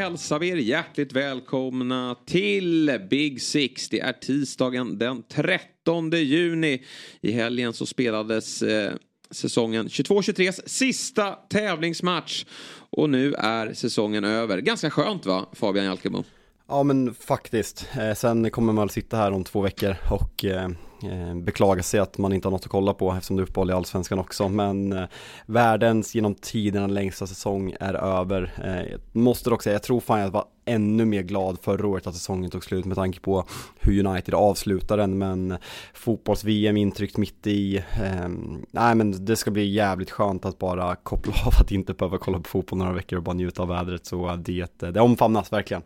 Hälsar 0.00 0.38
vi 0.38 0.48
er 0.48 0.56
hjärtligt 0.56 1.12
välkomna 1.12 2.16
till 2.26 3.00
Big 3.10 3.42
Six. 3.42 3.88
Det 3.88 4.00
är 4.00 4.12
tisdagen 4.12 4.98
den 4.98 5.22
13 5.22 6.10
juni. 6.10 6.82
I 7.20 7.32
helgen 7.32 7.72
så 7.72 7.86
spelades 7.86 8.62
eh, 8.62 8.92
säsongen 9.30 9.88
22-23 9.88 10.60
sista 10.66 11.32
tävlingsmatch. 11.32 12.44
Och 12.90 13.10
nu 13.10 13.34
är 13.34 13.72
säsongen 13.72 14.24
över. 14.24 14.58
Ganska 14.58 14.90
skönt 14.90 15.26
va, 15.26 15.46
Fabian 15.52 15.84
Jalkemo? 15.84 16.24
Ja 16.68 16.82
men 16.82 17.14
faktiskt. 17.14 17.88
Eh, 17.98 18.14
sen 18.14 18.50
kommer 18.50 18.72
man 18.72 18.84
att 18.84 18.92
sitta 18.92 19.16
här 19.16 19.32
om 19.32 19.44
två 19.44 19.60
veckor 19.60 19.96
och 20.10 20.44
eh, 20.44 20.68
Beklagar 21.00 21.70
beklaga 21.70 21.82
sig 21.82 22.00
att 22.00 22.18
man 22.18 22.32
inte 22.32 22.48
har 22.48 22.52
något 22.52 22.64
att 22.64 22.70
kolla 22.70 22.94
på 22.94 23.12
eftersom 23.12 23.36
det 23.36 23.42
är 23.42 23.44
uppehåll 23.44 23.70
i 23.70 23.72
Allsvenskan 23.72 24.18
också. 24.18 24.48
Men 24.48 24.92
eh, 24.92 25.04
världens 25.46 26.14
genom 26.14 26.34
tiderna 26.34 26.86
längsta 26.86 27.26
säsong 27.26 27.74
är 27.80 27.94
över. 27.94 28.52
Eh, 28.64 28.98
måste 29.12 29.50
dock 29.50 29.62
säga, 29.62 29.74
jag 29.74 29.82
tror 29.82 30.00
fan 30.00 30.20
jag 30.20 30.30
var 30.30 30.44
ännu 30.64 31.04
mer 31.04 31.22
glad 31.22 31.58
förra 31.62 31.86
året 31.86 32.06
att 32.06 32.14
säsongen 32.14 32.50
tog 32.50 32.64
slut 32.64 32.84
med 32.84 32.96
tanke 32.96 33.20
på 33.20 33.44
hur 33.80 34.06
United 34.06 34.34
avslutar 34.34 34.96
den. 34.96 35.18
Men 35.18 35.50
eh, 35.50 35.58
fotbolls-VM 35.94 36.76
intryckt 36.76 37.16
mitt 37.16 37.46
i. 37.46 37.76
Eh, 37.76 38.28
nej 38.70 38.94
men 38.94 39.24
det 39.24 39.36
ska 39.36 39.50
bli 39.50 39.72
jävligt 39.72 40.10
skönt 40.10 40.44
att 40.44 40.58
bara 40.58 40.96
koppla 40.96 41.32
av 41.46 41.52
att 41.60 41.72
inte 41.72 41.94
behöva 41.94 42.18
kolla 42.18 42.38
på 42.38 42.48
fotboll 42.48 42.78
några 42.78 42.92
veckor 42.92 43.16
och 43.16 43.24
bara 43.24 43.34
njuta 43.34 43.62
av 43.62 43.68
vädret. 43.68 44.06
Så 44.06 44.28
eh, 44.28 44.36
det, 44.36 44.80
det 44.80 45.00
omfamnas 45.00 45.52
verkligen. 45.52 45.82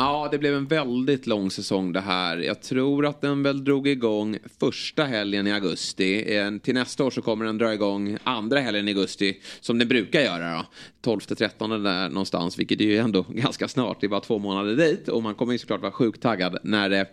Ja, 0.00 0.28
det 0.30 0.38
blev 0.38 0.54
en 0.54 0.66
väldigt 0.66 1.26
lång 1.26 1.50
säsong 1.50 1.92
det 1.92 2.00
här. 2.00 2.36
Jag 2.36 2.62
tror 2.62 3.06
att 3.06 3.20
den 3.20 3.42
väl 3.42 3.64
drog 3.64 3.88
igång 3.88 4.38
första 4.60 5.04
helgen 5.04 5.46
i 5.46 5.52
augusti. 5.52 6.24
Till 6.62 6.74
nästa 6.74 7.04
år 7.04 7.10
så 7.10 7.22
kommer 7.22 7.44
den 7.44 7.58
dra 7.58 7.74
igång 7.74 8.18
andra 8.24 8.60
helgen 8.60 8.88
i 8.88 8.90
augusti, 8.90 9.40
som 9.60 9.78
den 9.78 9.88
brukar 9.88 10.20
göra 10.20 10.64
då. 11.02 11.10
12-13 11.10 11.82
där 11.82 12.08
någonstans, 12.08 12.58
vilket 12.58 12.80
är 12.80 12.84
ju 12.84 12.96
ändå 12.96 13.22
ganska 13.28 13.68
snart. 13.68 14.00
Det 14.00 14.06
är 14.06 14.08
bara 14.08 14.20
två 14.20 14.38
månader 14.38 14.76
dit 14.76 15.08
och 15.08 15.22
man 15.22 15.34
kommer 15.34 15.52
ju 15.52 15.58
såklart 15.58 15.80
vara 15.80 15.92
sjukt 15.92 16.22
taggad 16.22 16.58
när 16.62 16.88
det, 16.88 17.06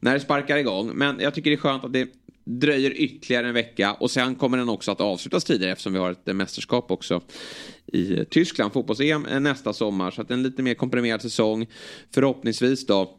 när 0.00 0.14
det 0.14 0.20
sparkar 0.20 0.56
igång. 0.56 0.90
Men 0.94 1.20
jag 1.20 1.34
tycker 1.34 1.50
det 1.50 1.56
är 1.56 1.58
skönt 1.58 1.84
att 1.84 1.92
det 1.92 2.08
dröjer 2.44 2.90
ytterligare 2.90 3.48
en 3.48 3.54
vecka 3.54 3.92
och 3.92 4.10
sen 4.10 4.34
kommer 4.34 4.58
den 4.58 4.68
också 4.68 4.90
att 4.90 5.00
avslutas 5.00 5.44
tidigare 5.44 5.72
eftersom 5.72 5.92
vi 5.92 5.98
har 5.98 6.10
ett 6.10 6.28
eh, 6.28 6.34
mästerskap 6.34 6.90
också 6.90 7.20
i 7.86 8.18
eh, 8.18 8.24
Tyskland, 8.24 8.72
fotbolls-EM 8.72 9.26
eh, 9.26 9.40
nästa 9.40 9.72
sommar. 9.72 10.10
Så 10.10 10.22
att 10.22 10.30
en 10.30 10.42
lite 10.42 10.62
mer 10.62 10.74
komprimerad 10.74 11.22
säsong. 11.22 11.66
Förhoppningsvis 12.14 12.86
då 12.86 13.18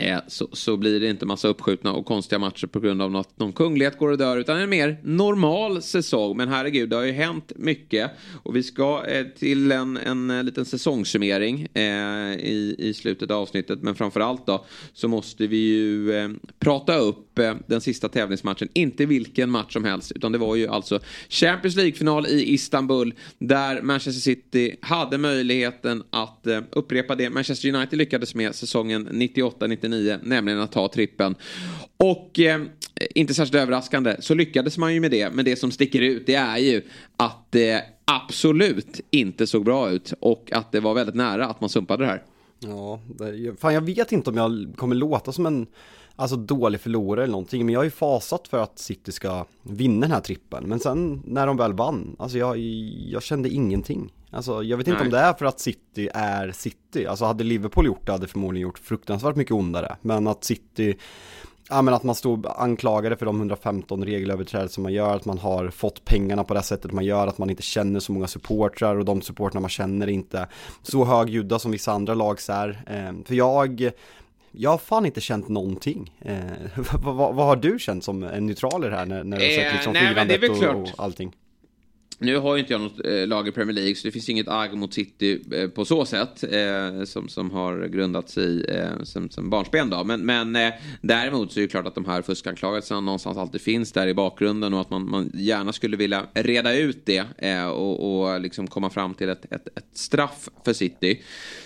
Eh, 0.00 0.18
så, 0.26 0.48
så 0.52 0.76
blir 0.76 1.00
det 1.00 1.10
inte 1.10 1.26
massa 1.26 1.48
uppskjutna 1.48 1.92
och 1.92 2.06
konstiga 2.06 2.38
matcher 2.38 2.66
på 2.66 2.80
grund 2.80 3.02
av 3.02 3.16
att 3.16 3.38
någon 3.38 3.52
kunglighet 3.52 3.98
går 3.98 4.10
och 4.10 4.18
dör 4.18 4.36
utan 4.36 4.56
en 4.56 4.70
mer 4.70 5.00
normal 5.02 5.82
säsong. 5.82 6.36
Men 6.36 6.48
herregud, 6.48 6.90
det 6.90 6.96
har 6.96 7.02
ju 7.02 7.12
hänt 7.12 7.52
mycket 7.56 8.10
och 8.42 8.56
vi 8.56 8.62
ska 8.62 9.04
eh, 9.06 9.26
till 9.26 9.72
en, 9.72 9.96
en 9.96 10.30
eh, 10.30 10.42
liten 10.42 10.64
säsongssummering 10.64 11.68
eh, 11.74 11.82
i, 12.34 12.76
i 12.78 12.94
slutet 12.94 13.30
av 13.30 13.42
avsnittet. 13.42 13.82
Men 13.82 13.94
framförallt 13.94 14.46
då 14.46 14.64
så 14.92 15.08
måste 15.08 15.46
vi 15.46 15.56
ju 15.56 16.12
eh, 16.12 16.30
prata 16.58 16.96
upp 16.96 17.38
eh, 17.38 17.54
den 17.66 17.80
sista 17.80 18.08
tävlingsmatchen. 18.08 18.68
Inte 18.72 19.06
vilken 19.06 19.50
match 19.50 19.72
som 19.72 19.84
helst 19.84 20.12
utan 20.12 20.32
det 20.32 20.38
var 20.38 20.56
ju 20.56 20.68
alltså 20.68 21.00
Champions 21.28 21.76
League-final 21.76 22.26
i 22.26 22.52
Istanbul 22.54 23.14
där 23.38 23.82
Manchester 23.82 24.20
City 24.20 24.76
hade 24.80 25.18
möjligheten 25.18 26.02
att 26.10 26.46
eh, 26.46 26.60
upprepa 26.70 27.14
det 27.14 27.30
Manchester 27.30 27.74
United 27.74 27.98
lyckades 27.98 28.34
med 28.34 28.54
säsongen 28.54 29.08
98-99 29.08 29.89
99, 29.90 30.18
nämligen 30.22 30.60
att 30.60 30.72
ta 30.72 30.88
trippen. 30.88 31.34
Och 31.96 32.40
eh, 32.40 32.60
inte 33.14 33.34
särskilt 33.34 33.62
överraskande 33.62 34.16
så 34.18 34.34
lyckades 34.34 34.78
man 34.78 34.94
ju 34.94 35.00
med 35.00 35.10
det. 35.10 35.30
Men 35.32 35.44
det 35.44 35.56
som 35.56 35.70
sticker 35.70 36.00
ut 36.00 36.26
det 36.26 36.34
är 36.34 36.58
ju 36.58 36.82
att 37.16 37.46
det 37.50 37.84
absolut 38.04 39.00
inte 39.10 39.46
såg 39.46 39.64
bra 39.64 39.90
ut 39.90 40.12
och 40.20 40.52
att 40.52 40.72
det 40.72 40.80
var 40.80 40.94
väldigt 40.94 41.14
nära 41.14 41.46
att 41.46 41.60
man 41.60 41.70
sumpade 41.70 42.04
det 42.04 42.08
här. 42.10 42.22
Ja, 42.58 43.00
det, 43.18 43.60
fan 43.60 43.74
jag 43.74 43.80
vet 43.80 44.12
inte 44.12 44.30
om 44.30 44.36
jag 44.36 44.72
kommer 44.76 44.94
låta 44.94 45.32
som 45.32 45.46
en 45.46 45.66
alltså 46.16 46.36
dålig 46.36 46.80
förlorare 46.80 47.24
eller 47.24 47.32
någonting. 47.32 47.66
Men 47.66 47.72
jag 47.72 47.80
har 47.80 47.84
ju 47.84 47.90
fasat 47.90 48.48
för 48.48 48.58
att 48.58 48.78
City 48.78 49.12
ska 49.12 49.44
vinna 49.62 50.00
den 50.00 50.10
här 50.10 50.20
trippen. 50.20 50.64
Men 50.68 50.80
sen 50.80 51.22
när 51.26 51.46
de 51.46 51.56
väl 51.56 51.72
vann, 51.72 52.16
alltså 52.18 52.38
jag, 52.38 52.58
jag 53.08 53.22
kände 53.22 53.48
ingenting. 53.48 54.12
Alltså 54.30 54.62
jag 54.62 54.76
vet 54.76 54.88
inte 54.88 54.98
Nej. 54.98 55.06
om 55.06 55.12
det 55.12 55.18
är 55.18 55.32
för 55.32 55.44
att 55.44 55.60
City 55.60 56.08
är 56.14 56.52
City. 56.52 57.06
Alltså 57.06 57.24
hade 57.24 57.44
Liverpool 57.44 57.86
gjort 57.86 58.06
det 58.06 58.12
hade 58.12 58.26
förmodligen 58.26 58.62
gjort 58.62 58.78
fruktansvärt 58.78 59.36
mycket 59.36 59.52
ondare. 59.52 59.96
Men 60.02 60.26
att 60.26 60.44
City 60.44 60.96
Ja 61.72 61.82
men 61.82 61.94
att 61.94 62.02
man 62.02 62.14
stod 62.14 62.46
anklagade 62.46 63.16
för 63.16 63.26
de 63.26 63.36
115 63.36 64.04
regelöverträdelser 64.04 64.82
man 64.82 64.92
gör, 64.92 65.16
att 65.16 65.24
man 65.24 65.38
har 65.38 65.70
fått 65.70 66.04
pengarna 66.04 66.44
på 66.44 66.54
det 66.54 66.62
sättet 66.62 66.92
man 66.92 67.04
gör, 67.04 67.26
att 67.26 67.38
man 67.38 67.50
inte 67.50 67.62
känner 67.62 68.00
så 68.00 68.12
många 68.12 68.26
supportrar 68.26 68.96
och 68.96 69.04
de 69.04 69.22
supportrarna 69.22 69.60
man 69.60 69.70
känner 69.70 70.06
är 70.06 70.10
inte 70.10 70.48
så 70.82 71.04
högljudda 71.04 71.58
som 71.58 71.70
vissa 71.70 71.92
andra 71.92 72.14
lags 72.14 72.50
är. 72.50 72.82
Ehm, 72.86 73.24
för 73.24 73.34
jag, 73.34 73.90
jag 74.50 74.70
har 74.70 74.78
fan 74.78 75.06
inte 75.06 75.20
känt 75.20 75.48
någonting. 75.48 76.14
Eh, 76.20 76.40
vad, 77.02 77.16
vad, 77.16 77.34
vad, 77.34 77.46
har 77.46 77.56
du 77.56 77.78
känt 77.78 78.04
som 78.04 78.22
en 78.22 78.46
neutral 78.46 78.84
här 78.90 79.06
när, 79.06 79.24
när 79.24 79.38
du 79.38 79.44
har 79.44 79.50
sett 79.50 79.72
liksom 79.72 79.96
eh, 79.96 80.08
firandet 80.08 80.50
och, 80.50 80.80
och 80.80 80.88
allting? 80.96 81.32
Nu 82.22 82.36
har 82.36 82.54
ju 82.56 82.60
inte 82.60 82.72
jag 82.72 82.80
något 82.80 83.06
eh, 83.06 83.26
lag 83.26 83.48
i 83.48 83.52
Premier 83.52 83.74
League 83.74 83.94
så 83.94 84.08
det 84.08 84.12
finns 84.12 84.28
inget 84.28 84.48
agg 84.48 84.74
mot 84.74 84.94
City 84.94 85.42
eh, 85.52 85.68
på 85.68 85.84
så 85.84 86.04
sätt 86.04 86.44
eh, 86.44 87.04
som, 87.04 87.28
som 87.28 87.50
har 87.50 87.86
grundats 87.86 88.38
i 88.38 88.64
eh, 88.68 89.02
som, 89.02 89.30
som 89.30 89.50
barnsben 89.50 89.90
då. 89.90 90.04
Men, 90.04 90.26
men 90.26 90.56
eh, 90.56 90.72
däremot 91.00 91.52
så 91.52 91.60
är 91.60 91.62
det 91.62 91.68
klart 91.68 91.86
att 91.86 91.94
de 91.94 92.04
här 92.04 92.22
fuskanklagelserna 92.22 93.00
någonstans 93.00 93.38
alltid 93.38 93.60
finns 93.60 93.92
där 93.92 94.06
i 94.06 94.14
bakgrunden 94.14 94.74
och 94.74 94.80
att 94.80 94.90
man, 94.90 95.10
man 95.10 95.30
gärna 95.34 95.72
skulle 95.72 95.96
vilja 95.96 96.26
reda 96.34 96.76
ut 96.76 97.06
det 97.06 97.24
eh, 97.38 97.66
och, 97.66 98.22
och 98.22 98.40
liksom 98.40 98.66
komma 98.66 98.90
fram 98.90 99.14
till 99.14 99.28
ett, 99.28 99.52
ett, 99.52 99.66
ett, 99.78 99.86
straff 99.92 100.48
för 100.64 100.72
City. 100.72 101.22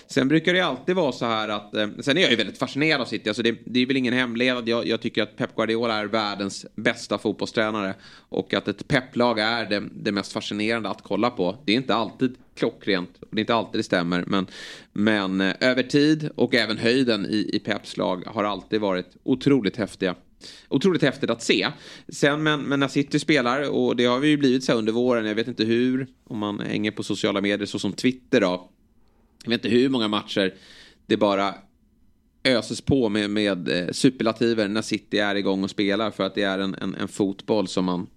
Sen 0.07 0.27
brukar 0.27 0.53
det 0.53 0.61
alltid 0.61 0.95
vara 0.95 1.11
så 1.11 1.25
här 1.25 1.49
att, 1.49 1.75
eh, 1.75 1.87
sen 1.99 2.17
är 2.17 2.21
jag 2.21 2.31
ju 2.31 2.35
väldigt 2.35 2.57
fascinerad 2.57 3.01
av 3.01 3.05
City, 3.05 3.29
alltså 3.29 3.43
det, 3.43 3.55
det 3.65 3.79
är 3.79 3.85
väl 3.85 3.97
ingen 3.97 4.13
hemlighet 4.13 4.67
jag, 4.67 4.87
jag 4.87 5.01
tycker 5.01 5.23
att 5.23 5.37
Pep 5.37 5.55
Guardiola 5.55 5.93
är 5.93 6.05
världens 6.05 6.65
bästa 6.75 7.17
fotbollstränare 7.17 7.93
och 8.29 8.53
att 8.53 8.67
ett 8.67 8.87
Pep-lag 8.87 9.39
är 9.39 9.65
det, 9.65 9.83
det 9.91 10.11
mest 10.11 10.31
fascinerande 10.33 10.89
att 10.89 11.01
kolla 11.01 11.29
på. 11.29 11.57
Det 11.65 11.71
är 11.71 11.77
inte 11.77 11.95
alltid 11.95 12.35
klockrent, 12.55 13.09
det 13.31 13.37
är 13.37 13.41
inte 13.41 13.55
alltid 13.55 13.79
det 13.79 13.83
stämmer, 13.83 14.23
men, 14.27 14.47
men 14.93 15.41
eh, 15.41 15.53
över 15.59 15.83
tid 15.83 16.29
och 16.35 16.55
även 16.55 16.77
höjden 16.77 17.25
i, 17.25 17.49
i 17.53 17.59
Peps 17.59 17.97
lag 17.97 18.23
har 18.25 18.43
alltid 18.43 18.81
varit 18.81 19.17
otroligt 19.23 19.77
häftiga. 19.77 20.15
Otroligt 20.69 21.01
häftigt 21.01 21.29
att 21.29 21.43
se. 21.43 21.67
Sen 22.07 22.43
men, 22.43 22.61
men 22.61 22.79
när 22.79 22.87
City 22.87 23.19
spelar, 23.19 23.69
och 23.69 23.95
det 23.95 24.05
har 24.05 24.19
vi 24.19 24.27
ju 24.27 24.37
blivit 24.37 24.63
så 24.63 24.73
under 24.73 24.93
våren, 24.93 25.25
jag 25.25 25.35
vet 25.35 25.47
inte 25.47 25.63
hur, 25.63 26.07
om 26.23 26.37
man 26.37 26.59
hänger 26.59 26.91
på 26.91 27.03
sociala 27.03 27.41
medier 27.41 27.65
så 27.65 27.79
som 27.79 27.93
Twitter 27.93 28.41
då. 28.41 28.69
Jag 29.45 29.49
vet 29.49 29.65
inte 29.65 29.77
hur 29.77 29.89
många 29.89 30.07
matcher 30.07 30.53
det 31.05 31.17
bara 31.17 31.55
öses 32.43 32.81
på 32.81 33.09
med, 33.09 33.29
med 33.29 33.69
eh, 33.69 33.91
superlativer 33.91 34.67
när 34.67 34.81
City 34.81 35.19
är 35.19 35.35
igång 35.35 35.63
och 35.63 35.69
spelar 35.69 36.11
för 36.11 36.23
att 36.23 36.35
det 36.35 36.43
är 36.43 36.59
en, 36.59 36.75
en, 36.75 36.95
en 36.95 37.07
fotboll 37.07 37.67
som 37.67 37.85
man 37.85 38.07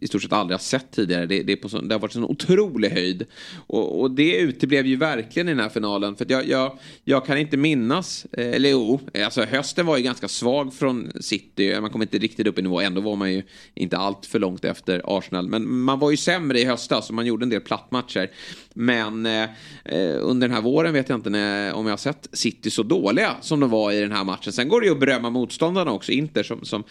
i 0.00 0.06
stort 0.06 0.22
sett 0.22 0.32
aldrig 0.32 0.54
har 0.54 0.62
sett 0.62 0.90
tidigare. 0.90 1.26
Det, 1.26 1.42
det, 1.42 1.52
är 1.52 1.56
på 1.56 1.68
så, 1.68 1.80
det 1.80 1.94
har 1.94 2.00
varit 2.00 2.14
en 2.14 2.24
otrolig 2.24 2.90
höjd. 2.90 3.26
Och, 3.66 4.00
och 4.00 4.10
det 4.10 4.36
uteblev 4.36 4.86
ju 4.86 4.96
verkligen 4.96 5.48
i 5.48 5.50
den 5.50 5.60
här 5.60 5.68
finalen. 5.68 6.16
För 6.16 6.26
jag, 6.28 6.48
jag, 6.48 6.78
jag, 7.04 7.26
kan 7.26 7.38
inte 7.38 7.56
minnas, 7.56 8.26
eh, 8.32 8.54
eller 8.54 8.70
jo, 8.70 9.00
eh, 9.14 9.24
alltså 9.24 9.44
hösten 9.44 9.86
var 9.86 9.96
ju 9.96 10.02
ganska 10.02 10.28
svag 10.28 10.74
från 10.74 11.12
City. 11.20 11.80
Man 11.80 11.90
kom 11.90 12.02
inte 12.02 12.18
riktigt 12.18 12.46
upp 12.46 12.58
i 12.58 12.62
nivå, 12.62 12.80
ändå 12.80 13.00
var 13.00 13.16
man 13.16 13.32
ju 13.32 13.42
inte 13.74 13.96
allt 13.96 14.26
för 14.26 14.38
långt 14.38 14.64
efter 14.64 15.18
Arsenal. 15.18 15.48
Men 15.48 15.68
man 15.68 15.98
var 15.98 16.10
ju 16.10 16.16
sämre 16.16 16.60
i 16.60 16.64
höstas 16.64 17.08
och 17.08 17.14
man 17.14 17.26
gjorde 17.26 17.44
en 17.44 17.50
del 17.50 17.60
plattmatcher. 17.60 18.30
Men 18.74 19.26
eh, 19.26 19.42
eh, 19.84 20.16
under 20.20 20.48
den 20.48 20.54
här 20.54 20.62
våren 20.62 20.92
vet 20.92 21.08
jag 21.08 21.18
inte 21.18 21.30
när, 21.30 21.72
om 21.72 21.86
jag 21.86 21.92
har 21.92 21.96
sett 21.96 22.28
City 22.32 22.70
så 22.70 22.82
dåliga 22.82 23.36
som 23.40 23.60
de 23.60 23.70
var 23.70 23.92
i 23.92 24.00
den 24.00 24.12
här 24.12 24.24
matchen. 24.24 24.52
Sen 24.52 24.68
går 24.68 24.80
det 24.80 24.86
ju 24.86 24.92
att 24.92 25.00
berömma 25.00 25.30
motståndarna 25.30 25.92
också, 25.92 26.12
Inter 26.12 26.42
som, 26.42 26.64
som 26.64 26.84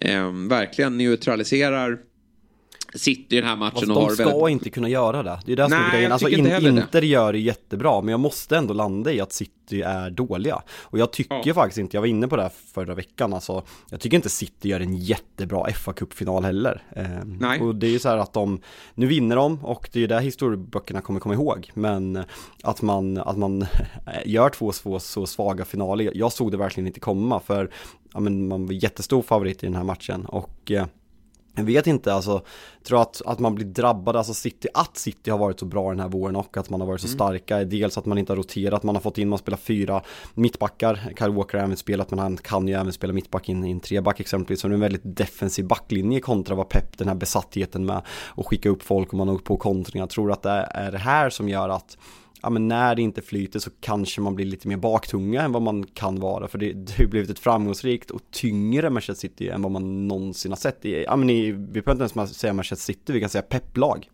eh, 0.00 0.32
verkligen 0.32 0.98
neutraliserar 0.98 1.98
City 2.94 3.36
i 3.36 3.40
den 3.40 3.48
här 3.48 3.56
matchen 3.56 3.76
alltså, 3.76 3.92
och 3.92 4.00
har 4.00 4.08
De 4.08 4.14
ska 4.14 4.24
väldigt... 4.24 4.48
inte 4.48 4.70
kunna 4.70 4.88
göra 4.88 5.22
det. 5.22 5.40
Det 5.46 5.52
är 5.52 5.56
det 5.56 5.64
som 5.64 5.72
är 5.72 5.92
grejen. 5.92 6.12
Alltså 6.12 6.28
in, 6.28 6.46
Inter 6.46 7.02
gör 7.02 7.32
det 7.32 7.38
jättebra, 7.38 8.00
men 8.00 8.10
jag 8.10 8.20
måste 8.20 8.56
ändå 8.56 8.74
landa 8.74 9.12
i 9.12 9.20
att 9.20 9.32
City 9.32 9.82
är 9.82 10.10
dåliga. 10.10 10.62
Och 10.80 10.98
jag 10.98 11.12
tycker 11.12 11.42
ja. 11.44 11.54
faktiskt 11.54 11.78
inte, 11.78 11.96
jag 11.96 12.00
var 12.00 12.08
inne 12.08 12.28
på 12.28 12.36
det 12.36 12.42
här 12.42 12.52
förra 12.74 12.94
veckan, 12.94 13.34
alltså 13.34 13.62
jag 13.90 14.00
tycker 14.00 14.16
inte 14.16 14.28
City 14.28 14.68
gör 14.68 14.80
en 14.80 14.96
jättebra 14.96 15.72
fa 15.72 15.92
Cup-final 15.92 16.44
heller. 16.44 16.82
Eh. 16.96 17.62
Och 17.62 17.74
det 17.74 17.86
är 17.86 17.90
ju 17.90 17.98
så 17.98 18.08
här 18.08 18.18
att 18.18 18.32
de, 18.32 18.60
nu 18.94 19.06
vinner 19.06 19.36
de 19.36 19.64
och 19.64 19.88
det 19.92 19.98
är 19.98 20.00
ju 20.00 20.06
det 20.06 20.20
historieböckerna 20.20 21.00
kommer 21.00 21.20
komma 21.20 21.34
ihåg. 21.34 21.70
Men 21.74 22.24
att 22.62 22.82
man, 22.82 23.18
att 23.18 23.38
man 23.38 23.66
gör 24.24 24.48
två 24.48 24.72
så, 24.72 24.98
så 24.98 25.26
svaga 25.26 25.64
finaler, 25.64 26.12
jag 26.14 26.32
såg 26.32 26.50
det 26.50 26.56
verkligen 26.56 26.86
inte 26.86 27.00
komma 27.00 27.40
för 27.40 27.70
ja, 28.12 28.20
men 28.20 28.48
man 28.48 28.66
var 28.66 28.72
jättestor 28.72 29.22
favorit 29.22 29.62
i 29.62 29.66
den 29.66 29.74
här 29.74 29.84
matchen 29.84 30.24
och 30.24 30.70
eh, 30.70 30.86
jag 31.60 31.66
vet 31.66 31.86
inte, 31.86 32.14
alltså, 32.14 32.42
tror 32.82 33.02
att, 33.02 33.22
att 33.26 33.38
man 33.38 33.54
blir 33.54 33.66
drabbad, 33.66 34.16
alltså 34.16 34.34
City, 34.34 34.68
att 34.74 34.96
City 34.96 35.30
har 35.30 35.38
varit 35.38 35.60
så 35.60 35.66
bra 35.66 35.90
den 35.90 36.00
här 36.00 36.08
våren 36.08 36.36
och 36.36 36.56
att 36.56 36.70
man 36.70 36.80
har 36.80 36.88
varit 36.88 37.00
så 37.00 37.06
mm. 37.06 37.14
starka, 37.14 37.64
dels 37.64 37.98
att 37.98 38.06
man 38.06 38.18
inte 38.18 38.32
har 38.32 38.36
roterat, 38.36 38.82
man 38.82 38.94
har 38.94 39.02
fått 39.02 39.18
in, 39.18 39.28
man 39.28 39.38
spelar 39.38 39.58
fyra 39.58 40.02
mittbackar, 40.34 41.12
Kyle 41.18 41.32
Walker 41.32 41.58
har 41.58 41.64
även 41.64 41.76
spelat 41.76 42.10
men 42.10 42.18
han 42.18 42.36
kan 42.36 42.68
ju 42.68 42.74
även 42.74 42.92
spela 42.92 43.12
mittback 43.12 43.48
in 43.48 43.64
i 43.64 43.70
en 43.70 43.80
treback 43.80 44.20
exempelvis, 44.20 44.60
så 44.60 44.68
det 44.68 44.72
är 44.72 44.74
en 44.74 44.80
väldigt 44.80 45.16
defensiv 45.16 45.66
backlinje 45.66 46.20
kontra 46.20 46.54
vad 46.54 46.68
Pep, 46.68 46.98
den 46.98 47.08
här 47.08 47.14
besattheten 47.14 47.86
med 47.86 48.02
att 48.36 48.46
skicka 48.46 48.68
upp 48.68 48.82
folk 48.82 49.08
och 49.08 49.14
man 49.14 49.28
har 49.28 49.38
på 49.38 49.56
kontringar, 49.56 50.02
jag 50.02 50.10
tror 50.10 50.32
att 50.32 50.42
det 50.42 50.68
är 50.70 50.92
det 50.92 50.98
här 50.98 51.30
som 51.30 51.48
gör 51.48 51.68
att 51.68 51.96
ja 52.42 52.50
men 52.50 52.68
när 52.68 52.94
det 52.94 53.02
inte 53.02 53.22
flyter 53.22 53.58
så 53.58 53.70
kanske 53.80 54.20
man 54.20 54.34
blir 54.34 54.46
lite 54.46 54.68
mer 54.68 54.76
baktunga 54.76 55.42
än 55.42 55.52
vad 55.52 55.62
man 55.62 55.86
kan 55.86 56.20
vara 56.20 56.48
för 56.48 56.58
det, 56.58 56.72
det 56.72 56.98
har 56.98 57.06
blivit 57.06 57.30
ett 57.30 57.38
framgångsrikt 57.38 58.10
och 58.10 58.22
tyngre 58.30 58.90
Manchester 58.90 59.28
City 59.28 59.48
än 59.48 59.62
vad 59.62 59.72
man 59.72 60.08
någonsin 60.08 60.52
har 60.52 60.56
sett 60.56 60.84
i, 60.84 61.02
ja 61.02 61.16
men 61.16 61.30
i, 61.30 61.52
vi 61.52 61.82
behöver 61.82 62.04
inte 62.04 62.20
ens 62.20 62.36
säga 62.36 62.52
Manchester 62.52 62.92
City, 62.92 63.12
vi 63.12 63.20
kan 63.20 63.30
säga 63.30 63.42
pepplag. 63.42 64.08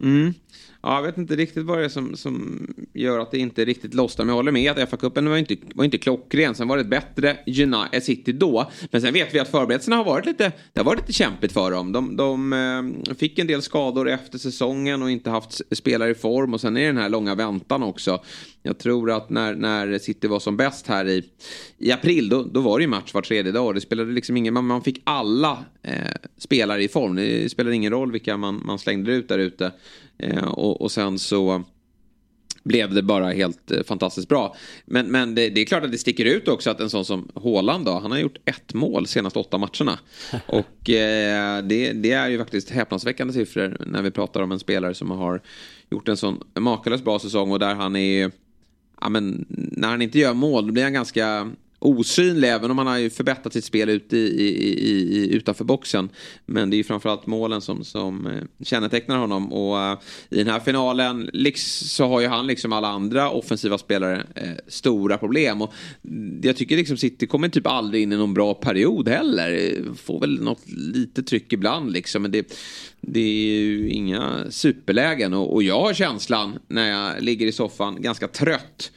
Mm. 0.00 0.34
Ja, 0.82 0.94
jag 0.94 1.02
vet 1.02 1.18
inte 1.18 1.36
riktigt 1.36 1.64
vad 1.64 1.78
det 1.78 1.84
är 1.84 1.88
som, 1.88 2.16
som 2.16 2.66
gör 2.92 3.18
att 3.18 3.30
det 3.30 3.38
inte 3.38 3.64
riktigt 3.64 3.94
lossnar. 3.94 4.24
Men 4.24 4.30
jag 4.30 4.36
håller 4.36 4.52
med 4.52 4.78
att 4.78 4.90
FA-cupen 4.90 5.28
var 5.28 5.36
inte, 5.36 5.56
var 5.74 5.84
inte 5.84 5.98
klockren. 5.98 6.54
Sen 6.54 6.68
var 6.68 6.76
det 6.76 6.80
ett 6.80 6.90
bättre 6.90 7.36
United 7.46 8.02
City 8.02 8.32
då. 8.32 8.70
Men 8.90 9.00
sen 9.00 9.12
vet 9.12 9.34
vi 9.34 9.38
att 9.38 9.48
förberedelserna 9.48 9.96
har 9.96 10.04
varit 10.04 10.26
lite, 10.26 10.52
det 10.72 10.80
har 10.80 10.84
varit 10.84 11.00
lite 11.00 11.12
kämpigt 11.12 11.52
för 11.52 11.70
dem. 11.70 11.92
De, 11.92 12.16
de 12.16 12.52
eh, 12.52 13.14
fick 13.14 13.38
en 13.38 13.46
del 13.46 13.62
skador 13.62 14.08
efter 14.08 14.38
säsongen 14.38 15.02
och 15.02 15.10
inte 15.10 15.30
haft 15.30 15.60
spelare 15.76 16.10
i 16.10 16.14
form. 16.14 16.54
Och 16.54 16.60
sen 16.60 16.76
är 16.76 16.80
det 16.80 16.86
den 16.86 16.96
här 16.96 17.08
långa 17.08 17.34
väntan 17.34 17.82
också. 17.82 18.22
Jag 18.62 18.78
tror 18.78 19.10
att 19.10 19.30
när, 19.30 19.54
när 19.54 19.98
City 19.98 20.28
var 20.28 20.40
som 20.40 20.56
bäst 20.56 20.86
här 20.86 21.08
i, 21.08 21.24
i 21.78 21.92
april, 21.92 22.28
då, 22.28 22.42
då 22.42 22.60
var 22.60 22.78
det 22.78 22.82
ju 22.82 22.88
match 22.88 23.14
var 23.14 23.22
tredje 23.22 23.52
dag. 23.52 23.74
Det 23.74 23.80
spelade 23.80 24.12
liksom 24.12 24.36
ingen, 24.36 24.54
man, 24.54 24.66
man 24.66 24.82
fick 24.82 25.02
alla 25.04 25.64
eh, 25.82 25.94
spelare 26.38 26.82
i 26.82 26.88
form. 26.88 27.16
Det 27.16 27.52
spelade 27.52 27.76
ingen 27.76 27.92
roll 27.92 28.12
vilka 28.12 28.36
man, 28.36 28.62
man 28.64 28.78
slängde 28.78 29.12
ut 29.12 29.28
där 29.28 29.38
ute. 29.38 29.72
Eh, 30.22 30.44
och, 30.44 30.80
och 30.80 30.92
sen 30.92 31.18
så 31.18 31.64
blev 32.62 32.94
det 32.94 33.02
bara 33.02 33.32
helt 33.32 33.70
eh, 33.70 33.82
fantastiskt 33.82 34.28
bra. 34.28 34.56
Men, 34.84 35.06
men 35.06 35.34
det, 35.34 35.48
det, 35.48 35.60
är 35.60 35.64
klart 35.64 35.84
att 35.84 35.92
det 35.92 35.98
sticker 35.98 36.24
ut 36.24 36.48
också 36.48 36.70
att 36.70 36.80
en 36.80 36.90
sån 36.90 37.04
som 37.04 37.28
Haaland 37.34 37.84
då, 37.84 37.98
han 37.98 38.10
har 38.10 38.18
gjort 38.18 38.38
ett 38.44 38.74
mål 38.74 39.06
senaste 39.06 39.38
åtta 39.38 39.58
matcherna. 39.58 39.98
Och 40.46 40.90
eh, 40.90 41.62
det, 41.62 41.92
det, 41.92 42.12
är 42.12 42.28
ju 42.28 42.38
faktiskt 42.38 42.70
häpnadsväckande 42.70 43.32
siffror 43.32 43.76
när 43.86 44.02
vi 44.02 44.10
pratar 44.10 44.40
om 44.40 44.52
en 44.52 44.58
spelare 44.58 44.94
som 44.94 45.10
har 45.10 45.40
gjort 45.90 46.08
en 46.08 46.16
sån 46.16 46.42
makalöst 46.58 47.04
bra 47.04 47.18
säsong 47.18 47.50
och 47.50 47.58
där 47.58 47.74
han 47.74 47.96
är 47.96 48.30
Ja, 49.00 49.08
men 49.08 49.46
när 49.48 49.88
han 49.88 50.02
inte 50.02 50.18
gör 50.18 50.34
mål 50.34 50.66
då 50.66 50.72
blir 50.72 50.82
han 50.82 50.92
ganska 50.92 51.50
osynlig 51.80 52.48
även 52.48 52.70
om 52.70 52.78
han 52.78 52.86
har 52.86 52.98
ju 52.98 53.10
förbättrat 53.10 53.52
sitt 53.52 53.64
spel 53.64 53.88
ute 53.88 54.16
i, 54.16 54.20
i, 54.20 55.16
i, 55.16 55.34
utanför 55.34 55.64
boxen. 55.64 56.08
Men 56.46 56.70
det 56.70 56.76
är 56.76 56.78
ju 56.78 56.84
framförallt 56.84 57.26
målen 57.26 57.60
som, 57.60 57.84
som 57.84 58.26
eh, 58.26 58.64
kännetecknar 58.64 59.18
honom 59.18 59.52
och 59.52 59.76
uh, 59.76 59.98
i 60.30 60.36
den 60.36 60.46
här 60.46 60.60
finalen 60.60 61.30
så 61.56 62.06
har 62.06 62.20
ju 62.20 62.26
han 62.26 62.46
liksom 62.46 62.72
alla 62.72 62.88
andra 62.88 63.30
offensiva 63.30 63.78
spelare 63.78 64.16
uh, 64.16 64.52
stora 64.66 65.18
problem 65.18 65.62
och 65.62 65.72
mm, 66.04 66.40
jag 66.42 66.56
tycker 66.56 66.76
liksom 66.76 66.96
City 66.96 67.26
kommer 67.26 67.48
typ 67.48 67.66
aldrig 67.66 68.02
in 68.02 68.12
i 68.12 68.16
någon 68.16 68.34
bra 68.34 68.54
period 68.54 69.08
heller. 69.08 69.78
Får 69.94 70.20
väl 70.20 70.42
något 70.42 70.70
lite 70.70 71.22
tryck 71.22 71.52
ibland 71.52 71.92
liksom 71.92 72.22
men 72.22 72.30
det, 72.30 72.54
det 73.00 73.20
är 73.20 73.62
ju 73.62 73.88
inga 73.88 74.50
superlägen 74.50 75.34
och, 75.34 75.54
och 75.54 75.62
jag 75.62 75.80
har 75.80 75.94
känslan 75.94 76.58
när 76.68 76.88
jag 76.88 77.22
ligger 77.22 77.46
i 77.46 77.52
soffan 77.52 78.02
ganska 78.02 78.28
trött 78.28 78.92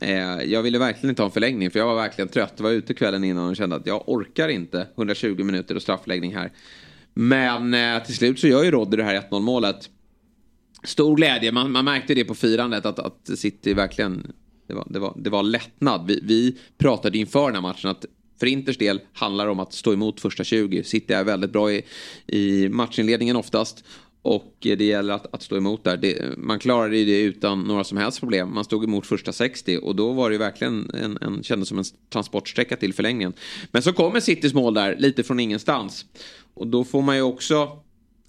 Eh, 0.00 0.42
jag 0.52 0.62
ville 0.62 0.78
verkligen 0.78 1.10
inte 1.10 1.22
ha 1.22 1.26
en 1.26 1.32
förlängning 1.32 1.70
för 1.70 1.78
jag 1.78 1.86
var 1.86 1.94
verkligen 1.94 2.28
trött. 2.28 2.52
Jag 2.56 2.64
var 2.64 2.70
ute 2.70 2.94
kvällen 2.94 3.24
innan 3.24 3.48
och 3.48 3.56
kände 3.56 3.76
att 3.76 3.86
jag 3.86 4.08
orkar 4.08 4.48
inte 4.48 4.86
120 4.96 5.44
minuter 5.44 5.74
och 5.74 5.82
straffläggning 5.82 6.34
här. 6.34 6.52
Men 7.14 7.74
eh, 7.74 8.02
till 8.02 8.14
slut 8.14 8.40
så 8.40 8.46
gör 8.46 8.64
ju 8.64 8.70
Roddy 8.70 8.96
det 8.96 9.04
här 9.04 9.20
1-0 9.30 9.40
målet. 9.40 9.90
Stor 10.84 11.16
glädje, 11.16 11.52
man, 11.52 11.72
man 11.72 11.84
märkte 11.84 12.14
det 12.14 12.24
på 12.24 12.34
firandet 12.34 12.86
att, 12.86 12.98
att 12.98 13.30
City 13.34 13.74
verkligen, 13.74 14.32
det 14.66 14.74
var, 14.74 14.86
det 14.90 14.98
var, 14.98 15.14
det 15.16 15.30
var 15.30 15.42
lättnad. 15.42 16.06
Vi, 16.06 16.20
vi 16.22 16.58
pratade 16.78 17.18
inför 17.18 17.46
den 17.46 17.54
här 17.54 17.62
matchen 17.62 17.90
att 17.90 18.04
för 18.40 18.46
Inters 18.46 18.78
del 18.78 19.00
handlar 19.12 19.44
det 19.44 19.50
om 19.52 19.60
att 19.60 19.72
stå 19.72 19.92
emot 19.92 20.20
första 20.20 20.44
20. 20.44 20.84
City 20.84 21.12
är 21.12 21.24
väldigt 21.24 21.52
bra 21.52 21.72
i, 21.72 21.82
i 22.26 22.68
matchinledningen 22.68 23.36
oftast. 23.36 23.84
Och 24.22 24.56
det 24.60 24.84
gäller 24.84 25.14
att, 25.14 25.34
att 25.34 25.42
stå 25.42 25.56
emot 25.56 25.84
där. 25.84 25.96
Det, 25.96 26.38
man 26.38 26.58
klarade 26.58 26.96
ju 26.98 27.04
det 27.04 27.20
utan 27.20 27.62
några 27.62 27.84
som 27.84 27.98
helst 27.98 28.20
problem. 28.20 28.54
Man 28.54 28.64
stod 28.64 28.84
emot 28.84 29.06
första 29.06 29.32
60 29.32 29.78
och 29.82 29.96
då 29.96 30.12
var 30.12 30.30
det 30.30 30.38
verkligen 30.38 30.90
en, 30.94 31.18
en 31.20 31.42
kändes 31.42 31.68
som 31.68 31.78
en 31.78 31.84
transportsträcka 32.12 32.76
till 32.76 32.94
förlängningen. 32.94 33.32
Men 33.70 33.82
så 33.82 33.92
kommer 33.92 34.20
Citys 34.20 34.54
mål 34.54 34.74
där, 34.74 34.96
lite 34.98 35.22
från 35.22 35.40
ingenstans. 35.40 36.06
Och 36.54 36.66
då 36.66 36.84
får 36.84 37.02
man 37.02 37.16
ju 37.16 37.22
också 37.22 37.78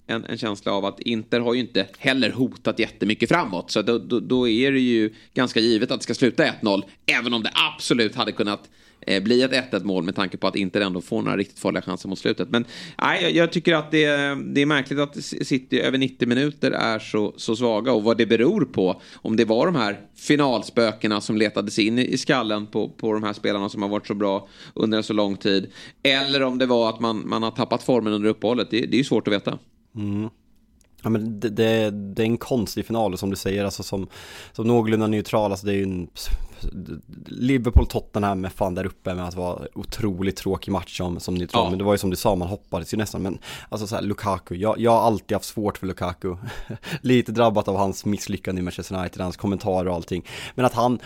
en, 0.06 0.24
en, 0.24 0.38
känsla 0.38 0.72
av 0.72 0.84
att 0.84 1.00
Inter 1.00 1.40
har 1.40 1.54
ju 1.54 1.60
inte 1.60 1.86
heller 1.98 2.30
hotat 2.30 2.78
jättemycket 2.78 3.28
framåt. 3.28 3.70
Så 3.70 3.82
då, 3.82 3.98
då, 3.98 4.20
då 4.20 4.48
är 4.48 4.72
det 4.72 4.80
ju 4.80 5.14
ganska 5.34 5.60
givet 5.60 5.90
att 5.90 6.00
det 6.00 6.04
ska 6.04 6.14
sluta 6.14 6.44
1-0. 6.44 6.82
Även 7.06 7.34
om 7.34 7.42
det 7.42 7.50
absolut 7.74 8.14
hade 8.14 8.32
kunnat 8.32 8.70
eh, 9.00 9.22
bli 9.22 9.42
ett 9.42 9.72
1-1 9.72 9.84
mål 9.84 10.04
med 10.04 10.16
tanke 10.16 10.36
på 10.36 10.46
att 10.46 10.56
Inter 10.56 10.80
ändå 10.80 11.00
får 11.00 11.22
några 11.22 11.36
riktigt 11.36 11.58
farliga 11.58 11.82
chanser 11.82 12.08
mot 12.08 12.18
slutet. 12.18 12.50
Men 12.50 12.64
nej, 13.02 13.22
jag, 13.22 13.32
jag 13.32 13.52
tycker 13.52 13.74
att 13.74 13.90
det, 13.90 14.06
det 14.34 14.62
är 14.62 14.66
märkligt 14.66 14.98
att 14.98 15.24
City 15.24 15.80
över 15.80 15.98
90 15.98 16.28
minuter 16.28 16.70
är 16.70 16.98
så, 16.98 17.34
så 17.36 17.56
svaga 17.56 17.92
och 17.92 18.02
vad 18.02 18.16
det 18.16 18.26
beror 18.26 18.64
på. 18.64 19.00
Om 19.14 19.36
det 19.36 19.44
var 19.44 19.66
de 19.66 19.74
här 19.74 20.00
finalspökena 20.16 21.20
som 21.20 21.36
letades 21.36 21.78
in 21.78 21.98
i, 21.98 22.06
i 22.06 22.18
skallen 22.18 22.66
på, 22.66 22.88
på 22.88 23.12
de 23.12 23.22
här 23.22 23.32
spelarna 23.32 23.68
som 23.68 23.82
har 23.82 23.88
varit 23.88 24.06
så 24.06 24.14
bra 24.14 24.48
under 24.74 24.98
en 24.98 25.04
så 25.04 25.12
lång 25.12 25.36
tid. 25.36 25.72
Eller 26.02 26.42
om 26.42 26.58
det 26.58 26.66
var 26.66 26.88
att 26.88 27.00
man, 27.00 27.28
man 27.28 27.42
har 27.42 27.50
tappat 27.50 27.82
formen 27.82 28.12
under 28.12 28.28
uppehållet. 28.28 28.70
Det, 28.70 28.80
det 28.80 28.96
är 28.96 28.98
ju 28.98 29.04
svårt 29.04 29.28
att 29.28 29.34
veta. 29.34 29.58
Mm. 29.96 30.28
Ja 31.04 31.10
men 31.10 31.40
det, 31.40 31.48
det, 31.48 31.90
det, 31.90 32.22
är 32.22 32.26
en 32.26 32.38
konstig 32.38 32.86
final 32.86 33.18
som 33.18 33.30
du 33.30 33.36
säger, 33.36 33.64
alltså 33.64 33.82
som, 33.82 34.08
som 34.52 34.66
någorlunda 34.66 35.06
neutral, 35.06 35.50
alltså 35.50 35.66
det 35.66 35.72
är 35.72 35.76
ju 35.76 35.82
en 35.82 36.08
Liverpool-Tottenham 37.26 38.40
med 38.40 38.52
fan 38.52 38.74
där 38.74 38.86
uppe 38.86 39.14
med 39.14 39.28
att 39.28 39.34
vara 39.34 39.62
otroligt 39.74 40.36
tråkig 40.36 40.72
match 40.72 40.96
som, 40.96 41.20
som 41.20 41.34
neutral, 41.34 41.64
ja. 41.64 41.70
men 41.70 41.78
det 41.78 41.84
var 41.84 41.94
ju 41.94 41.98
som 41.98 42.10
du 42.10 42.16
sa, 42.16 42.36
man 42.36 42.48
hoppades 42.48 42.94
ju 42.94 42.98
nästan, 42.98 43.22
men 43.22 43.38
alltså 43.68 43.86
såhär 43.86 44.02
Lukaku, 44.02 44.54
jag, 44.54 44.80
jag 44.80 44.90
har 44.90 45.00
alltid 45.00 45.34
haft 45.34 45.46
svårt 45.46 45.78
för 45.78 45.86
Lukaku, 45.86 46.36
lite 47.00 47.32
drabbat 47.32 47.68
av 47.68 47.76
hans 47.76 48.04
misslyckande 48.04 48.60
i 48.60 48.62
Manchester 48.62 48.98
United, 48.98 49.22
hans 49.22 49.36
kommentarer 49.36 49.88
och 49.88 49.94
allting, 49.94 50.24
men 50.54 50.64
att 50.64 50.74
han 50.74 50.98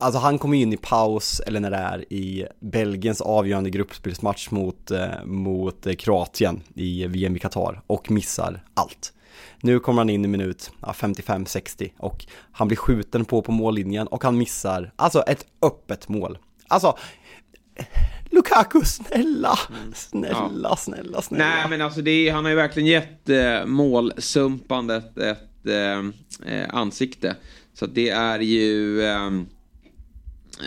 Alltså 0.00 0.20
han 0.20 0.38
kommer 0.38 0.56
in 0.56 0.72
i 0.72 0.76
paus, 0.76 1.40
eller 1.40 1.60
när 1.60 1.70
det 1.70 1.76
är 1.76 2.12
i 2.12 2.46
Belgiens 2.60 3.20
avgörande 3.20 3.70
gruppspelsmatch 3.70 4.50
mot, 4.50 4.90
eh, 4.90 5.24
mot 5.24 5.86
eh, 5.86 5.94
Kroatien 5.94 6.62
i 6.74 7.06
VM 7.06 7.36
i 7.36 7.38
Qatar 7.38 7.82
och 7.86 8.10
missar 8.10 8.64
allt. 8.74 9.12
Nu 9.60 9.78
kommer 9.78 10.00
han 10.00 10.10
in 10.10 10.24
i 10.24 10.28
minut 10.28 10.70
ja, 10.80 10.94
55-60 10.98 11.90
och 11.98 12.26
han 12.52 12.68
blir 12.68 12.76
skjuten 12.76 13.24
på 13.24 13.42
på 13.42 13.52
mållinjen 13.52 14.06
och 14.06 14.24
han 14.24 14.38
missar, 14.38 14.92
alltså 14.96 15.22
ett 15.22 15.46
öppet 15.62 16.08
mål. 16.08 16.38
Alltså, 16.68 16.98
Lukaku, 18.30 18.80
snälla, 18.84 19.58
mm. 19.70 19.94
snälla, 19.94 20.58
ja. 20.62 20.76
snälla, 20.76 21.22
snälla. 21.22 21.44
Nej, 21.44 21.68
men 21.70 21.80
alltså 21.80 22.02
det 22.02 22.10
är, 22.10 22.32
han 22.32 22.44
har 22.44 22.50
ju 22.50 22.56
verkligen 22.56 22.86
gett 22.86 23.28
eh, 23.28 23.66
målsumpandet 23.66 25.18
ett 25.18 25.66
eh, 25.66 26.52
eh, 26.52 26.74
ansikte. 26.74 27.36
Så 27.74 27.86
det 27.86 28.10
är 28.10 28.38
ju... 28.38 29.02
Eh, 29.02 29.30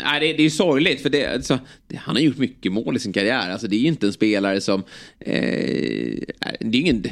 Nej, 0.04 0.20
det, 0.20 0.34
det 0.34 0.42
är 0.42 0.44
ju 0.44 0.50
sorgligt 0.50 1.02
för 1.02 1.10
det, 1.10 1.26
alltså, 1.26 1.60
det, 1.88 1.96
han 1.96 2.16
har 2.16 2.22
gjort 2.22 2.38
mycket 2.38 2.72
mål 2.72 2.96
i 2.96 3.00
sin 3.00 3.14
karriär. 3.14 3.52
Alltså, 3.52 3.68
det 3.68 3.76
är 3.76 3.80
ju 3.80 3.88
inte 3.88 4.06
en 4.06 4.14
spelare 4.14 4.62
som... 4.62 4.84
Eh, 5.20 6.20
det 6.60 6.78
är 6.78 6.82
ingen, 6.82 7.06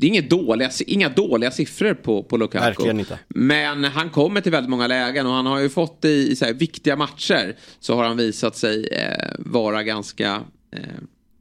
det 0.00 0.06
är 0.06 0.08
inget 0.08 0.30
dåliga, 0.30 0.70
inga 0.86 1.08
dåliga 1.08 1.50
siffror 1.50 1.94
på, 1.94 2.22
på 2.22 2.36
Lukaku. 2.36 2.64
Verkligen 2.64 3.00
inte. 3.00 3.18
Men 3.28 3.84
han 3.84 4.10
kommer 4.10 4.40
till 4.40 4.52
väldigt 4.52 4.70
många 4.70 4.86
lägen 4.86 5.26
och 5.26 5.32
han 5.32 5.46
har 5.46 5.58
ju 5.58 5.68
fått 5.68 6.04
i, 6.04 6.30
i 6.30 6.36
så 6.36 6.44
här, 6.44 6.52
viktiga 6.52 6.96
matcher 6.96 7.56
så 7.80 7.96
har 7.96 8.04
han 8.04 8.16
visat 8.16 8.56
sig 8.56 8.86
eh, 8.86 9.30
vara 9.38 9.82
ganska 9.82 10.42
eh, 10.76 10.82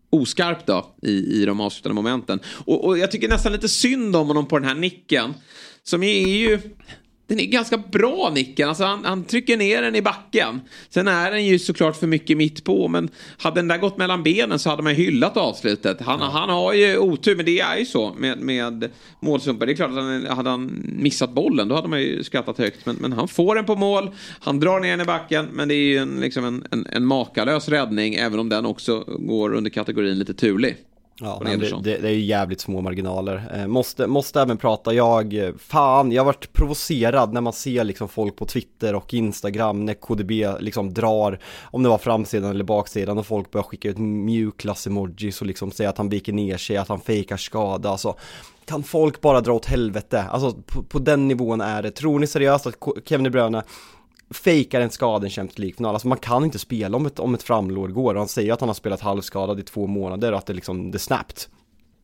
oskarp 0.09 0.65
då 0.65 0.95
i, 1.01 1.41
i 1.41 1.45
de 1.45 1.59
avslutande 1.59 1.95
momenten. 1.95 2.39
Och, 2.65 2.85
och 2.85 2.97
jag 2.97 3.11
tycker 3.11 3.27
nästan 3.27 3.51
lite 3.51 3.69
synd 3.69 4.15
om 4.15 4.27
honom 4.27 4.45
på 4.45 4.59
den 4.59 4.67
här 4.67 4.75
nicken. 4.75 5.33
Som 5.83 6.03
är 6.03 6.27
ju 6.27 6.59
den 7.29 7.39
är 7.39 7.45
ganska 7.45 7.77
bra 7.77 8.31
nicken. 8.35 8.69
Alltså 8.69 8.83
han, 8.83 9.05
han, 9.05 9.23
trycker 9.23 9.57
ner 9.57 9.81
den 9.81 9.95
i 9.95 10.01
backen. 10.01 10.61
Sen 10.89 11.07
är 11.07 11.31
den 11.31 11.45
ju 11.45 11.59
såklart 11.59 11.95
för 11.95 12.07
mycket 12.07 12.37
mitt 12.37 12.63
på. 12.63 12.87
Men 12.87 13.09
hade 13.37 13.55
den 13.55 13.67
där 13.67 13.77
gått 13.77 13.97
mellan 13.97 14.23
benen 14.23 14.59
så 14.59 14.69
hade 14.69 14.83
man 14.83 14.95
hyllat 14.95 15.37
avslutet. 15.37 16.01
Han, 16.01 16.19
ja. 16.19 16.25
han 16.25 16.49
har 16.49 16.73
ju 16.73 16.97
otur, 16.97 17.35
men 17.35 17.45
det 17.45 17.59
är 17.59 17.77
ju 17.77 17.85
så 17.85 18.13
med, 18.17 18.39
med 18.39 18.89
målsumpar. 19.19 19.65
Det 19.65 19.71
är 19.71 19.75
klart 19.75 19.89
att 19.89 19.95
han, 19.95 20.25
hade 20.25 20.49
han 20.49 20.83
missat 20.83 21.33
bollen 21.33 21.67
då 21.67 21.75
hade 21.75 21.87
man 21.87 22.01
ju 22.01 22.23
skrattat 22.23 22.57
högt. 22.57 22.85
Men, 22.85 22.95
men 22.95 23.13
han 23.13 23.27
får 23.27 23.55
den 23.55 23.65
på 23.65 23.75
mål. 23.75 24.09
Han 24.39 24.59
drar 24.59 24.79
ner 24.79 24.89
den 24.89 25.01
i 25.01 25.05
backen. 25.05 25.47
Men 25.53 25.67
det 25.67 25.73
är 25.73 25.87
ju 25.87 25.97
en, 25.97 26.19
liksom 26.21 26.45
en, 26.45 26.63
en, 26.71 26.85
en 26.91 27.05
makalös 27.05 27.69
räddning. 27.69 28.15
Även 28.15 28.39
om 28.39 28.49
den 28.49 28.65
också 28.65 29.03
går 29.07 29.53
under 29.53 29.69
kategorin 29.69 30.19
lite 30.19 30.33
turlig. 30.33 30.77
Ja, 31.21 31.41
men 31.43 31.59
det, 31.59 31.69
det, 31.69 31.97
det, 31.97 32.07
är 32.07 32.13
ju 32.13 32.21
jävligt 32.21 32.61
små 32.61 32.81
marginaler. 32.81 33.51
Eh, 33.55 33.67
måste, 33.67 34.07
måste 34.07 34.41
även 34.41 34.57
prata, 34.57 34.93
jag, 34.93 35.53
fan, 35.57 36.11
jag 36.11 36.21
har 36.21 36.25
varit 36.25 36.53
provocerad 36.53 37.33
när 37.33 37.41
man 37.41 37.53
ser 37.53 37.83
liksom 37.83 38.09
folk 38.09 38.35
på 38.35 38.45
Twitter 38.45 38.95
och 38.95 39.13
Instagram 39.13 39.85
när 39.85 39.93
KDB 39.93 40.31
liksom 40.59 40.93
drar, 40.93 41.39
om 41.63 41.83
det 41.83 41.89
var 41.89 41.97
framsidan 41.97 42.51
eller 42.51 42.63
baksidan 42.63 43.17
och 43.17 43.25
folk 43.25 43.51
börjar 43.51 43.63
skicka 43.63 43.89
ut 43.89 43.97
mjukglass-emojis 43.97 45.41
och 45.41 45.47
liksom 45.47 45.71
säga 45.71 45.89
att 45.89 45.97
han 45.97 46.09
viker 46.09 46.33
ner 46.33 46.57
sig, 46.57 46.77
att 46.77 46.89
han 46.89 46.99
fejkar 46.99 47.37
skada, 47.37 47.89
alltså 47.89 48.15
kan 48.65 48.83
folk 48.83 49.21
bara 49.21 49.41
dra 49.41 49.53
åt 49.53 49.65
helvete? 49.65 50.23
Alltså 50.23 50.61
på, 50.65 50.83
på 50.83 50.99
den 50.99 51.27
nivån 51.27 51.61
är 51.61 51.81
det. 51.81 51.91
Tror 51.91 52.19
ni 52.19 52.27
seriöst 52.27 52.67
att 52.67 52.75
Kevin 53.05 53.23
De 53.23 53.29
Bruyne 53.29 53.63
fejkar 54.31 54.81
en 54.81 54.89
skada 54.89 55.25
i 55.25 55.27
en 55.27 55.31
Champions 55.31 55.59
League-final. 55.59 55.95
Alltså 55.95 56.07
man 56.07 56.17
kan 56.17 56.45
inte 56.45 56.59
spela 56.59 56.97
om 56.97 57.05
ett, 57.05 57.19
om 57.19 57.33
ett 57.33 57.43
framlår 57.43 57.87
går. 57.87 58.15
Han 58.15 58.27
säger 58.27 58.53
att 58.53 58.59
han 58.59 58.69
har 58.69 58.73
spelat 58.73 59.01
halvskadad 59.01 59.59
i 59.59 59.63
två 59.63 59.87
månader 59.87 60.31
och 60.31 60.37
att 60.37 60.45
det 60.45 60.53
liksom, 60.53 60.91
det 60.91 60.97
är 60.97 60.99
snabbt. 60.99 61.49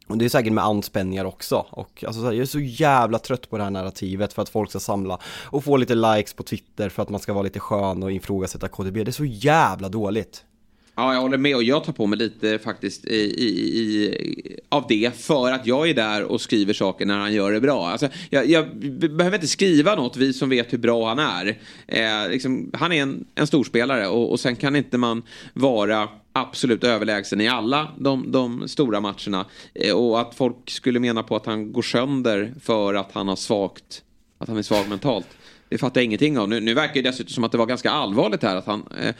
och 0.08 0.17
det 0.17 0.25
är 0.25 0.29
säkert 0.29 0.53
med 0.53 0.63
anspänningar 0.63 1.25
också. 1.25 1.65
Och 1.70 2.03
alltså, 2.08 2.22
jag 2.22 2.36
är 2.36 2.46
så 2.46 2.60
jävla 2.60 3.20
trött 3.20 3.50
på 3.50 3.58
det 3.58 3.63
här 3.63 3.72
narrativet 3.72 4.34
för 4.34 4.41
att 4.41 4.50
folk 4.50 4.70
ska 4.70 4.79
samla 4.79 5.20
och 5.46 5.63
få 5.63 5.77
lite 5.77 5.96
likes 5.96 6.34
på 6.34 6.44
Twitter 6.44 6.89
för 6.89 7.01
att 7.03 7.10
man 7.10 7.20
ska 7.20 7.34
vara 7.34 7.44
lite 7.44 7.60
skön 7.60 8.03
och 8.03 8.12
ifrågasätta 8.12 8.67
KDB. 8.67 8.94
Det 8.94 9.10
är 9.10 9.12
så 9.12 9.25
jävla 9.25 9.89
dåligt. 9.89 10.46
Ja, 10.98 11.14
jag 11.14 11.22
håller 11.22 11.38
med 11.38 11.56
och 11.56 11.64
jag 11.64 11.84
tar 11.84 11.94
på 11.94 12.08
mig 12.08 12.20
lite 12.20 12.60
faktiskt 12.60 13.06
i, 13.06 13.16
i, 13.16 13.46
i, 13.46 14.60
av 14.70 14.86
det 14.90 15.16
för 15.18 15.52
att 15.52 15.68
jag 15.68 15.90
är 15.90 15.94
där 15.94 16.24
och 16.24 16.42
skriver 16.42 16.74
saker 16.74 17.06
när 17.06 17.18
han 17.18 17.34
gör 17.34 17.52
det 17.52 17.62
bra. 17.62 17.88
Alltså, 17.88 18.08
jag, 18.30 18.46
jag 18.46 18.78
behöver 19.16 19.38
inte 19.38 19.48
skriva 19.48 19.96
något, 19.96 20.18
vi 20.18 20.34
som 20.34 20.50
vet 20.50 20.74
hur 20.74 20.78
bra 20.78 21.08
han 21.08 21.20
är. 21.20 21.58
Eh, 21.88 22.30
liksom, 22.30 22.72
han 22.74 22.92
är 22.92 23.02
en, 23.02 23.25
en 23.36 23.48
storspelare 23.48 24.08
och, 24.08 24.32
och 24.32 24.40
sen 24.40 24.56
kan 24.56 24.75
inte 24.75 24.98
man 24.98 25.24
vara 25.54 26.10
absolut 26.34 26.84
överlägsen 26.84 27.42
i 27.42 27.48
alla 27.48 27.92
de, 27.98 28.32
de 28.32 28.68
stora 28.68 29.00
matcherna. 29.00 29.46
Eh, 29.74 29.96
och 29.96 30.22
att 30.22 30.36
folk 30.36 30.70
skulle 30.70 31.00
mena 31.00 31.24
på 31.24 31.36
att 31.36 31.46
han 31.46 31.72
går 31.72 31.82
sönder 31.82 32.54
för 32.62 32.94
att 32.94 33.12
han 33.12 33.28
har 33.28 33.36
svagt, 33.36 34.04
att 34.38 34.48
han 34.48 34.58
är 34.58 34.62
svag 34.62 34.90
mentalt. 34.90 35.28
Det 35.75 35.79
fattar 35.79 36.01
jag 36.01 36.05
ingenting 36.05 36.38
av. 36.38 36.50
Nu, 36.50 36.60
nu 36.60 36.74
verkar 36.74 36.94
det 36.94 37.01
dessutom 37.01 37.34
som 37.34 37.44
att 37.44 37.51
det 37.51 37.58
var 37.58 37.65
ganska 37.65 37.91
allvarligt 37.91 38.44
här. 38.44 38.55
Att 38.55 38.65
han, 38.65 38.84
eh, 39.01 39.15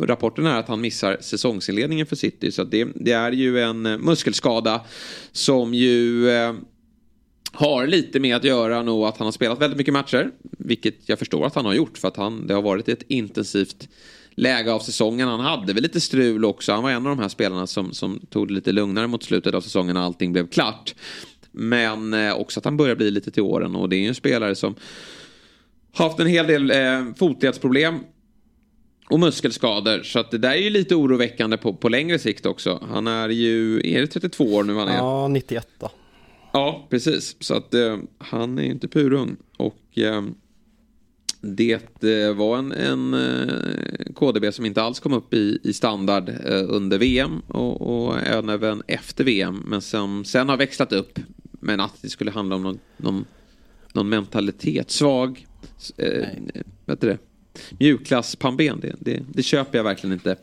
rapporten 0.00 0.46
är 0.46 0.58
att 0.58 0.68
han 0.68 0.80
missar 0.80 1.18
säsongsinledningen 1.20 2.06
för 2.06 2.16
City. 2.16 2.52
Så 2.52 2.64
det, 2.64 2.88
det, 2.94 3.12
är 3.12 3.32
ju 3.32 3.60
en 3.60 3.86
eh, 3.86 3.98
muskelskada 3.98 4.80
som 5.32 5.74
ju 5.74 6.30
eh, 6.30 6.54
har 7.52 7.86
lite 7.86 8.20
med 8.20 8.36
att 8.36 8.44
göra 8.44 8.82
nog 8.82 9.04
att 9.04 9.18
han 9.18 9.24
har 9.24 9.32
spelat 9.32 9.60
väldigt 9.60 9.78
mycket 9.78 9.94
matcher. 9.94 10.30
Vilket 10.42 11.08
jag 11.08 11.18
förstår 11.18 11.46
att 11.46 11.54
han 11.54 11.64
har 11.64 11.74
gjort. 11.74 11.98
För 11.98 12.08
att 12.08 12.16
han, 12.16 12.46
det 12.46 12.54
har 12.54 12.62
varit 12.62 12.88
ett 12.88 13.02
intensivt 13.08 13.88
läge 14.30 14.72
av 14.72 14.78
säsongen. 14.78 15.28
Han 15.28 15.40
hade 15.40 15.72
väl 15.72 15.82
lite 15.82 16.00
strul 16.00 16.44
också. 16.44 16.72
Han 16.72 16.82
var 16.82 16.90
en 16.90 17.06
av 17.06 17.16
de 17.16 17.22
här 17.22 17.28
spelarna 17.28 17.66
som, 17.66 17.92
som 17.92 18.20
tog 18.30 18.48
det 18.48 18.54
lite 18.54 18.72
lugnare 18.72 19.06
mot 19.06 19.22
slutet 19.22 19.54
av 19.54 19.60
säsongen 19.60 19.94
när 19.94 20.02
allting 20.02 20.32
blev 20.32 20.46
klart. 20.46 20.94
Men 21.52 22.14
eh, 22.14 22.34
också 22.34 22.60
att 22.60 22.64
han 22.64 22.76
börjar 22.76 22.96
bli 22.96 23.10
lite 23.10 23.30
till 23.30 23.42
åren 23.42 23.76
och 23.76 23.88
det 23.88 23.96
är 23.96 24.00
ju 24.00 24.08
en 24.08 24.14
spelare 24.14 24.54
som 24.54 24.74
haft 25.96 26.20
en 26.20 26.26
hel 26.26 26.46
del 26.46 26.70
eh, 26.70 27.14
fotledsproblem 27.16 27.98
och 29.10 29.20
muskelskador. 29.20 30.02
Så 30.02 30.18
att 30.18 30.30
det 30.30 30.38
där 30.38 30.50
är 30.50 30.62
ju 30.62 30.70
lite 30.70 30.94
oroväckande 30.94 31.56
på, 31.56 31.74
på 31.74 31.88
längre 31.88 32.18
sikt 32.18 32.46
också. 32.46 32.86
Han 32.90 33.06
är 33.06 33.28
ju, 33.28 33.80
är 33.84 34.00
det 34.00 34.06
32 34.06 34.44
år 34.44 34.64
nu 34.64 34.74
han 34.74 34.88
är? 34.88 34.96
Ja, 34.96 35.28
91 35.28 35.68
då. 35.78 35.90
Ja, 36.52 36.86
precis. 36.90 37.36
Så 37.40 37.54
att 37.54 37.74
eh, 37.74 37.98
han 38.18 38.58
är 38.58 38.62
ju 38.62 38.70
inte 38.70 38.88
purung. 38.88 39.36
Och 39.56 39.98
eh, 39.98 40.22
det 41.40 42.04
eh, 42.04 42.34
var 42.34 42.58
en, 42.58 42.72
en 42.72 43.14
eh, 43.14 44.12
KDB 44.14 44.54
som 44.54 44.66
inte 44.66 44.82
alls 44.82 45.00
kom 45.00 45.12
upp 45.12 45.34
i, 45.34 45.58
i 45.62 45.72
standard 45.72 46.28
eh, 46.28 46.64
under 46.68 46.98
VM 46.98 47.40
och, 47.48 48.06
och 48.06 48.18
även 48.18 48.82
efter 48.86 49.24
VM. 49.24 49.62
Men 49.66 49.82
som 49.82 50.24
sen 50.24 50.48
har 50.48 50.56
växlat 50.56 50.92
upp. 50.92 51.18
Men 51.60 51.80
att 51.80 52.02
det 52.02 52.08
skulle 52.08 52.30
handla 52.30 52.56
om 52.56 52.62
någon, 52.62 52.78
någon, 52.96 53.24
någon 53.92 54.08
mentalitet. 54.08 54.90
Svag, 54.90 55.46
eh, 55.96 56.28
vet 56.86 57.00
du 57.00 57.06
det? 57.06 57.18
mjukglasspannben. 57.78 58.80
Det, 58.80 58.94
det, 58.98 59.22
det, 59.32 59.42
köper 59.42 59.78
jag 59.78 59.84
verkligen 59.84 60.12
inte 60.12 60.36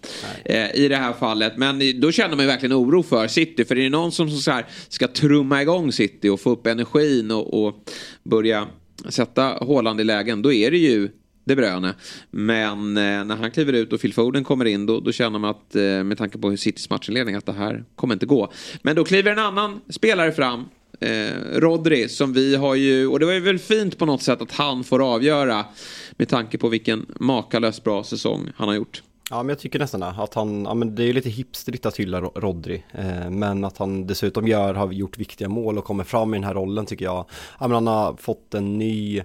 eh, 0.45 0.75
i 0.75 0.87
det 0.87 0.95
här 0.95 1.13
fallet. 1.13 1.57
Men 1.57 1.99
då 2.01 2.11
känner 2.11 2.35
man 2.35 2.45
ju 2.45 2.47
verkligen 2.47 2.73
oro 2.73 3.03
för 3.03 3.27
City. 3.27 3.65
För 3.65 3.77
är 3.77 3.83
det 3.83 3.89
någon 3.89 4.11
som 4.11 4.29
så 4.29 4.51
här, 4.51 4.65
ska 4.87 5.07
trumma 5.07 5.61
igång 5.61 5.91
City 5.91 6.29
och 6.29 6.39
få 6.39 6.49
upp 6.49 6.67
energin 6.67 7.31
och, 7.31 7.65
och 7.65 7.91
börja 8.23 8.67
sätta 9.09 9.43
Håland 9.43 10.01
i 10.01 10.03
lägen, 10.03 10.41
då 10.41 10.53
är 10.53 10.71
det 10.71 10.77
ju 10.77 11.09
De 11.45 11.55
Bruyne. 11.55 11.93
Men 12.31 12.97
eh, 12.97 13.25
när 13.25 13.35
han 13.35 13.51
kliver 13.51 13.73
ut 13.73 13.93
och 13.93 14.01
Phil 14.01 14.13
Foden 14.13 14.43
kommer 14.43 14.65
in, 14.65 14.85
då, 14.85 14.99
då 14.99 15.11
känner 15.11 15.39
man 15.39 15.49
att 15.49 15.75
eh, 15.75 15.81
med 15.81 16.17
tanke 16.17 16.37
på 16.37 16.57
Citys 16.57 16.89
matchinledning 16.89 17.35
att 17.35 17.45
det 17.45 17.53
här 17.53 17.83
kommer 17.95 18.13
inte 18.13 18.25
gå. 18.25 18.51
Men 18.81 18.95
då 18.95 19.05
kliver 19.05 19.31
en 19.31 19.39
annan 19.39 19.81
spelare 19.89 20.31
fram 20.31 20.65
eh, 21.03 21.59
Rodri 21.59 22.09
som 22.09 22.33
vi 22.33 22.55
har 22.55 22.75
ju, 22.75 23.07
och 23.07 23.19
det 23.19 23.25
var 23.25 23.33
ju 23.33 23.39
väl 23.39 23.59
fint 23.59 23.97
på 23.97 24.05
något 24.05 24.21
sätt 24.21 24.41
att 24.41 24.51
han 24.51 24.83
får 24.83 25.13
avgöra 25.13 25.65
med 26.11 26.29
tanke 26.29 26.57
på 26.57 26.69
vilken 26.69 27.05
makalöst 27.19 27.83
bra 27.83 28.03
säsong 28.03 28.51
han 28.55 28.67
har 28.67 28.75
gjort. 28.75 29.03
Ja 29.29 29.43
men 29.43 29.49
jag 29.49 29.59
tycker 29.59 29.79
nästan 29.79 30.03
att 30.03 30.33
han, 30.33 30.63
ja 30.63 30.73
men 30.73 30.95
det 30.95 31.03
är 31.03 31.07
ju 31.07 31.13
lite 31.13 31.29
hipsterigt 31.29 31.85
att 31.85 31.99
hylla 31.99 32.21
Rodri 32.21 32.83
eh, 32.91 33.29
Men 33.29 33.65
att 33.65 33.77
han 33.77 34.07
dessutom 34.07 34.47
gör, 34.47 34.73
har 34.73 34.91
gjort 34.91 35.17
viktiga 35.17 35.49
mål 35.49 35.77
och 35.77 35.85
kommer 35.85 36.03
fram 36.03 36.33
i 36.33 36.37
den 36.37 36.43
här 36.43 36.53
rollen 36.53 36.85
tycker 36.85 37.05
jag 37.05 37.25
Ja 37.59 37.67
men 37.67 37.71
han 37.71 37.87
har 37.87 38.15
fått 38.15 38.53
en 38.53 38.77
ny 38.77 39.21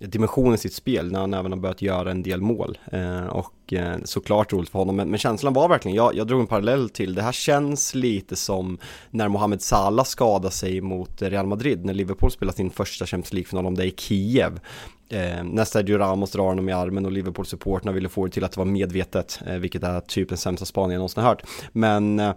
dimension 0.00 0.54
i 0.54 0.58
sitt 0.58 0.74
spel 0.74 1.12
när 1.12 1.20
han 1.20 1.34
även 1.34 1.52
har 1.52 1.58
börjat 1.58 1.82
göra 1.82 2.10
en 2.10 2.22
del 2.22 2.40
mål. 2.40 2.78
Eh, 2.92 3.26
och 3.26 3.72
eh, 3.72 3.96
såklart 4.04 4.52
roligt 4.52 4.68
för 4.68 4.78
honom, 4.78 4.96
men, 4.96 5.08
men 5.08 5.18
känslan 5.18 5.52
var 5.52 5.68
verkligen, 5.68 5.96
jag, 5.96 6.14
jag 6.14 6.26
drog 6.26 6.40
en 6.40 6.46
parallell 6.46 6.88
till, 6.88 7.14
det 7.14 7.22
här 7.22 7.32
känns 7.32 7.94
lite 7.94 8.36
som 8.36 8.78
när 9.10 9.28
Mohamed 9.28 9.62
Salah 9.62 10.04
skadade 10.04 10.54
sig 10.54 10.80
mot 10.80 11.22
Real 11.22 11.46
Madrid, 11.46 11.84
när 11.84 11.94
Liverpool 11.94 12.30
spelade 12.30 12.56
sin 12.56 12.70
första 12.70 13.06
Champions 13.06 13.32
League-final 13.32 13.66
om 13.66 13.74
det 13.74 13.84
i 13.84 13.94
Kiev. 13.96 14.60
Eh, 15.08 15.44
när 15.44 15.64
Sergio 15.64 15.98
Ramos 15.98 16.30
drar 16.30 16.44
honom 16.44 16.68
i 16.68 16.72
armen 16.72 17.06
och 17.06 17.12
Liverpool-supporterna 17.12 17.92
ville 17.92 18.08
få 18.08 18.26
det 18.26 18.32
till 18.32 18.44
att 18.44 18.52
det 18.52 18.60
var 18.60 18.64
medvetet, 18.64 19.40
eh, 19.46 19.56
vilket 19.56 19.82
är 19.82 20.00
typ 20.00 20.28
den 20.28 20.38
sämsta 20.38 20.66
spaningen 20.66 20.92
jag 20.92 20.98
någonsin 20.98 21.22
har 21.22 21.30
hört. 21.30 21.42
Men 21.72 22.20
eh, 22.20 22.32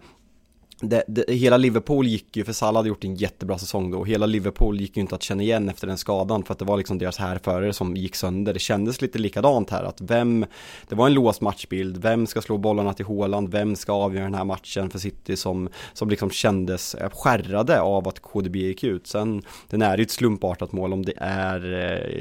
det, 0.84 1.04
det, 1.08 1.34
hela 1.34 1.58
Liverpool 1.58 2.08
gick 2.08 2.38
ju, 2.38 2.44
för 2.44 2.54
Salah 2.54 2.80
hade 2.80 2.90
gjort 2.90 3.04
en 3.04 3.16
jättebra 3.16 3.58
säsong 3.58 3.92
då, 3.92 4.04
hela 4.04 4.25
Liverpool 4.25 4.82
gick 4.82 4.98
ju 4.98 5.02
inte 5.02 5.16
att 5.16 5.24
känna 5.24 5.44
igen 5.44 5.70
efter 5.70 5.88
den 5.88 5.98
skadan 5.98 6.44
för 6.44 6.54
att 6.54 6.60
det 6.60 6.66
var 6.66 6.78
liksom 6.78 6.98
deras 6.98 7.18
härförare 7.18 7.74
som 7.74 7.96
gick 7.96 8.16
sönder. 8.16 8.54
Det 8.54 8.60
kändes 8.60 9.02
lite 9.02 9.20
likadant 9.20 9.70
här, 9.70 9.84
att 9.84 10.02
vem, 10.02 10.46
det 10.90 10.96
var 10.96 11.08
en 11.08 11.13
låst 11.13 11.42
matchbild, 11.42 11.98
vem 11.98 12.28
ska 12.28 12.42
slå 12.42 12.58
bollarna 12.58 12.94
till 12.94 13.06
Håland, 13.06 13.52
vem 13.52 13.75
ska 13.75 13.94
avgöra 13.94 14.24
den 14.24 14.34
här 14.34 14.44
matchen 14.44 14.90
för 14.90 15.00
City 15.00 15.36
som, 15.36 15.70
som 15.94 16.10
liksom 16.10 16.30
kändes 16.30 16.96
eh, 16.96 17.10
skärrade 17.10 17.82
av 17.82 18.08
att 18.08 18.20
KDB 18.20 18.56
gick 18.56 18.84
ut. 18.84 19.08
Sen, 19.08 19.42
den 19.70 19.82
är 19.82 19.98
ju 19.98 20.04
ett 20.04 20.12
slumpartat 20.12 20.72
mål 20.72 20.94
om 20.94 21.06
det 21.06 21.13
är 21.18 21.74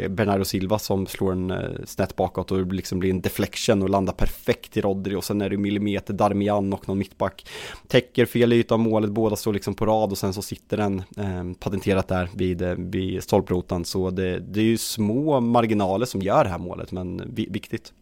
eh, 0.02 0.08
Bernardo 0.08 0.44
Silva 0.44 0.78
som 0.78 1.06
slår 1.06 1.32
en 1.32 1.50
eh, 1.50 1.58
snett 1.86 2.16
bakåt 2.16 2.50
och 2.50 2.66
det 2.66 2.74
liksom 2.74 2.98
blir 2.98 3.10
en 3.10 3.20
deflection 3.20 3.82
och 3.82 3.90
landar 3.90 4.12
perfekt 4.12 4.76
i 4.76 4.80
Rodri 4.80 5.14
och 5.14 5.24
sen 5.24 5.40
är 5.40 5.50
det 5.50 5.56
millimeter 5.56 6.14
Darmian 6.14 6.72
och 6.72 6.88
någon 6.88 6.98
mittback 6.98 7.46
täcker 7.88 8.26
fel 8.26 8.51
yta 8.54 8.74
av 8.74 8.80
målet, 8.80 9.10
båda 9.10 9.36
står 9.36 9.52
liksom 9.52 9.74
på 9.74 9.86
rad 9.86 10.10
och 10.10 10.18
sen 10.18 10.34
så 10.34 10.42
sitter 10.42 10.76
den 10.76 10.98
eh, 10.98 11.58
patenterat 11.58 12.08
där 12.08 12.28
vid, 12.34 12.62
eh, 12.62 12.74
vid 12.78 13.22
stolprotan. 13.22 13.84
Så 13.84 14.10
det, 14.10 14.38
det 14.38 14.60
är 14.60 14.64
ju 14.64 14.78
små 14.78 15.40
marginaler 15.40 16.06
som 16.06 16.22
gör 16.22 16.44
det 16.44 16.50
här 16.50 16.58
målet, 16.58 16.92
men 16.92 17.34
viktigt. 17.34 17.92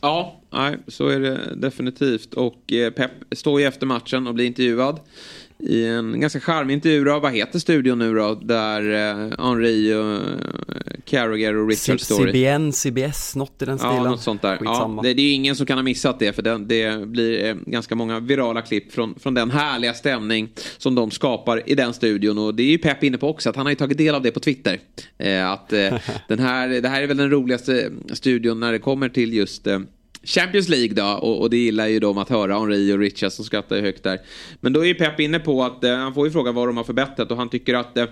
Ja, 0.00 0.40
nej, 0.50 0.76
så 0.86 1.08
är 1.08 1.20
det 1.20 1.54
definitivt. 1.54 2.34
Och 2.34 2.72
eh, 2.72 2.90
Pep 2.90 3.10
står 3.32 3.60
ju 3.60 3.66
efter 3.66 3.86
matchen 3.86 4.26
och 4.26 4.34
blir 4.34 4.46
intervjuad 4.46 5.00
i 5.60 5.86
en 5.86 6.20
ganska 6.20 6.40
charmig 6.40 6.74
intervju 6.74 7.04
då, 7.04 7.18
vad 7.18 7.32
heter 7.32 7.58
studion 7.58 7.98
nu 7.98 8.14
då, 8.14 8.34
där 8.34 8.92
eh, 8.92 9.46
Henri 9.46 9.94
och 9.94 10.12
eh, 10.12 10.80
Carragher 11.04 11.56
och 11.56 11.68
Richard 11.68 12.00
står 12.00 12.26
CBN, 12.26 12.72
CBS, 12.72 13.36
något 13.36 13.62
i 13.62 13.64
den 13.64 13.78
stilen. 13.78 13.96
Ja, 13.96 14.10
något 14.10 14.20
sånt 14.20 14.42
där. 14.42 14.58
Ja, 14.64 15.00
det, 15.02 15.14
det, 15.14 15.22
är 15.22 15.34
ingen 15.34 15.56
som 15.56 15.66
kan 15.66 15.78
ha 15.78 15.82
missat 15.82 16.18
det, 16.18 16.32
för 16.32 16.42
det, 16.42 16.58
det 16.58 17.06
blir 17.06 17.44
eh, 17.44 17.54
ganska 17.66 17.94
många 17.94 18.20
virala 18.20 18.62
klipp 18.62 18.92
från, 18.92 19.14
från 19.18 19.34
den 19.34 19.50
härliga 19.50 19.94
stämning 19.94 20.48
som 20.78 20.94
de 20.94 21.10
skapar 21.10 21.62
i 21.66 21.74
den 21.74 21.94
studion. 21.94 22.38
Och 22.38 22.54
det 22.54 22.62
är 22.62 22.70
ju 22.70 22.78
Pep 22.78 23.04
inne 23.04 23.18
på 23.18 23.28
också, 23.28 23.50
att 23.50 23.56
han 23.56 23.66
har 23.66 23.70
ju 23.70 23.76
tagit 23.76 23.98
del 23.98 24.14
av 24.14 24.22
det 24.22 24.30
på 24.30 24.40
Twitter. 24.40 24.80
Eh, 25.18 25.50
att 25.50 25.72
eh, 25.72 25.98
den 26.28 26.38
här, 26.38 26.68
det 26.68 26.88
här 26.88 27.02
är 27.02 27.06
väl 27.06 27.16
den 27.16 27.30
roligaste 27.30 27.90
studion 28.12 28.60
när 28.60 28.72
det 28.72 28.78
kommer 28.78 29.08
till 29.08 29.34
just 29.34 29.66
eh, 29.66 29.78
Champions 30.22 30.68
League 30.68 30.94
då, 30.94 31.04
och, 31.04 31.40
och, 31.40 31.50
det 31.50 31.56
gillar 31.56 31.86
ju 31.86 32.00
de 32.00 32.18
att 32.18 32.28
höra, 32.28 32.58
Henri 32.58 32.92
och 32.92 32.98
Richard 32.98 33.32
som 33.32 33.44
skrattar 33.44 33.80
högt 33.80 34.02
där. 34.02 34.20
Men 34.60 34.72
då 34.72 34.80
är 34.80 34.84
ju 34.84 34.94
Pep 34.94 35.20
inne 35.20 35.38
på 35.38 35.64
att, 35.64 35.84
eh, 35.84 35.96
han 35.96 36.14
får 36.14 36.26
ju 36.26 36.32
fråga 36.32 36.52
vad 36.52 36.68
de 36.68 36.76
har 36.76 36.84
förbättrat 36.84 37.30
och 37.30 37.36
han 37.36 37.48
tycker 37.48 37.74
att 37.74 37.96
eh, 37.96 38.06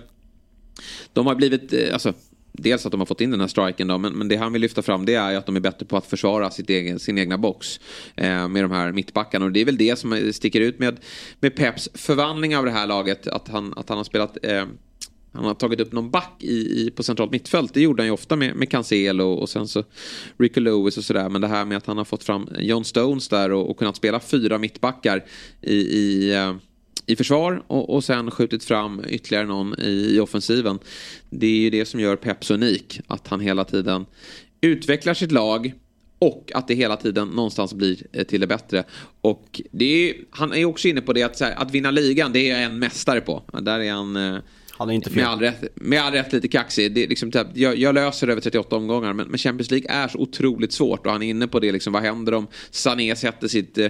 de 1.13 1.27
har 1.27 1.35
blivit, 1.35 1.73
eh, 1.73 1.93
alltså 1.93 2.13
dels 2.51 2.85
att 2.85 2.91
de 2.91 3.01
har 3.01 3.05
fått 3.05 3.21
in 3.21 3.31
den 3.31 3.41
här 3.41 3.47
striken 3.47 3.87
då, 3.87 3.97
men, 3.97 4.13
men 4.13 4.27
det 4.27 4.35
han 4.35 4.53
vill 4.53 4.61
lyfta 4.61 4.81
fram 4.81 5.05
det 5.05 5.15
är 5.15 5.31
ju 5.31 5.37
att 5.37 5.45
de 5.45 5.55
är 5.55 5.59
bättre 5.59 5.85
på 5.85 5.97
att 5.97 6.05
försvara 6.05 6.51
sitt 6.51 6.69
egen, 6.69 6.99
sin 6.99 7.17
egna 7.17 7.37
box 7.37 7.79
eh, 8.15 8.47
med 8.47 8.63
de 8.63 8.71
här 8.71 8.91
mittbackarna. 8.91 9.45
Och 9.45 9.51
det 9.51 9.61
är 9.61 9.65
väl 9.65 9.77
det 9.77 9.99
som 9.99 10.31
sticker 10.33 10.61
ut 10.61 10.79
med, 10.79 10.99
med 11.39 11.55
Peps 11.55 11.89
förvandling 11.93 12.57
av 12.57 12.65
det 12.65 12.71
här 12.71 12.87
laget, 12.87 13.27
att 13.27 13.47
han, 13.47 13.73
att 13.77 13.89
han 13.89 13.97
har 13.97 14.05
spelat 14.05 14.37
eh, 14.43 14.65
han 15.37 15.45
har 15.45 15.53
tagit 15.53 15.79
upp 15.79 15.91
någon 15.91 16.09
back 16.09 16.33
i, 16.39 16.81
i, 16.81 16.91
på 16.91 17.03
centralt 17.03 17.31
mittfält. 17.31 17.73
Det 17.73 17.81
gjorde 17.81 18.01
han 18.01 18.07
ju 18.07 18.13
ofta 18.13 18.35
med, 18.35 18.55
med 18.55 18.69
Cancelo 18.69 19.33
och 19.33 19.49
sen 19.49 19.67
så 19.67 19.83
Rico 20.37 20.59
Lewis 20.59 20.97
och 20.97 21.03
sådär. 21.03 21.29
Men 21.29 21.41
det 21.41 21.47
här 21.47 21.65
med 21.65 21.77
att 21.77 21.85
han 21.85 21.97
har 21.97 22.05
fått 22.05 22.23
fram 22.23 22.49
John 22.59 22.85
Stones 22.85 23.27
där 23.27 23.51
och, 23.51 23.69
och 23.69 23.77
kunnat 23.77 23.95
spela 23.95 24.19
fyra 24.19 24.57
mittbackar 24.57 25.25
i, 25.61 25.75
i, 25.75 26.33
eh, 26.33 26.55
i 27.05 27.15
försvar 27.15 27.63
och, 27.67 27.95
och 27.95 28.03
sen 28.03 28.31
skjutit 28.31 28.63
fram 28.63 29.01
ytterligare 29.09 29.45
någon 29.45 29.79
i, 29.79 30.15
i 30.15 30.19
offensiven. 30.19 30.79
Det 31.29 31.47
är 31.47 31.59
ju 31.59 31.69
det 31.69 31.85
som 31.85 31.99
gör 31.99 32.15
Pep 32.15 32.45
så 32.45 32.53
unik. 32.53 32.99
Att 33.07 33.27
han 33.27 33.39
hela 33.39 33.63
tiden 33.63 34.05
utvecklar 34.61 35.13
sitt 35.13 35.31
lag 35.31 35.73
och 36.19 36.51
att 36.53 36.67
det 36.67 36.73
hela 36.73 36.97
tiden 36.97 37.27
någonstans 37.27 37.73
blir 37.73 37.97
eh, 38.13 38.23
till 38.23 38.41
det 38.41 38.47
bättre. 38.47 38.83
Och 39.21 39.61
det 39.71 40.09
är, 40.09 40.15
han 40.29 40.53
är 40.53 40.65
också 40.65 40.87
inne 40.87 41.01
på 41.01 41.13
det 41.13 41.23
att, 41.23 41.39
här, 41.39 41.53
att 41.55 41.71
vinna 41.71 41.91
ligan, 41.91 42.33
det 42.33 42.49
är 42.49 42.53
jag 42.53 42.63
en 42.63 42.79
mästare 42.79 43.21
på. 43.21 43.43
Där 43.61 43.79
är 43.79 43.91
han... 43.91 44.15
Eh, 44.15 44.39
han 44.77 44.89
är 44.89 44.93
inte 44.93 45.09
fel. 45.09 45.15
Med 45.17 45.27
all 45.27 45.39
rätt, 45.39 45.63
med 45.75 46.01
all 46.01 46.13
rätt 46.13 46.33
lite 46.33 46.47
kaxig. 46.47 46.93
Det 46.93 47.03
är 47.03 47.07
liksom, 47.07 47.31
typ, 47.31 47.47
jag, 47.53 47.77
jag 47.77 47.95
löser 47.95 48.27
över 48.27 48.41
38 48.41 48.75
omgångar 48.75 49.13
men, 49.13 49.27
men, 49.27 49.37
Champions 49.37 49.71
League 49.71 49.89
är 49.89 50.07
så 50.07 50.17
otroligt 50.17 50.73
svårt 50.73 51.05
och 51.05 51.11
han 51.11 51.23
är 51.23 51.29
inne 51.29 51.47
på 51.47 51.59
det. 51.59 51.71
Liksom, 51.71 51.93
vad 51.93 52.01
händer 52.01 52.33
om 52.33 52.47
Sané 52.69 53.15
sätter 53.15 53.47
sitt 53.47 53.77
eh, 53.77 53.87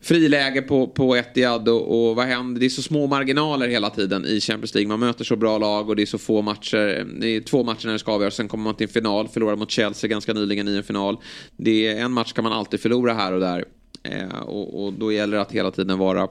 friläge 0.00 0.62
på, 0.62 0.86
på 0.86 1.16
Etihad 1.16 1.68
och, 1.68 2.08
och 2.08 2.16
vad 2.16 2.26
händer? 2.26 2.60
Det 2.60 2.66
är 2.66 2.70
så 2.70 2.82
små 2.82 3.06
marginaler 3.06 3.68
hela 3.68 3.90
tiden 3.90 4.24
i 4.24 4.40
Champions 4.40 4.74
League. 4.74 4.88
Man 4.88 5.00
möter 5.00 5.24
så 5.24 5.36
bra 5.36 5.58
lag 5.58 5.88
och 5.88 5.96
det 5.96 6.02
är 6.02 6.06
så 6.06 6.18
få 6.18 6.42
matcher. 6.42 7.06
Det 7.20 7.28
är 7.28 7.40
två 7.40 7.64
matcher 7.64 7.86
när 7.86 7.92
det 7.92 7.98
ska 7.98 8.12
avgöras. 8.12 8.34
Sen 8.34 8.48
kommer 8.48 8.64
man 8.64 8.74
till 8.74 8.86
en 8.86 8.92
final. 8.92 9.28
Förlorar 9.28 9.56
mot 9.56 9.70
Chelsea 9.70 10.08
ganska 10.08 10.32
nyligen 10.32 10.68
i 10.68 10.76
en 10.76 10.84
final. 10.84 11.16
Det 11.56 11.86
är 11.86 12.04
en 12.04 12.12
match 12.12 12.32
kan 12.32 12.44
man 12.44 12.52
alltid 12.52 12.80
förlora 12.80 13.14
här 13.14 13.32
och 13.32 13.40
där. 13.40 13.64
Eh, 14.02 14.38
och, 14.38 14.84
och, 14.84 14.92
då 14.92 15.12
gäller 15.12 15.36
det 15.36 15.42
att 15.42 15.52
hela 15.52 15.70
tiden 15.70 15.98
vara 15.98 16.28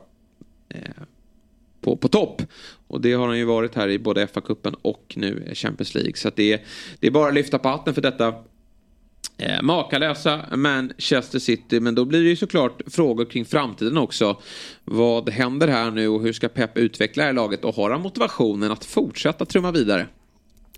eh, 0.70 0.80
på, 1.86 1.98
på 1.98 2.08
topp. 2.08 2.42
Och 2.88 3.02
det 3.02 3.14
har 3.14 3.28
han 3.28 3.38
ju 3.38 3.46
varit 3.46 3.76
här 3.76 3.88
i 3.88 4.00
både 4.00 4.26
FA-cupen 4.26 4.76
och 4.82 5.14
nu 5.16 5.52
Champions 5.54 5.96
League. 5.96 6.14
Så 6.16 6.32
det, 6.36 6.54
är, 6.54 6.60
det 7.00 7.08
är 7.08 7.12
bara 7.12 7.28
att 7.28 7.34
lyfta 7.34 7.60
på 7.60 7.70
hatten 7.70 7.94
för 7.94 8.02
detta 8.02 8.34
eh, 9.38 9.62
makalösa 9.62 10.42
Manchester 10.56 11.40
City. 11.40 11.80
Men 11.80 11.96
då 11.96 12.06
blir 12.06 12.24
det 12.24 12.30
ju 12.30 12.36
såklart 12.36 12.82
frågor 12.88 13.26
kring 13.26 13.46
framtiden 13.46 13.98
också. 13.98 14.42
Vad 14.84 15.30
händer 15.30 15.68
här 15.68 15.92
nu 15.92 16.08
och 16.08 16.22
hur 16.22 16.34
ska 16.34 16.48
Pep 16.48 16.78
utveckla 16.78 17.24
det 17.24 17.28
här 17.28 17.34
laget? 17.34 17.66
Och 17.66 17.76
har 17.76 17.90
han 17.90 18.02
motivationen 18.02 18.72
att 18.72 18.86
fortsätta 18.86 19.46
trumma 19.46 19.72
vidare? 19.72 20.08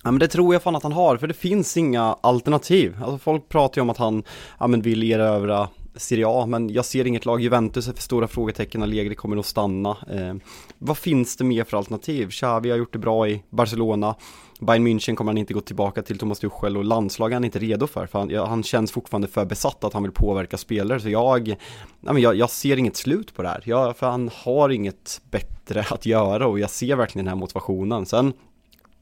Ja 0.03 0.11
men 0.11 0.19
det 0.19 0.27
tror 0.27 0.55
jag 0.55 0.63
fan 0.63 0.75
att 0.75 0.83
han 0.83 0.91
har, 0.91 1.17
för 1.17 1.27
det 1.27 1.33
finns 1.33 1.77
inga 1.77 2.01
alternativ. 2.21 2.95
Alltså 3.01 3.17
folk 3.17 3.49
pratar 3.49 3.77
ju 3.79 3.81
om 3.81 3.89
att 3.89 3.97
han 3.97 4.23
ja, 4.59 4.67
men 4.67 4.81
vill 4.81 5.03
erövra 5.03 5.69
Serie 5.97 6.25
A, 6.27 6.45
men 6.45 6.69
jag 6.69 6.85
ser 6.85 7.07
inget 7.07 7.25
lag. 7.25 7.41
Juventus 7.41 7.87
är 7.87 7.93
för 7.93 8.01
stora 8.01 8.27
frågetecken, 8.27 8.83
Allegri 8.83 9.15
kommer 9.15 9.35
nog 9.35 9.45
stanna. 9.45 9.89
Eh, 9.89 10.35
vad 10.77 10.97
finns 10.97 11.35
det 11.35 11.43
mer 11.43 11.63
för 11.63 11.77
alternativ? 11.77 12.29
Xavi 12.29 12.69
har 12.69 12.77
gjort 12.77 12.93
det 12.93 12.99
bra 12.99 13.27
i 13.27 13.43
Barcelona. 13.49 14.15
Bayern 14.59 14.87
München 14.87 15.15
kommer 15.15 15.31
han 15.31 15.37
inte 15.37 15.53
gå 15.53 15.61
tillbaka 15.61 16.01
till 16.01 16.17
Thomas 16.17 16.39
Tuchel 16.39 16.77
och 16.77 16.83
landslag 16.83 17.31
är 17.31 17.35
han 17.35 17.45
inte 17.45 17.59
redo 17.59 17.87
för. 17.87 18.07
för 18.07 18.19
han, 18.19 18.35
han, 18.35 18.63
känns 18.63 18.91
fortfarande 18.91 19.27
för 19.27 19.45
besatt 19.45 19.83
att 19.83 19.93
han 19.93 20.03
vill 20.03 20.11
påverka 20.11 20.57
spelare. 20.57 20.99
Så 20.99 21.09
jag, 21.09 21.47
nej 21.47 22.13
men 22.13 22.21
jag, 22.21 22.35
jag 22.35 22.49
ser 22.49 22.77
inget 22.77 22.95
slut 22.95 23.35
på 23.35 23.41
det 23.41 23.49
här. 23.49 23.61
Jag, 23.65 23.97
för 23.97 24.07
han 24.07 24.29
har 24.33 24.69
inget 24.69 25.21
bättre 25.31 25.85
att 25.89 26.05
göra 26.05 26.47
och 26.47 26.59
jag 26.59 26.69
ser 26.69 26.95
verkligen 26.95 27.25
den 27.25 27.31
här 27.33 27.39
motivationen. 27.39 28.05
Sen 28.05 28.33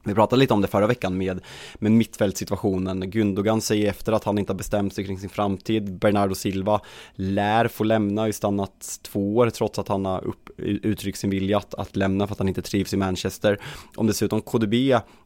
vi 0.06 0.14
pratade 0.14 0.40
lite 0.40 0.54
om 0.54 0.60
det 0.60 0.68
förra 0.68 0.86
veckan 0.86 1.18
med, 1.18 1.40
med 1.74 1.92
mittfältssituationen. 1.92 3.10
Gundogan 3.10 3.60
säger 3.60 3.90
efter 3.90 4.12
att 4.12 4.24
han 4.24 4.38
inte 4.38 4.52
har 4.52 4.58
bestämt 4.58 4.94
sig 4.94 5.04
kring 5.04 5.18
sin 5.18 5.30
framtid. 5.30 5.98
Bernardo 5.98 6.34
Silva 6.34 6.80
lär 7.14 7.68
få 7.68 7.84
lämna, 7.84 8.26
ju 8.26 8.32
stannat 8.32 9.00
två 9.02 9.36
år 9.36 9.50
trots 9.50 9.78
att 9.78 9.88
han 9.88 10.04
har 10.04 10.24
upp, 10.24 10.50
uttryckt 10.58 11.18
sin 11.18 11.30
vilja 11.30 11.58
att, 11.58 11.74
att 11.74 11.96
lämna 11.96 12.26
för 12.26 12.32
att 12.32 12.38
han 12.38 12.48
inte 12.48 12.62
trivs 12.62 12.94
i 12.94 12.96
Manchester. 12.96 13.60
Om 13.96 14.06
dessutom 14.06 14.40
KDB 14.40 14.74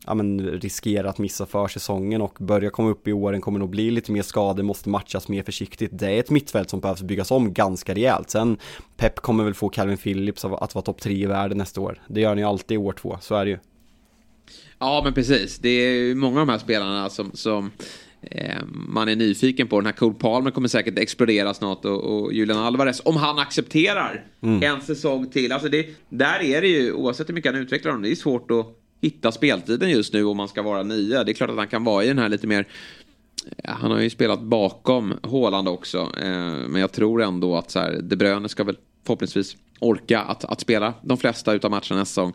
ja, 0.06 0.14
men, 0.14 0.40
riskerar 0.40 1.08
att 1.08 1.18
missa 1.18 1.46
försäsongen 1.46 2.22
och 2.22 2.36
börjar 2.40 2.70
komma 2.70 2.90
upp 2.90 3.08
i 3.08 3.12
åren 3.12 3.40
kommer 3.40 3.58
nog 3.58 3.70
bli 3.70 3.90
lite 3.90 4.12
mer 4.12 4.22
skador, 4.22 4.62
måste 4.62 4.88
matchas 4.88 5.28
mer 5.28 5.42
försiktigt. 5.42 5.90
Det 5.94 6.06
är 6.06 6.20
ett 6.20 6.30
mittfält 6.30 6.70
som 6.70 6.80
behövs 6.80 7.02
byggas 7.02 7.30
om 7.30 7.52
ganska 7.52 7.94
rejält. 7.94 8.30
Sen 8.30 8.56
Pep 8.96 9.20
kommer 9.20 9.44
väl 9.44 9.54
få 9.54 9.68
Calvin 9.68 9.98
Phillips 9.98 10.44
att 10.44 10.74
vara 10.74 10.84
topp 10.84 11.00
tre 11.00 11.14
i 11.14 11.26
världen 11.26 11.58
nästa 11.58 11.80
år. 11.80 12.02
Det 12.08 12.20
gör 12.20 12.28
han 12.28 12.38
ju 12.38 12.44
alltid 12.44 12.74
i 12.74 12.78
år 12.78 12.92
två, 12.92 13.18
så 13.20 13.34
är 13.34 13.44
det 13.44 13.50
ju. 13.50 13.58
Ja, 14.80 15.00
men 15.04 15.14
precis. 15.14 15.58
Det 15.58 15.68
är 15.68 16.14
många 16.14 16.40
av 16.40 16.46
de 16.46 16.52
här 16.52 16.58
spelarna 16.58 17.10
som, 17.10 17.30
som 17.34 17.70
eh, 18.22 18.62
man 18.72 19.08
är 19.08 19.16
nyfiken 19.16 19.68
på. 19.68 19.80
Den 19.80 19.86
här 19.86 19.92
Cole 19.92 20.14
Palmer 20.14 20.50
kommer 20.50 20.68
säkert 20.68 20.98
explodera 20.98 21.54
snart 21.54 21.84
och, 21.84 22.04
och 22.04 22.32
Julian 22.32 22.58
Alvarez, 22.58 23.02
om 23.04 23.16
han 23.16 23.38
accepterar 23.38 24.24
mm. 24.40 24.62
en 24.62 24.80
säsong 24.80 25.30
till. 25.30 25.52
Alltså 25.52 25.68
det, 25.68 25.86
där 26.08 26.42
är 26.42 26.60
det 26.60 26.68
ju, 26.68 26.92
oavsett 26.92 27.28
hur 27.28 27.34
mycket 27.34 27.52
han 27.52 27.62
utvecklar 27.62 27.92
dem, 27.92 28.02
det 28.02 28.10
är 28.10 28.14
svårt 28.14 28.50
att 28.50 28.66
hitta 29.00 29.32
speltiden 29.32 29.90
just 29.90 30.12
nu 30.12 30.24
om 30.24 30.36
man 30.36 30.48
ska 30.48 30.62
vara 30.62 30.82
nia. 30.82 31.24
Det 31.24 31.32
är 31.32 31.34
klart 31.34 31.50
att 31.50 31.56
han 31.56 31.68
kan 31.68 31.84
vara 31.84 32.04
i 32.04 32.08
den 32.08 32.18
här 32.18 32.28
lite 32.28 32.46
mer 32.46 32.66
han 33.64 33.90
har 33.90 34.00
ju 34.00 34.10
spelat 34.10 34.40
bakom 34.40 35.14
Håland 35.22 35.68
också. 35.68 35.98
Eh, 35.98 36.68
men 36.68 36.80
jag 36.80 36.92
tror 36.92 37.22
ändå 37.22 37.56
att 37.56 37.70
så 37.70 37.78
här, 37.78 37.98
De 38.02 38.16
Bruyne 38.16 38.48
ska 38.48 38.64
väl 38.64 38.76
förhoppningsvis 39.06 39.56
orka 39.78 40.20
att, 40.20 40.44
att 40.44 40.60
spela 40.60 40.94
de 41.02 41.18
flesta 41.18 41.52
utav 41.52 41.70
matcherna 41.70 41.98
nästa 41.98 42.04
säsong 42.04 42.32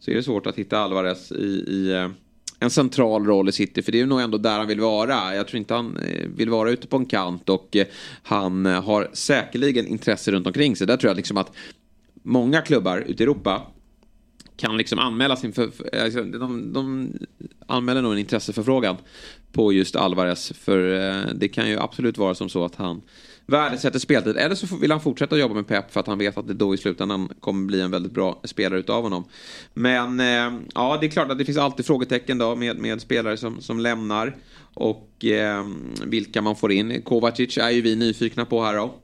så 0.00 0.10
är 0.10 0.14
det 0.14 0.22
svårt 0.22 0.46
att 0.46 0.56
hitta 0.56 0.78
Alvarez 0.78 1.32
i, 1.32 1.64
i 1.68 1.92
eh, 1.92 2.10
en 2.58 2.70
central 2.70 3.26
roll 3.26 3.48
i 3.48 3.52
City. 3.52 3.82
För 3.82 3.92
det 3.92 4.00
är 4.00 4.06
nog 4.06 4.20
ändå 4.20 4.38
där 4.38 4.58
han 4.58 4.66
vill 4.66 4.80
vara. 4.80 5.34
Jag 5.34 5.48
tror 5.48 5.58
inte 5.58 5.74
han 5.74 5.96
eh, 5.96 6.28
vill 6.36 6.50
vara 6.50 6.70
ute 6.70 6.86
på 6.86 6.96
en 6.96 7.06
kant 7.06 7.48
och 7.48 7.76
eh, 7.76 7.86
han 8.22 8.66
har 8.66 9.10
säkerligen 9.12 9.86
intresse 9.86 10.30
runt 10.30 10.46
omkring 10.46 10.76
sig. 10.76 10.86
Där 10.86 10.96
tror 10.96 11.10
jag 11.10 11.16
liksom 11.16 11.36
att 11.36 11.52
många 12.22 12.60
klubbar 12.60 12.98
ute 12.98 13.22
i 13.22 13.24
Europa 13.24 13.62
kan 14.56 14.76
liksom 14.76 14.98
anmäla 14.98 15.36
sin... 15.36 15.52
För, 15.52 15.70
alltså, 16.02 16.22
de, 16.22 16.72
de 16.72 17.12
anmäler 17.66 18.02
nog 18.02 18.12
en 18.12 18.18
intresseförfrågan 18.18 18.96
på 19.52 19.72
just 19.72 19.96
Alvarez. 19.96 20.52
För 20.52 20.80
det 21.34 21.48
kan 21.48 21.68
ju 21.68 21.78
absolut 21.78 22.18
vara 22.18 22.34
som 22.34 22.48
så 22.48 22.64
att 22.64 22.74
han 22.74 23.02
värdesätter 23.48 23.98
speltid. 23.98 24.36
Eller 24.36 24.54
så 24.54 24.76
vill 24.76 24.90
han 24.90 25.00
fortsätta 25.00 25.38
jobba 25.38 25.54
med 25.54 25.66
Pep 25.66 25.92
för 25.92 26.00
att 26.00 26.06
han 26.06 26.18
vet 26.18 26.38
att 26.38 26.48
det 26.48 26.54
då 26.54 26.74
i 26.74 26.78
slutändan 26.78 27.28
kommer 27.40 27.66
bli 27.66 27.80
en 27.80 27.90
väldigt 27.90 28.12
bra 28.12 28.40
spelare 28.44 28.80
utav 28.80 29.02
honom. 29.02 29.24
Men 29.74 30.20
eh, 30.20 30.60
ja, 30.74 30.98
det 31.00 31.06
är 31.06 31.10
klart 31.10 31.30
att 31.30 31.38
det 31.38 31.44
finns 31.44 31.58
alltid 31.58 31.86
frågetecken 31.86 32.38
då 32.38 32.56
med, 32.56 32.78
med 32.78 33.00
spelare 33.00 33.36
som, 33.36 33.60
som 33.60 33.80
lämnar. 33.80 34.36
Och 34.74 35.24
eh, 35.24 35.66
vilka 36.04 36.42
man 36.42 36.56
får 36.56 36.72
in. 36.72 37.02
Kovacic 37.02 37.58
är 37.58 37.70
ju 37.70 37.80
vi 37.80 37.96
nyfikna 37.96 38.44
på 38.44 38.62
här 38.62 38.76
då. 38.76 38.94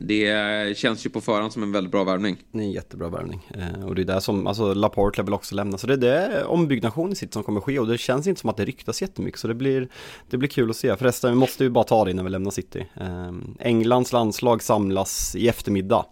Det 0.00 0.76
känns 0.78 1.06
ju 1.06 1.10
på 1.10 1.20
förhand 1.20 1.52
som 1.52 1.62
en 1.62 1.72
väldigt 1.72 1.92
bra 1.92 2.04
värvning. 2.04 2.36
Det 2.52 2.58
är 2.58 2.62
en 2.62 2.72
jättebra 2.72 3.08
värvning. 3.08 3.48
Eh, 3.54 3.86
och 3.86 3.94
det 3.94 4.02
är 4.02 4.06
där 4.06 4.20
som, 4.20 4.46
alltså 4.46 4.74
Laporte 4.74 5.22
vill 5.22 5.34
också 5.34 5.54
lämna. 5.54 5.78
Så 5.78 5.86
det 5.86 5.94
är 5.94 5.96
det 5.96 6.44
ombyggnation 6.44 7.12
i 7.12 7.14
sitt 7.14 7.32
som 7.32 7.42
kommer 7.42 7.60
ske 7.60 7.78
och 7.78 7.86
det 7.86 7.98
känns 7.98 8.26
inte 8.26 8.40
som 8.40 8.50
att 8.50 8.56
det 8.56 8.64
ryktas 8.64 9.02
jättemycket. 9.02 9.40
Så 9.40 9.48
det 9.48 9.54
blir, 9.54 9.88
det 10.30 10.36
blir 10.36 10.48
kul 10.48 10.70
att 10.70 10.76
se. 10.76 10.96
Förresten, 10.96 11.30
vi 11.30 11.36
måste 11.36 11.64
ju 11.64 11.70
bara 11.70 11.84
ta 11.84 12.04
det 12.04 12.10
innan 12.10 12.24
vi 12.24 12.30
lämnar 12.30 12.50
City. 12.50 12.86
Eh, 12.94 13.32
Englands 13.60 14.12
landslag 14.12 14.62
samlas 14.62 15.36
i 15.36 15.48
eftermiddag. 15.48 16.06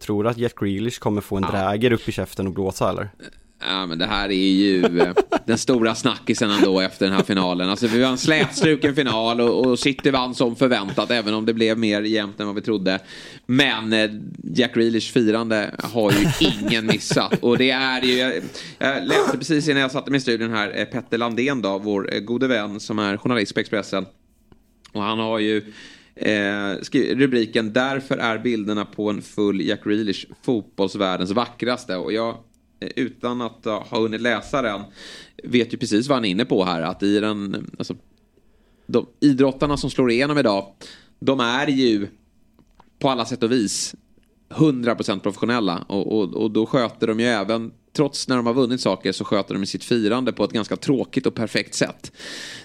Tror 0.00 0.24
du 0.24 0.30
att 0.30 0.38
Jack 0.38 0.54
Grealish 0.54 0.98
kommer 0.98 1.20
få 1.20 1.36
en 1.36 1.42
ja. 1.42 1.50
dräger 1.50 1.92
upp 1.92 2.08
i 2.08 2.12
käften 2.12 2.46
och 2.46 2.52
blåsa 2.52 2.90
eller? 2.90 3.10
Ja, 3.66 3.86
men 3.86 3.98
det 3.98 4.06
här 4.06 4.28
är 4.28 4.52
ju 4.52 4.84
eh, 5.00 5.14
den 5.46 5.58
stora 5.58 5.94
snackisen 5.94 6.50
ändå 6.50 6.80
efter 6.80 7.06
den 7.06 7.14
här 7.14 7.22
finalen. 7.22 7.68
Alltså 7.68 7.86
vi 7.86 8.00
var 8.00 8.08
en 8.08 8.18
slätstruken 8.18 8.94
final 8.94 9.40
och, 9.40 9.66
och 9.66 9.78
City 9.78 10.10
vann 10.10 10.34
som 10.34 10.56
förväntat 10.56 11.10
även 11.10 11.34
om 11.34 11.46
det 11.46 11.54
blev 11.54 11.78
mer 11.78 12.02
jämnt 12.02 12.40
än 12.40 12.46
vad 12.46 12.56
vi 12.56 12.62
trodde. 12.62 12.98
Men 13.46 13.92
eh, 13.92 14.10
Jack 14.54 14.74
Grealish 14.74 15.12
firande 15.12 15.70
har 15.82 16.12
ju 16.12 16.26
ingen 16.40 16.86
missat. 16.86 17.42
Och 17.42 17.58
det 17.58 17.70
är 17.70 18.02
ju, 18.02 18.14
jag, 18.14 18.32
jag 18.78 19.06
läste 19.06 19.38
precis 19.38 19.68
innan 19.68 19.82
jag 19.82 19.90
satte 19.90 20.10
mig 20.10 20.18
i 20.18 20.20
studion 20.20 20.50
här, 20.50 20.72
eh, 20.78 20.84
Petter 20.84 21.18
Landén 21.18 21.62
då, 21.62 21.78
vår 21.78 22.20
gode 22.20 22.46
vän 22.46 22.80
som 22.80 22.98
är 22.98 23.16
journalist 23.16 23.54
på 23.54 23.60
Expressen. 23.60 24.06
Och 24.92 25.02
han 25.02 25.18
har 25.18 25.38
ju 25.38 25.72
Eh, 26.16 26.76
rubriken 26.92 27.72
Därför 27.72 28.16
är 28.16 28.38
bilderna 28.38 28.84
på 28.84 29.10
en 29.10 29.22
full 29.22 29.60
Jack 29.60 29.84
Grealish 29.84 30.26
fotbollsvärldens 30.42 31.30
vackraste. 31.30 31.96
Och 31.96 32.12
jag 32.12 32.28
Eh, 32.28 32.53
Eh, 32.84 33.04
utan 33.04 33.40
att 33.40 33.66
eh, 33.66 33.82
ha 33.82 34.00
hunnit 34.00 34.20
läsa 34.20 34.62
den 34.62 34.80
vet 35.44 35.74
ju 35.74 35.78
precis 35.78 36.08
vad 36.08 36.16
han 36.16 36.24
är 36.24 36.28
inne 36.28 36.44
på 36.44 36.64
här. 36.64 36.82
Att 36.82 37.02
i 37.02 37.20
den, 37.20 37.70
alltså, 37.78 37.96
de 38.86 39.06
idrottarna 39.20 39.76
som 39.76 39.90
slår 39.90 40.10
igenom 40.10 40.38
idag, 40.38 40.66
de 41.18 41.40
är 41.40 41.66
ju 41.66 42.08
på 42.98 43.10
alla 43.10 43.24
sätt 43.24 43.42
och 43.42 43.52
vis 43.52 43.94
100% 44.48 45.18
professionella. 45.18 45.84
Och, 45.88 46.18
och, 46.18 46.34
och 46.34 46.50
då 46.50 46.66
sköter 46.66 47.06
de 47.06 47.20
ju 47.20 47.26
även, 47.26 47.72
trots 47.96 48.28
när 48.28 48.36
de 48.36 48.46
har 48.46 48.54
vunnit 48.54 48.80
saker, 48.80 49.12
så 49.12 49.24
sköter 49.24 49.54
de 49.54 49.66
sitt 49.66 49.84
firande 49.84 50.32
på 50.32 50.44
ett 50.44 50.52
ganska 50.52 50.76
tråkigt 50.76 51.26
och 51.26 51.34
perfekt 51.34 51.74
sätt. 51.74 52.12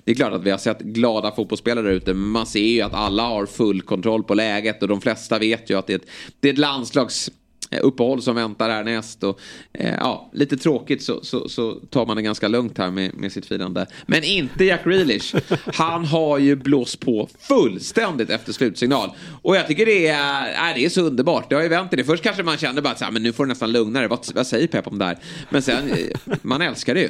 Det 0.04 0.12
är 0.12 0.16
klart 0.16 0.34
att 0.34 0.44
vi 0.44 0.52
har 0.52 0.58
sett 0.58 0.80
glada 0.80 1.32
fotbollsspelare 1.36 1.88
där 1.88 1.94
ute, 1.94 2.14
men 2.14 2.30
man 2.30 2.46
ser 2.46 2.68
ju 2.68 2.82
att 2.82 2.94
alla 2.94 3.24
har 3.24 3.46
full 3.46 3.82
kontroll 3.82 4.24
på 4.24 4.34
läget 4.34 4.82
och 4.82 4.88
de 4.88 5.02
flesta 5.02 5.40
vet 5.40 5.70
ju 5.70 5.78
att 5.78 5.88
det 5.88 5.94
är 5.94 5.98
ett, 5.98 6.10
det 6.40 6.50
är 6.50 6.54
ett 6.54 6.60
landslags 6.60 7.32
Eh, 7.72 7.80
uppehåll 7.84 8.22
som 8.22 8.36
väntar 8.36 8.70
härnäst. 8.70 9.24
Och, 9.24 9.40
eh, 9.74 9.96
ja, 9.96 10.30
lite 10.34 10.58
tråkigt 10.58 11.04
så, 11.04 11.24
så, 11.24 11.50
så, 11.50 11.72
tar 11.72 12.06
man 12.06 12.16
det 12.16 12.22
ganska 12.22 12.48
lugnt 12.48 12.78
här 12.78 12.92
med, 12.92 13.16
med 13.16 13.32
sitt 13.32 13.46
firande. 13.46 13.86
Men 14.06 14.24
inte 14.24 14.66
Jack 14.66 14.84
Grealish. 14.84 15.36
Han 15.74 16.06
har 16.06 16.38
ju 16.38 16.56
blåst 16.56 17.00
på 17.00 17.30
fullständigt 17.40 18.30
efter 18.30 18.54
slutsignal. 18.54 19.12
Och 19.42 19.56
jag 19.56 19.68
tycker 19.68 19.86
det 19.86 20.08
är, 20.08 20.70
äh, 20.70 20.76
det 20.76 20.86
är 20.86 20.90
så 20.90 21.02
underbart. 21.02 21.50
Det 21.50 21.56
har 21.56 21.64
ju 21.64 21.70
vänt 21.70 21.92
det. 21.92 22.04
Först 22.04 22.24
kanske 22.24 22.44
man 22.44 22.58
kände 22.58 22.82
bara 22.82 22.94
att 22.94 23.14
men 23.14 23.24
nu 23.24 23.34
får 23.34 23.46
det 23.46 23.50
nästan 23.50 23.72
lugnare. 23.72 24.08
Vad, 24.08 24.20
vad 24.36 24.48
säger 24.48 24.68
Pep 24.68 24.88
om 24.88 25.00
det 25.00 25.06
här? 25.06 25.18
Men 25.50 25.62
sen, 25.62 25.92
eh, 25.92 26.38
man 26.42 26.62
älskar 26.62 26.94
det 26.94 27.02
ju. 27.02 27.10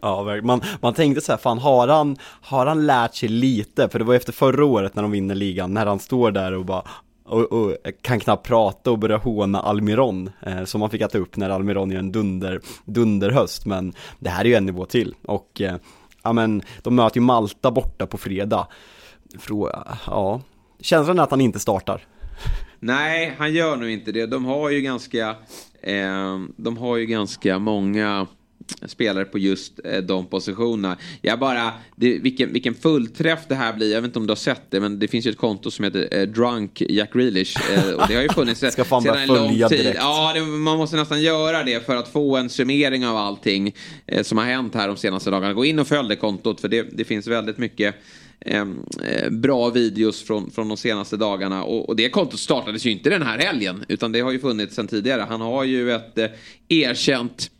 Ja, 0.00 0.40
man, 0.42 0.60
man 0.80 0.94
tänkte 0.94 1.20
så 1.20 1.32
här, 1.32 1.38
fan 1.38 1.58
har 1.58 1.88
han, 1.88 2.16
har 2.40 2.66
han 2.66 2.86
lärt 2.86 3.14
sig 3.14 3.28
lite? 3.28 3.88
För 3.88 3.98
det 3.98 4.04
var 4.04 4.14
efter 4.14 4.32
förra 4.32 4.64
året 4.64 4.94
när 4.94 5.02
de 5.02 5.12
vinner 5.12 5.34
ligan, 5.34 5.74
när 5.74 5.86
han 5.86 5.98
står 5.98 6.30
där 6.30 6.52
och 6.52 6.64
bara 6.64 6.82
och, 7.34 7.52
och, 7.52 7.76
kan 8.02 8.20
knappt 8.20 8.46
prata 8.46 8.90
och 8.90 8.98
börja 8.98 9.16
håna 9.16 9.60
Almiron 9.60 10.30
eh, 10.46 10.64
som 10.64 10.80
man 10.80 10.90
fick 10.90 11.00
äta 11.00 11.18
upp 11.18 11.36
när 11.36 11.50
Almiron 11.50 11.90
gör 11.90 11.98
en 11.98 12.12
dunder, 12.12 12.60
dunderhöst. 12.84 13.66
Men 13.66 13.92
det 14.18 14.30
här 14.30 14.44
är 14.44 14.48
ju 14.48 14.54
en 14.54 14.66
nivå 14.66 14.84
till. 14.84 15.14
Och 15.22 15.60
eh, 15.60 15.76
ja 16.22 16.32
men 16.32 16.62
de 16.82 16.94
möter 16.94 17.20
ju 17.20 17.24
Malta 17.24 17.70
borta 17.70 18.06
på 18.06 18.18
fredag. 18.18 18.68
Frå, 19.38 19.70
ja, 20.06 20.40
känslan 20.80 21.18
är 21.18 21.22
att 21.22 21.30
han 21.30 21.40
inte 21.40 21.58
startar. 21.58 22.06
Nej, 22.80 23.34
han 23.38 23.52
gör 23.52 23.76
nog 23.76 23.90
inte 23.90 24.12
det. 24.12 24.26
De 24.26 24.44
har 24.44 24.70
ju 24.70 24.80
ganska, 24.80 25.36
eh, 25.82 26.38
de 26.56 26.76
har 26.76 26.96
ju 26.96 27.06
ganska 27.06 27.58
många 27.58 28.26
spelare 28.86 29.24
på 29.24 29.38
just 29.38 29.80
eh, 29.84 29.98
de 29.98 30.26
positionerna. 30.26 30.96
Jag 31.22 31.38
bara, 31.38 31.72
det, 31.96 32.18
vilken, 32.18 32.52
vilken 32.52 32.74
fullträff 32.74 33.40
det 33.48 33.54
här 33.54 33.72
blir. 33.72 33.92
Jag 33.92 34.00
vet 34.00 34.08
inte 34.08 34.18
om 34.18 34.26
du 34.26 34.30
har 34.30 34.36
sett 34.36 34.70
det, 34.70 34.80
men 34.80 34.98
det 34.98 35.08
finns 35.08 35.26
ju 35.26 35.30
ett 35.30 35.36
konto 35.36 35.70
som 35.70 35.84
heter 35.84 36.08
eh, 36.10 36.22
Drunk 36.22 36.82
Jack 36.88 37.12
Grealish. 37.12 37.56
Eh, 37.72 37.94
och 37.94 38.08
det 38.08 38.14
har 38.14 38.22
ju 38.22 38.28
funnits 38.28 38.60
Ska 38.72 38.84
fan 38.84 39.02
sedan 39.02 39.16
en 39.16 39.28
lång 39.28 39.48
tid. 39.48 39.68
Direkt. 39.68 39.98
Ja, 40.00 40.32
det, 40.34 40.40
man 40.40 40.78
måste 40.78 40.96
nästan 40.96 41.22
göra 41.22 41.62
det 41.62 41.86
för 41.86 41.96
att 41.96 42.08
få 42.08 42.36
en 42.36 42.50
summering 42.50 43.06
av 43.06 43.16
allting 43.16 43.74
eh, 44.06 44.22
som 44.22 44.38
har 44.38 44.44
hänt 44.44 44.74
här 44.74 44.88
de 44.88 44.96
senaste 44.96 45.30
dagarna. 45.30 45.54
Gå 45.54 45.64
in 45.64 45.78
och 45.78 45.86
följ 45.86 46.08
det 46.08 46.16
kontot, 46.16 46.60
för 46.60 46.68
det, 46.68 46.82
det 46.92 47.04
finns 47.04 47.26
väldigt 47.26 47.58
mycket 47.58 47.94
eh, 48.40 48.64
bra 49.30 49.70
videos 49.70 50.22
från, 50.22 50.50
från 50.50 50.68
de 50.68 50.76
senaste 50.76 51.16
dagarna. 51.16 51.64
Och, 51.64 51.88
och, 51.88 51.96
det 51.96 52.08
kontot 52.08 52.40
startades 52.40 52.86
ju 52.86 52.90
inte 52.90 53.10
den 53.10 53.22
här 53.22 53.38
helgen, 53.38 53.84
utan 53.88 54.12
det 54.12 54.20
har 54.20 54.32
ju 54.32 54.38
funnits 54.38 54.74
sedan 54.74 54.88
tidigare. 54.88 55.26
Han 55.28 55.40
har 55.40 55.64
ju 55.64 55.92
ett 55.92 56.18
eh, 56.18 56.26
erkänt 56.68 57.50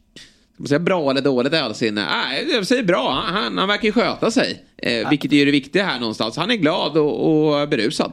säga 0.69 0.79
bra 0.79 1.11
eller 1.11 1.21
dåligt 1.21 1.53
ölsinne? 1.53 2.07
Nej, 2.07 2.47
jag 2.51 2.67
säger 2.67 2.83
bra. 2.83 3.25
Han, 3.27 3.59
han 3.59 3.69
verkar 3.69 3.85
ju 3.85 3.93
sköta 3.93 4.31
sig. 4.31 4.64
Eh, 4.77 5.09
vilket 5.11 5.33
är 5.33 5.47
det 5.47 5.53
viktiga 5.53 5.85
här 5.85 6.01
någonstans. 6.01 6.37
Han 6.37 6.51
är 6.51 6.57
glad 6.57 6.97
och, 6.97 7.61
och 7.61 7.69
berusad. 7.69 8.12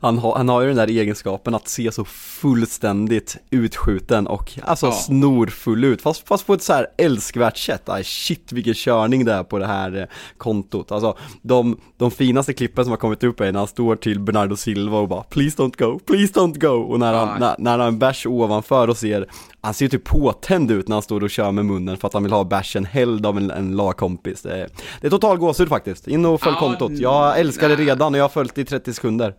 Han 0.00 0.18
har, 0.18 0.36
han 0.36 0.48
har 0.48 0.60
ju 0.60 0.66
den 0.66 0.76
där 0.76 0.90
egenskapen 0.90 1.54
att 1.54 1.68
se 1.68 1.92
så 1.92 2.04
fullständigt 2.04 3.36
utskjuten 3.50 4.26
och 4.26 4.58
alltså 4.62 4.86
ja. 4.86 4.92
snorfull 4.92 5.84
ut, 5.84 6.02
fast, 6.02 6.28
fast 6.28 6.46
på 6.46 6.54
ett 6.54 6.62
så 6.62 6.72
här 6.72 6.86
älskvärt 6.98 7.58
sätt. 7.58 7.88
Ay, 7.88 8.04
shit 8.04 8.52
vilken 8.52 8.74
körning 8.74 9.24
det 9.24 9.32
är 9.32 9.42
på 9.42 9.58
det 9.58 9.66
här 9.66 9.96
eh, 9.96 10.04
kontot. 10.38 10.92
Alltså 10.92 11.16
de, 11.42 11.80
de 11.96 12.10
finaste 12.10 12.52
klippen 12.52 12.84
som 12.84 12.90
har 12.90 12.98
kommit 12.98 13.24
upp 13.24 13.40
är 13.40 13.52
när 13.52 13.58
han 13.58 13.68
står 13.68 13.96
till 13.96 14.20
Bernardo 14.20 14.56
Silva 14.56 14.98
och 14.98 15.08
bara 15.08 15.22
please 15.22 15.62
don't 15.62 15.78
go, 15.78 15.98
please 16.06 16.32
don't 16.32 16.58
go. 16.58 16.92
Och 16.92 16.98
när 16.98 17.14
han, 17.14 17.40
när, 17.40 17.54
när 17.58 17.70
han 17.70 17.80
har 17.80 17.88
en 17.88 17.98
bärs 17.98 18.26
ovanför 18.26 18.88
och 18.88 18.96
ser, 18.96 19.26
han 19.60 19.74
ser 19.74 19.84
ju 19.84 19.88
typ 19.88 20.04
påtänd 20.04 20.70
ut 20.70 20.88
när 20.88 20.96
han 20.96 21.02
står 21.02 21.22
och 21.22 21.30
kör 21.30 21.52
med 21.52 21.64
munnen 21.66 21.96
för 21.96 22.08
att 22.08 22.14
han 22.14 22.22
vill 22.22 22.32
ha 22.32 22.44
bärsen 22.44 22.84
hälld 22.84 23.26
av 23.26 23.36
en, 23.36 23.50
en 23.50 23.76
lagkompis. 23.76 24.42
Det 24.42 24.52
är, 24.52 24.68
det 25.00 25.06
är 25.06 25.10
total 25.10 25.36
gåshud 25.36 25.68
faktiskt. 25.68 26.08
In 26.08 26.26
och 26.26 26.40
följ 26.40 26.56
ja, 26.60 26.60
kontot. 26.60 26.92
Jag 26.92 27.38
älskar 27.38 27.68
det 27.68 27.76
redan 27.76 28.14
och 28.14 28.18
jag 28.18 28.24
har 28.24 28.28
följt 28.28 28.54
det 28.54 28.60
i 28.60 28.64
30 28.64 28.94
sekunder. 28.94 29.34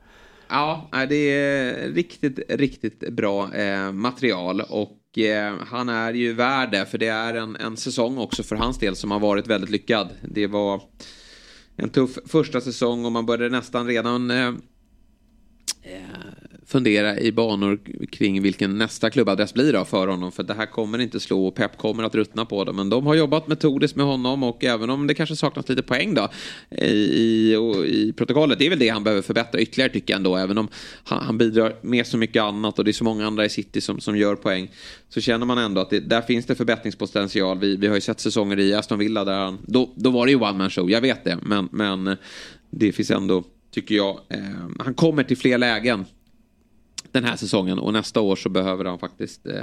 Ja, 0.50 0.90
eh, 0.94 1.08
det 1.10 1.16
är 1.16 1.90
riktigt, 1.92 2.40
riktigt 2.50 3.10
bra 3.10 3.56
eh, 3.56 3.92
material 3.92 4.62
och 4.62 5.18
eh, 5.18 5.56
han 5.68 5.90
är 5.90 6.14
ju 6.14 6.34
värd 6.34 6.72
det 6.72 6.86
för 6.86 6.98
det 6.98 7.08
är 7.08 7.34
en, 7.34 7.56
en 7.56 7.78
säsong 7.78 8.18
också 8.18 8.44
för 8.44 8.56
hans 8.56 8.78
del 8.78 8.96
som 8.96 9.12
har 9.12 9.20
varit 9.20 9.48
väldigt 9.48 9.70
lyckad. 9.70 10.10
Det 10.22 10.48
var 10.48 10.82
en 11.76 11.90
tuff 11.90 12.18
första 12.26 12.62
säsong 12.62 13.06
och 13.06 13.12
man 13.12 13.26
började 13.26 13.58
nästan 13.58 13.88
redan 13.88 14.32
eh, 14.32 14.48
eh 15.82 16.13
fundera 16.74 17.20
i 17.20 17.32
banor 17.32 17.80
kring 18.12 18.42
vilken 18.42 18.78
nästa 18.78 19.10
klubbadress 19.10 19.54
blir 19.54 19.74
då 19.74 19.86
för 19.86 20.08
honom. 20.08 20.32
För 20.32 20.44
det 20.44 20.54
här 20.54 20.66
kommer 20.66 21.00
inte 21.00 21.20
slå 21.20 21.48
och 21.48 21.56
Pep 21.56 21.78
kommer 21.78 22.04
att 22.04 22.16
ruttna 22.16 22.46
på 22.46 22.64
det. 22.64 22.74
Men 22.74 22.90
de 22.90 23.08
har 23.08 23.16
jobbat 23.16 23.48
metodiskt 23.48 23.96
med 23.98 24.06
honom 24.06 24.44
och 24.44 24.64
även 24.64 24.90
om 24.90 25.08
det 25.08 25.14
kanske 25.14 25.36
saknas 25.36 25.70
lite 25.70 25.82
poäng 25.82 26.14
då 26.14 26.30
eh, 26.70 26.92
i, 26.92 27.54
i, 27.54 28.08
i 28.08 28.14
protokollet. 28.14 28.60
Det 28.60 28.66
är 28.66 28.70
väl 28.70 28.80
det 28.80 28.90
han 28.90 29.04
behöver 29.04 29.22
förbättra 29.22 29.62
ytterligare 29.62 29.92
tycker 29.92 30.14
jag 30.14 30.18
ändå. 30.18 30.36
Även 30.36 30.58
om 30.58 30.68
han, 31.04 31.24
han 31.24 31.38
bidrar 31.38 31.76
med 31.82 32.08
så 32.08 32.18
mycket 32.18 32.44
annat 32.44 32.80
och 32.80 32.86
det 32.86 32.92
är 32.92 32.94
så 32.94 33.04
många 33.04 33.28
andra 33.28 33.46
i 33.46 33.50
City 33.50 33.82
som, 33.82 34.00
som 34.00 34.18
gör 34.18 34.36
poäng. 34.36 34.72
Så 35.10 35.22
känner 35.22 35.46
man 35.46 35.58
ändå 35.58 35.82
att 35.82 35.90
det, 35.90 36.00
där 36.00 36.22
finns 36.22 36.46
det 36.46 36.56
förbättringspotential. 36.56 37.60
Vi, 37.60 37.76
vi 37.76 37.88
har 37.88 37.96
ju 37.96 38.02
sett 38.02 38.20
säsonger 38.20 38.60
i 38.60 38.74
Aston 38.74 39.00
Villa 39.00 39.26
där 39.26 39.40
han, 39.40 39.58
då, 39.66 39.94
då 39.96 40.10
var 40.10 40.26
det 40.26 40.32
ju 40.32 40.38
one 40.38 40.58
man 40.58 40.70
show, 40.70 40.92
jag 40.92 41.02
vet 41.02 41.24
det. 41.24 41.38
Men, 41.42 41.70
men 41.72 42.08
eh, 42.08 42.16
det 42.70 42.92
finns 42.92 43.12
ändå 43.12 43.44
tycker 43.72 43.96
jag. 43.96 44.20
Eh, 44.30 44.40
han 44.80 44.94
kommer 44.94 45.24
till 45.24 45.38
fler 45.38 45.58
lägen 45.58 46.06
den 47.14 47.24
här 47.24 47.36
säsongen 47.36 47.80
och 47.80 47.94
nästa 47.94 48.22
år 48.22 48.36
så 48.36 48.50
behöver 48.50 48.86
han 48.86 49.00
faktiskt 49.00 49.46
eh, 49.46 49.62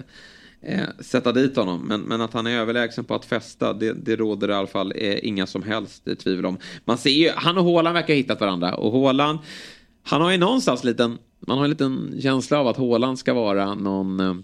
eh, 0.63 0.89
sätta 1.01 1.33
dit 1.33 1.57
honom. 1.57 1.81
Men, 1.81 2.01
men 2.01 2.21
att 2.21 2.33
han 2.33 2.47
är 2.47 2.59
överlägsen 2.59 3.05
på 3.05 3.15
att 3.15 3.25
fästa, 3.25 3.73
det, 3.73 3.93
det 3.93 4.17
råder 4.17 4.51
i 4.51 4.53
alla 4.53 4.67
fall 4.67 4.93
eh, 4.97 5.27
inga 5.27 5.47
som 5.47 5.63
helst 5.63 6.09
eh, 6.09 6.15
tvivel 6.15 6.47
om. 6.47 6.59
Man 6.85 6.99
ser 6.99 7.11
ju, 7.11 7.31
han 7.37 7.59
och 7.59 7.65
Håland 7.65 7.95
verkar 7.95 8.15
ha 8.15 8.17
hittat 8.19 8.41
varandra 8.41 8.75
och 8.75 8.93
Håland, 8.93 9.39
han 10.03 10.21
har 10.21 10.31
ju 10.33 10.39
någonstans 10.39 10.85
liten, 10.85 11.19
man 11.41 11.59
har 11.59 11.65
en 11.65 11.71
liten 11.71 12.21
känsla 12.23 12.59
av 12.59 12.69
att 12.69 12.77
Håland 12.77 13.19
ska 13.19 13.35
vara 13.35 13.75
någon 13.75 14.21
eh, 14.21 14.35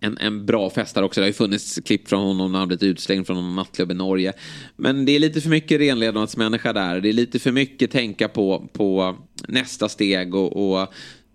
en, 0.00 0.18
en 0.18 0.46
bra 0.46 0.70
festare 0.70 1.04
också. 1.04 1.20
Det 1.20 1.24
har 1.24 1.28
ju 1.28 1.32
funnits 1.32 1.78
klipp 1.84 2.08
från 2.08 2.26
honom 2.26 2.52
när 2.52 2.58
han 2.58 2.68
blivit 2.68 2.82
utslängd 2.82 3.26
från 3.26 3.36
någon 3.36 3.56
nattklubb 3.56 3.90
i 3.90 3.94
Norge. 3.94 4.32
Men 4.76 5.04
det 5.04 5.12
är 5.12 5.18
lite 5.18 5.40
för 5.40 5.50
mycket 5.50 5.80
renlevnadsmänniska 5.80 6.72
där. 6.72 7.00
Det 7.00 7.08
är 7.08 7.12
lite 7.12 7.38
för 7.38 7.52
mycket 7.52 7.90
tänka 7.90 8.28
på, 8.28 8.68
på 8.72 9.16
nästa 9.48 9.88
steg 9.88 10.34
och, 10.34 10.72
och 10.72 10.88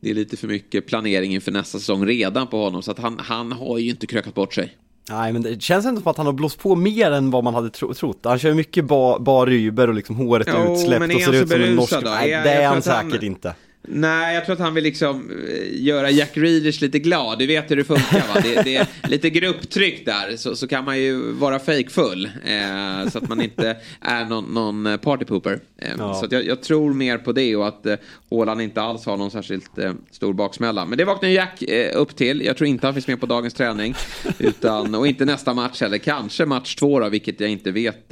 det 0.04 0.10
är 0.10 0.14
lite 0.14 0.38
för 0.38 0.48
mycket 0.48 0.88
planering 0.88 1.34
inför 1.34 1.52
nästa 1.52 1.80
säsong 1.80 2.06
redan 2.06 2.48
på 2.48 2.64
honom. 2.64 2.84
Så 2.84 2.92
att 2.92 3.00
han, 3.00 3.20
han 3.20 3.52
har 3.52 3.78
ju 3.78 3.90
inte 3.90 4.08
krökat 4.08 4.34
bort 4.34 4.54
sig. 4.54 4.78
Nej 5.10 5.34
men 5.34 5.42
det 5.42 5.62
känns 5.62 5.86
ändå 5.86 6.02
som 6.02 6.12
att 6.12 6.18
han 6.18 6.26
har 6.26 6.34
blåst 6.34 6.60
på 6.60 6.76
mer 6.76 7.12
än 7.12 7.32
vad 7.32 7.44
man 7.44 7.54
hade 7.54 7.70
tro 7.70 7.94
trott. 7.94 8.20
Han 8.24 8.40
kör 8.40 8.54
mycket 8.54 8.86
bar, 8.86 9.20
bar 9.20 9.46
ryber 9.48 9.88
och 9.88 9.94
liksom 9.94 10.16
håret 10.16 10.48
jo, 10.52 10.74
utsläppt 10.74 11.16
och 11.16 11.22
ser 11.22 11.34
ut 11.34 11.50
som 11.50 11.62
en 11.62 11.76
norsk. 11.76 11.96
Nej, 12.04 12.30
det 12.30 12.52
är 12.52 12.68
han 12.68 12.82
säkert 12.82 13.12
han... 13.12 13.24
inte. 13.24 13.56
Nej, 13.88 14.36
jag 14.36 14.46
tror 14.46 14.54
att 14.54 14.60
han 14.60 14.74
vill 14.74 14.84
liksom 14.84 15.32
eh, 15.48 15.84
göra 15.84 16.10
Jack 16.10 16.38
Reeders 16.38 16.82
lite 16.82 17.00
glad. 17.00 17.40
Du 17.40 17.48
vet 17.48 17.72
hur 17.72 17.76
det 17.76 17.84
funkar 17.84 18.34
va? 18.34 18.42
Det, 18.44 18.62
det 18.62 18.76
är 18.76 18.88
lite 19.10 19.30
grupptryck 19.30 20.06
där. 20.06 20.38
Så, 20.38 20.56
så 20.56 20.68
kan 20.68 20.86
man 20.86 21.00
ju 21.00 21.32
vara 21.32 21.60
fejkfull. 21.60 22.26
Eh, 22.26 23.10
så 23.10 23.18
att 23.18 23.30
man 23.30 23.42
inte 23.42 23.78
är 24.02 24.26
någon, 24.26 24.44
någon 24.54 25.00
partypooper. 25.00 25.60
Eh, 25.78 25.92
ja. 25.98 26.14
Så 26.14 26.28
jag, 26.30 26.46
jag, 26.46 26.62
tror 26.62 26.94
mer 26.94 27.18
på 27.18 27.32
det 27.32 27.56
och 27.56 27.68
att 27.68 27.86
eh, 27.86 27.98
inte 28.60 28.82
alls 28.82 29.06
har 29.06 29.18
någon 29.18 29.32
särskilt 29.32 29.78
eh, 29.78 29.94
stor 30.12 30.34
baksmälla. 30.34 30.86
Men 30.86 30.98
det 30.98 31.06
vaknar 31.06 31.30
Jack 31.30 31.62
eh, 31.62 32.02
upp 32.02 32.16
till. 32.16 32.42
Jag 32.42 32.58
tror 32.58 32.68
inte 32.68 32.88
han 32.88 32.94
finns 32.94 33.08
med 33.08 33.20
på 33.20 33.26
dagens 33.26 33.54
träning. 33.54 33.96
Utan, 34.40 34.96
och 34.96 35.08
inte 35.08 35.26
nästa 35.26 35.54
match 35.54 35.82
heller. 35.82 35.98
Kanske 35.98 36.46
match 36.46 36.76
två 36.76 37.00
då, 37.00 37.10
vilket 37.10 37.40
jag 37.40 37.50
inte 37.50 37.72
vet. 37.72 38.12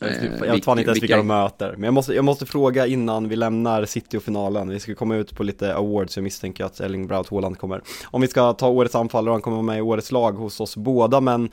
Eh, 0.00 0.24
jag 0.24 0.52
vet 0.54 0.64
fan 0.64 0.78
inte 0.78 0.90
ens 0.90 1.02
vilka 1.02 1.16
de 1.16 1.26
möter. 1.26 1.72
Men 1.72 1.84
jag 1.84 1.94
måste, 1.94 2.14
jag 2.14 2.24
måste 2.24 2.46
fråga 2.46 2.86
innan 2.86 3.28
vi 3.28 3.36
lämnar 3.36 3.84
City 3.84 4.16
och 4.16 4.22
finalen. 4.22 4.68
Vi 4.68 4.80
ska 4.80 4.94
komma 4.94 5.16
ut 5.16 5.36
på 5.36 5.42
lite 5.42 5.74
awards. 5.74 6.16
Jag 6.16 6.24
misstänker 6.24 6.64
att 6.64 6.80
Erling 6.80 7.06
Braut 7.06 7.28
Haaland 7.28 7.58
kommer. 7.58 7.82
Om 8.04 8.20
vi 8.20 8.28
ska 8.28 8.52
ta 8.52 8.68
årets 8.68 8.94
anfallare, 8.94 9.32
han 9.32 9.42
kommer 9.42 9.56
vara 9.56 9.66
med 9.66 9.78
i 9.78 9.80
årets 9.80 10.12
lag 10.12 10.32
hos 10.32 10.60
oss 10.60 10.76
båda. 10.76 11.20
Men 11.20 11.50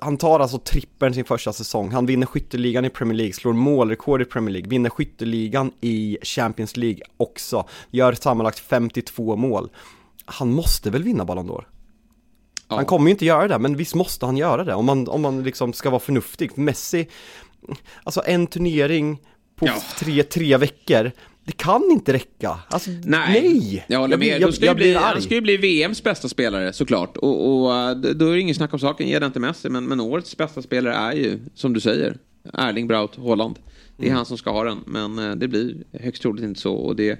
han 0.00 0.16
tar 0.16 0.40
alltså 0.40 0.58
trippeln 0.58 1.14
sin 1.14 1.24
första 1.24 1.52
säsong. 1.52 1.90
Han 1.90 2.06
vinner 2.06 2.26
skytteligan 2.26 2.84
i 2.84 2.90
Premier 2.90 3.16
League, 3.16 3.32
slår 3.32 3.52
målrekord 3.52 4.22
i 4.22 4.24
Premier 4.24 4.52
League, 4.52 4.68
vinner 4.68 4.90
skytteligan 4.90 5.72
i 5.80 6.18
Champions 6.22 6.76
League 6.76 7.00
också. 7.16 7.68
Gör 7.90 8.12
sammanlagt 8.12 8.58
52 8.58 9.36
mål. 9.36 9.70
Han 10.24 10.52
måste 10.52 10.90
väl 10.90 11.02
vinna 11.02 11.24
Ballon 11.24 11.50
d'Or? 11.50 11.64
Ja. 12.70 12.76
Han 12.76 12.84
kommer 12.84 13.06
ju 13.06 13.10
inte 13.10 13.24
göra 13.24 13.48
det, 13.48 13.58
men 13.58 13.76
visst 13.76 13.94
måste 13.94 14.26
han 14.26 14.36
göra 14.36 14.64
det 14.64 14.74
om 14.74 14.86
man, 14.86 15.08
om 15.08 15.22
man 15.22 15.42
liksom 15.42 15.72
ska 15.72 15.90
vara 15.90 16.00
förnuftig. 16.00 16.58
Messi, 16.58 17.08
alltså 18.04 18.22
en 18.26 18.46
turnering 18.46 19.18
på 19.56 19.66
ja. 19.66 19.74
tre, 19.98 20.22
tre 20.22 20.56
veckor, 20.56 21.12
det 21.44 21.52
kan 21.52 21.90
inte 21.90 22.12
räcka. 22.12 22.58
Alltså, 22.68 22.90
nej. 22.90 23.02
nej. 23.04 23.84
Jag 23.88 23.98
håller 23.98 24.16
med. 24.16 24.28
Jag, 24.28 24.40
jag, 24.40 24.54
jag 24.60 24.76
bli, 24.76 24.94
han 24.94 25.22
ska 25.22 25.34
ju 25.34 25.40
bli 25.40 25.56
VMs 25.56 26.02
bästa 26.02 26.28
spelare 26.28 26.72
såklart. 26.72 27.16
Och, 27.16 27.64
och 27.64 27.74
eh, 27.74 27.96
då 27.96 28.28
är 28.28 28.32
det 28.32 28.40
inget 28.40 28.56
snack 28.56 28.72
om 28.72 28.78
saken, 28.78 29.08
ge 29.08 29.18
det 29.18 29.26
inte 29.26 29.40
Messi. 29.40 29.68
Men, 29.68 29.84
men 29.84 30.00
årets 30.00 30.36
bästa 30.36 30.62
spelare 30.62 30.94
är 30.94 31.12
ju, 31.12 31.38
som 31.54 31.72
du 31.72 31.80
säger, 31.80 32.16
Erling 32.52 32.86
Braut 32.86 33.16
Haaland. 33.16 33.58
Det 33.96 34.02
är 34.02 34.06
mm. 34.06 34.16
han 34.16 34.26
som 34.26 34.38
ska 34.38 34.50
ha 34.50 34.64
den, 34.64 34.78
men 34.86 35.18
eh, 35.18 35.36
det 35.36 35.48
blir 35.48 35.74
högst 35.92 36.22
troligt 36.22 36.44
inte 36.44 36.60
så. 36.60 36.74
Och 36.74 36.96
det 36.96 37.18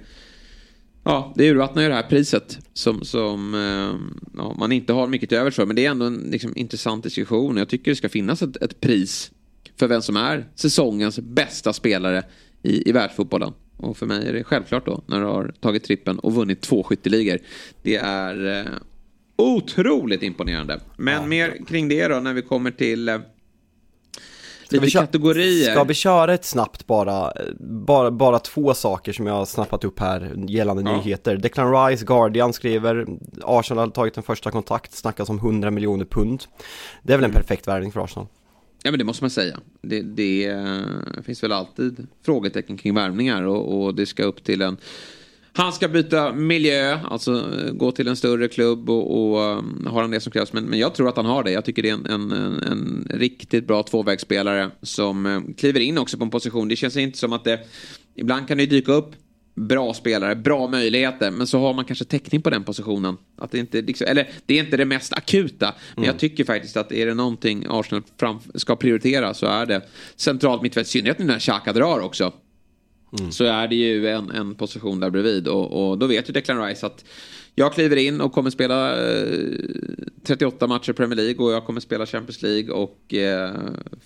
Ja, 1.03 1.33
det 1.35 1.49
urvattnar 1.51 1.83
ju 1.83 1.89
det 1.89 1.95
här 1.95 2.09
priset 2.09 2.59
som, 2.73 3.05
som 3.05 3.53
eh, 3.53 4.17
ja, 4.37 4.55
man 4.59 4.71
inte 4.71 4.93
har 4.93 5.07
mycket 5.07 5.29
till 5.29 5.37
övers 5.37 5.55
för. 5.55 5.65
Men 5.65 5.75
det 5.75 5.85
är 5.85 5.91
ändå 5.91 6.05
en 6.05 6.17
liksom, 6.31 6.53
intressant 6.55 7.03
diskussion. 7.03 7.57
Jag 7.57 7.69
tycker 7.69 7.91
det 7.91 7.95
ska 7.95 8.09
finnas 8.09 8.41
ett, 8.41 8.57
ett, 8.57 8.81
pris 8.81 9.31
för 9.75 9.87
vem 9.87 10.01
som 10.01 10.17
är 10.17 10.47
säsongens 10.55 11.19
bästa 11.19 11.73
spelare 11.73 12.23
i, 12.63 12.89
i 12.89 12.91
världsfotbollen. 12.91 13.53
Och 13.77 13.97
för 13.97 14.05
mig 14.05 14.27
är 14.27 14.33
det 14.33 14.43
självklart 14.43 14.85
då 14.85 15.01
när 15.05 15.19
du 15.19 15.25
har 15.25 15.53
tagit 15.59 15.83
trippen 15.83 16.19
och 16.19 16.33
vunnit 16.33 16.61
två 16.61 16.83
skytteligor. 16.83 17.39
Det 17.81 17.95
är 17.95 18.59
eh, 18.59 18.71
otroligt 19.35 20.23
imponerande. 20.23 20.79
Men 20.97 21.13
ja. 21.13 21.25
mer 21.25 21.65
kring 21.67 21.87
det 21.87 22.07
då 22.07 22.19
när 22.19 22.33
vi 22.33 22.41
kommer 22.41 22.71
till 22.71 23.19
eh, 24.73 24.81
Lite 24.81 24.85
vi 24.85 24.91
kategorier. 24.91 25.71
Ska 25.71 25.83
vi 25.83 25.93
köra 25.93 26.33
ett 26.33 26.45
snabbt 26.45 26.87
bara, 26.87 27.33
bara, 27.59 28.11
bara 28.11 28.39
två 28.39 28.73
saker 28.73 29.13
som 29.13 29.27
jag 29.27 29.33
har 29.33 29.45
snappat 29.45 29.83
upp 29.83 29.99
här 29.99 30.33
gällande 30.47 30.83
ja. 30.83 30.97
nyheter. 30.97 31.37
Declan 31.37 31.87
Rice, 31.87 32.05
Guardian 32.05 32.53
skriver, 32.53 33.07
Arsenal 33.43 33.87
har 33.87 33.91
tagit 33.91 34.17
en 34.17 34.23
första 34.23 34.51
kontakt, 34.51 34.93
snackas 34.93 35.29
om 35.29 35.37
100 35.37 35.71
miljoner 35.71 36.05
pund. 36.05 36.43
Det 37.03 37.13
är 37.13 37.17
väl 37.17 37.23
en 37.23 37.31
mm. 37.31 37.41
perfekt 37.41 37.67
värvning 37.67 37.91
för 37.91 38.03
Arsenal? 38.03 38.27
Ja 38.83 38.91
men 38.91 38.97
det 38.97 39.05
måste 39.05 39.23
man 39.23 39.31
säga. 39.31 39.59
Det, 39.81 40.01
det 40.01 40.53
uh, 40.53 41.21
finns 41.25 41.43
väl 41.43 41.51
alltid 41.51 42.07
frågetecken 42.25 42.77
kring 42.77 42.95
värvningar 42.95 43.43
och, 43.43 43.83
och 43.83 43.95
det 43.95 44.05
ska 44.05 44.23
upp 44.23 44.43
till 44.43 44.61
en 44.61 44.77
han 45.53 45.73
ska 45.73 45.87
byta 45.87 46.33
miljö, 46.33 46.99
alltså 47.03 47.31
eh, 47.31 47.71
gå 47.71 47.91
till 47.91 48.07
en 48.07 48.15
större 48.15 48.47
klubb 48.47 48.89
och, 48.89 49.17
och 49.17 49.57
um, 49.57 49.87
har 49.89 50.01
han 50.01 50.11
det 50.11 50.19
som 50.19 50.31
krävs. 50.31 50.53
Men, 50.53 50.63
men 50.63 50.79
jag 50.79 50.95
tror 50.95 51.09
att 51.09 51.15
han 51.15 51.25
har 51.25 51.43
det. 51.43 51.51
Jag 51.51 51.65
tycker 51.65 51.81
det 51.81 51.89
är 51.89 51.93
en, 51.93 52.05
en, 52.05 52.31
en, 52.31 53.07
riktigt 53.09 53.67
bra 53.67 53.83
tvåvägsspelare 53.83 54.71
som 54.81 55.25
um, 55.25 55.53
kliver 55.53 55.79
in 55.79 55.97
också 55.97 56.17
på 56.17 56.23
en 56.23 56.29
position. 56.29 56.67
Det 56.67 56.75
känns 56.75 56.97
inte 56.97 57.17
som 57.17 57.33
att 57.33 57.43
det... 57.43 57.59
Ibland 58.15 58.47
kan 58.47 58.57
det 58.57 58.65
dyka 58.65 58.91
upp 58.91 59.15
bra 59.55 59.93
spelare, 59.93 60.35
bra 60.35 60.67
möjligheter. 60.67 61.31
Men 61.31 61.47
så 61.47 61.59
har 61.59 61.73
man 61.73 61.85
kanske 61.85 62.05
täckning 62.05 62.41
på 62.41 62.49
den 62.49 62.63
positionen. 62.63 63.17
Att 63.37 63.51
det 63.51 63.59
inte, 63.59 63.81
liksom, 63.81 64.07
eller 64.07 64.29
det 64.45 64.59
är 64.59 64.63
inte 64.63 64.77
det 64.77 64.85
mest 64.85 65.13
akuta. 65.13 65.73
Men 65.95 66.03
mm. 66.03 66.07
jag 66.07 66.19
tycker 66.19 66.43
faktiskt 66.43 66.77
att 66.77 66.91
är 66.91 67.05
det 67.05 67.13
någonting 67.13 67.65
Arsenal 67.69 68.03
fram, 68.19 68.39
ska 68.55 68.75
prioritera 68.75 69.33
så 69.33 69.45
är 69.45 69.65
det 69.65 69.81
centralt 70.15 70.61
mittfält. 70.61 70.87
I 70.87 70.91
synnerhet 70.91 71.19
nu 71.19 71.25
när 71.25 71.39
Xhaka 71.39 71.73
drar 71.73 71.99
också. 71.99 72.33
Mm. 73.19 73.31
Så 73.31 73.43
är 73.43 73.67
det 73.67 73.75
ju 73.75 74.07
en, 74.07 74.31
en 74.31 74.55
position 74.55 74.99
där 74.99 75.09
bredvid. 75.09 75.47
Och, 75.47 75.89
och 75.89 75.97
då 75.97 76.07
vet 76.07 76.29
ju 76.29 76.33
Declan 76.33 76.65
Rice 76.65 76.85
att 76.85 77.05
jag 77.55 77.73
kliver 77.73 77.95
in 77.95 78.21
och 78.21 78.33
kommer 78.33 78.49
spela 78.49 79.09
eh, 79.11 79.55
38 80.23 80.67
matcher 80.67 80.93
Premier 80.93 81.15
League 81.15 81.45
och 81.45 81.51
jag 81.51 81.65
kommer 81.65 81.81
spela 81.81 82.05
Champions 82.05 82.41
League 82.41 82.73
och 82.73 83.13
eh, 83.13 83.55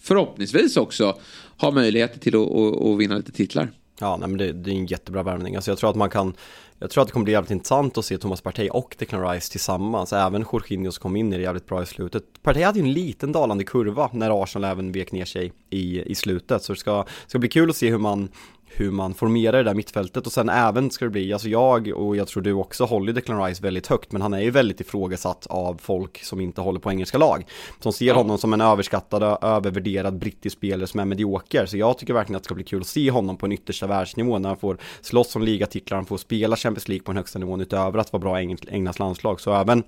förhoppningsvis 0.01 0.77
också 0.77 1.17
ha 1.57 1.71
möjligheter 1.71 2.19
till 2.19 2.35
att 2.35 2.99
vinna 2.99 3.17
lite 3.17 3.31
titlar. 3.31 3.71
Ja, 3.99 4.17
nej, 4.17 4.29
men 4.29 4.37
det, 4.37 4.51
det, 4.51 4.71
är 4.71 4.75
en 4.75 4.85
jättebra 4.85 5.23
värvning. 5.23 5.55
Alltså 5.55 5.71
jag 5.71 5.77
tror 5.77 5.89
att 5.89 5.95
man 5.95 6.09
kan 6.09 6.33
Jag 6.79 6.89
tror 6.89 7.01
att 7.01 7.07
det 7.07 7.11
kommer 7.11 7.23
bli 7.23 7.33
jävligt 7.33 7.51
intressant 7.51 7.97
att 7.97 8.05
se 8.05 8.17
Thomas 8.17 8.41
Partey 8.41 8.69
och 8.69 8.95
Declan 8.99 9.29
Rice 9.29 9.51
tillsammans. 9.51 10.13
Även 10.13 10.45
Jorginho 10.53 10.91
som 10.91 11.01
kom 11.01 11.15
in 11.15 11.33
i 11.33 11.37
det 11.37 11.43
jävligt 11.43 11.67
bra 11.67 11.83
i 11.83 11.85
slutet. 11.85 12.23
Partey 12.43 12.63
hade 12.63 12.79
ju 12.79 12.85
en 12.85 12.93
liten 12.93 13.31
dalande 13.31 13.63
kurva 13.63 14.09
när 14.13 14.43
Arsenal 14.43 14.71
även 14.71 14.91
vek 14.91 15.11
ner 15.11 15.25
sig 15.25 15.53
i, 15.69 16.01
i 16.01 16.15
slutet. 16.15 16.63
Så 16.63 16.73
det 16.73 16.79
ska, 16.79 17.05
ska 17.27 17.39
bli 17.39 17.49
kul 17.49 17.69
att 17.69 17.75
se 17.75 17.89
hur 17.89 17.97
man 17.97 18.29
hur 18.77 18.91
man 18.91 19.13
formerar 19.13 19.57
det 19.57 19.63
där 19.63 19.73
mittfältet 19.73 20.25
och 20.25 20.31
sen 20.31 20.49
även 20.49 20.91
ska 20.91 21.05
det 21.05 21.11
bli, 21.11 21.33
alltså 21.33 21.49
jag 21.49 21.87
och 21.87 22.15
jag 22.15 22.27
tror 22.27 22.43
du 22.43 22.53
också 22.53 22.85
håller 22.85 23.13
Declan 23.13 23.43
Rice 23.43 23.63
väldigt 23.63 23.87
högt 23.87 24.11
men 24.11 24.21
han 24.21 24.33
är 24.33 24.41
ju 24.41 24.51
väldigt 24.51 24.81
ifrågasatt 24.81 25.47
av 25.47 25.77
folk 25.81 26.23
som 26.23 26.41
inte 26.41 26.61
håller 26.61 26.79
på 26.79 26.91
engelska 26.91 27.17
lag. 27.17 27.45
Som 27.79 27.93
ser 27.93 28.05
ja. 28.05 28.13
honom 28.13 28.37
som 28.37 28.53
en 28.53 28.61
överskattad, 28.61 29.23
övervärderad 29.41 30.17
brittisk 30.17 30.57
spelare 30.57 30.87
som 30.87 30.99
är 30.99 31.05
medioker. 31.05 31.65
Så 31.65 31.77
jag 31.77 31.97
tycker 31.97 32.13
verkligen 32.13 32.37
att 32.37 32.43
det 32.43 32.47
ska 32.47 32.55
bli 32.55 32.63
kul 32.63 32.81
att 32.81 32.87
se 32.87 33.11
honom 33.11 33.37
på 33.37 33.45
en 33.45 33.51
yttersta 33.51 33.87
världsnivå 33.87 34.39
när 34.39 34.49
han 34.49 34.57
får 34.57 34.77
slåss 35.01 35.35
om 35.35 35.41
ligatitlar, 35.41 35.95
han 35.95 36.05
får 36.05 36.17
spela 36.17 36.55
Champions 36.55 36.87
League 36.87 37.03
på 37.03 37.11
den 37.11 37.17
högsta 37.17 37.39
nivån 37.39 37.61
utöver 37.61 37.99
att 37.99 38.13
vara 38.13 38.21
bra 38.21 38.41
i 38.41 38.57
Englands 38.69 38.99
landslag. 38.99 39.41
Så 39.41 39.53
även 39.53 39.83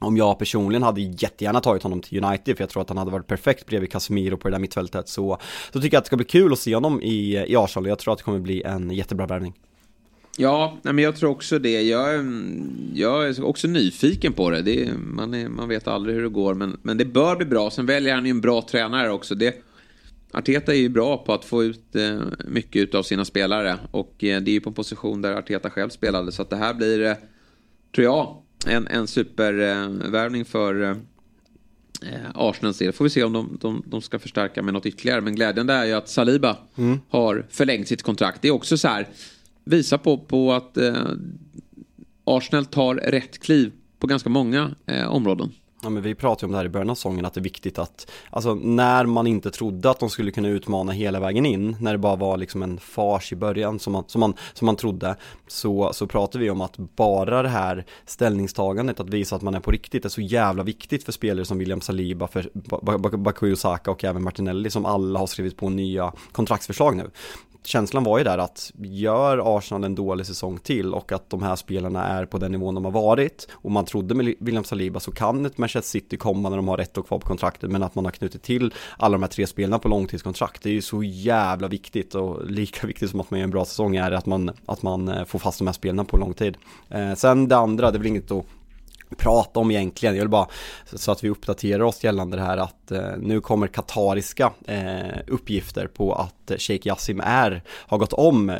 om 0.00 0.16
jag 0.16 0.38
personligen 0.38 0.82
hade 0.82 1.00
jättegärna 1.00 1.60
tagit 1.60 1.82
honom 1.82 2.00
till 2.00 2.24
United 2.24 2.56
för 2.56 2.62
jag 2.62 2.70
tror 2.70 2.82
att 2.82 2.88
han 2.88 2.98
hade 2.98 3.10
varit 3.10 3.26
perfekt 3.26 3.66
bredvid 3.66 3.92
Casemiro 3.92 4.36
på 4.36 4.48
det 4.48 4.54
där 4.54 4.60
mittfältet 4.60 5.08
så, 5.08 5.38
så 5.72 5.80
tycker 5.80 5.96
jag 5.96 5.98
att 5.98 6.04
det 6.04 6.08
ska 6.08 6.16
bli 6.16 6.26
kul 6.26 6.52
att 6.52 6.58
se 6.58 6.74
honom 6.74 7.02
i, 7.02 7.44
i 7.48 7.56
Arsenal 7.56 7.88
jag 7.88 7.98
tror 7.98 8.12
att 8.12 8.18
det 8.18 8.24
kommer 8.24 8.38
bli 8.38 8.62
en 8.62 8.90
jättebra 8.90 9.26
värvning. 9.26 9.54
Ja, 10.36 10.78
men 10.82 10.98
jag 10.98 11.16
tror 11.16 11.30
också 11.30 11.58
det. 11.58 11.82
Jag, 11.82 12.14
mm, 12.14 12.90
jag 12.94 13.28
är 13.28 13.44
också 13.44 13.68
nyfiken 13.68 14.32
på 14.32 14.50
det. 14.50 14.62
det 14.62 14.84
är, 14.84 14.92
man, 14.92 15.34
är, 15.34 15.48
man 15.48 15.68
vet 15.68 15.88
aldrig 15.88 16.16
hur 16.16 16.22
det 16.22 16.28
går, 16.28 16.54
men, 16.54 16.80
men 16.82 16.98
det 16.98 17.04
bör 17.04 17.36
bli 17.36 17.46
bra. 17.46 17.70
Sen 17.70 17.86
väljer 17.86 18.14
han 18.14 18.24
ju 18.24 18.30
en 18.30 18.40
bra 18.40 18.62
tränare 18.62 19.10
också. 19.10 19.34
Det, 19.34 19.54
Arteta 20.32 20.74
är 20.74 20.78
ju 20.78 20.88
bra 20.88 21.18
på 21.18 21.32
att 21.32 21.44
få 21.44 21.64
ut 21.64 21.96
eh, 21.96 22.20
mycket 22.44 22.94
av 22.94 23.02
sina 23.02 23.24
spelare 23.24 23.76
och 23.90 24.24
eh, 24.24 24.40
det 24.40 24.50
är 24.50 24.52
ju 24.52 24.60
på 24.60 24.70
en 24.70 24.74
position 24.74 25.22
där 25.22 25.32
Arteta 25.32 25.70
själv 25.70 25.88
spelade. 25.90 26.32
Så 26.32 26.42
att 26.42 26.50
det 26.50 26.56
här 26.56 26.74
blir, 26.74 27.02
eh, 27.02 27.14
tror 27.94 28.04
jag, 28.04 28.42
en, 28.66 28.86
en 28.86 29.06
supervärvning 29.06 30.44
för 30.44 30.82
eh, 32.02 32.30
Arsenals 32.34 32.78
del. 32.78 32.92
Får 32.92 33.04
vi 33.04 33.10
se 33.10 33.24
om 33.24 33.32
de, 33.32 33.58
de, 33.60 33.82
de, 33.86 34.02
ska 34.02 34.18
förstärka 34.18 34.62
med 34.62 34.74
något 34.74 34.86
ytterligare. 34.86 35.20
Men 35.20 35.34
glädjande 35.34 35.72
är 35.72 35.84
ju 35.84 35.92
att 35.92 36.08
Saliba 36.08 36.56
mm. 36.76 37.00
har 37.08 37.46
förlängt 37.50 37.88
sitt 37.88 38.02
kontrakt. 38.02 38.42
Det 38.42 38.48
är 38.48 38.52
också 38.52 38.78
så 38.78 38.88
här, 38.88 39.08
visar 39.64 39.98
på, 39.98 40.18
på 40.18 40.52
att 40.52 40.76
eh, 40.76 41.04
Arsenal 42.24 42.66
tar 42.66 42.94
rätt 42.94 43.38
kliv 43.38 43.72
på 43.98 44.06
ganska 44.06 44.28
många 44.28 44.74
eh, 44.86 45.06
områden. 45.06 45.52
Ja, 45.82 45.90
men 45.90 46.02
vi 46.02 46.14
pratade 46.14 46.46
om 46.46 46.52
det 46.52 46.58
här 46.58 46.64
i 46.64 46.68
början 46.68 46.90
av 46.90 46.94
säsongen 46.94 47.24
att 47.24 47.34
det 47.34 47.40
är 47.40 47.42
viktigt 47.42 47.78
att, 47.78 48.10
alltså 48.30 48.54
när 48.54 49.06
man 49.06 49.26
inte 49.26 49.50
trodde 49.50 49.90
att 49.90 50.00
de 50.00 50.10
skulle 50.10 50.30
kunna 50.30 50.48
utmana 50.48 50.92
hela 50.92 51.20
vägen 51.20 51.46
in, 51.46 51.76
när 51.80 51.92
det 51.92 51.98
bara 51.98 52.16
var 52.16 52.36
liksom 52.36 52.62
en 52.62 52.78
fars 52.78 53.32
i 53.32 53.36
början 53.36 53.78
som 53.78 53.92
man, 53.92 54.04
som 54.06 54.20
man, 54.20 54.34
som 54.54 54.66
man 54.66 54.76
trodde, 54.76 55.16
så, 55.46 55.92
så 55.92 56.06
pratade 56.06 56.44
vi 56.44 56.50
om 56.50 56.60
att 56.60 56.76
bara 56.76 57.42
det 57.42 57.48
här 57.48 57.84
ställningstagandet, 58.06 59.00
att 59.00 59.10
visa 59.10 59.36
att 59.36 59.42
man 59.42 59.54
är 59.54 59.60
på 59.60 59.70
riktigt, 59.70 60.04
är 60.04 60.08
så 60.08 60.20
jävla 60.20 60.62
viktigt 60.62 61.04
för 61.04 61.12
spelare 61.12 61.44
som 61.44 61.58
William 61.58 61.80
Saliba, 61.80 62.26
för 62.26 63.16
Bakuyo 63.16 63.56
Saka 63.56 63.90
och 63.90 64.04
även 64.04 64.22
Martinelli 64.22 64.70
som 64.70 64.86
alla 64.86 65.18
har 65.18 65.26
skrivit 65.26 65.56
på 65.56 65.68
nya 65.68 66.12
kontraktsförslag 66.32 66.96
nu 66.96 67.10
känslan 67.64 68.04
var 68.04 68.18
ju 68.18 68.24
där 68.24 68.38
att 68.38 68.72
gör 68.78 69.56
Arsenal 69.58 69.84
en 69.84 69.94
dålig 69.94 70.26
säsong 70.26 70.58
till 70.58 70.94
och 70.94 71.12
att 71.12 71.30
de 71.30 71.42
här 71.42 71.56
spelarna 71.56 72.06
är 72.06 72.26
på 72.26 72.38
den 72.38 72.52
nivån 72.52 72.74
de 72.74 72.84
har 72.84 72.92
varit 72.92 73.48
och 73.52 73.70
man 73.70 73.84
trodde 73.84 74.14
med 74.14 74.34
William 74.40 74.64
Saliba 74.64 75.00
så 75.00 75.12
kan 75.12 75.46
ett 75.46 75.58
Manchester 75.58 75.90
City 75.90 76.16
komma 76.16 76.48
när 76.48 76.56
de 76.56 76.68
har 76.68 76.78
ett 76.78 76.98
år 76.98 77.02
kvar 77.02 77.18
på 77.18 77.26
kontraktet 77.26 77.70
men 77.70 77.82
att 77.82 77.94
man 77.94 78.04
har 78.04 78.12
knutit 78.12 78.42
till 78.42 78.74
alla 78.98 79.12
de 79.12 79.22
här 79.22 79.30
tre 79.30 79.46
spelarna 79.46 79.78
på 79.78 79.88
långtidskontrakt 79.88 80.62
det 80.62 80.70
är 80.70 80.74
ju 80.74 80.82
så 80.82 81.02
jävla 81.02 81.68
viktigt 81.68 82.14
och 82.14 82.50
lika 82.50 82.86
viktigt 82.86 83.10
som 83.10 83.20
att 83.20 83.30
man 83.30 83.40
gör 83.40 83.44
en 83.44 83.50
bra 83.50 83.64
säsong 83.64 83.96
är 83.96 84.12
att 84.12 84.26
man, 84.26 84.50
att 84.66 84.82
man 84.82 85.08
eh, 85.08 85.24
får 85.24 85.38
fast 85.38 85.58
de 85.58 85.66
här 85.66 85.74
spelarna 85.74 86.04
på 86.04 86.16
lång 86.16 86.34
tid. 86.34 86.56
Eh, 86.88 87.14
sen 87.14 87.48
det 87.48 87.56
andra, 87.56 87.90
det 87.90 87.96
är 87.96 87.98
väl 87.98 88.06
inget 88.06 88.30
att 88.30 88.46
prata 89.16 89.60
om 89.60 89.70
egentligen. 89.70 90.14
Jag 90.14 90.22
vill 90.22 90.28
bara 90.28 90.46
så 90.92 91.12
att 91.12 91.24
vi 91.24 91.28
uppdaterar 91.28 91.82
oss 91.82 92.04
gällande 92.04 92.36
det 92.36 92.42
här 92.42 92.56
att 92.56 92.90
eh, 92.90 93.02
nu 93.18 93.40
kommer 93.40 93.66
katariska 93.66 94.52
eh, 94.66 95.18
uppgifter 95.26 95.86
på 95.86 96.14
att 96.14 96.52
Sheikh 96.58 96.86
Yassim 96.86 97.20
är, 97.24 97.62
har 97.68 97.98
gått 97.98 98.12
om 98.12 98.50
eh, 98.50 98.56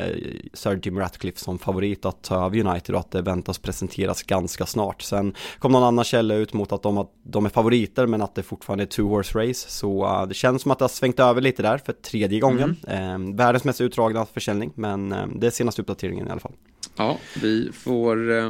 Sir 0.53 0.79
Jim 0.83 0.99
Ratcliffe 0.99 1.39
som 1.39 1.59
favorit 1.59 2.05
att 2.05 2.23
ta 2.23 2.45
över 2.45 2.67
United 2.67 2.95
och 2.95 3.01
att 3.01 3.11
det 3.11 3.21
väntas 3.21 3.57
presenteras 3.57 4.23
ganska 4.23 4.65
snart. 4.65 5.01
Sen 5.01 5.35
kom 5.59 5.71
någon 5.71 5.83
annan 5.83 6.05
källa 6.05 6.35
ut 6.35 6.53
mot 6.53 6.71
att 6.71 6.83
de, 6.83 6.97
att 6.97 7.11
de 7.23 7.45
är 7.45 7.49
favoriter 7.49 8.07
men 8.07 8.21
att 8.21 8.35
det 8.35 8.43
fortfarande 8.43 8.83
är 8.83 8.85
two 8.85 9.01
horse 9.01 9.39
race 9.39 9.69
så 9.69 10.05
uh, 10.05 10.27
det 10.27 10.33
känns 10.33 10.61
som 10.61 10.71
att 10.71 10.79
det 10.79 10.83
har 10.83 10.89
svängt 10.89 11.19
över 11.19 11.41
lite 11.41 11.61
där 11.61 11.77
för 11.77 11.93
tredje 11.93 12.39
gången. 12.39 12.77
Mm. 12.87 13.29
Eh, 13.29 13.35
världens 13.35 13.63
mest 13.63 13.81
utdragna 13.81 14.25
försäljning 14.25 14.71
men 14.75 15.11
eh, 15.11 15.25
det 15.35 15.47
är 15.47 15.51
senaste 15.51 15.81
uppdateringen 15.81 16.27
i 16.27 16.31
alla 16.31 16.39
fall. 16.39 16.53
Ja, 16.97 17.17
vi 17.41 17.71
får 17.73 18.37
eh, 18.37 18.49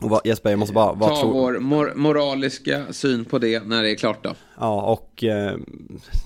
och 0.00 0.10
vad, 0.10 0.20
Jesper, 0.24 0.50
jag 0.50 0.58
måste 0.58 0.74
bara... 0.74 0.92
Vad 0.92 1.08
Ta 1.08 1.20
tror... 1.20 1.32
vår 1.32 1.58
mor 1.58 1.92
moraliska 1.94 2.92
syn 2.92 3.24
på 3.24 3.38
det 3.38 3.66
när 3.66 3.82
det 3.82 3.90
är 3.90 3.94
klart 3.94 4.24
då. 4.24 4.34
Ja, 4.60 4.82
och 4.82 5.24
eh, 5.24 5.56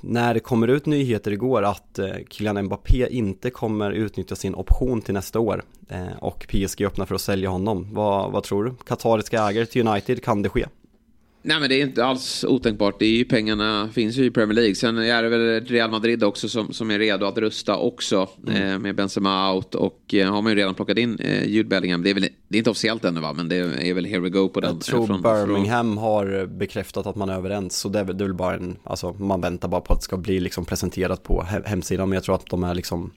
när 0.02 0.34
det 0.34 0.40
kommer 0.40 0.68
ut 0.68 0.86
nyheter 0.86 1.30
igår 1.30 1.62
att 1.62 1.98
eh, 1.98 2.08
Kylian 2.30 2.64
Mbappé 2.64 3.08
inte 3.10 3.50
kommer 3.50 3.90
utnyttja 3.90 4.36
sin 4.36 4.54
option 4.54 5.02
till 5.02 5.14
nästa 5.14 5.40
år 5.40 5.62
eh, 5.88 6.18
och 6.18 6.46
PSG 6.48 6.84
öppnar 6.84 7.06
för 7.06 7.14
att 7.14 7.20
sälja 7.20 7.48
honom. 7.48 7.94
Vad, 7.94 8.32
vad 8.32 8.42
tror 8.42 8.64
du? 8.64 8.74
Katariska 8.86 9.42
ägare 9.48 9.66
till 9.66 9.88
United, 9.88 10.24
kan 10.24 10.42
det 10.42 10.48
ske? 10.48 10.66
Nej 11.48 11.60
men 11.60 11.68
det 11.68 11.74
är 11.74 11.82
inte 11.82 12.04
alls 12.04 12.44
otänkbart. 12.48 12.98
Det 12.98 13.04
är 13.04 13.10
ju, 13.10 13.24
pengarna 13.24 13.88
finns 13.92 14.16
ju 14.16 14.24
i 14.24 14.30
Premier 14.30 14.54
League. 14.54 14.74
Sen 14.74 14.98
är 14.98 15.22
det 15.22 15.28
väl 15.28 15.64
Real 15.66 15.90
Madrid 15.90 16.24
också 16.24 16.48
som, 16.48 16.72
som 16.72 16.90
är 16.90 16.98
redo 16.98 17.26
att 17.26 17.38
rusta 17.38 17.76
också. 17.76 18.28
Mm. 18.46 18.62
Eh, 18.62 18.78
med 18.78 18.94
Benzema 18.94 19.54
out 19.54 19.74
och 19.74 20.14
eh, 20.14 20.32
har 20.32 20.42
man 20.42 20.52
ju 20.52 20.58
redan 20.58 20.74
plockat 20.74 20.98
in 20.98 21.18
eh, 21.18 21.48
Jude 21.48 21.68
Bellingham. 21.68 22.02
Det 22.02 22.10
är, 22.10 22.14
väl, 22.14 22.28
det 22.48 22.56
är 22.56 22.58
inte 22.58 22.70
officiellt 22.70 23.04
ännu 23.04 23.20
va? 23.20 23.32
Men 23.32 23.48
det 23.48 23.56
är 23.56 23.94
väl 23.94 24.04
here 24.04 24.20
we 24.20 24.28
go 24.28 24.48
på 24.48 24.60
den. 24.60 24.74
Jag 24.74 24.80
tror 24.80 25.06
från, 25.06 25.22
Birmingham 25.22 25.86
från... 25.86 25.98
har 25.98 26.46
bekräftat 26.46 27.06
att 27.06 27.16
man 27.16 27.28
är 27.28 27.34
överens. 27.34 27.76
Så 27.76 27.88
det 27.88 27.98
är, 27.98 28.04
det 28.04 28.24
är 28.24 28.28
väl 28.28 28.34
bara 28.34 28.54
en, 28.54 28.76
alltså 28.84 29.12
man 29.12 29.40
väntar 29.40 29.68
bara 29.68 29.80
på 29.80 29.92
att 29.92 29.98
det 29.98 30.04
ska 30.04 30.16
bli 30.16 30.40
liksom 30.40 30.64
presenterat 30.64 31.22
på 31.22 31.44
hemsidan. 31.64 32.08
Men 32.08 32.16
jag 32.16 32.24
tror 32.24 32.34
att 32.34 32.46
de 32.46 32.64
är 32.64 32.74
liksom 32.74 33.10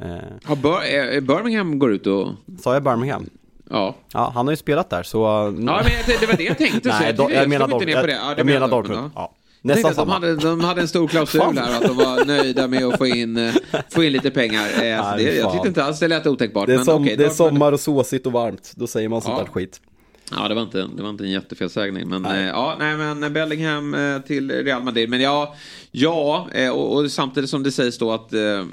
eh... 0.00 0.06
Har 0.44 0.56
Bur 0.56 1.20
Birmingham 1.20 1.78
går 1.78 1.92
ut 1.92 2.06
och... 2.06 2.28
Sa 2.60 2.74
jag 2.74 2.82
Birmingham? 2.82 3.30
Ja. 3.70 3.94
ja, 4.12 4.32
han 4.34 4.46
har 4.46 4.52
ju 4.52 4.56
spelat 4.56 4.90
där 4.90 5.02
så... 5.02 5.18
Ja, 5.18 5.50
men 5.50 6.20
det 6.20 6.26
var 6.26 6.36
det 6.36 6.44
jag 6.44 6.58
tänkte 6.58 6.88
Nej, 6.88 7.14
jag, 7.18 7.32
jag, 7.32 7.48
menar 7.48 7.68
Dortmund. 7.68 7.90
Jag, 7.90 8.10
ja, 8.10 8.34
jag 8.36 8.46
menar 8.46 8.68
Dortmund. 8.68 9.10
Ja. 9.14 9.32
Nästan 9.62 9.94
samma. 9.94 10.20
De 10.20 10.26
hade, 10.26 10.36
de 10.36 10.60
hade 10.60 10.80
en 10.80 10.88
stor 10.88 11.08
klausul 11.08 11.58
här 11.58 11.76
att 11.76 11.82
de 11.82 11.96
var 11.96 12.24
nöjda 12.24 12.68
med 12.68 12.84
att 12.84 12.98
få 12.98 13.06
in, 13.06 13.36
eh, 13.36 13.54
få 13.90 14.04
in 14.04 14.12
lite 14.12 14.30
pengar. 14.30 14.64
Eh, 14.64 14.80
Nej, 14.80 15.24
det, 15.24 15.36
jag 15.36 15.52
tyckte 15.52 15.68
inte 15.68 15.84
alls 15.84 15.98
det 15.98 16.08
lät 16.08 16.26
otänkbart. 16.26 16.66
Det 16.66 16.74
är, 16.74 16.78
som, 16.78 17.02
okay, 17.02 17.16
det 17.16 17.24
är 17.24 17.30
sommar 17.30 17.72
och 17.72 17.80
såsigt 17.80 18.26
och 18.26 18.32
varmt. 18.32 18.72
Då 18.76 18.86
säger 18.86 19.08
man 19.08 19.20
sånt 19.20 19.34
ja. 19.38 19.44
där 19.44 19.50
skit. 19.52 19.80
Ja, 20.30 20.48
det 20.48 20.54
var 20.54 20.62
inte, 20.62 20.88
det 20.96 21.02
var 21.02 21.10
inte 21.10 21.24
en 21.24 21.30
jättefelsägning. 21.30 22.08
Men, 22.08 22.22
nej. 22.22 22.42
Eh, 22.42 22.48
ja, 22.48 22.76
nej, 22.78 22.96
men 22.96 23.32
Bellingham 23.32 23.94
eh, 23.94 24.18
till 24.18 24.50
Real 24.50 24.82
Madrid. 24.82 25.10
Men 25.10 25.20
ja, 25.20 25.54
ja 25.90 26.48
eh, 26.52 26.70
och, 26.70 26.96
och, 26.96 27.10
samtidigt 27.10 27.50
som 27.50 27.62
det 27.62 27.72
sägs 27.72 27.98
då 27.98 28.12
att 28.12 28.32
eh, 28.32 28.64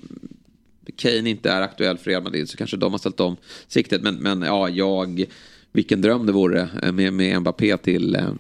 Kane 0.96 1.30
inte 1.30 1.50
är 1.50 1.62
aktuell 1.62 1.98
för 1.98 2.10
Real 2.10 2.24
Madrid 2.24 2.50
så 2.50 2.58
kanske 2.58 2.78
de 2.78 2.91
har 2.91 3.00
ställt 3.00 3.19
om 3.19 3.38
siktet. 3.67 4.02
Men, 4.02 4.15
men 4.15 4.41
ja, 4.41 4.69
jag, 4.69 5.26
vilken 5.72 6.02
dröm 6.02 6.26
det 6.26 6.32
vore 6.32 6.69
eh, 6.84 6.91
med, 6.91 7.13
med 7.13 7.41
Mbappé 7.41 7.78
till, 7.78 8.15
eh, 8.15 8.34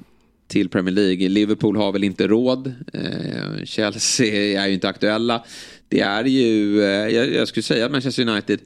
till 0.47 0.69
Premier 0.69 0.95
League. 0.95 1.29
Liverpool 1.29 1.77
har 1.77 1.91
väl 1.91 2.03
inte 2.03 2.27
råd. 2.27 2.73
Eh, 2.93 3.63
Chelsea 3.65 4.61
är 4.63 4.67
ju 4.67 4.73
inte 4.73 4.89
aktuella. 4.89 5.43
Det 5.87 5.99
är 5.99 6.25
ju, 6.25 6.81
eh, 6.81 6.87
jag, 6.87 7.33
jag 7.33 7.47
skulle 7.47 7.63
säga 7.63 7.89
Manchester 7.89 8.29
United 8.29 8.59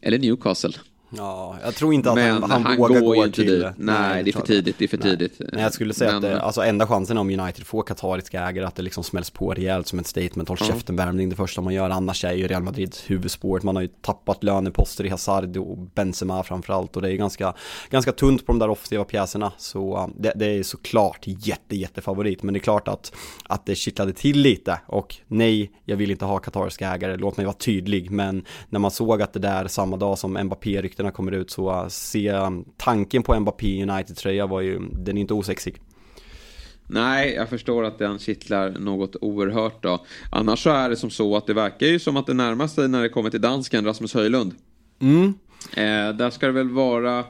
eller 0.00 0.18
Newcastle. 0.18 0.72
Ja, 1.16 1.56
jag 1.64 1.74
tror 1.74 1.94
inte 1.94 2.10
att 2.10 2.16
men 2.16 2.32
han, 2.32 2.50
han, 2.50 2.64
han 2.64 2.76
vågar 2.76 3.00
gå 3.00 3.28
till... 3.28 3.46
Dit. 3.46 3.66
Nej, 3.76 4.22
det 4.22 4.30
är 4.30 4.32
för 4.32 4.46
tidigt. 4.46 4.78
Det 4.78 4.84
är 4.84 4.88
för 4.88 4.98
Nej. 4.98 5.10
tidigt. 5.10 5.40
Nej, 5.52 5.62
jag 5.62 5.72
skulle 5.72 5.94
säga 5.94 6.10
men... 6.10 6.16
att 6.16 6.22
det, 6.22 6.40
alltså 6.40 6.62
enda 6.62 6.86
chansen 6.86 7.18
om 7.18 7.40
United 7.40 7.66
får 7.66 7.82
katariska 7.82 8.40
ägare 8.40 8.66
att 8.66 8.74
det 8.74 8.82
liksom 8.82 9.04
smälls 9.04 9.30
på 9.30 9.50
rejält 9.50 9.86
som 9.86 9.98
ett 9.98 10.06
statement, 10.06 10.48
håll 10.48 10.58
käften-värvning 10.58 11.28
det 11.28 11.36
första 11.36 11.60
man 11.60 11.74
gör. 11.74 11.90
Annars 11.90 12.24
är 12.24 12.32
ju 12.32 12.48
Real 12.48 12.62
Madrid 12.62 12.96
huvudspåret. 13.06 13.62
Man 13.62 13.76
har 13.76 13.82
ju 13.82 13.88
tappat 13.88 14.44
löneposter 14.44 15.06
i 15.06 15.08
Hazard 15.08 15.56
och 15.56 15.78
Benzema 15.78 16.42
framförallt 16.42 16.96
och 16.96 17.02
det 17.02 17.12
är 17.12 17.16
ganska, 17.16 17.54
ganska 17.90 18.12
tunt 18.12 18.46
på 18.46 18.52
de 18.52 18.58
där 18.58 18.70
offensiva 18.70 19.04
pjäserna. 19.04 19.52
Så 19.58 20.10
det, 20.18 20.32
det 20.36 20.46
är 20.46 20.62
såklart 20.62 21.24
jätte, 21.24 21.76
jätte 21.76 22.00
favorit. 22.00 22.42
Men 22.42 22.54
det 22.54 22.58
är 22.58 22.62
klart 22.62 22.88
att, 22.88 23.12
att 23.48 23.66
det 23.66 23.74
kittlade 23.74 24.12
till 24.12 24.40
lite 24.40 24.80
och 24.86 25.16
nej, 25.26 25.70
jag 25.84 25.96
vill 25.96 26.10
inte 26.10 26.24
ha 26.24 26.38
katariska 26.38 26.94
ägare. 26.94 27.16
Låt 27.16 27.36
mig 27.36 27.46
vara 27.46 27.56
tydlig. 27.56 28.10
Men 28.10 28.44
när 28.68 28.78
man 28.78 28.90
såg 28.90 29.22
att 29.22 29.32
det 29.32 29.38
där 29.38 29.68
samma 29.68 29.96
dag 29.96 30.18
som 30.18 30.36
Mbappé-ryktena 31.06 31.10
kommer 31.10 31.32
ut 31.32 31.50
så 31.50 31.86
se 31.88 32.32
tanken 32.76 33.22
på 33.22 33.40
Mbappé 33.40 33.82
United-tröja 33.82 34.46
var 34.46 34.60
ju, 34.60 34.78
den 34.78 35.16
är 35.16 35.20
inte 35.20 35.34
osexig. 35.34 35.80
Nej, 36.88 37.34
jag 37.34 37.48
förstår 37.48 37.84
att 37.84 37.98
den 37.98 38.18
kittlar 38.18 38.70
något 38.70 39.16
oerhört 39.20 39.82
då. 39.82 40.04
Annars 40.32 40.62
så 40.62 40.70
är 40.70 40.90
det 40.90 40.96
som 40.96 41.10
så 41.10 41.36
att 41.36 41.46
det 41.46 41.54
verkar 41.54 41.86
ju 41.86 41.98
som 41.98 42.16
att 42.16 42.26
det 42.26 42.34
närmar 42.34 42.68
sig 42.68 42.88
när 42.88 43.02
det 43.02 43.08
kommer 43.08 43.30
till 43.30 43.40
dansken 43.40 43.84
Rasmus 43.84 44.14
Höjlund. 44.14 44.54
Mm. 45.00 45.34
Eh, 45.72 46.16
där 46.16 46.30
ska 46.30 46.46
det 46.46 46.52
väl 46.52 46.70
vara, 46.70 47.24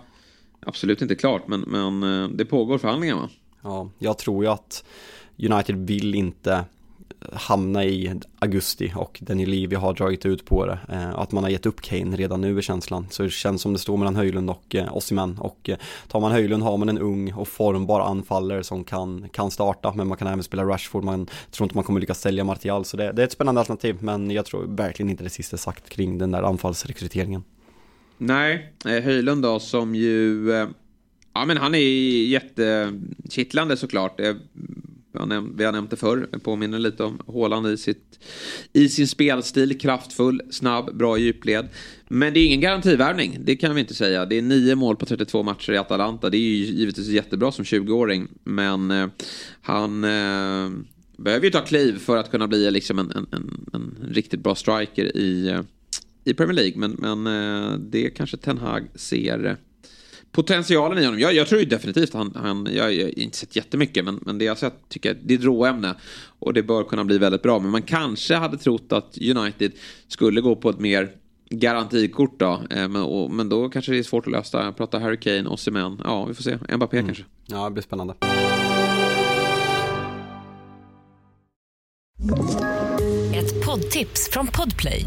absolut 0.67 1.03
inte 1.03 1.15
klart, 1.15 1.49
men, 1.49 1.61
men 1.61 2.03
eh, 2.03 2.29
det 2.29 2.45
pågår 2.45 2.79
förhandlingar 2.79 3.17
va? 3.17 3.29
Ja, 3.63 3.91
jag 3.99 4.19
tror 4.19 4.45
ju 4.45 4.51
att 4.51 4.85
United 5.39 5.87
vill 5.87 6.15
inte 6.15 6.65
hamna 7.33 7.85
i 7.85 8.21
augusti 8.39 8.93
och 8.97 9.19
den 9.23 9.39
liv 9.39 9.71
vi 9.71 9.77
har 9.77 9.95
dragit 9.95 10.27
ut 10.27 10.45
på 10.45 10.67
det. 10.67 10.79
Eh, 10.89 11.19
att 11.19 11.33
man 11.33 11.45
har 11.45 11.51
gett 11.51 11.67
upp 11.67 11.81
Kane 11.81 12.17
redan 12.17 12.41
nu 12.41 12.59
är 12.59 12.63
känslan. 12.63 13.07
Så 13.11 13.23
det 13.23 13.31
känns 13.31 13.63
som 13.63 13.73
det 13.73 13.79
står 13.79 13.97
mellan 13.97 14.17
Höjlund 14.17 14.51
och 14.51 14.75
eh, 14.75 14.97
Ossiman. 14.97 15.39
Och 15.39 15.69
eh, 15.69 15.77
tar 16.09 16.21
man 16.21 16.33
Höjlund 16.33 16.63
har 16.63 16.77
man 16.77 16.89
en 16.89 16.99
ung 16.99 17.33
och 17.33 17.49
formbar 17.49 18.01
anfallare 18.01 18.65
som 18.65 18.85
kan, 18.85 19.29
kan 19.33 19.51
starta. 19.51 19.93
Men 19.95 20.09
man 20.09 20.19
kan 20.19 20.29
även 20.29 20.43
spela 20.43 20.65
Rashford. 20.65 21.05
Man 21.05 21.27
tror 21.51 21.65
inte 21.65 21.77
man 21.77 21.85
kommer 21.85 22.01
lyckas 22.01 22.21
sälja 22.21 22.45
Martial. 22.45 22.85
Så 22.85 22.97
det, 22.97 23.13
det 23.13 23.23
är 23.23 23.27
ett 23.27 23.33
spännande 23.33 23.61
alternativ. 23.61 23.97
Men 24.01 24.31
jag 24.31 24.47
tror 24.47 24.67
verkligen 24.77 25.11
inte 25.11 25.25
det 25.25 25.31
sista 25.31 25.57
sagt 25.57 25.89
kring 25.89 26.19
den 26.19 26.31
där 26.31 26.43
anfallsrekryteringen. 26.43 27.45
Nej, 28.19 28.73
Höjlund 28.85 29.43
då 29.43 29.61
som 29.61 29.95
ju... 29.95 30.49
Ja 31.35 31.45
men 31.45 31.57
han 31.57 31.75
är 31.75 31.79
jättekittlande 32.27 33.77
såklart 33.77 34.21
vi 35.57 35.65
har 35.65 35.73
nämnt 35.73 35.91
det 35.91 35.97
förr, 35.97 36.29
påminner 36.43 36.79
lite 36.79 37.05
om 37.05 37.21
Håland 37.27 37.67
i, 37.67 37.77
sitt, 37.77 38.19
i 38.73 38.89
sin 38.89 39.09
spelstil. 39.09 39.79
Kraftfull, 39.79 40.43
snabb, 40.51 40.97
bra 40.97 41.19
djupled. 41.19 41.69
Men 42.09 42.35
det 42.35 42.41
är 42.41 42.47
ingen 42.47 42.61
garantivärvning, 42.61 43.39
det 43.41 43.57
kan 43.57 43.75
vi 43.75 43.81
inte 43.81 43.95
säga. 43.95 44.27
Det 44.27 44.39
är 44.39 44.43
nio 44.43 44.75
mål 44.75 44.97
på 44.97 45.07
32 45.07 45.43
matcher 45.43 45.73
i 45.73 45.79
Atalanta. 45.79 46.31
Det 46.31 46.37
är 46.37 46.41
ju 46.41 46.55
givetvis 46.55 47.09
jättebra 47.09 47.53
som 47.53 47.65
20-åring. 47.65 48.29
Men 48.45 48.91
eh, 48.91 49.09
han 49.61 50.05
eh, 50.05 50.71
behöver 51.17 51.45
ju 51.45 51.51
ta 51.51 51.61
kliv 51.61 51.99
för 51.99 52.17
att 52.17 52.31
kunna 52.31 52.49
bli 52.49 52.71
liksom 52.71 52.99
en, 52.99 53.11
en, 53.11 53.27
en, 53.33 53.67
en 53.73 54.09
riktigt 54.11 54.41
bra 54.41 54.55
striker 54.55 55.17
i, 55.17 55.49
eh, 55.49 55.61
i 56.25 56.35
Premier 56.35 56.55
League. 56.55 56.77
Men, 56.77 56.97
men 56.99 57.27
eh, 57.27 57.79
det 57.79 58.11
kanske 58.11 58.37
Ten 58.37 58.59
Hag 58.59 58.89
ser 58.95 59.57
potentialen 60.37 60.99
i 60.99 61.05
honom. 61.05 61.21
Jag, 61.21 61.35
jag 61.35 61.47
tror 61.47 61.61
ju 61.61 61.67
definitivt 61.67 62.15
han, 62.15 62.33
han 62.35 62.69
jag, 62.73 62.95
jag 62.95 63.05
har 63.05 63.19
inte 63.19 63.37
sett 63.37 63.57
jättemycket 63.57 64.05
men, 64.05 64.21
men 64.23 64.39
det 64.39 64.45
jag 64.45 64.59
sett 64.59 64.89
tycker 64.89 65.09
jag 65.09 65.19
det 65.23 65.35
är 65.35 65.39
ett 65.39 65.45
råämne. 65.45 65.95
Och 66.39 66.55
det 66.55 66.63
bör 66.63 66.85
kunna 66.85 67.05
bli 67.05 67.19
väldigt 67.19 67.43
bra. 67.43 67.59
Men 67.59 67.71
man 67.71 67.83
kanske 67.83 68.35
hade 68.35 68.59
trott 68.59 68.93
att 68.93 69.19
United 69.19 69.73
skulle 70.09 70.41
gå 70.41 70.57
på 70.57 70.71
ett 70.71 70.79
mer 70.79 71.11
garantikort 71.51 72.41
då. 72.41 72.63
Eh, 72.71 72.89
men, 72.89 72.97
och, 72.97 73.31
men 73.31 73.49
då 73.49 73.69
kanske 73.69 73.93
det 73.93 73.99
är 73.99 74.03
svårt 74.03 74.27
att 74.27 74.33
lösa. 74.33 74.73
Prata 74.73 74.99
Harry 74.99 75.17
Kane, 75.17 75.49
Osimhen. 75.49 76.01
Ja, 76.05 76.25
vi 76.25 76.35
får 76.35 76.43
se. 76.43 76.59
Mbappé 76.77 76.97
mm. 76.97 77.07
kanske. 77.07 77.25
Ja, 77.47 77.65
det 77.65 77.71
blir 77.71 77.83
spännande. 77.83 78.15
Ett 83.35 83.65
poddtips 83.67 84.31
från 84.31 84.47
Podplay. 84.47 85.07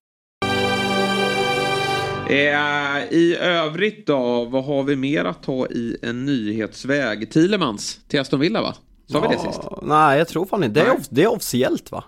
Eh, 2.31 3.13
I 3.13 3.37
övrigt 3.39 4.07
då, 4.07 4.45
vad 4.45 4.65
har 4.65 4.83
vi 4.83 4.95
mer 4.95 5.25
att 5.25 5.43
ta 5.43 5.67
i 5.67 5.97
en 6.01 6.25
nyhetsväg? 6.25 7.31
Tillemans 7.31 7.99
till 8.07 8.19
Aston 8.19 8.39
Villa 8.39 8.61
va? 8.61 8.73
Sa 8.73 9.17
ja, 9.17 9.27
vi 9.29 9.35
det 9.35 9.41
sist? 9.41 9.61
Nej, 9.81 10.17
jag 10.17 10.27
tror 10.27 10.45
fan 10.45 10.63
inte. 10.63 10.79
Det 10.79 10.85
är, 10.85 10.93
off 10.93 11.07
det 11.09 11.23
är 11.23 11.27
officiellt 11.27 11.91
va? 11.91 12.03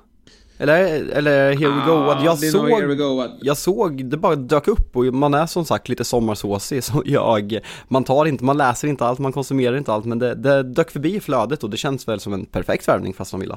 Eller, 0.58 1.10
eller 1.10 1.56
here 1.56 1.70
we 1.70 1.86
go. 1.86 1.92
Ah, 1.92 2.26
jag, 2.26 2.40
såg, 2.40 2.98
go. 2.98 3.28
jag 3.42 3.58
såg, 3.58 4.06
det 4.06 4.18
bara 4.18 4.36
dök 4.36 4.68
upp 4.68 4.96
och 4.96 5.06
man 5.06 5.34
är 5.34 5.46
som 5.46 5.66
sagt 5.66 5.90
lite 5.90 6.04
sommarsåsig 6.04 6.84
så 6.84 7.04
jag, 7.06 7.60
man 7.88 8.04
tar 8.04 8.26
inte, 8.26 8.44
man 8.44 8.58
läser 8.58 8.88
inte 8.88 9.06
allt, 9.06 9.20
man 9.20 9.32
konsumerar 9.32 9.78
inte 9.78 9.94
allt 9.94 10.06
men 10.06 10.20
det, 10.20 10.36
det 10.36 10.64
dök 10.64 10.92
förbi 10.92 11.16
i 11.16 11.20
flödet 11.20 11.64
och 11.64 11.70
det 11.70 11.78
känns 11.78 12.08
väl 12.08 12.20
som 12.20 12.34
en 12.34 12.46
perfekt 12.46 12.88
värvning 12.88 13.14
fast 13.14 13.34
man 13.34 13.42
vill 13.42 13.54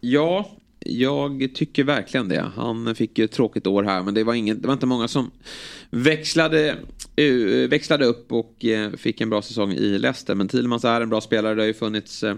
Ja, 0.00 0.46
jag 0.84 1.50
tycker 1.54 1.84
verkligen 1.84 2.28
det. 2.28 2.50
Han 2.56 2.94
fick 2.94 3.18
ju 3.18 3.24
ett 3.24 3.32
tråkigt 3.32 3.66
år 3.66 3.82
här 3.82 4.02
men 4.02 4.14
det 4.14 4.24
var, 4.24 4.34
ingen, 4.34 4.60
det 4.60 4.66
var 4.66 4.74
inte 4.74 4.86
många 4.86 5.08
som 5.08 5.30
växlade, 5.90 6.76
uh, 7.20 7.68
växlade 7.68 8.04
upp 8.04 8.32
och 8.32 8.64
uh, 8.64 8.96
fick 8.96 9.20
en 9.20 9.30
bra 9.30 9.42
säsong 9.42 9.72
i 9.72 9.98
Leicester. 9.98 10.34
Men 10.34 10.48
Thielemans 10.48 10.84
är 10.84 11.00
en 11.00 11.08
bra 11.08 11.20
spelare. 11.20 11.54
Det 11.54 11.62
har 11.62 11.66
ju 11.66 11.74
funnits 11.74 12.22
uh, 12.22 12.34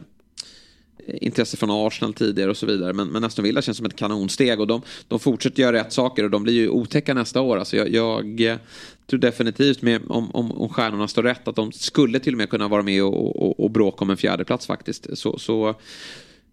intresse 1.07 1.57
från 1.57 1.87
Arsenal 1.87 2.15
tidigare 2.15 2.51
och 2.51 2.57
så 2.57 2.67
vidare. 2.67 2.93
Men, 2.93 3.09
men 3.09 3.25
Aston 3.25 3.45
Villa 3.45 3.63
känns 3.63 3.77
som 3.77 3.87
ett 3.87 3.97
kanonsteg 3.97 4.61
och 4.61 4.67
de, 4.67 4.83
de 5.09 5.21
fortsätter 5.21 5.63
göra 5.63 5.77
rätt 5.77 5.93
saker 5.93 6.25
och 6.25 6.31
de 6.31 6.43
blir 6.43 6.55
ju 6.55 6.69
otäcka 6.69 7.15
nästa 7.15 7.41
år. 7.41 7.57
Alltså 7.57 7.77
jag, 7.77 8.41
jag 8.41 8.59
tror 9.07 9.21
definitivt 9.21 9.83
med, 9.83 10.03
om, 10.09 10.31
om, 10.31 10.53
om 10.53 10.69
stjärnorna 10.69 11.09
står 11.09 11.23
rätt 11.23 11.49
att 11.49 11.57
de 11.57 11.73
skulle 11.73 12.19
till 12.19 12.35
och 12.35 12.39
med 12.39 12.51
kunna 12.51 12.69
vara 12.69 12.83
med 12.83 13.05
och, 13.05 13.47
och, 13.47 13.61
och 13.65 13.71
bråka 13.71 14.05
om 14.05 14.11
en 14.11 14.17
fjärdeplats 14.17 14.67
faktiskt. 14.67 15.19
Så, 15.19 15.39
så 15.39 15.75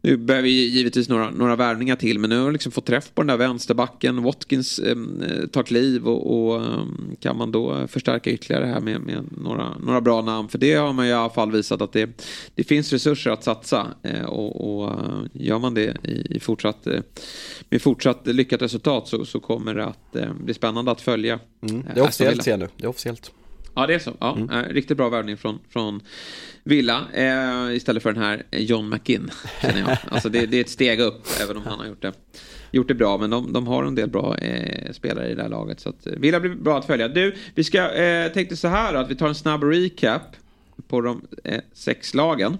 nu 0.03 0.17
behöver 0.17 0.43
vi 0.43 0.67
givetvis 0.69 1.09
några, 1.09 1.29
några 1.29 1.55
värvningar 1.55 1.95
till 1.95 2.19
men 2.19 2.29
nu 2.29 2.39
har 2.39 2.45
vi 2.45 2.51
liksom 2.51 2.71
fått 2.71 2.85
träff 2.85 3.11
på 3.13 3.21
den 3.21 3.27
där 3.27 3.37
vänsterbacken. 3.37 4.23
Watkins 4.23 4.79
eh, 4.79 4.95
tar 5.51 5.63
kliv 5.63 6.07
och, 6.07 6.47
och 6.47 6.63
eh, 6.63 6.85
kan 7.19 7.37
man 7.37 7.51
då 7.51 7.87
förstärka 7.87 8.31
ytterligare 8.31 8.65
här 8.65 8.79
med, 8.79 9.01
med, 9.01 9.25
några, 9.37 9.77
några 9.77 10.01
bra 10.01 10.21
namn. 10.21 10.49
För 10.49 10.57
det 10.57 10.73
har 10.73 10.93
man 10.93 11.05
i 11.05 11.13
alla 11.13 11.29
fall 11.29 11.51
visat 11.51 11.81
att 11.81 11.93
det, 11.93 12.09
det 12.55 12.63
finns 12.63 12.93
resurser 12.93 13.31
att 13.31 13.43
satsa. 13.43 13.87
Eh, 14.03 14.25
och, 14.25 14.83
och 14.83 14.91
eh, 14.91 15.23
gör 15.33 15.59
man 15.59 15.73
det 15.73 15.97
i, 16.03 16.35
i 16.35 16.39
fortsatt, 16.39 16.87
eh, 16.87 16.99
med 17.69 17.81
fortsatt 17.81 18.27
lyckat 18.27 18.61
resultat 18.61 19.07
så, 19.07 19.25
så 19.25 19.39
kommer 19.39 19.75
det 19.75 19.85
att 19.85 20.15
eh, 20.15 20.33
bli 20.33 20.53
spännande 20.53 20.91
att 20.91 21.01
följa. 21.01 21.39
Mm. 21.69 21.83
Det 21.93 21.99
är 21.99 22.03
officiellt 22.03 22.43
ser 22.43 22.57
nu. 22.57 22.67
Det 22.77 22.83
är 22.83 22.89
officiellt. 22.89 23.31
Ja, 23.75 23.87
det 23.87 23.93
är 23.93 23.99
så. 23.99 24.13
Ja, 24.19 24.35
mm. 24.37 24.65
riktigt 24.65 24.97
bra 24.97 25.09
värvning 25.09 25.37
från, 25.37 25.59
från 25.69 26.01
Villa 26.63 27.07
eh, 27.13 27.75
istället 27.75 28.03
för 28.03 28.13
den 28.13 28.23
här 28.23 28.43
John 28.51 28.89
McInn. 28.89 29.31
Känner 29.61 29.79
jag. 29.79 29.97
Alltså 30.11 30.29
det, 30.29 30.45
det, 30.45 30.57
är 30.57 30.61
ett 30.61 30.69
steg 30.69 30.99
upp 30.99 31.27
även 31.41 31.57
om 31.57 31.63
han 31.65 31.79
har 31.79 31.85
gjort 31.85 32.01
det, 32.01 32.13
gjort 32.71 32.87
det 32.87 32.93
bra. 32.93 33.17
Men 33.17 33.29
de, 33.29 33.53
de 33.53 33.67
har 33.67 33.83
en 33.83 33.95
del 33.95 34.09
bra 34.09 34.37
eh, 34.37 34.91
spelare 34.91 35.29
i 35.29 35.35
det 35.35 35.41
här 35.41 35.49
laget. 35.49 35.79
Så 35.79 35.89
att, 35.89 36.07
eh, 36.07 36.13
Villa 36.13 36.39
blir 36.39 36.55
bra 36.55 36.77
att 36.77 36.85
följa. 36.85 37.07
Du, 37.07 37.35
vi 37.55 37.63
ska, 37.63 37.91
eh, 37.93 38.31
tänkte 38.31 38.57
så 38.57 38.67
här 38.67 38.93
då, 38.93 38.99
att 38.99 39.09
vi 39.09 39.15
tar 39.15 39.27
en 39.27 39.35
snabb 39.35 39.63
recap 39.63 40.35
på 40.87 41.01
de 41.01 41.21
eh, 41.43 41.61
sex 41.73 42.13
lagen. 42.13 42.57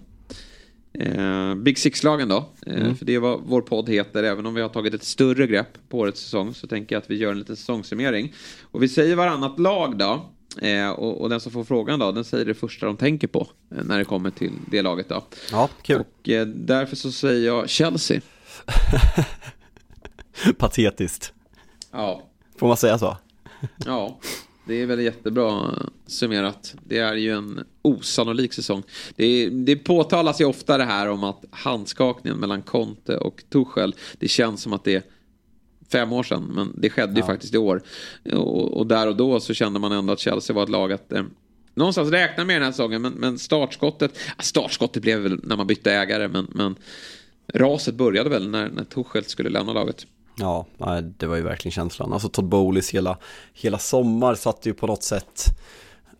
Eh, 1.00 1.56
Big 1.56 1.78
Six-lagen 1.78 2.30
då. 2.30 2.50
Eh, 2.66 2.82
mm. 2.82 2.96
För 2.96 3.06
det 3.06 3.16
är 3.16 3.20
vad 3.20 3.42
vår 3.46 3.62
podd 3.62 3.90
heter. 3.90 4.24
Även 4.24 4.46
om 4.46 4.54
vi 4.54 4.62
har 4.62 4.70
tagit 4.70 4.94
ett 4.94 5.04
större 5.04 5.48
grepp 5.48 5.90
på 5.90 6.00
årets 6.00 6.22
säsong 6.22 6.54
så 6.54 6.68
tänker 6.68 6.96
jag 6.96 7.02
att 7.02 7.10
vi 7.10 7.16
gör 7.16 7.32
en 7.32 7.40
liten 7.40 7.56
säsongssummering. 7.56 8.34
Och 8.62 8.84
vi 8.84 8.88
säger 8.88 9.16
varannat 9.16 9.60
lag 9.60 9.98
då. 9.98 10.30
Eh, 10.62 10.90
och, 10.90 11.22
och, 11.22 11.30
den 11.30 11.40
som 11.40 11.52
får 11.52 11.64
frågan 11.64 12.00
då, 12.00 12.12
den 12.12 12.24
säger 12.24 12.46
det 12.46 12.54
första 12.54 12.86
de 12.86 12.98
tänker 12.98 13.28
på 13.28 13.48
eh, 13.72 13.84
när 13.84 13.98
det 13.98 14.06
kommer 14.06 14.30
till 14.30 14.52
det 14.72 14.82
laget 14.82 15.10
då. 15.10 15.24
Ja, 15.52 15.70
kul. 15.82 16.02
Och 16.02 16.30
eh, 16.30 16.48
därför 16.48 16.96
så 16.96 17.12
säger 17.12 17.48
jag 17.48 17.70
Chelsea. 17.70 18.22
Patetiskt. 20.58 21.34
Ja. 21.92 22.22
Får 22.58 22.68
man 22.68 22.78
säga 22.78 22.98
så? 22.98 23.18
ja, 23.86 24.20
det 24.66 24.82
är 24.82 24.86
väl 24.86 25.00
jättebra 25.00 25.70
summerat. 26.08 26.76
Det 26.84 26.98
är 26.98 27.16
ju 27.16 27.32
en 27.32 27.64
osannolik 27.82 28.54
säsong. 28.54 28.84
Det, 29.16 29.50
det 29.50 29.76
påtalas 29.76 30.42
ju 30.42 30.46
ofta 30.46 30.78
det 30.78 30.84
här 30.84 31.10
om 31.10 31.24
att 31.24 31.46
handskakningen 31.52 32.40
mellan 32.40 32.62
Conte 32.62 33.18
och 33.18 33.44
Tuchel, 33.50 33.96
det 34.20 34.28
känns 34.28 34.62
som 34.62 34.74
att 34.74 34.84
det 34.84 35.12
fem 35.94 36.14
år 36.14 36.24
sedan. 36.24 36.52
Men 36.56 36.74
det 36.78 36.90
skedde 36.90 37.14
ja. 37.14 37.18
ju 37.18 37.24
faktiskt 37.24 37.54
i 37.54 37.58
år. 37.58 37.82
Och, 38.34 38.78
och, 38.78 38.88
där 38.88 39.08
och 39.08 39.16
då 39.16 39.40
så 39.40 39.54
kände 39.54 39.80
man 39.80 39.92
ändå 39.92 40.14
att 40.14 40.20
Chelsea 40.20 40.56
var 40.56 40.64
ett 40.64 40.70
lag 40.70 40.92
att, 40.92 41.12
eh, 41.12 41.24
någonstans 41.74 42.12
räknar 42.12 42.46
med 42.46 42.56
den 42.56 42.64
här 42.64 42.72
säsongen. 42.72 43.02
Men, 43.02 43.14
men 43.14 43.40
startskottet, 43.40 44.18
startskottet 44.40 45.02
blev 45.02 45.20
väl 45.20 45.40
när 45.44 45.56
man 45.56 45.68
bytte 45.68 45.92
ägare. 45.92 46.28
Men, 46.28 46.48
men 46.50 46.76
raset 47.54 47.96
började 47.96 48.30
väl 48.30 48.50
när, 48.50 48.70
när 48.70 48.84
Tuchel 48.84 49.26
skulle 49.26 49.50
lämna 49.50 49.74
laget. 49.74 50.06
Ja, 50.36 50.66
det 51.18 51.26
var 51.26 51.36
ju 51.36 51.42
verkligen 51.42 51.72
känslan. 51.72 52.14
Alltså 52.14 52.30
Todd 52.30 52.46
Bowleys 52.46 52.90
hela, 52.90 53.18
hela 53.54 53.78
sommar 53.80 54.36
satte 54.36 54.70
ju 54.70 54.76
på 54.76 54.88
något 54.88 55.04
sätt 55.04 55.46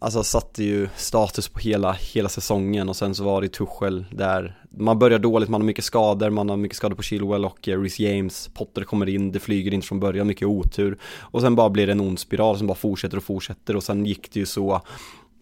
Alltså 0.04 0.24
satte 0.24 0.64
ju 0.64 0.90
status 0.96 1.50
på 1.50 1.60
hela, 1.60 1.92
hela 1.92 2.30
säsongen 2.30 2.90
och 2.90 2.96
sen 2.96 3.16
så 3.16 3.24
var 3.24 3.42
det 3.42 3.48
Tuchel 3.48 4.06
där. 4.12 4.58
Man 4.78 5.00
börjar 5.00 5.20
dåligt, 5.20 5.50
man 5.50 5.62
har 5.62 5.66
mycket 5.66 5.86
skador, 5.86 6.30
man 6.30 6.50
har 6.50 6.58
mycket 6.58 6.78
skador 6.78 6.96
på 6.96 7.04
Chilwell 7.04 7.46
och 7.46 7.68
eh, 7.68 7.82
Rhys 7.82 8.00
James. 8.00 8.50
Potter 8.54 8.84
kommer 8.84 9.10
in, 9.10 9.32
det 9.32 9.40
flyger 9.40 9.74
inte 9.74 9.88
från 9.88 10.00
början, 10.00 10.28
mycket 10.28 10.48
otur. 10.48 10.98
Och 11.20 11.42
sen 11.42 11.56
bara 11.56 11.70
blir 11.70 11.86
det 11.86 11.92
en 11.92 12.00
ond 12.00 12.20
spiral 12.20 12.58
som 12.58 12.68
bara 12.68 12.76
fortsätter 12.76 13.18
och 13.18 13.24
fortsätter 13.24 13.76
och 13.76 13.84
sen 13.84 14.06
gick 14.06 14.34
det 14.34 14.40
ju 14.40 14.46
så. 14.46 14.82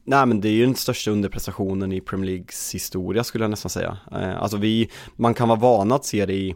Nej 0.04 0.26
men 0.26 0.42
det 0.42 0.50
är 0.50 0.54
ju 0.54 0.66
den 0.66 0.76
största 0.76 1.12
underprestationen 1.12 1.92
i 1.92 2.02
Premier 2.02 2.32
Leagues 2.32 2.76
historia 2.76 3.24
skulle 3.24 3.44
jag 3.44 3.52
nästan 3.52 3.70
säga. 3.70 3.98
Eh, 4.12 4.42
alltså 4.42 4.58
vi, 4.58 4.90
man 5.16 5.34
kan 5.34 5.48
vara 5.48 5.60
van 5.60 5.92
att 5.92 6.06
se 6.06 6.26
det 6.26 6.34
i 6.34 6.56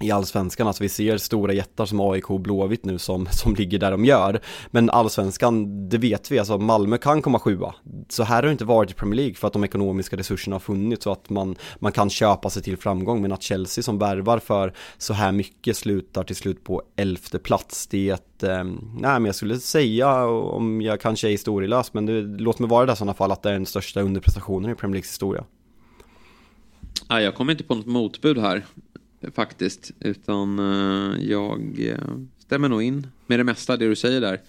i 0.00 0.10
allsvenskan, 0.10 0.66
alltså 0.66 0.82
vi 0.82 0.88
ser 0.88 1.18
stora 1.18 1.52
jättar 1.52 1.86
som 1.86 2.00
AIK 2.00 2.30
och 2.30 2.40
Blåvitt 2.40 2.84
nu 2.84 2.98
som, 2.98 3.26
som 3.30 3.54
ligger 3.54 3.78
där 3.78 3.90
de 3.90 4.04
gör. 4.04 4.40
Men 4.70 4.90
allsvenskan, 4.90 5.88
det 5.88 5.98
vet 5.98 6.30
vi, 6.30 6.38
alltså 6.38 6.58
Malmö 6.58 6.98
kan 6.98 7.22
komma 7.22 7.38
sjua. 7.38 7.74
Så 8.08 8.22
här 8.22 8.36
har 8.36 8.42
det 8.42 8.52
inte 8.52 8.64
varit 8.64 8.90
i 8.90 8.94
Premier 8.94 9.16
League 9.16 9.34
för 9.34 9.46
att 9.46 9.52
de 9.52 9.64
ekonomiska 9.64 10.16
resurserna 10.16 10.54
har 10.54 10.60
funnits 10.60 11.06
och 11.06 11.12
att 11.12 11.30
man, 11.30 11.56
man 11.78 11.92
kan 11.92 12.10
köpa 12.10 12.50
sig 12.50 12.62
till 12.62 12.76
framgång. 12.76 13.22
Men 13.22 13.32
att 13.32 13.42
Chelsea 13.42 13.82
som 13.82 13.98
värvar 13.98 14.38
för 14.38 14.72
så 14.98 15.14
här 15.14 15.32
mycket 15.32 15.76
slutar 15.76 16.24
till 16.24 16.36
slut 16.36 16.64
på 16.64 16.82
elfte 16.96 17.38
plats, 17.38 17.86
det 17.86 18.10
är 18.10 18.14
ett, 18.14 18.42
eh, 18.42 18.64
nej 18.64 19.20
men 19.20 19.24
jag 19.24 19.34
skulle 19.34 19.58
säga, 19.58 20.26
om 20.26 20.80
jag 20.80 21.00
kanske 21.00 21.28
är 21.28 21.30
historielös, 21.30 21.94
men 21.94 22.06
det, 22.06 22.20
låt 22.22 22.58
mig 22.58 22.68
vara 22.68 22.86
det 22.86 22.92
i 22.92 22.96
sådana 22.96 23.14
fall, 23.14 23.32
att 23.32 23.42
det 23.42 23.48
är 23.48 23.52
den 23.52 23.66
största 23.66 24.00
underprestationen 24.00 24.70
i 24.70 24.74
Premier 24.74 24.94
Leagues 24.94 25.10
historia. 25.10 25.44
Nej, 27.10 27.24
jag 27.24 27.34
kommer 27.34 27.52
inte 27.52 27.64
på 27.64 27.74
något 27.74 27.86
motbud 27.86 28.38
här 28.38 28.64
faktiskt. 29.34 29.90
Utan 30.00 30.58
eh, 30.58 31.24
jag 31.30 31.80
eh, 31.80 32.16
stämmer 32.38 32.68
nog 32.68 32.82
in 32.82 33.06
med 33.26 33.38
det 33.38 33.44
mesta 33.44 33.76
det 33.76 33.88
du 33.88 33.96
säger 33.96 34.20
där. 34.20 34.40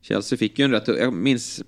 Chelsea 0.00 0.38
fick 0.38 0.58
ju 0.58 0.64
en 0.64 0.70
rätt, 0.70 0.88
jag 0.88 1.12
minns, 1.12 1.62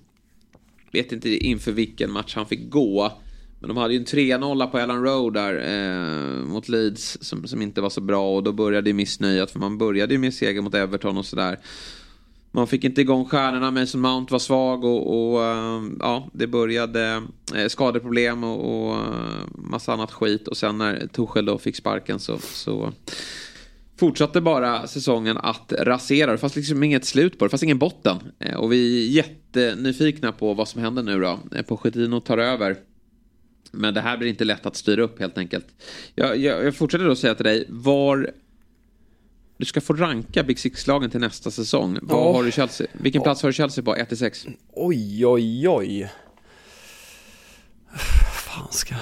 vet 0.91 1.11
inte 1.11 1.29
inför 1.29 1.71
vilken 1.71 2.11
match 2.11 2.35
han 2.35 2.45
fick 2.45 2.69
gå. 2.69 3.21
Men 3.59 3.67
de 3.67 3.77
hade 3.77 3.93
ju 3.93 3.99
en 3.99 4.05
3-0 4.05 4.67
på 4.67 4.77
Ellen 4.77 5.03
Road 5.03 5.33
där 5.33 5.55
eh, 5.55 6.45
mot 6.45 6.69
Leeds 6.69 7.17
som, 7.21 7.47
som 7.47 7.61
inte 7.61 7.81
var 7.81 7.89
så 7.89 8.01
bra 8.01 8.35
och 8.35 8.43
då 8.43 8.51
började 8.51 8.89
ju 8.89 8.93
missnöjet 8.93 9.51
för 9.51 9.59
man 9.59 9.77
började 9.77 10.13
ju 10.13 10.19
med 10.19 10.33
seger 10.33 10.61
mot 10.61 10.73
Everton 10.73 11.17
och 11.17 11.25
sådär. 11.25 11.59
Man 12.53 12.67
fick 12.67 12.83
inte 12.83 13.01
igång 13.01 13.25
stjärnorna, 13.25 13.71
Mason 13.71 14.01
Mount 14.01 14.31
var 14.31 14.39
svag 14.39 14.83
och, 14.83 15.33
och 15.33 15.43
eh, 15.43 15.81
ja, 15.99 16.29
det 16.33 16.47
började 16.47 17.21
eh, 17.55 17.67
skadeproblem 17.67 18.43
och, 18.43 18.89
och 18.89 18.95
eh, 18.95 19.45
massa 19.55 19.93
annat 19.93 20.11
skit. 20.11 20.47
Och 20.47 20.57
sen 20.57 20.77
när 20.77 21.07
Tuchel 21.07 21.45
då 21.45 21.57
fick 21.57 21.75
sparken 21.75 22.19
så, 22.19 22.37
så 22.37 22.93
fortsatte 23.99 24.41
bara 24.41 24.87
säsongen 24.87 25.37
att 25.37 25.73
rasera. 25.79 26.31
Det 26.31 26.37
fanns 26.37 26.55
liksom 26.55 26.83
inget 26.83 27.05
slut 27.05 27.39
på 27.39 27.45
det, 27.45 27.47
det 27.47 27.51
fanns 27.51 27.63
ingen 27.63 27.79
botten. 27.79 28.17
Och 28.57 28.71
vi 28.71 29.07
är 29.07 29.11
jättenyfikna 29.11 30.31
på 30.31 30.53
vad 30.53 30.67
som 30.67 30.81
händer 30.81 31.03
nu 31.03 31.19
då. 31.19 31.39
Pochettino 31.67 32.19
tar 32.19 32.37
över. 32.37 32.77
Men 33.71 33.93
det 33.93 34.01
här 34.01 34.17
blir 34.17 34.29
inte 34.29 34.45
lätt 34.45 34.65
att 34.65 34.75
styra 34.75 35.01
upp 35.01 35.19
helt 35.19 35.37
enkelt. 35.37 35.67
Jag, 36.15 36.37
jag, 36.37 36.65
jag 36.65 36.75
fortsätter 36.75 37.05
då 37.05 37.15
säga 37.15 37.35
till 37.35 37.45
dig, 37.45 37.65
var 37.69 38.31
du 39.61 39.65
ska 39.65 39.81
få 39.81 39.93
ranka 39.93 40.43
Big 40.43 40.59
Six-lagen 40.59 41.09
till 41.09 41.19
nästa 41.19 41.51
säsong. 41.51 41.99
Vad 42.01 42.27
oh. 42.27 42.35
har 42.35 42.43
du 42.43 42.51
Chelsea? 42.51 42.87
Vilken 42.93 43.21
oh. 43.21 43.23
plats 43.23 43.41
har 43.41 43.49
du 43.49 43.53
Chelsea 43.53 43.83
på? 43.83 43.95
1-6? 43.95 44.53
Oj, 44.73 45.25
oj, 45.25 45.69
oj. 45.69 46.11
Fan 48.33 48.67
ska... 48.71 48.95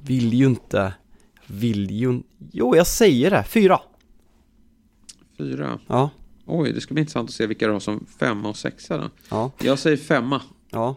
Vill 0.00 0.34
ju 0.34 0.46
inte... 0.46 0.92
Vill 1.46 1.90
ju... 1.90 2.20
Jo, 2.52 2.76
jag 2.76 2.86
säger 2.86 3.30
det. 3.30 3.44
Fyra. 3.44 3.80
Fyra? 5.38 5.78
Ja. 5.86 6.10
Oj, 6.46 6.72
det 6.72 6.80
ska 6.80 6.94
bli 6.94 7.00
intressant 7.00 7.28
att 7.28 7.34
se 7.34 7.46
vilka 7.46 7.66
du 7.66 7.72
har 7.72 7.80
som 7.80 8.06
femma 8.18 8.48
och 8.48 8.56
sexa 8.56 8.96
då. 8.96 9.10
Ja. 9.28 9.50
Jag 9.58 9.78
säger 9.78 9.96
femma. 9.96 10.42
Ja. 10.70 10.96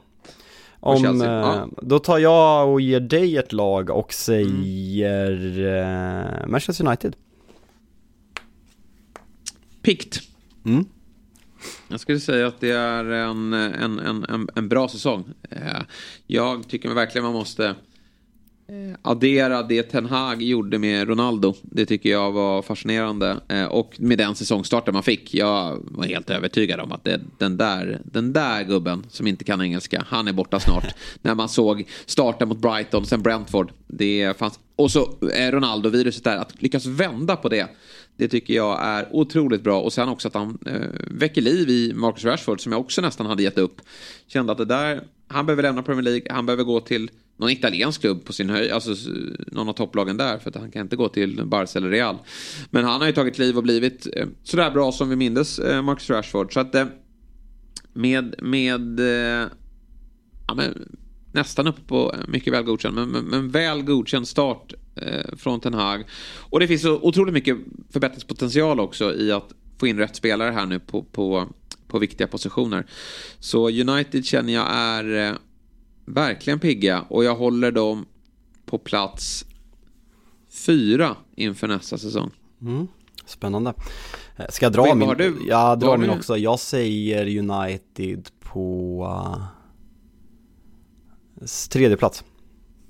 Om, 0.79 1.21
eh, 1.21 1.27
ja. 1.27 1.69
Då 1.81 1.99
tar 1.99 2.17
jag 2.17 2.69
och 2.69 2.81
ger 2.81 2.99
dig 2.99 3.37
ett 3.37 3.53
lag 3.53 3.89
och 3.89 4.13
säger 4.13 5.31
mm. 5.31 6.41
eh, 6.41 6.47
Manchester 6.47 6.87
United. 6.87 7.15
Pikt. 9.83 10.21
Mm. 10.65 10.85
Jag 11.87 11.99
skulle 11.99 12.19
säga 12.19 12.47
att 12.47 12.59
det 12.59 12.71
är 12.71 13.05
en, 13.05 13.53
en, 13.53 13.99
en, 13.99 14.47
en, 14.55 14.69
bra 14.69 14.87
säsong. 14.87 15.25
Eh, 15.49 15.81
jag 16.27 16.67
tycker 16.67 16.89
verkligen 16.89 17.25
man 17.25 17.33
måste 17.33 17.65
eh, 17.65 18.97
addera 19.01 19.63
det 19.63 19.83
Ten 19.83 20.05
Hag 20.05 20.41
gjorde 20.41 20.79
med 20.79 21.07
Ronaldo. 21.07 21.53
Det 21.61 21.85
tycker 21.85 22.09
jag 22.09 22.31
var 22.31 22.61
fascinerande. 22.61 23.37
Eh, 23.47 23.65
och 23.65 23.95
med 23.99 24.17
den 24.17 24.35
säsongstarten 24.35 24.93
man 24.93 25.03
fick. 25.03 25.33
Jag 25.33 25.79
var 25.83 26.05
helt 26.05 26.29
övertygad 26.29 26.79
om 26.79 26.91
att 26.91 27.03
det, 27.03 27.21
den, 27.37 27.57
där, 27.57 28.01
den 28.05 28.33
där 28.33 28.63
gubben 28.63 29.05
som 29.09 29.27
inte 29.27 29.43
kan 29.43 29.61
engelska, 29.61 30.05
han 30.07 30.27
är 30.27 30.33
borta 30.33 30.59
snart. 30.59 30.95
När 31.21 31.35
man 31.35 31.49
såg 31.49 31.87
starten 32.05 32.47
mot 32.47 32.57
Brighton, 32.57 33.05
sen 33.05 33.21
Brentford. 33.21 33.71
Det 33.87 34.37
fanns, 34.37 34.59
och 34.75 34.91
så 34.91 35.17
Ronaldo-viruset 35.51 36.23
där, 36.23 36.37
att 36.37 36.61
lyckas 36.61 36.85
vända 36.85 37.35
på 37.35 37.49
det. 37.49 37.67
Det 38.17 38.27
tycker 38.27 38.53
jag 38.53 38.83
är 38.83 39.07
otroligt 39.11 39.63
bra. 39.63 39.81
Och 39.81 39.93
sen 39.93 40.09
också 40.09 40.27
att 40.27 40.33
han 40.33 40.57
eh, 40.65 40.87
väcker 41.07 41.41
liv 41.41 41.69
i 41.69 41.93
Marcus 41.95 42.25
Rashford 42.25 42.61
som 42.61 42.71
jag 42.71 42.81
också 42.81 43.01
nästan 43.01 43.25
hade 43.25 43.43
gett 43.43 43.57
upp. 43.57 43.81
Kände 44.27 44.51
att 44.51 44.57
det 44.57 44.65
där, 44.65 45.03
han 45.27 45.45
behöver 45.45 45.63
lämna 45.63 45.83
Premier 45.83 46.03
League, 46.03 46.27
han 46.29 46.45
behöver 46.45 46.63
gå 46.63 46.79
till 46.79 47.09
någon 47.37 47.49
italiensk 47.49 48.01
klubb 48.01 48.25
på 48.25 48.33
sin 48.33 48.49
höjd, 48.49 48.71
alltså 48.71 48.95
någon 49.47 49.69
av 49.69 49.73
topplagen 49.73 50.17
där 50.17 50.37
för 50.37 50.49
att 50.49 50.55
han 50.55 50.71
kan 50.71 50.81
inte 50.81 50.95
gå 50.95 51.09
till 51.09 51.45
Barca 51.45 51.79
eller 51.79 51.89
Real. 51.89 52.17
Men 52.69 52.83
han 52.85 53.01
har 53.01 53.07
ju 53.07 53.13
tagit 53.13 53.37
liv 53.37 53.57
och 53.57 53.63
blivit 53.63 54.07
eh, 54.15 54.27
sådär 54.43 54.71
bra 54.71 54.91
som 54.91 55.09
vi 55.09 55.15
mindes 55.15 55.59
eh, 55.59 55.81
Marcus 55.81 56.09
Rashford. 56.09 56.53
Så 56.53 56.59
att 56.59 56.75
eh, 56.75 56.85
med, 57.93 58.35
med 58.41 58.99
eh, 58.99 59.47
ja, 60.47 60.53
men, 60.55 60.97
nästan 61.31 61.67
uppe 61.67 61.81
på 61.81 62.13
eh, 62.13 62.19
mycket 62.27 62.53
väl 62.53 62.63
godkänd, 62.63 62.95
men, 62.95 63.09
men, 63.09 63.25
men 63.25 63.49
väl 63.49 63.81
godkänd 63.81 64.27
start 64.27 64.73
från 65.37 65.59
Ten 65.59 65.73
Hag. 65.73 66.03
Och 66.49 66.59
det 66.59 66.67
finns 66.67 66.81
så 66.81 66.99
otroligt 67.01 67.33
mycket 67.33 67.57
förbättringspotential 67.89 68.79
också 68.79 69.15
i 69.15 69.31
att 69.31 69.53
få 69.77 69.87
in 69.87 69.97
rätt 69.97 70.15
spelare 70.15 70.51
här 70.51 70.65
nu 70.65 70.79
på, 70.79 71.03
på, 71.03 71.47
på 71.87 71.99
viktiga 71.99 72.27
positioner. 72.27 72.85
Så 73.39 73.69
United 73.69 74.25
känner 74.25 74.53
jag 74.53 74.67
är 74.69 75.29
eh, 75.29 75.35
verkligen 76.05 76.59
pigga 76.59 77.01
och 77.01 77.23
jag 77.23 77.35
håller 77.35 77.71
dem 77.71 78.05
på 78.65 78.77
plats 78.77 79.45
fyra 80.49 81.15
inför 81.35 81.67
nästa 81.67 81.97
säsong. 81.97 82.31
Mm. 82.61 82.87
Spännande. 83.25 83.73
Eh, 84.35 84.45
ska 84.49 84.65
jag 84.65 84.73
dra 84.73 84.83
Vem, 84.83 84.99
min? 84.99 85.07
Har 85.07 85.15
du? 85.15 85.37
Jag 85.47 85.79
drar 85.79 85.97
min 85.97 86.09
också. 86.09 86.37
Jag 86.37 86.59
säger 86.59 87.39
United 87.39 88.29
på 88.39 89.03
uh, 91.41 91.47
tredje 91.69 91.97
plats. 91.97 92.23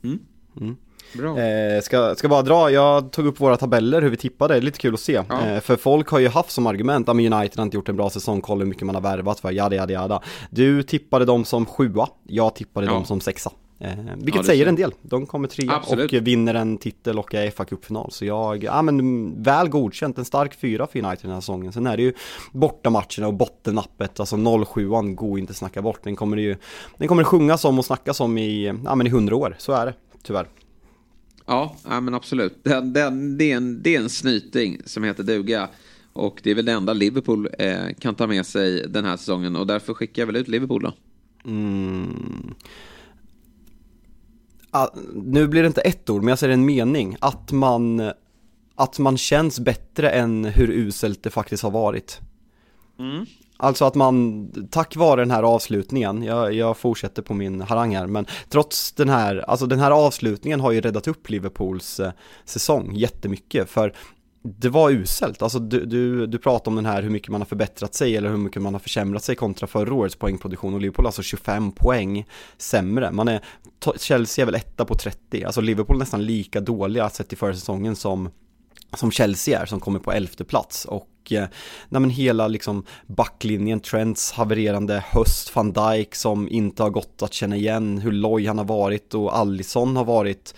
Mm. 0.03 0.19
Mm. 0.61 0.75
Bra. 1.13 1.39
Eh, 1.39 1.81
ska, 1.81 2.15
ska 2.15 2.29
bara 2.29 2.41
dra, 2.41 2.71
jag 2.71 3.11
tog 3.11 3.25
upp 3.25 3.39
våra 3.39 3.57
tabeller, 3.57 4.01
hur 4.01 4.09
vi 4.09 4.17
tippade, 4.17 4.53
det 4.53 4.57
är 4.57 4.61
lite 4.61 4.79
kul 4.79 4.93
att 4.93 4.99
se. 4.99 5.23
Ja. 5.29 5.47
Eh, 5.47 5.59
för 5.59 5.75
folk 5.75 6.07
har 6.07 6.19
ju 6.19 6.27
haft 6.27 6.51
som 6.51 6.67
argument, 6.67 7.09
att 7.09 7.15
United 7.15 7.57
har 7.57 7.63
inte 7.63 7.77
gjort 7.77 7.89
en 7.89 7.95
bra 7.95 8.09
säsong, 8.09 8.41
kolla 8.41 8.59
hur 8.59 8.69
mycket 8.69 8.85
man 8.85 8.95
har 8.95 9.01
värvat 9.01 9.39
för, 9.39 9.51
jada 9.51 9.75
jada 9.75 9.93
jada. 9.93 10.21
Du 10.49 10.83
tippade 10.83 11.25
dem 11.25 11.45
som 11.45 11.65
sjua, 11.65 12.07
jag 12.27 12.55
tippade 12.55 12.87
ja. 12.87 12.93
dem 12.93 13.05
som 13.05 13.21
sexa. 13.21 13.51
Eh, 13.83 13.89
vilket 14.15 14.35
ja, 14.35 14.43
säger 14.43 14.65
en 14.65 14.75
del. 14.75 14.93
De 15.01 15.25
kommer 15.25 15.47
trea 15.47 15.79
och 15.79 16.13
vinner 16.27 16.53
en 16.53 16.77
titel 16.77 17.19
och 17.19 17.33
är 17.33 17.51
fa 17.51 17.65
Cup-final. 17.65 18.11
Så 18.11 18.25
jag, 18.25 18.63
ja 18.63 18.81
men 18.81 19.43
väl 19.43 19.69
godkänt, 19.69 20.17
en 20.17 20.25
stark 20.25 20.55
fyra 20.55 20.87
för 20.87 20.99
United 20.99 21.25
den 21.25 21.31
här 21.31 21.41
säsongen. 21.41 21.73
Sen 21.73 21.87
är 21.87 21.97
det 21.97 22.03
ju 22.03 22.13
bortamatcherna 22.51 23.27
och 23.27 23.33
bottennappet, 23.33 24.19
alltså 24.19 24.35
07an 24.35 25.15
går 25.15 25.39
inte 25.39 25.53
snacka 25.53 25.81
bort. 25.81 25.99
Den 26.03 26.15
kommer 26.15 26.37
ju, 26.37 26.55
den 26.97 27.07
kommer 27.07 27.23
sjungas 27.23 27.65
om 27.65 27.79
och 27.79 27.85
snackas 27.85 28.19
om 28.19 28.37
i, 28.37 28.65
ja 28.85 28.95
men 28.95 29.07
i 29.07 29.09
hundra 29.09 29.35
år, 29.35 29.55
så 29.57 29.71
är 29.73 29.85
det, 29.85 29.93
tyvärr. 30.23 30.47
Ja, 31.45 31.75
ja 31.83 32.01
men 32.01 32.13
absolut. 32.13 32.63
Den, 32.63 32.93
den, 32.93 33.37
det, 33.37 33.51
är 33.51 33.57
en, 33.57 33.83
det 33.83 33.95
är 33.95 33.99
en 33.99 34.09
snyting 34.09 34.81
som 34.85 35.03
heter 35.03 35.23
duga. 35.23 35.69
Och 36.13 36.39
det 36.43 36.51
är 36.51 36.55
väl 36.55 36.65
det 36.65 36.71
enda 36.71 36.93
Liverpool 36.93 37.49
eh, 37.59 37.93
kan 37.99 38.15
ta 38.15 38.27
med 38.27 38.45
sig 38.45 38.87
den 38.87 39.05
här 39.05 39.17
säsongen. 39.17 39.55
Och 39.55 39.67
därför 39.67 39.93
skickar 39.93 40.21
jag 40.21 40.27
väl 40.27 40.35
ut 40.35 40.47
Liverpool 40.47 40.83
då. 40.83 40.93
Mm. 41.45 42.53
Ah, 44.71 44.87
nu 45.13 45.47
blir 45.47 45.61
det 45.61 45.67
inte 45.67 45.81
ett 45.81 46.09
ord, 46.09 46.21
men 46.21 46.29
jag 46.29 46.39
säger 46.39 46.53
en 46.53 46.65
mening. 46.65 47.17
Att 47.19 47.51
man, 47.51 48.11
att 48.75 48.99
man 48.99 49.17
känns 49.17 49.59
bättre 49.59 50.09
än 50.09 50.45
hur 50.45 50.69
uselt 50.69 51.23
det 51.23 51.29
faktiskt 51.29 51.63
har 51.63 51.71
varit. 51.71 52.19
Mm. 52.99 53.25
Alltså 53.64 53.86
att 53.86 53.95
man, 53.95 54.47
tack 54.72 54.95
vare 54.95 55.22
den 55.22 55.32
här 55.32 55.43
avslutningen, 55.43 56.24
jag, 56.24 56.53
jag 56.53 56.78
fortsätter 56.78 57.22
på 57.22 57.34
min 57.34 57.61
harang 57.61 57.95
här, 57.95 58.07
men 58.07 58.26
trots 58.49 58.91
den 58.91 59.09
här, 59.09 59.45
alltså 59.47 59.66
den 59.66 59.80
här 59.80 59.91
avslutningen 59.91 60.59
har 60.59 60.72
ju 60.72 60.82
räddat 60.82 61.07
upp 61.07 61.30
Liverpools 61.30 61.99
eh, 61.99 62.11
säsong 62.45 62.95
jättemycket, 62.95 63.70
för 63.70 63.93
det 64.43 64.70
var 64.70 64.89
uselt, 64.89 65.41
alltså 65.41 65.59
du, 65.59 65.86
du, 65.86 66.28
du 66.28 66.38
pratar 66.38 66.72
om 66.72 66.76
den 66.76 66.86
här 66.86 67.01
hur 67.01 67.09
mycket 67.09 67.30
man 67.30 67.41
har 67.41 67.45
förbättrat 67.45 67.95
sig 67.95 68.18
eller 68.18 68.30
hur 68.30 68.38
mycket 68.38 68.61
man 68.61 68.74
har 68.74 68.80
försämrat 68.80 69.24
sig 69.24 69.36
kontra 69.36 69.68
förra 69.68 69.93
årets 69.93 70.16
poängproduktion 70.16 70.74
och 70.74 70.82
Liverpool 70.82 71.05
alltså 71.05 71.22
25 71.22 71.72
poäng 71.72 72.26
sämre. 72.57 73.11
Man 73.11 73.28
är, 73.28 73.41
Chelsea 73.97 74.43
är 74.43 74.45
väl 74.45 74.55
etta 74.55 74.86
på 74.86 74.95
30, 74.95 75.43
alltså 75.43 75.61
Liverpool 75.61 75.95
är 75.95 75.99
nästan 75.99 76.26
lika 76.26 76.61
dåliga 76.61 77.09
sett 77.09 77.34
i 77.34 77.36
förra 77.36 77.53
säsongen 77.53 77.95
som 77.95 78.30
som 78.95 79.11
Chelsea 79.11 79.61
är 79.61 79.65
som 79.65 79.79
kommer 79.79 79.99
på 79.99 80.11
elfte 80.11 80.43
plats 80.43 80.85
och 80.85 81.09
eh, 81.31 81.47
nej 81.89 82.01
men 82.01 82.09
hela 82.09 82.47
liksom 82.47 82.85
backlinjen, 83.07 83.79
Trents 83.79 84.31
havererande 84.31 85.03
höst, 85.07 85.55
van 85.55 85.73
Dijk 85.73 86.15
som 86.15 86.49
inte 86.49 86.83
har 86.83 86.89
gått 86.89 87.21
att 87.21 87.33
känna 87.33 87.55
igen, 87.55 87.97
hur 87.97 88.11
loj 88.11 88.45
han 88.45 88.57
har 88.57 88.65
varit 88.65 89.13
och 89.13 89.37
Allison 89.37 89.95
har 89.95 90.05
varit 90.05 90.55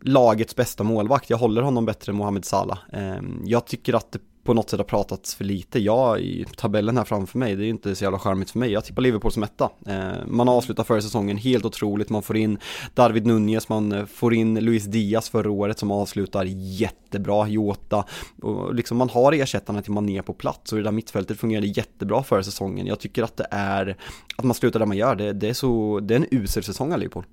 lagets 0.00 0.56
bästa 0.56 0.84
målvakt. 0.84 1.30
Jag 1.30 1.38
håller 1.38 1.62
honom 1.62 1.84
bättre 1.86 2.12
än 2.12 2.16
Mohamed 2.16 2.44
Salah. 2.44 2.78
Ehm, 2.92 3.42
jag 3.44 3.66
tycker 3.66 3.94
att 3.94 4.12
det 4.12 4.18
på 4.48 4.54
något 4.54 4.70
sätt 4.70 4.80
har 4.80 4.84
pratats 4.84 5.34
för 5.34 5.44
lite. 5.44 5.78
Jag 5.78 6.20
i 6.20 6.46
tabellen 6.56 6.96
här 6.96 7.04
framför 7.04 7.38
mig, 7.38 7.56
det 7.56 7.62
är 7.62 7.64
ju 7.64 7.70
inte 7.70 7.94
så 7.94 8.04
jävla 8.04 8.18
charmigt 8.18 8.50
för 8.50 8.58
mig. 8.58 8.72
Jag 8.72 8.84
tippar 8.84 9.02
Liverpool 9.02 9.32
som 9.32 9.42
etta. 9.42 9.70
Eh, 9.86 10.26
man 10.26 10.48
avslutar 10.48 10.84
förra 10.84 11.02
säsongen 11.02 11.36
helt 11.36 11.64
otroligt. 11.64 12.10
Man 12.10 12.22
får 12.22 12.36
in 12.36 12.58
David 12.94 13.26
Nunez, 13.26 13.68
man 13.68 13.92
eh, 13.92 14.06
får 14.06 14.34
in 14.34 14.54
Luis 14.54 14.84
Diaz 14.84 15.28
förra 15.28 15.50
året 15.50 15.78
som 15.78 15.90
avslutar 15.90 16.44
jättebra, 16.48 17.48
Jota. 17.48 18.04
Och 18.42 18.74
liksom 18.74 18.96
man 18.96 19.08
har 19.08 19.32
ersättarna 19.32 19.82
till 19.82 19.92
Mané 19.92 20.22
på 20.22 20.32
plats 20.32 20.72
och 20.72 20.78
det 20.78 20.84
där 20.84 20.92
mittfältet 20.92 21.40
fungerade 21.40 21.66
jättebra 21.66 22.22
förra 22.22 22.42
säsongen. 22.42 22.86
Jag 22.86 23.00
tycker 23.00 23.22
att 23.22 23.36
det 23.36 23.46
är, 23.50 23.96
att 24.36 24.44
man 24.44 24.54
slutar 24.54 24.78
där 24.78 24.86
man 24.86 24.96
gör, 24.96 25.16
det, 25.16 25.32
det 25.32 25.48
är 25.48 25.54
så, 25.54 26.00
det 26.00 26.14
är 26.14 26.18
en 26.18 26.26
usel 26.30 26.62
säsong 26.62 26.92
av 26.92 26.98
Liverpool. 26.98 27.24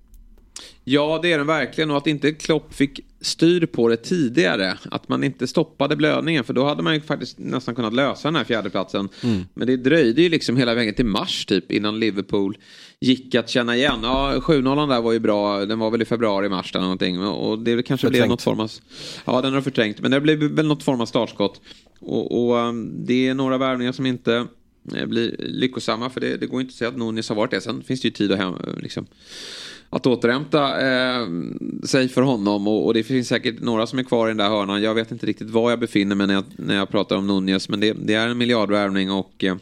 Ja, 0.83 1.19
det 1.21 1.33
är 1.33 1.37
den 1.37 1.47
verkligen. 1.47 1.91
Och 1.91 1.97
att 1.97 2.07
inte 2.07 2.31
Klopp 2.31 2.73
fick 2.73 2.99
styr 3.21 3.65
på 3.65 3.87
det 3.87 3.97
tidigare. 3.97 4.77
Att 4.91 5.09
man 5.09 5.23
inte 5.23 5.47
stoppade 5.47 5.95
blödningen. 5.95 6.43
För 6.43 6.53
då 6.53 6.65
hade 6.65 6.83
man 6.83 6.93
ju 6.93 7.01
faktiskt 7.01 7.39
nästan 7.39 7.75
kunnat 7.75 7.93
lösa 7.93 8.27
den 8.27 8.35
här 8.35 8.43
fjärdeplatsen. 8.43 9.09
Mm. 9.23 9.45
Men 9.53 9.67
det 9.67 9.77
dröjde 9.77 10.21
ju 10.21 10.29
liksom 10.29 10.57
hela 10.57 10.73
vägen 10.73 10.93
till 10.93 11.05
mars 11.05 11.45
typ 11.45 11.71
innan 11.71 11.99
Liverpool 11.99 12.57
gick 12.99 13.35
att 13.35 13.49
känna 13.49 13.75
igen. 13.75 13.99
Ja, 14.03 14.33
7-0 14.37 14.89
där 14.89 15.01
var 15.01 15.11
ju 15.11 15.19
bra. 15.19 15.65
Den 15.65 15.79
var 15.79 15.91
väl 15.91 16.01
i 16.01 16.05
februari, 16.05 16.49
mars 16.49 16.75
eller 16.75 16.83
någonting. 16.83 17.21
Och 17.21 17.59
det 17.59 17.71
kanske 17.71 18.07
förträngt. 18.07 18.11
blev 18.11 18.29
något 18.29 18.41
form 18.41 18.59
av... 18.59 18.71
Ja, 19.25 19.41
den 19.41 19.53
har 19.53 19.61
förträngt. 19.61 20.01
Men 20.01 20.11
det 20.11 20.21
blev 20.21 20.37
väl 20.39 20.67
något 20.67 20.83
form 20.83 21.01
av 21.01 21.05
startskott. 21.05 21.61
Och, 21.99 22.47
och 22.47 22.55
um, 22.55 23.05
det 23.05 23.27
är 23.27 23.33
några 23.33 23.57
värvningar 23.57 23.91
som 23.91 24.05
inte 24.05 24.47
eh, 24.95 25.05
blir 25.05 25.35
lyckosamma. 25.39 26.09
För 26.09 26.21
det, 26.21 26.37
det 26.37 26.45
går 26.45 26.61
inte 26.61 26.71
att 26.71 26.75
säga 26.75 26.89
att 26.89 26.97
Nunes 26.97 27.29
har 27.29 27.35
varit 27.35 27.51
det. 27.51 27.61
Sen 27.61 27.83
finns 27.83 28.01
det 28.01 28.07
ju 28.07 28.11
tid 28.11 28.31
att 28.31 28.37
hem, 28.37 28.53
liksom, 28.77 29.07
att 29.89 30.07
återhämta 30.07 30.81
eh, 30.81 31.27
sig 31.83 32.09
för 32.09 32.21
honom. 32.21 32.67
Och, 32.67 32.85
och, 32.85 32.93
det 32.93 33.03
finns 33.03 33.27
säkert 33.27 33.59
några 33.59 33.87
som 33.87 33.99
är 33.99 34.03
kvar 34.03 34.27
i 34.27 34.29
den 34.29 34.37
där 34.37 34.49
hörnan. 34.49 34.81
Jag 34.81 34.93
vet 34.93 35.11
inte 35.11 35.25
riktigt 35.25 35.49
var 35.49 35.69
jag 35.69 35.79
befinner 35.79 36.15
mig 36.15 36.27
när 36.27 36.33
jag, 36.33 36.43
när 36.55 36.75
jag 36.75 36.89
pratar 36.89 37.15
om 37.15 37.27
Nunez. 37.27 37.69
Men 37.69 37.79
det, 37.79 37.93
det 37.93 38.13
är 38.13 38.27
en 38.27 38.37
miljardvärvning 38.37 39.11
och 39.11 39.43
eh, 39.43 39.55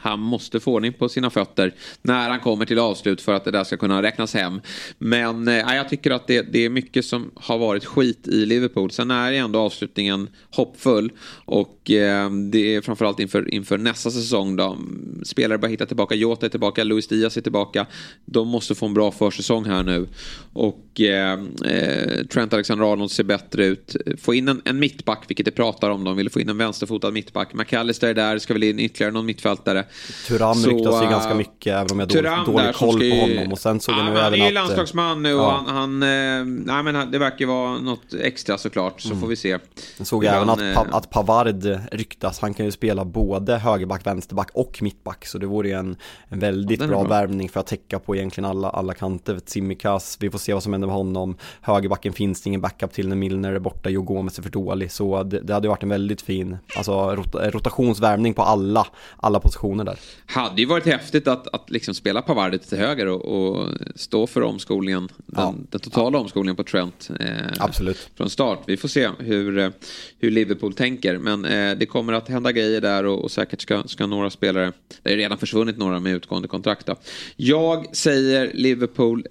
han 0.00 0.20
måste 0.20 0.60
få 0.60 0.74
ordning 0.74 0.92
på 0.92 1.08
sina 1.08 1.30
fötter 1.30 1.74
när 2.02 2.30
han 2.30 2.40
kommer 2.40 2.66
till 2.66 2.78
avslut 2.78 3.20
för 3.20 3.34
att 3.34 3.44
det 3.44 3.50
där 3.50 3.64
ska 3.64 3.76
kunna 3.76 4.02
räknas 4.02 4.34
hem. 4.34 4.60
Men 4.98 5.48
eh, 5.48 5.54
jag 5.54 5.88
tycker 5.88 6.10
att 6.10 6.26
det, 6.26 6.42
det, 6.42 6.64
är 6.64 6.70
mycket 6.70 7.04
som 7.04 7.30
har 7.34 7.58
varit 7.58 7.84
skit 7.84 8.28
i 8.28 8.46
Liverpool. 8.46 8.90
Sen 8.90 9.10
är 9.10 9.32
ändå 9.32 9.58
avslutningen 9.58 10.28
hoppfull 10.50 11.12
och 11.44 11.90
eh, 11.90 12.30
det 12.30 12.74
är 12.74 12.80
framförallt 12.80 13.20
inför, 13.20 13.54
inför 13.54 13.78
nästa 13.78 14.10
säsong 14.10 14.56
då. 14.56 14.78
Spelare 15.22 15.58
börjar 15.58 15.70
hitta 15.70 15.86
tillbaka, 15.86 16.14
Jota 16.14 16.46
är 16.46 16.50
tillbaka, 16.50 16.84
Luis 16.84 17.08
Diaz 17.08 17.36
är 17.36 17.40
tillbaka. 17.40 17.86
De 18.24 18.48
måste 18.48 18.74
få 18.74 18.86
en 18.86 18.94
bra 18.94 19.10
försäsong 19.10 19.64
här 19.64 19.82
nu. 19.82 20.08
Och 20.52 21.00
eh, 21.00 21.32
eh 21.64 22.24
Trent 22.30 22.52
Alexander-Arnold 22.52 23.10
ser 23.10 23.24
bättre 23.24 23.66
ut. 23.66 23.96
Få 24.18 24.34
in 24.34 24.48
en, 24.48 24.62
en 24.64 24.78
mittback, 24.78 25.24
vilket 25.28 25.46
det 25.46 25.50
pratar 25.50 25.90
om. 25.90 26.04
De 26.04 26.16
vill 26.16 26.30
få 26.30 26.40
in 26.40 26.48
en 26.48 26.58
vänsterfotad 26.58 27.10
mittback. 27.10 27.54
McAllister 27.54 28.08
är 28.08 28.14
där, 28.14 28.38
ska 28.38 28.52
väl 28.52 28.62
in 28.62 28.78
ytterligare 28.78 29.12
någon 29.12 29.26
mittfältare. 29.26 29.84
Turam 30.26 30.54
så, 30.54 30.68
ryktas 30.68 31.02
ju 31.02 31.06
ganska 31.06 31.34
mycket 31.34 31.74
även 31.74 31.90
om 31.92 32.00
jag 32.00 32.06
har 32.06 32.44
dålig, 32.44 32.54
dålig 32.54 32.74
koll 32.74 33.10
på 33.10 33.16
honom. 33.16 33.52
Och 33.52 33.58
sen 33.58 33.80
såg 33.80 33.94
ja, 33.94 33.98
jag 33.98 34.04
nu 34.04 34.10
även. 34.10 34.22
Han 34.24 34.40
är 34.40 34.46
ju 34.46 34.52
landslagsman 34.52 35.22
nu 35.22 35.34
och 35.34 35.40
ja. 35.40 35.62
han, 35.66 35.76
han 35.76 36.02
eh, 36.02 36.44
nej, 36.74 36.82
men 36.82 37.10
det 37.10 37.18
verkar 37.18 37.46
vara 37.46 37.78
något 37.78 38.14
extra 38.20 38.58
såklart. 38.58 39.00
Så 39.00 39.08
mm. 39.08 39.20
får 39.20 39.28
vi 39.28 39.36
se. 39.36 39.58
Jag 39.98 40.06
såg 40.06 40.24
jag 40.24 40.36
även 40.36 40.50
att, 40.50 40.60
eh, 40.60 40.94
att 40.94 41.10
Pavard 41.10 41.66
ryktas. 41.92 42.40
Han 42.40 42.54
kan 42.54 42.66
ju 42.66 42.72
spela 42.72 43.04
både 43.04 43.56
högerback, 43.56 44.06
vänsterback 44.06 44.50
och 44.54 44.82
mittback. 44.82 45.26
Så 45.26 45.38
det 45.38 45.46
vore 45.46 45.68
ju 45.68 45.74
en, 45.74 45.96
en 46.28 46.38
väldigt 46.38 46.80
ja, 46.80 46.86
bra, 46.86 47.00
bra 47.00 47.08
värvning 47.08 47.48
för 47.48 47.60
att 47.60 47.66
täcka 47.66 47.98
på 47.98 48.16
egentligen 48.16 48.50
alla, 48.50 48.70
alla 48.70 48.94
kanter. 48.94 49.40
Simikas, 49.46 50.16
vi 50.20 50.30
får 50.30 50.38
se 50.38 50.54
vad 50.54 50.62
som 50.62 50.72
händer 50.72 50.88
med 50.88 50.96
honom. 50.96 51.36
Högerbacken 51.60 52.12
finns 52.12 52.42
det 52.42 52.48
ingen 52.48 52.60
backup 52.60 52.92
till 52.92 53.08
när 53.08 53.16
Milner 53.16 53.52
är 53.52 53.58
borta. 53.58 53.90
Jo 53.90 54.02
Gomez 54.02 54.38
är 54.38 54.42
för 54.42 54.50
dålig. 54.50 54.92
Så 54.92 55.22
det, 55.22 55.40
det 55.40 55.54
hade 55.54 55.68
varit 55.68 55.82
en 55.82 55.88
väldigt 55.88 56.22
fin 56.22 56.56
alltså, 56.76 57.16
rot, 57.16 57.34
rotationsvärvning 57.34 58.34
på 58.34 58.42
alla, 58.42 58.86
alla 59.16 59.40
positioner 59.40 59.77
där. 59.84 59.98
Hade 60.26 60.60
ju 60.60 60.66
varit 60.66 60.86
häftigt 60.86 61.28
att, 61.28 61.54
att 61.54 61.70
liksom 61.70 61.94
spela 61.94 62.22
Pavard 62.22 62.60
till 62.60 62.78
höger 62.78 63.06
och, 63.06 63.24
och, 63.24 63.68
stå 63.94 64.26
för 64.26 64.42
omskolningen. 64.42 65.08
Den, 65.16 65.44
ja. 65.44 65.54
den 65.70 65.80
totala 65.80 66.18
omskolningen 66.18 66.56
på 66.56 66.64
Trent. 66.64 67.10
Eh, 67.20 67.26
Absolut. 67.58 68.10
Från 68.14 68.30
start. 68.30 68.62
Vi 68.66 68.76
får 68.76 68.88
se 68.88 69.10
hur, 69.18 69.58
eh, 69.58 69.70
hur 70.18 70.30
Liverpool 70.30 70.74
tänker. 70.74 71.18
Men 71.18 71.44
eh, 71.44 71.78
det 71.78 71.86
kommer 71.86 72.12
att 72.12 72.28
hända 72.28 72.52
grejer 72.52 72.80
där 72.80 73.04
och, 73.04 73.24
och 73.24 73.30
säkert 73.30 73.60
ska, 73.60 73.82
ska 73.82 74.06
några 74.06 74.30
spelare. 74.30 74.72
Det 75.02 75.12
är 75.12 75.16
redan 75.16 75.38
försvunnit 75.38 75.78
några 75.78 76.00
med 76.00 76.14
utgående 76.14 76.48
kontrakt. 76.48 76.86
Då. 76.86 76.96
Jag 77.36 77.96
säger 77.96 78.50
Liverpool. 78.54 79.26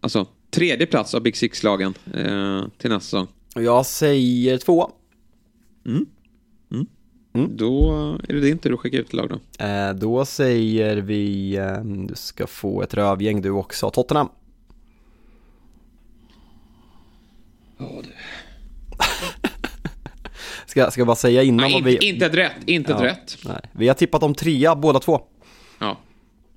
Alltså 0.00 0.26
tredje 0.50 0.86
plats 0.86 1.14
av 1.14 1.22
Big 1.22 1.36
Six-lagen 1.36 1.94
eh, 2.14 2.64
till 2.78 2.90
nästa 2.90 3.00
säsong. 3.00 3.28
Jag 3.54 3.86
säger 3.86 4.58
två. 4.58 4.90
Mm. 5.86 6.06
Mm. 7.32 7.56
Då 7.56 7.92
är 8.28 8.32
det 8.34 8.40
din 8.40 8.58
tur 8.58 8.74
att 8.74 8.80
skicka 8.80 8.96
ut 8.96 9.12
lag 9.12 9.28
då. 9.28 9.64
Eh, 9.64 9.94
då 9.94 10.24
säger 10.24 10.96
vi, 10.96 11.56
eh, 11.56 11.84
du 11.84 12.14
ska 12.14 12.46
få 12.46 12.82
ett 12.82 12.94
rövgäng 12.94 13.42
du 13.42 13.50
också, 13.50 13.90
Tottenham. 13.90 14.28
Ja 17.78 18.02
du. 18.02 18.10
ska, 20.66 20.90
ska 20.90 21.00
jag 21.00 21.06
bara 21.06 21.16
säga 21.16 21.42
innan 21.42 21.70
nej, 21.70 21.72
vad 21.72 21.84
vi... 21.84 21.96
Inte 21.96 22.26
ett 22.26 22.34
rätt, 22.34 22.52
inte 22.66 22.92
ja, 22.92 22.98
ett 22.98 23.04
rätt. 23.04 23.38
Nej. 23.44 23.60
Vi 23.72 23.88
har 23.88 23.94
tippat 23.94 24.22
om 24.22 24.34
trea 24.34 24.74
båda 24.74 25.00
två. 25.00 25.20
Ja. 25.78 26.00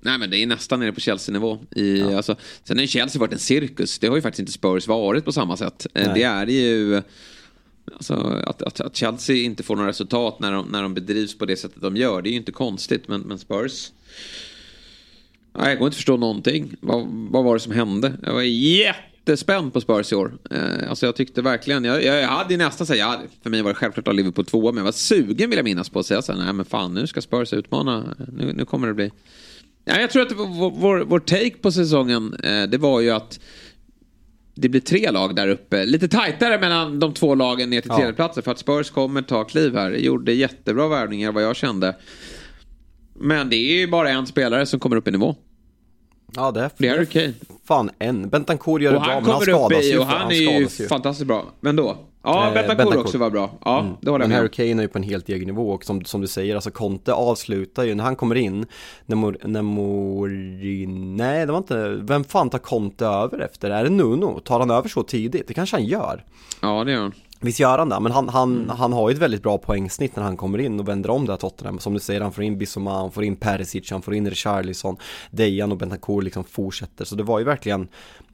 Nej 0.00 0.18
men 0.18 0.30
det 0.30 0.38
är 0.38 0.46
nästan 0.46 0.80
nere 0.80 0.92
på 0.92 1.00
Chelsea-nivå. 1.00 1.58
I, 1.76 2.00
ja. 2.00 2.16
alltså, 2.16 2.36
sen 2.64 2.78
har 2.78 2.86
Chelsea 2.86 3.20
varit 3.20 3.32
en 3.32 3.38
cirkus. 3.38 3.98
Det 3.98 4.06
har 4.06 4.16
ju 4.16 4.22
faktiskt 4.22 4.40
inte 4.40 4.52
Spurs 4.52 4.88
varit 4.88 5.24
på 5.24 5.32
samma 5.32 5.56
sätt. 5.56 5.86
Eh, 5.94 6.06
nej. 6.06 6.14
Det 6.14 6.22
är 6.22 6.46
ju 6.46 7.02
Alltså, 7.92 8.14
att, 8.46 8.62
att, 8.62 8.80
att, 8.80 8.96
Chelsea 8.96 9.36
inte 9.36 9.62
får 9.62 9.76
några 9.76 9.88
resultat 9.88 10.40
när 10.40 10.52
de, 10.52 10.68
när 10.68 10.82
de 10.82 10.94
bedrivs 10.94 11.38
på 11.38 11.44
det 11.44 11.56
sättet 11.56 11.82
de 11.82 11.96
gör, 11.96 12.22
det 12.22 12.28
är 12.28 12.30
ju 12.30 12.36
inte 12.36 12.52
konstigt. 12.52 13.08
Men, 13.08 13.20
men 13.20 13.38
Spurs... 13.38 13.92
Nej, 15.58 15.68
jag 15.68 15.78
går 15.78 15.86
inte 15.86 15.94
att 15.94 15.96
förstå 15.96 16.16
någonting. 16.16 16.76
Vad, 16.80 17.06
vad 17.06 17.44
var 17.44 17.54
det 17.54 17.60
som 17.60 17.72
hände? 17.72 18.12
Jag 18.22 18.34
var 18.34 18.42
jättespänd 18.42 19.72
på 19.72 19.80
Spurs 19.80 20.12
i 20.12 20.14
år. 20.14 20.38
Eh, 20.50 20.88
alltså 20.88 21.06
jag 21.06 21.16
tyckte 21.16 21.42
verkligen, 21.42 21.84
jag, 21.84 22.04
jag 22.04 22.28
hade 22.28 22.56
nästan 22.56 22.86
sagt, 22.86 22.98
ja, 22.98 23.20
för 23.42 23.50
mig 23.50 23.62
var 23.62 23.70
det 23.70 23.74
självklart 23.74 24.08
att 24.08 24.14
Liverpool 24.14 24.44
tvåa, 24.44 24.72
men 24.72 24.76
jag 24.76 24.84
var 24.84 24.92
sugen 24.92 25.50
vill 25.50 25.56
jag 25.56 25.64
minnas 25.64 25.88
på 25.88 25.98
att 25.98 26.06
säga 26.06 26.22
så 26.22 26.32
här, 26.32 26.44
nej 26.44 26.52
men 26.52 26.64
fan 26.64 26.94
nu 26.94 27.06
ska 27.06 27.20
Spurs 27.20 27.52
utmana, 27.52 28.14
nu, 28.32 28.52
nu 28.52 28.64
kommer 28.64 28.88
det 28.88 28.94
bli... 28.94 29.12
Ja, 29.84 30.00
jag 30.00 30.10
tror 30.10 30.22
att 30.22 30.32
vår, 30.32 30.70
vår, 30.70 31.04
vår 31.04 31.18
take 31.18 31.56
på 31.56 31.72
säsongen, 31.72 32.34
eh, 32.34 32.62
det 32.62 32.78
var 32.78 33.00
ju 33.00 33.10
att 33.10 33.40
det 34.54 34.68
blir 34.68 34.80
tre 34.80 35.10
lag 35.10 35.36
där 35.36 35.48
uppe. 35.48 35.84
Lite 35.84 36.08
tajtare 36.08 36.60
mellan 36.60 36.98
de 36.98 37.14
två 37.14 37.34
lagen 37.34 37.70
ner 37.70 37.80
till 37.80 37.90
ja. 37.90 37.96
tredjeplatsen 37.96 38.42
för 38.42 38.50
att 38.50 38.58
Spurs 38.58 38.90
kommer 38.90 39.22
ta 39.22 39.44
kliv 39.44 39.74
här. 39.74 39.90
Gjorde 39.90 40.32
jättebra 40.32 40.88
värvningar 40.88 41.32
vad 41.32 41.42
jag 41.42 41.56
kände. 41.56 41.96
Men 43.14 43.50
det 43.50 43.56
är 43.56 43.80
ju 43.80 43.86
bara 43.86 44.10
en 44.10 44.26
spelare 44.26 44.66
som 44.66 44.80
kommer 44.80 44.96
upp 44.96 45.08
i 45.08 45.10
nivå. 45.10 45.36
Ja 46.36 46.50
det 46.50 46.60
är, 46.60 46.70
det 46.76 46.88
är 46.88 47.04
Kane. 47.04 47.32
Fan 47.64 47.90
en. 47.98 48.28
Bentancourt 48.28 48.82
gör 48.82 48.92
det 48.92 49.00
bra 49.00 49.20
men 49.20 49.30
han 49.30 49.40
skadas 49.40 49.84
ju. 49.84 49.98
Och 49.98 50.06
han, 50.06 50.20
han 50.20 50.30
är 50.32 50.58
ju 50.58 50.68
fantastiskt 50.68 51.26
bra. 51.26 51.44
Men 51.60 51.76
då? 51.76 51.96
Ja, 52.24 52.48
eh, 52.48 52.54
Betancourt 52.54 52.96
också 52.96 53.18
var 53.18 53.30
bra. 53.30 53.50
Ja, 53.64 53.80
mm. 53.80 53.92
det 54.00 54.10
håller 54.10 54.22
jag 54.22 54.28
med 54.28 54.36
Men 54.36 54.38
Harry 54.38 54.50
Kane 54.68 54.80
är 54.80 54.84
ju 54.84 54.88
på 54.88 54.98
en 54.98 55.04
helt 55.04 55.28
egen 55.28 55.46
nivå 55.46 55.70
och 55.70 55.84
som, 55.84 56.04
som 56.04 56.20
du 56.20 56.26
säger, 56.26 56.54
alltså 56.54 56.70
Conte 56.70 57.12
avslutar 57.12 57.84
ju, 57.84 57.94
när 57.94 58.04
han 58.04 58.16
kommer 58.16 58.34
in, 58.34 58.66
när, 59.06 59.16
Mor, 59.16 59.38
när 59.42 59.62
Morin, 59.62 61.16
nej 61.16 61.46
det 61.46 61.52
var 61.52 61.58
inte, 61.58 61.88
vem 61.88 62.24
fan 62.24 62.50
tar 62.50 62.58
Conte 62.58 63.06
över 63.06 63.38
efter? 63.38 63.70
Är 63.70 63.84
det 63.84 63.90
Nuno? 63.90 64.40
Tar 64.40 64.60
han 64.60 64.70
över 64.70 64.88
så 64.88 65.02
tidigt? 65.02 65.48
Det 65.48 65.54
kanske 65.54 65.76
han 65.76 65.84
gör. 65.84 66.24
Ja, 66.60 66.84
det 66.84 66.92
gör 66.92 67.00
han. 67.00 67.12
Visst 67.44 67.60
gör 67.60 67.78
han 67.78 67.88
det, 67.88 68.00
men 68.00 68.12
han, 68.12 68.28
han, 68.28 68.56
mm. 68.56 68.68
han 68.68 68.92
har 68.92 69.08
ju 69.08 69.14
ett 69.14 69.20
väldigt 69.20 69.42
bra 69.42 69.58
poängsnitt 69.58 70.16
när 70.16 70.22
han 70.22 70.36
kommer 70.36 70.58
in 70.58 70.80
och 70.80 70.88
vänder 70.88 71.10
om 71.10 71.26
det 71.26 71.32
här 71.32 71.36
Tottenham. 71.36 71.78
Som 71.78 71.94
du 71.94 72.00
säger, 72.00 72.20
han 72.20 72.32
får 72.32 72.44
in 72.44 72.58
Bissoma, 72.58 72.98
han 72.98 73.12
får 73.12 73.24
in 73.24 73.36
Perisic, 73.36 73.90
han 73.90 74.02
får 74.02 74.14
in 74.14 74.30
Richarlison, 74.30 74.96
Dejan 75.30 75.72
och 75.72 75.78
Bentancourt 75.78 76.24
liksom 76.24 76.44
fortsätter. 76.44 77.04
Så 77.04 77.14
det 77.14 77.22
var 77.22 77.38
ju 77.38 77.44
verkligen 77.44 77.88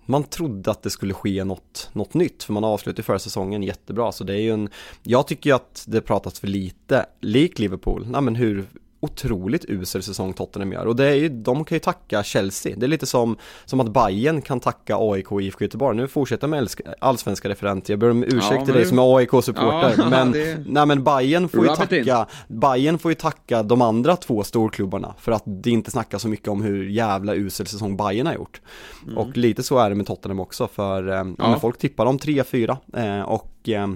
man 0.06 0.24
trodde 0.24 0.70
att 0.70 0.82
det 0.82 0.90
skulle 0.90 1.14
ske 1.14 1.44
något, 1.44 1.90
något 1.92 2.14
nytt, 2.14 2.42
för 2.42 2.52
man 2.52 2.64
avslutade 2.64 3.02
förra 3.02 3.18
säsongen 3.18 3.62
jättebra, 3.62 4.12
så 4.12 4.24
det 4.24 4.34
är 4.34 4.40
ju 4.40 4.52
en, 4.52 4.68
jag 5.02 5.26
tycker 5.26 5.50
ju 5.50 5.56
att 5.56 5.84
det 5.88 6.00
pratas 6.00 6.40
för 6.40 6.46
lite, 6.46 7.06
lik 7.20 7.58
Liverpool, 7.58 8.06
nej 8.08 8.20
men 8.20 8.34
hur 8.34 8.66
otroligt 9.00 9.64
usel 9.68 10.02
säsong 10.02 10.32
Tottenham 10.32 10.72
gör 10.72 10.86
och 10.86 10.96
det 10.96 11.06
är 11.06 11.14
ju, 11.14 11.28
de 11.28 11.64
kan 11.64 11.76
ju 11.76 11.80
tacka 11.80 12.22
Chelsea. 12.22 12.76
Det 12.76 12.86
är 12.86 12.88
lite 12.88 13.06
som, 13.06 13.36
som 13.64 13.80
att 13.80 13.92
Bayern 13.92 14.42
kan 14.42 14.60
tacka 14.60 14.96
AIK 14.98 15.32
och 15.32 15.42
IFK 15.42 15.64
Göteborg. 15.64 15.96
Nu 15.96 16.08
fortsätter 16.08 16.48
jag 16.48 16.50
med 16.50 16.68
allsvenska 16.98 17.48
referenter, 17.48 17.92
jag 17.92 18.00
ber 18.00 18.10
om 18.10 18.24
ursäkt 18.24 18.44
ja, 18.50 18.64
till 18.64 18.74
dig 18.74 18.86
som 18.86 18.98
är 18.98 19.16
AIK-supporter. 19.16 19.94
Ja, 19.98 20.08
men, 20.10 20.32
det... 20.32 20.64
nej 20.66 20.86
men 20.86 21.04
Bayern 21.04 21.48
får 21.48 21.66
ju 21.66 21.74
tacka, 21.74 22.26
Bayern 22.48 22.98
får 22.98 23.10
ju 23.10 23.14
tacka 23.14 23.62
de 23.62 23.82
andra 23.82 24.16
två 24.16 24.42
storklubbarna 24.42 25.14
för 25.18 25.32
att 25.32 25.42
det 25.46 25.70
inte 25.70 25.90
snackas 25.90 26.22
så 26.22 26.28
mycket 26.28 26.48
om 26.48 26.62
hur 26.62 26.88
jävla 26.88 27.34
usel 27.34 27.66
säsong 27.66 27.96
Bayern 27.96 28.26
har 28.26 28.34
gjort. 28.34 28.60
Mm. 29.04 29.18
Och 29.18 29.36
lite 29.36 29.62
så 29.62 29.78
är 29.78 29.90
det 29.90 29.96
med 29.96 30.06
Tottenham 30.06 30.40
också 30.40 30.68
för 30.68 31.08
eh, 31.08 31.32
ja. 31.38 31.58
folk 31.60 31.78
tippar 31.78 32.04
dem 32.04 32.18
3-4 32.18 32.76
eh, 32.96 33.22
och 33.22 33.68
eh, 33.68 33.88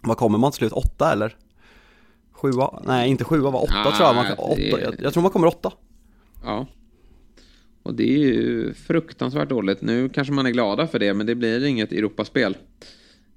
vad 0.00 0.16
kommer 0.16 0.38
man 0.38 0.50
till 0.50 0.58
slut? 0.58 0.72
8 0.72 1.12
eller? 1.12 1.36
Sjua, 2.36 2.82
nej 2.86 3.10
inte 3.10 3.24
sjua 3.24 3.50
var 3.50 3.62
åtta 3.62 3.82
ah, 3.84 3.96
tror 3.96 4.06
jag, 4.06 4.14
man, 4.16 4.26
åtta, 4.38 4.54
det... 4.56 4.68
jag, 4.68 4.94
jag 4.98 5.12
tror 5.12 5.22
man 5.22 5.32
kommer 5.32 5.46
åtta. 5.46 5.72
Ja. 6.44 6.66
Och 7.82 7.94
det 7.94 8.14
är 8.14 8.18
ju 8.18 8.74
fruktansvärt 8.74 9.48
dåligt. 9.48 9.82
Nu 9.82 10.08
kanske 10.08 10.32
man 10.32 10.46
är 10.46 10.50
glada 10.50 10.86
för 10.86 10.98
det, 10.98 11.14
men 11.14 11.26
det 11.26 11.34
blir 11.34 11.64
inget 11.64 11.92
Europaspel 11.92 12.56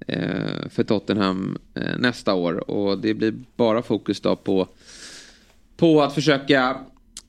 eh, 0.06 0.68
för 0.70 0.82
Tottenham 0.82 1.58
eh, 1.74 1.98
nästa 1.98 2.34
år. 2.34 2.70
Och 2.70 2.98
det 2.98 3.14
blir 3.14 3.34
bara 3.56 3.82
fokus 3.82 4.20
då 4.20 4.36
på, 4.36 4.68
på 5.76 6.02
att 6.02 6.14
försöka 6.14 6.76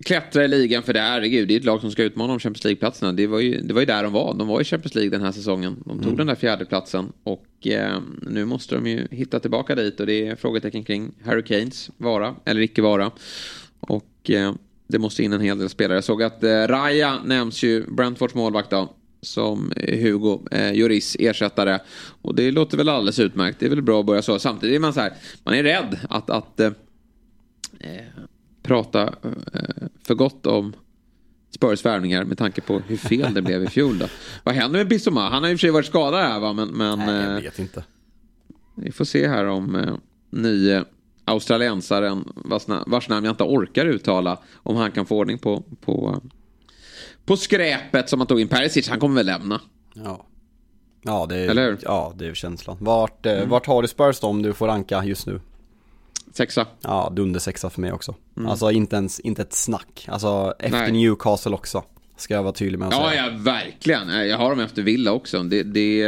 klättra 0.06 0.46
i 0.46 0.48
ligan. 0.48 0.84
För 0.84 0.94
det 0.94 1.00
är, 1.00 1.12
herregud, 1.12 1.48
det 1.48 1.54
är 1.54 1.60
ett 1.60 1.66
lag 1.66 1.82
som 1.82 1.92
ska 1.92 2.04
utmana 2.04 2.34
om 2.34 2.40
Champions 2.40 2.64
League-platserna. 2.64 3.12
Det, 3.12 3.28
var 3.28 3.40
ju, 3.40 3.62
det 3.62 3.74
var 3.74 3.82
ju 3.82 3.86
där 3.86 4.04
de 4.04 4.14
var. 4.14 4.34
De 4.34 4.48
var 4.48 4.62
i 4.62 4.64
Champions 4.64 4.96
League 4.96 5.10
den 5.10 5.22
här 5.22 5.32
säsongen. 5.32 5.84
De 5.86 5.98
tog 5.98 6.06
mm. 6.06 6.18
den 6.18 6.28
där 6.28 6.36
fjärdeplatsen. 6.36 7.12
Och 7.24 7.68
eh, 7.68 8.00
nu 8.22 8.46
måste 8.46 8.76
de 8.76 8.88
ju 8.88 9.08
hitta 9.12 9.40
tillbaka 9.40 9.76
dit. 9.76 10.00
Och 10.00 10.06
det 10.06 10.28
är 10.28 10.36
frågetecken 10.36 10.84
kring 10.84 11.12
Harry 11.26 11.44
Kanes 11.44 11.90
vara 11.98 12.36
eller 12.46 12.62
icke 12.62 12.82
vara. 12.82 13.12
Och 13.80 14.30
eh, 14.30 14.54
det 14.88 15.00
måste 15.00 15.24
in 15.24 15.34
en 15.34 15.42
hel 15.42 15.60
del 15.60 15.70
spelare. 15.70 15.98
Jag 15.98 16.04
såg 16.04 16.24
att 16.24 16.44
eh, 16.44 16.50
Raya 16.50 17.20
nämns 17.26 17.64
ju, 17.64 17.86
Brentfords 17.86 18.36
målvakt 18.36 18.70
då 18.70 18.96
som 19.22 19.72
Hugo 19.78 20.48
eh, 20.52 20.74
Juris 20.74 21.18
ersättare. 21.20 21.80
Och 22.22 22.36
det 22.36 22.52
låter 22.52 22.78
väl 22.78 22.90
alldeles 22.90 23.20
utmärkt. 23.20 23.60
Det 23.60 23.66
är 23.66 23.70
väl 23.70 23.82
bra 23.82 24.00
att 24.00 24.06
börja 24.06 24.22
så. 24.22 24.40
Samtidigt 24.40 24.76
är 24.76 24.80
man 24.80 24.94
så 24.94 25.00
här, 25.00 25.14
man 25.44 25.54
är 25.54 25.64
rädd 25.64 26.00
att, 26.10 26.30
att 26.30 26.60
eh, 26.60 26.72
eh 27.80 28.02
prata 28.64 29.04
eh, 29.54 29.88
för 30.04 30.16
gott 30.16 30.46
om 30.46 30.74
Spurs 31.52 31.86
värvningar 31.86 32.24
med 32.24 32.38
tanke 32.38 32.62
på 32.62 32.80
hur 32.80 32.98
fel 32.98 33.34
det 33.34 33.42
blev 33.42 33.64
i 33.64 33.68
fjol 33.68 33.98
då. 34.00 34.06
Vad 34.44 34.56
händer 34.56 34.80
med 34.80 34.88
Bissoma? 34.88 35.30
Han 35.30 35.44
har 35.44 35.50
i 35.50 35.54
och 35.54 35.60
för 35.60 35.62
sig 35.62 35.72
varit 35.72 35.86
skadad 35.86 36.22
här 36.22 36.40
va, 36.40 36.54
men... 36.54 36.70
men 36.70 37.00
Nej, 37.00 37.16
jag 37.16 37.38
eh, 37.38 37.42
vet 37.44 37.60
inte. 37.60 37.84
Vi 38.76 38.92
får 38.92 39.06
se 39.06 39.28
här 39.28 39.46
om 39.46 39.76
eh, 39.76 39.96
nye 40.30 40.84
australiensaren 41.26 42.32
vars, 42.36 42.64
vars 42.86 43.10
namn 43.10 43.26
jag 43.26 43.34
inte 43.34 43.44
orkar 43.44 43.86
uttala, 43.86 44.38
om 44.54 44.76
han 44.76 44.92
kan 44.92 45.06
få 45.06 45.18
ordning 45.18 45.38
på, 45.38 45.64
på, 45.82 46.22
på 47.26 47.38
skräpet 47.38 48.10
som 48.10 48.20
han 48.20 48.28
tog 48.28 48.42
in. 48.42 48.48
Perisic, 48.48 48.90
han 48.90 49.00
kommer 49.00 49.16
väl 49.16 49.26
lämna. 49.26 49.62
Ja. 49.94 50.26
Ja, 51.04 51.26
det 51.30 51.38
är, 51.38 51.50
Eller 51.50 51.66
hur? 51.66 51.78
Ja, 51.82 52.14
det 52.16 52.28
är 52.28 52.34
känslan. 52.34 52.78
Vart, 52.80 53.26
eh, 53.26 53.34
mm. 53.34 53.50
vart 53.50 53.68
har 53.68 53.82
du 53.82 53.88
Spurs 53.88 54.20
då 54.20 54.28
om 54.28 54.42
du 54.42 54.54
får 54.54 54.68
ranka 54.68 55.06
just 55.06 55.28
nu? 55.28 55.40
Sexa. 56.34 56.68
Ja, 56.82 57.10
dunder 57.16 57.40
sexa 57.40 57.70
för 57.70 57.82
mig 57.82 57.92
också. 57.92 58.16
Mm. 58.38 58.50
Alltså 58.50 58.72
inte 58.72 58.96
ens, 58.96 59.20
inte 59.20 59.42
ett 59.42 59.54
snack. 59.54 60.08
Alltså 60.08 60.54
efter 60.60 60.80
Nej. 60.80 60.92
Newcastle 60.92 61.52
också. 61.52 61.84
Ska 62.18 62.34
jag 62.34 62.44
vara 62.44 62.54
tydlig 62.54 62.80
med 62.80 62.88
att 62.88 62.94
ja, 62.94 63.10
säga. 63.10 63.26
Ja, 63.26 63.38
verkligen. 63.38 64.28
Jag 64.28 64.38
har 64.38 64.50
dem 64.50 64.60
efter 64.60 64.82
Villa 64.82 65.12
också. 65.12 65.44
Det, 65.44 65.64
det, 65.64 66.04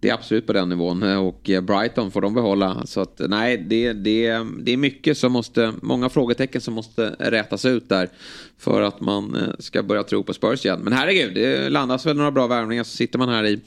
det 0.00 0.08
är 0.08 0.14
absolut 0.14 0.46
på 0.46 0.52
den 0.52 0.68
nivån. 0.68 1.02
Och 1.02 1.50
Brighton 1.62 2.10
får 2.10 2.20
de 2.20 2.34
behålla. 2.34 2.86
Så 2.86 3.00
att 3.00 3.20
nej, 3.28 3.56
det, 3.56 3.92
det, 3.92 4.46
det 4.62 4.72
är 4.72 4.76
mycket 4.76 5.18
som 5.18 5.32
måste, 5.32 5.72
många 5.82 6.08
frågetecken 6.08 6.60
som 6.60 6.74
måste 6.74 7.16
rätas 7.18 7.64
ut 7.64 7.88
där. 7.88 8.08
För 8.58 8.82
att 8.82 9.00
man 9.00 9.34
eh, 9.34 9.42
ska 9.58 9.82
börja 9.82 10.02
tro 10.02 10.22
på 10.22 10.34
Spurs 10.34 10.64
igen. 10.64 10.80
Men 10.82 10.92
herregud, 10.92 11.34
det 11.34 11.68
landas 11.68 12.06
väl 12.06 12.16
några 12.16 12.30
bra 12.30 12.46
värvningar 12.46 12.84
så 12.84 12.96
sitter 12.96 13.18
man 13.18 13.28
här 13.28 13.44
i, 13.44 13.60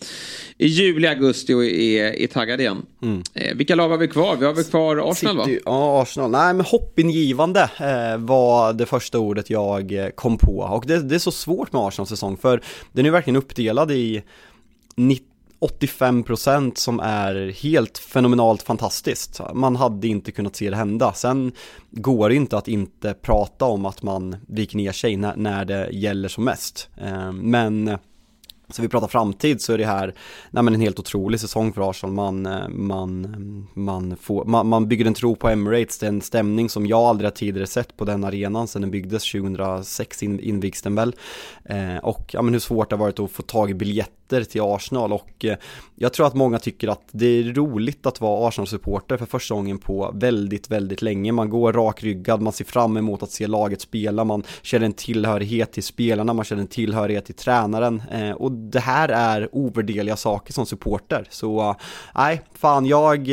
i 0.58 0.68
juli, 0.68 1.08
augusti 1.08 1.54
och 1.54 1.66
är, 1.66 2.22
är 2.22 2.28
taggad 2.28 2.62
igen. 2.62 2.86
Mm. 3.02 3.24
Eh, 3.34 3.56
vilka 3.56 3.76
lag 3.76 3.90
har 3.90 3.98
vi 3.98 4.08
kvar? 4.08 4.36
Vi 4.36 4.46
har 4.46 4.54
väl 4.54 4.64
kvar 4.64 5.12
Arsenal 5.12 5.46
City, 5.46 5.56
va? 5.56 5.62
Ja, 5.66 6.02
Arsenal. 6.02 6.32
Nej, 6.32 6.54
men 6.54 6.66
hoppingivande 6.66 7.62
eh, 7.62 8.18
var 8.18 8.74
det 8.74 8.86
första 8.86 9.20
ordet 9.20 9.50
jag 9.50 9.92
eh, 9.92 10.10
kom 10.10 10.38
på. 10.38 10.58
Och 10.58 10.84
det, 10.88 11.02
det 11.02 11.16
är 11.16 11.20
så 11.20 11.32
svårt 11.32 11.74
med 11.74 11.82
Arsenals 11.82 12.10
säsong 12.10 12.38
för 12.38 12.62
den 12.92 13.06
är 13.06 13.12
verkligen 13.12 13.38
uppdelad 13.38 13.92
i 13.92 14.24
90 14.96 15.33
85% 15.64 16.72
som 16.76 17.00
är 17.00 17.62
helt 17.62 17.98
fenomenalt 17.98 18.62
fantastiskt. 18.62 19.42
Man 19.54 19.76
hade 19.76 20.08
inte 20.08 20.32
kunnat 20.32 20.56
se 20.56 20.70
det 20.70 20.76
hända. 20.76 21.14
Sen 21.14 21.52
går 21.92 22.30
det 22.30 22.36
inte 22.36 22.58
att 22.58 22.68
inte 22.68 23.14
prata 23.14 23.66
om 23.66 23.86
att 23.86 24.04
man 24.04 24.36
viker 24.48 24.78
ner 24.78 24.92
sig 24.92 25.18
när, 25.18 25.36
när 25.36 25.66
det 25.66 25.90
gäller 25.92 26.30
som 26.30 26.44
mest. 26.44 26.90
Ehm, 26.98 27.38
men 27.38 27.98
så 28.70 28.82
vi 28.82 28.88
pratar 28.88 29.08
framtid 29.08 29.62
så 29.62 29.74
är 29.74 29.78
det 29.78 29.86
här 29.86 30.16
nej 30.52 30.64
men 30.64 30.74
en 30.74 30.82
helt 30.82 31.00
otrolig 31.00 31.40
säsong 31.40 31.74
för 31.74 31.90
Arsenal. 31.90 32.14
Man, 32.14 32.46
eh, 32.46 32.68
man, 32.70 33.68
man, 33.74 34.18
får, 34.18 34.46
man, 34.46 34.68
man 34.68 34.88
bygger 34.88 35.06
en 35.06 35.14
tro 35.14 35.36
på 35.36 35.50
Emirates, 35.50 35.98
det 35.98 36.06
är 36.06 36.10
en 36.10 36.22
stämning 36.22 36.70
som 36.70 36.88
jag 36.88 37.00
aldrig 37.00 37.34
tidigare 37.36 37.68
sett 37.68 37.98
på 37.98 38.06
den 38.06 38.24
arenan 38.24 38.68
sedan 38.68 38.82
den 38.82 38.92
byggdes 38.92 39.32
2006 39.32 40.24
invigs 40.24 40.82
den 40.82 40.96
väl. 40.96 41.16
Eh, 41.66 41.98
och 41.98 42.30
ja, 42.34 42.42
men 42.42 42.54
hur 42.54 42.60
svårt 42.60 42.90
det 42.90 42.96
har 42.96 43.00
varit 43.00 43.20
att 43.20 43.32
få 43.32 43.42
tag 43.42 43.70
i 43.70 43.74
biljetter 43.74 44.23
till 44.42 44.62
Arsenal 44.62 45.14
och 45.14 45.46
eh, 45.46 45.58
jag 45.96 46.14
tror 46.14 46.28
att 46.28 46.34
många 46.34 46.60
tycker 46.60 46.88
att 46.88 47.02
det 47.12 47.26
är 47.26 47.44
roligt 47.44 48.06
att 48.06 48.22
vara 48.22 48.48
Arsenal-supporter 48.48 49.18
för 49.18 49.26
första 49.26 49.56
gången 49.56 49.78
på 49.78 50.12
väldigt, 50.16 50.72
väldigt 50.72 51.02
länge. 51.02 51.32
Man 51.32 51.50
går 51.50 51.74
rakryggad, 51.74 52.42
man 52.42 52.54
ser 52.54 52.66
fram 52.66 52.98
emot 52.98 53.24
att 53.24 53.32
se 53.32 53.48
laget 53.48 53.82
spela, 53.82 54.24
man 54.24 54.44
känner 54.62 54.86
en 54.86 54.94
tillhörighet 54.94 55.72
till 55.72 55.84
spelarna, 55.84 56.34
man 56.34 56.46
känner 56.46 56.62
en 56.62 56.68
tillhörighet 56.68 57.26
till 57.26 57.36
tränaren 57.36 58.04
eh, 58.12 58.32
och 58.32 58.52
det 58.52 58.80
här 58.80 59.10
är 59.10 59.50
ovärderliga 59.52 60.16
saker 60.16 60.54
som 60.54 60.66
supporter. 60.66 61.28
Så 61.30 61.60
eh, 61.60 61.76
nej, 62.16 62.42
fan 62.54 62.86
jag, 62.86 63.28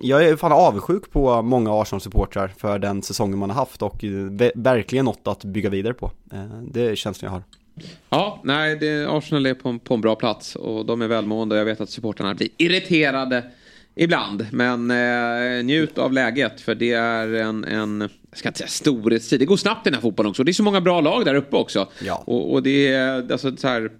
jag 0.00 0.24
är 0.24 0.36
fan 0.36 0.52
avundsjuk 0.52 1.10
på 1.10 1.42
många 1.42 1.82
Arsenal-supportrar 1.82 2.52
för 2.56 2.78
den 2.78 3.02
säsongen 3.02 3.38
man 3.38 3.50
har 3.50 3.56
haft 3.56 3.82
och 3.82 4.04
verkligen 4.54 5.04
något 5.04 5.28
att 5.28 5.44
bygga 5.44 5.70
vidare 5.70 5.94
på. 5.94 6.10
Det 6.62 6.90
är 6.90 6.94
känslan 6.94 7.32
jag 7.32 7.38
har. 7.38 7.61
Ja, 8.10 8.40
nej, 8.44 8.76
det, 8.76 9.06
Arsenal 9.10 9.46
är 9.46 9.54
på, 9.54 9.78
på 9.78 9.94
en 9.94 10.00
bra 10.00 10.14
plats 10.14 10.56
och 10.56 10.86
de 10.86 11.02
är 11.02 11.08
välmående. 11.08 11.56
Jag 11.56 11.64
vet 11.64 11.80
att 11.80 11.90
supportrarna 11.90 12.34
blir 12.34 12.48
irriterade 12.56 13.44
ibland. 13.94 14.46
Men 14.52 14.90
eh, 14.90 15.64
njut 15.64 15.98
av 15.98 16.12
läget 16.12 16.60
för 16.60 16.74
det 16.74 16.92
är 16.92 17.28
en, 17.28 17.64
en 17.64 18.08
jag 18.30 18.38
ska 18.38 18.48
inte 18.48 18.58
säga 18.58 18.68
storhetstid. 18.68 19.40
Det 19.40 19.44
går 19.44 19.56
snabbt 19.56 19.86
i 19.86 19.90
den 19.90 19.94
här 19.94 20.00
fotbollen 20.00 20.30
också. 20.30 20.44
Det 20.44 20.50
är 20.50 20.52
så 20.52 20.62
många 20.62 20.80
bra 20.80 21.00
lag 21.00 21.24
där 21.24 21.34
uppe 21.34 21.56
också. 21.56 21.88
Ja. 22.04 22.22
Och, 22.26 22.52
och 22.52 22.62
det 22.62 22.92
är 22.92 23.32
alltså 23.32 23.56
så 23.56 23.68
här. 23.68 23.90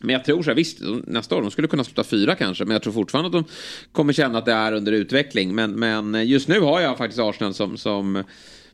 Men 0.00 0.12
jag 0.12 0.24
tror 0.24 0.42
så 0.42 0.50
här, 0.50 0.56
visst, 0.56 0.78
nästa 1.06 1.36
år, 1.36 1.42
de 1.42 1.50
skulle 1.50 1.68
kunna 1.68 1.84
sluta 1.84 2.04
fyra 2.04 2.34
kanske, 2.34 2.64
men 2.64 2.72
jag 2.72 2.82
tror 2.82 2.92
fortfarande 2.92 3.26
att 3.26 3.44
de 3.44 3.52
kommer 3.92 4.12
känna 4.12 4.38
att 4.38 4.44
det 4.44 4.52
är 4.52 4.72
under 4.72 4.92
utveckling. 4.92 5.54
Men, 5.54 5.72
men 5.72 6.28
just 6.28 6.48
nu 6.48 6.60
har 6.60 6.80
jag 6.80 6.98
faktiskt 6.98 7.20
Arsenal 7.20 7.54
som, 7.54 7.76
som 7.76 8.24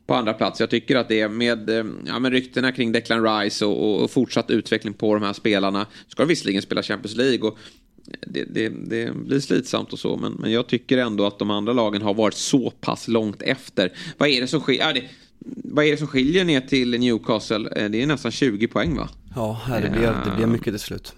på 0.05 0.15
andra 0.15 0.33
plats. 0.33 0.59
Jag 0.59 0.69
tycker 0.69 0.95
att 0.95 1.07
det 1.07 1.21
är 1.21 1.29
med, 1.29 1.69
eh, 1.69 1.85
ja, 2.05 2.19
med 2.19 2.31
ryktena 2.31 2.71
kring 2.71 2.91
Declan 2.91 3.23
Rice 3.23 3.65
och, 3.65 4.03
och, 4.03 4.11
fortsatt 4.11 4.49
utveckling 4.49 4.93
på 4.93 5.13
de 5.13 5.23
här 5.23 5.33
spelarna. 5.33 5.87
Ska 6.07 6.23
de 6.23 6.27
visserligen 6.27 6.61
spela 6.61 6.83
Champions 6.83 7.15
League 7.15 7.49
och 7.49 7.57
det, 8.27 8.43
det, 8.43 8.69
det, 8.69 9.15
blir 9.15 9.39
slitsamt 9.39 9.93
och 9.93 9.99
så, 9.99 10.17
men, 10.17 10.33
men 10.33 10.51
jag 10.51 10.67
tycker 10.67 10.97
ändå 10.97 11.25
att 11.25 11.39
de 11.39 11.51
andra 11.51 11.73
lagen 11.73 12.01
har 12.01 12.13
varit 12.13 12.33
så 12.33 12.71
pass 12.71 13.07
långt 13.07 13.41
efter. 13.41 13.93
Vad 14.17 14.29
är 14.29 14.41
det 14.41 14.47
som 14.47 14.61
skiljer? 14.61 14.87
Ja, 14.87 14.93
det, 14.93 15.03
vad 15.45 15.85
är 15.85 15.91
det 15.91 15.97
som 15.97 16.07
skiljer 16.07 16.45
ner 16.45 16.61
till 16.61 16.99
Newcastle? 16.99 17.69
Eh, 17.75 17.89
det 17.89 18.01
är 18.01 18.07
nästan 18.07 18.31
20 18.31 18.67
poäng 18.67 18.97
va? 18.97 19.09
Ja, 19.35 19.61
det 19.81 19.89
blir, 19.89 20.01
det 20.01 20.33
blir 20.37 20.47
mycket 20.47 20.73
till 20.73 20.79
slut. 20.79 21.13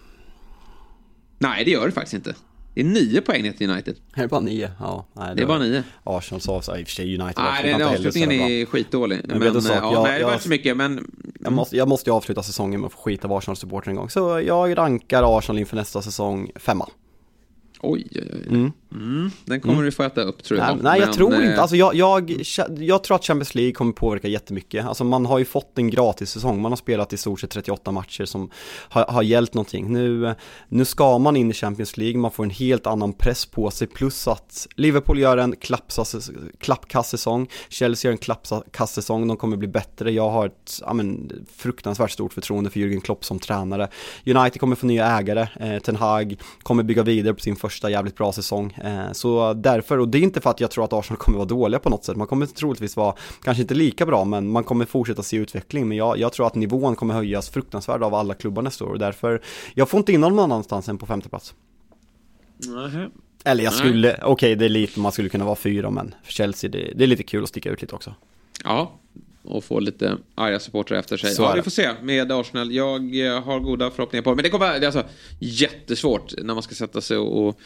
Nej, 1.39 1.65
det 1.65 1.71
gör 1.71 1.85
det 1.85 1.91
faktiskt 1.91 2.13
inte. 2.13 2.35
Det 2.75 2.81
är 2.81 2.85
nio 2.85 3.21
poäng 3.21 3.43
ner 3.43 3.51
till 3.51 3.69
United. 3.69 3.95
Det 4.15 4.21
är 4.21 4.27
bara 4.27 4.41
nio, 4.41 4.71
ja. 4.79 5.05
Nej, 5.13 5.27
det, 5.29 5.35
det 5.35 5.41
är 5.41 5.47
bara 5.47 5.59
nio. 5.59 5.83
Arsenal 6.03 6.41
sa 6.41 6.61
så, 6.61 6.77
i 6.77 6.83
och 6.83 6.87
för 6.87 6.93
sig 6.93 7.19
United 7.19 7.43
Nej, 7.43 7.73
den 7.73 7.87
avslutningen 7.87 8.31
är 8.31 8.65
skitdålig. 8.65 9.21
Men, 9.23 9.39
men 9.39 9.61
sak, 9.61 9.75
ja, 9.75 9.93
jag, 9.93 10.03
nej, 10.03 10.19
det 10.19 10.25
var 10.25 10.31
inte 10.31 10.43
så 10.43 10.49
mycket, 10.49 10.77
men... 10.77 11.11
Jag 11.39 11.53
måste, 11.53 11.77
jag 11.77 11.87
måste 11.87 12.09
ju 12.09 12.15
avsluta 12.15 12.43
säsongen 12.43 12.79
med 12.79 12.87
att 12.87 12.93
få 12.93 13.01
skita 13.01 13.27
av 13.27 13.33
Arsenal-supporter 13.33 13.89
en 13.89 13.95
gång. 13.95 14.09
Så 14.09 14.39
jag 14.39 14.77
rankar 14.77 15.37
Arsenal 15.37 15.59
inför 15.59 15.75
nästa 15.75 16.01
säsong 16.01 16.51
femma. 16.55 16.89
Oj, 17.85 18.07
oj, 18.11 18.29
oj. 18.33 18.47
Mm. 18.47 18.71
Mm. 18.95 19.31
Den 19.45 19.61
kommer 19.61 19.73
mm. 19.73 19.85
du 19.85 19.91
få 19.91 20.03
äta 20.03 20.21
upp 20.21 20.43
tror 20.43 20.59
jag. 20.59 20.67
Nej, 20.67 20.77
nej 20.83 20.99
jag 20.99 21.13
tror 21.13 21.43
inte, 21.43 21.61
alltså 21.61 21.75
jag, 21.75 21.95
jag, 21.95 22.41
jag 22.77 23.03
tror 23.03 23.15
att 23.15 23.25
Champions 23.25 23.55
League 23.55 23.71
kommer 23.71 23.91
påverka 23.91 24.27
jättemycket. 24.27 24.85
Alltså 24.85 25.03
man 25.03 25.25
har 25.25 25.39
ju 25.39 25.45
fått 25.45 25.77
en 25.77 25.89
gratis 25.89 26.29
säsong, 26.29 26.61
man 26.61 26.71
har 26.71 26.77
spelat 26.77 27.13
i 27.13 27.17
stort 27.17 27.39
sett 27.39 27.49
38 27.49 27.91
matcher 27.91 28.25
som 28.25 28.49
har, 28.89 29.05
har 29.05 29.23
hjälpt 29.23 29.53
någonting. 29.53 29.93
Nu, 29.93 30.35
nu 30.69 30.85
ska 30.85 31.17
man 31.17 31.35
in 31.35 31.51
i 31.51 31.53
Champions 31.53 31.97
League, 31.97 32.17
man 32.17 32.31
får 32.31 32.43
en 32.43 32.49
helt 32.49 32.87
annan 32.87 33.13
press 33.13 33.45
på 33.45 33.71
sig, 33.71 33.87
plus 33.87 34.27
att 34.27 34.67
Liverpool 34.75 35.19
gör 35.19 35.37
en 35.37 35.55
klappkass-säsong, 36.59 37.47
Chelsea 37.69 38.09
gör 38.09 38.13
en 38.13 38.17
klappkass-säsong, 38.17 39.27
de 39.27 39.37
kommer 39.37 39.57
bli 39.57 39.67
bättre. 39.67 40.11
Jag 40.11 40.29
har 40.29 40.45
ett 40.45 40.79
ja, 40.81 40.93
men, 40.93 41.31
fruktansvärt 41.55 42.11
stort 42.11 42.33
förtroende 42.33 42.69
för 42.69 42.79
Jürgen 42.79 43.01
Klopp 43.01 43.25
som 43.25 43.39
tränare. 43.39 43.89
United 44.25 44.59
kommer 44.59 44.75
få 44.75 44.85
nya 44.85 45.07
ägare, 45.17 45.47
eh, 45.59 45.79
Ten 45.79 45.95
Hag 45.95 46.35
kommer 46.63 46.83
bygga 46.83 47.03
vidare 47.03 47.33
på 47.33 47.39
sin 47.39 47.55
första 47.55 47.74
första 47.75 47.89
jävligt 47.89 48.15
bra 48.15 48.31
säsong. 48.31 48.73
Eh, 48.73 49.11
så 49.11 49.53
därför, 49.53 49.97
och 49.97 50.09
det 50.09 50.17
är 50.17 50.21
inte 50.21 50.41
för 50.41 50.49
att 50.49 50.59
jag 50.59 50.71
tror 50.71 50.83
att 50.83 50.93
Arsenal 50.93 51.17
kommer 51.17 51.37
vara 51.37 51.47
dåliga 51.47 51.79
på 51.79 51.89
något 51.89 52.05
sätt, 52.05 52.17
man 52.17 52.27
kommer 52.27 52.45
troligtvis 52.45 52.95
vara, 52.95 53.15
kanske 53.43 53.61
inte 53.61 53.73
lika 53.73 54.05
bra, 54.05 54.25
men 54.25 54.51
man 54.51 54.63
kommer 54.63 54.85
fortsätta 54.85 55.23
se 55.23 55.37
utveckling. 55.37 55.87
Men 55.87 55.97
jag, 55.97 56.17
jag 56.17 56.33
tror 56.33 56.47
att 56.47 56.55
nivån 56.55 56.95
kommer 56.95 57.13
höjas 57.13 57.49
fruktansvärt 57.49 58.01
av 58.01 58.13
alla 58.13 58.33
klubbar 58.33 58.61
nästa 58.61 58.85
år 58.85 58.89
och 58.89 58.99
därför, 58.99 59.41
jag 59.73 59.89
får 59.89 59.97
inte 59.97 60.13
in 60.13 60.21
någon 60.21 60.39
annanstans 60.39 60.89
än 60.89 60.97
på 60.97 61.05
femte 61.05 61.29
plats. 61.29 61.53
Mm. 62.65 63.11
Eller 63.43 63.63
jag 63.63 63.73
skulle, 63.73 64.13
okej 64.13 64.31
okay, 64.31 64.55
det 64.55 64.65
är 64.65 64.69
lite, 64.69 64.99
man 64.99 65.11
skulle 65.11 65.29
kunna 65.29 65.45
vara 65.45 65.55
fyra 65.55 65.89
men 65.89 66.15
för 66.23 66.31
Chelsea 66.31 66.69
det, 66.69 66.93
det, 66.95 67.03
är 67.03 67.07
lite 67.07 67.23
kul 67.23 67.43
att 67.43 67.49
sticka 67.49 67.69
ut 67.69 67.81
lite 67.81 67.95
också. 67.95 68.13
Ja, 68.63 68.91
och 69.47 69.63
få 69.63 69.79
lite 69.79 70.17
arga 70.35 70.59
supportrar 70.59 70.97
efter 70.97 71.17
sig. 71.17 71.35
Så 71.35 71.41
ja, 71.41 71.53
vi 71.55 71.61
får 71.61 71.71
se 71.71 71.89
med 72.01 72.31
Arsenal. 72.31 72.71
Jag 72.71 73.25
eh, 73.25 73.43
har 73.43 73.59
goda 73.59 73.91
förhoppningar 73.91 74.23
på 74.23 74.29
det. 74.29 74.35
Men 74.35 74.43
det 74.43 74.49
kommer 74.49 74.65
vara 74.65 74.85
alltså, 74.85 75.03
jättesvårt 75.39 76.33
när 76.43 76.53
man 76.53 76.63
ska 76.63 76.75
sätta 76.75 77.01
sig 77.01 77.17
och 77.17 77.59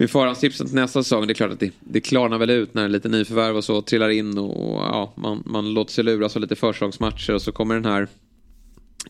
med 0.00 0.10
förhandstipsen 0.10 0.66
till 0.66 0.76
nästa 0.76 1.02
säsong, 1.02 1.26
det 1.26 1.32
är 1.32 1.34
klart 1.34 1.52
att 1.52 1.60
det, 1.60 1.70
det 1.80 2.00
klarnar 2.00 2.38
väl 2.38 2.50
ut 2.50 2.74
när 2.74 2.88
lite 2.88 3.08
nyförvärv 3.08 3.56
och 3.56 3.64
så 3.64 3.82
trillar 3.82 4.08
in 4.08 4.38
och, 4.38 4.70
och 4.70 4.80
ja, 4.80 5.12
man, 5.16 5.42
man 5.46 5.74
låter 5.74 5.92
sig 5.92 6.04
luras 6.04 6.36
av 6.36 6.42
lite 6.42 6.56
förslagsmatcher 6.56 7.34
och 7.34 7.42
så 7.42 7.52
kommer 7.52 7.74
den 7.74 7.84
här 7.84 8.08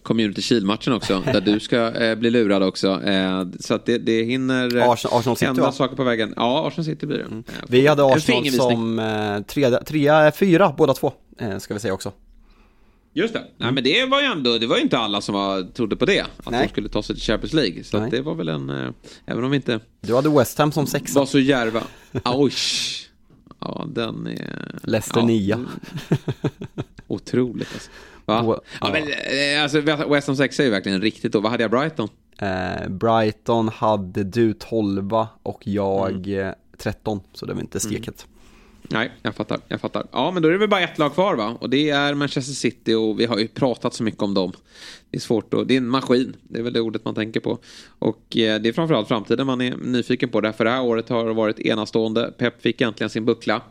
Community 0.03 0.43
Shield-matchen 0.43 0.93
också, 0.93 1.23
där 1.33 1.41
du 1.41 1.61
ska 1.61 1.95
eh, 1.95 2.15
bli 2.15 2.31
lurad 2.31 2.63
också. 2.63 3.03
Eh, 3.03 3.47
så 3.61 3.75
att 3.75 3.87
det, 3.87 3.99
det 3.99 4.23
hinner 4.23 4.77
eh, 4.77 4.91
Arsenal, 4.91 5.19
Arsenal 5.19 5.37
City, 5.37 5.47
hända 5.47 5.63
va? 5.63 5.73
saker 5.73 5.97
på 5.97 6.05
vägen. 6.05 6.35
Ja, 6.37 6.67
Arsenal 6.67 6.85
City 6.85 7.07
blir 7.07 7.19
det. 7.19 7.25
Mm. 7.25 7.45
Vi 7.69 7.87
hade 7.87 8.05
Arsenal 8.05 8.51
som 8.51 8.99
eh, 8.99 9.41
trea, 9.41 9.83
trea, 9.85 10.33
fyra 10.33 10.75
båda 10.79 10.95
två, 10.95 11.13
eh, 11.39 11.59
ska 11.59 11.75
vi 11.75 11.81
säga 11.81 11.95
också. 11.95 12.13
Just 13.13 13.33
det. 13.35 13.39
Mm. 13.39 13.51
Nej, 13.57 13.73
men 13.73 13.85
det 13.85 14.07
var 14.07 14.21
ju 14.21 14.27
ändå, 14.27 14.59
det 14.59 14.67
var 14.67 14.77
ju 14.77 14.83
inte 14.83 14.99
alla 14.99 15.21
som 15.21 15.35
var, 15.35 15.63
trodde 15.63 15.97
på 15.97 16.05
det. 16.05 16.21
Att 16.21 16.51
Nej. 16.51 16.63
de 16.63 16.69
skulle 16.69 16.89
ta 16.89 17.03
sig 17.03 17.17
till 17.17 17.25
Champions 17.25 17.53
League. 17.53 17.85
Så 17.85 17.99
det 18.11 18.21
var 18.21 18.35
väl 18.35 18.49
en, 18.49 18.71
eh, 18.71 18.91
även 19.27 19.45
om 19.45 19.51
vi 19.51 19.57
inte... 19.57 19.81
Du 20.01 20.15
hade 20.15 20.29
West 20.29 20.59
Ham 20.59 20.73
som 20.73 20.87
sexa. 20.87 21.19
Var 21.19 21.27
så 21.27 21.39
järva. 21.39 21.83
Oj. 22.25 22.53
Ja, 23.61 23.87
den 23.89 24.27
är... 24.27 24.81
Leicester 24.83 25.21
ja, 25.21 25.27
nia. 25.27 25.67
Otroligt 27.07 27.69
alltså. 27.75 27.91
Va? 28.31 28.61
Ja, 28.81 28.91
men, 28.93 29.03
eh, 29.03 29.63
alltså, 29.63 29.81
West 29.81 30.27
Ham 30.27 30.37
6 30.37 30.61
är 30.61 30.65
ju 30.65 30.71
verkligen 30.71 31.03
riktigt 31.03 31.33
då. 31.33 31.41
Vad 31.41 31.51
hade 31.51 31.65
jag 31.65 31.71
Brighton? 31.71 32.09
Eh, 32.39 32.89
Brighton 32.89 33.69
hade 33.69 34.25
du 34.25 34.53
12 34.53 35.27
och 35.43 35.67
jag 35.67 36.29
mm. 36.29 36.55
13, 36.79 37.17
eh, 37.17 37.23
så 37.33 37.47
det 37.47 37.55
var 37.55 37.61
inte 37.61 37.79
mm. 37.79 37.93
steket. 37.93 38.27
Mm. 38.27 38.37
Nej, 38.93 39.11
jag 39.23 39.35
fattar, 39.35 39.61
jag 39.69 39.81
fattar. 39.81 40.07
Ja, 40.13 40.31
men 40.31 40.43
då 40.43 40.49
är 40.49 40.53
det 40.53 40.59
väl 40.59 40.69
bara 40.69 40.81
ett 40.81 40.99
lag 40.99 41.15
kvar 41.15 41.35
va? 41.35 41.57
Och 41.61 41.71
det 41.71 41.91
är 41.91 42.15
Manchester 42.15 42.53
City 42.53 42.95
och 42.95 43.21
vi 43.21 43.27
har 43.27 43.39
ju 43.39 43.49
pratat 43.49 43.95
så 43.95 44.03
mycket 44.03 44.23
om 44.23 44.35
dem. 44.35 44.53
Det 45.11 45.17
är 45.17 45.21
svårt 45.21 45.55
att, 45.55 45.69
det 45.69 45.75
är 45.75 45.79
en 45.79 45.89
maskin, 45.89 46.37
det 46.43 46.59
är 46.59 46.63
väl 46.63 46.73
det 46.73 46.81
ordet 46.81 47.05
man 47.05 47.15
tänker 47.15 47.41
på. 47.41 47.59
Och 47.99 48.37
eh, 48.37 48.61
det 48.61 48.69
är 48.69 48.73
framförallt 48.73 49.09
framtiden 49.09 49.47
man 49.47 49.61
är 49.61 49.77
nyfiken 49.77 50.29
på. 50.29 50.41
Därför 50.41 50.65
det 50.65 50.71
här 50.71 50.83
året 50.83 51.09
har 51.09 51.35
varit 51.35 51.59
enastående. 51.59 52.35
Pep 52.39 52.63
fick 52.63 52.81
äntligen 52.81 53.11
sin 53.11 53.25
buckla. 53.25 53.63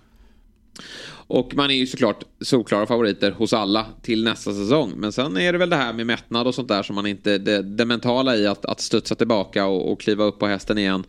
Och 1.32 1.56
man 1.56 1.72
är 1.72 1.76
ju 1.76 1.88
såklart 1.88 2.24
solklara 2.42 2.86
favoriter 2.86 3.32
hos 3.32 3.54
alla 3.54 3.86
till 4.02 4.24
nästa 4.24 4.54
säsong. 4.54 4.94
Men 4.96 5.12
sen 5.12 5.38
är 5.38 5.52
det 5.52 5.58
väl 5.58 5.70
det 5.70 5.76
här 5.76 5.94
med 5.94 6.06
mättnad 6.06 6.48
och 6.48 6.56
sånt 6.56 6.68
där 6.68 6.84
som 6.84 6.96
man 6.96 7.06
inte, 7.06 7.38
det, 7.38 7.62
det 7.62 7.86
mentala 7.86 8.36
i 8.36 8.48
att, 8.48 8.66
att 8.66 8.80
studsa 8.80 9.16
tillbaka 9.16 9.66
och, 9.66 9.92
och 9.92 10.02
kliva 10.02 10.24
upp 10.24 10.40
på 10.40 10.48
hästen 10.48 10.78
igen. 10.78 11.04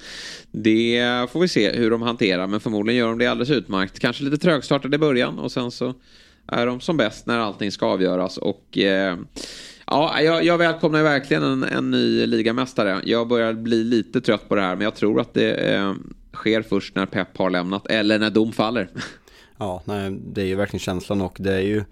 Det 0.50 1.00
får 1.32 1.40
vi 1.40 1.48
se 1.48 1.72
hur 1.72 1.90
de 1.90 2.02
hanterar, 2.02 2.46
men 2.46 2.60
förmodligen 2.60 2.98
gör 2.98 3.08
de 3.08 3.18
det 3.18 3.26
alldeles 3.26 3.50
utmärkt. 3.50 3.98
Kanske 3.98 4.24
lite 4.24 4.38
trögstartade 4.38 4.94
i 4.94 4.98
början 4.98 5.38
och 5.38 5.52
sen 5.52 5.70
så 5.70 5.94
är 6.46 6.66
de 6.66 6.80
som 6.80 6.96
bäst 6.96 7.26
när 7.26 7.38
allting 7.38 7.72
ska 7.72 7.86
avgöras. 7.86 8.36
Och 8.36 8.78
eh, 8.78 9.18
ja, 9.86 10.20
jag, 10.20 10.44
jag 10.44 10.58
välkomnar 10.58 11.02
verkligen 11.02 11.42
en, 11.42 11.64
en 11.64 11.90
ny 11.90 12.26
ligamästare. 12.26 13.00
Jag 13.04 13.28
börjar 13.28 13.52
bli 13.52 13.84
lite 13.84 14.20
trött 14.20 14.48
på 14.48 14.54
det 14.54 14.62
här, 14.62 14.76
men 14.76 14.84
jag 14.84 14.94
tror 14.94 15.20
att 15.20 15.34
det 15.34 15.74
eh, 15.74 15.94
sker 16.32 16.62
först 16.62 16.94
när 16.94 17.06
Pep 17.06 17.38
har 17.38 17.50
lämnat 17.50 17.86
eller 17.86 18.18
när 18.18 18.30
dom 18.30 18.52
faller. 18.52 18.88
Ja, 19.60 19.82
nej, 19.84 20.10
det 20.10 20.42
är 20.42 20.46
ju 20.46 20.54
verkligen 20.54 20.80
känslan 20.80 21.20
och 21.20 21.36
det 21.40 21.52
är 21.52 21.60
ju 21.60 21.84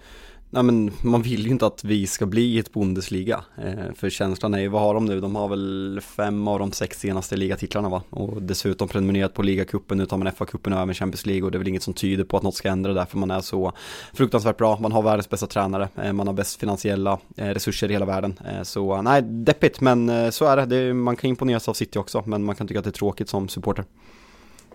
Nej 0.51 0.63
men 0.63 0.91
man 1.03 1.23
vill 1.23 1.45
ju 1.47 1.51
inte 1.51 1.67
att 1.67 1.85
vi 1.85 2.07
ska 2.07 2.27
bli 2.27 2.59
ett 2.59 2.73
Bundesliga. 2.73 3.45
Eh, 3.65 3.95
för 3.95 4.11
känslan 4.11 4.55
är 4.55 4.59
ju, 4.59 4.69
vad 4.69 4.83
har 4.83 4.95
de 4.95 5.05
nu? 5.05 5.21
De 5.21 5.37
har 5.37 5.49
väl 5.49 6.01
fem 6.03 6.49
av 6.49 6.59
de 6.59 6.73
sex 6.73 7.01
senaste 7.01 7.37
ligatitlarna 7.37 7.89
va? 7.89 8.03
Och 8.11 8.43
dessutom 8.43 8.89
prenumererat 8.89 9.35
på 9.35 9.43
ligacupen, 9.43 9.99
nu 9.99 10.07
tar 10.07 10.17
man 10.17 10.29
FA-cupen 10.29 10.75
och 10.75 10.81
även 10.81 10.95
Champions 10.95 11.27
League 11.27 11.45
och 11.45 11.51
det 11.51 11.57
är 11.57 11.59
väl 11.59 11.69
inget 11.69 11.83
som 11.83 11.95
tyder 11.95 12.25
på 12.25 12.37
att 12.37 12.43
något 12.43 12.55
ska 12.55 12.69
ändra 12.69 12.93
där 12.93 13.05
för 13.05 13.19
man 13.19 13.31
är 13.31 13.41
så 13.41 13.73
fruktansvärt 14.13 14.57
bra. 14.57 14.79
Man 14.81 14.93
har 14.93 15.03
världens 15.03 15.31
bästa 15.31 15.47
tränare, 15.47 15.89
eh, 16.03 16.13
man 16.13 16.27
har 16.27 16.35
bäst 16.35 16.61
finansiella 16.61 17.19
eh, 17.37 17.47
resurser 17.47 17.91
i 17.91 17.93
hela 17.93 18.07
världen. 18.07 18.39
Eh, 18.47 18.63
så 18.63 19.03
nej, 19.03 19.23
deppigt 19.23 19.81
men 19.81 20.09
eh, 20.09 20.31
så 20.31 20.45
är 20.45 20.57
det. 20.57 20.67
det. 20.67 20.95
Man 20.95 21.17
kan 21.17 21.31
imponeras 21.31 21.69
av 21.69 21.75
City 21.75 21.99
också 21.99 22.23
men 22.27 22.45
man 22.45 22.55
kan 22.55 22.67
tycka 22.69 22.79
att 22.79 22.85
det 22.85 22.91
är 22.91 22.93
tråkigt 22.93 23.29
som 23.29 23.49
supporter. 23.49 23.85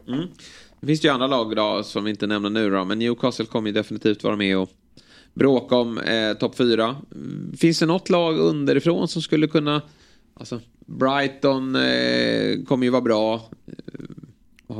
Mm. 0.08 0.28
Det 0.84 0.88
finns 0.88 1.06
ju 1.06 1.10
andra 1.10 1.28
lag 1.28 1.56
då, 1.56 1.84
som 1.84 2.04
vi 2.04 2.10
inte 2.10 2.28
nämner 2.28 2.50
nu 2.50 2.70
då, 2.70 2.86
men 2.86 3.00
Newcastle 3.00 3.46
kommer 3.46 3.70
ju 3.70 3.74
definitivt 3.74 4.24
vara 4.24 4.36
med 4.36 4.58
och 4.58 4.70
bråka 5.34 5.76
om 5.76 5.98
eh, 5.98 6.34
topp 6.34 6.56
fyra. 6.56 6.96
Finns 7.58 7.80
det 7.80 7.86
något 7.86 8.10
lag 8.10 8.40
underifrån 8.40 9.08
som 9.08 9.22
skulle 9.22 9.48
kunna... 9.48 9.82
Alltså, 10.34 10.60
Brighton 10.86 11.76
eh, 11.76 12.64
kommer 12.68 12.84
ju 12.84 12.90
vara 12.90 13.02
bra. 13.02 13.50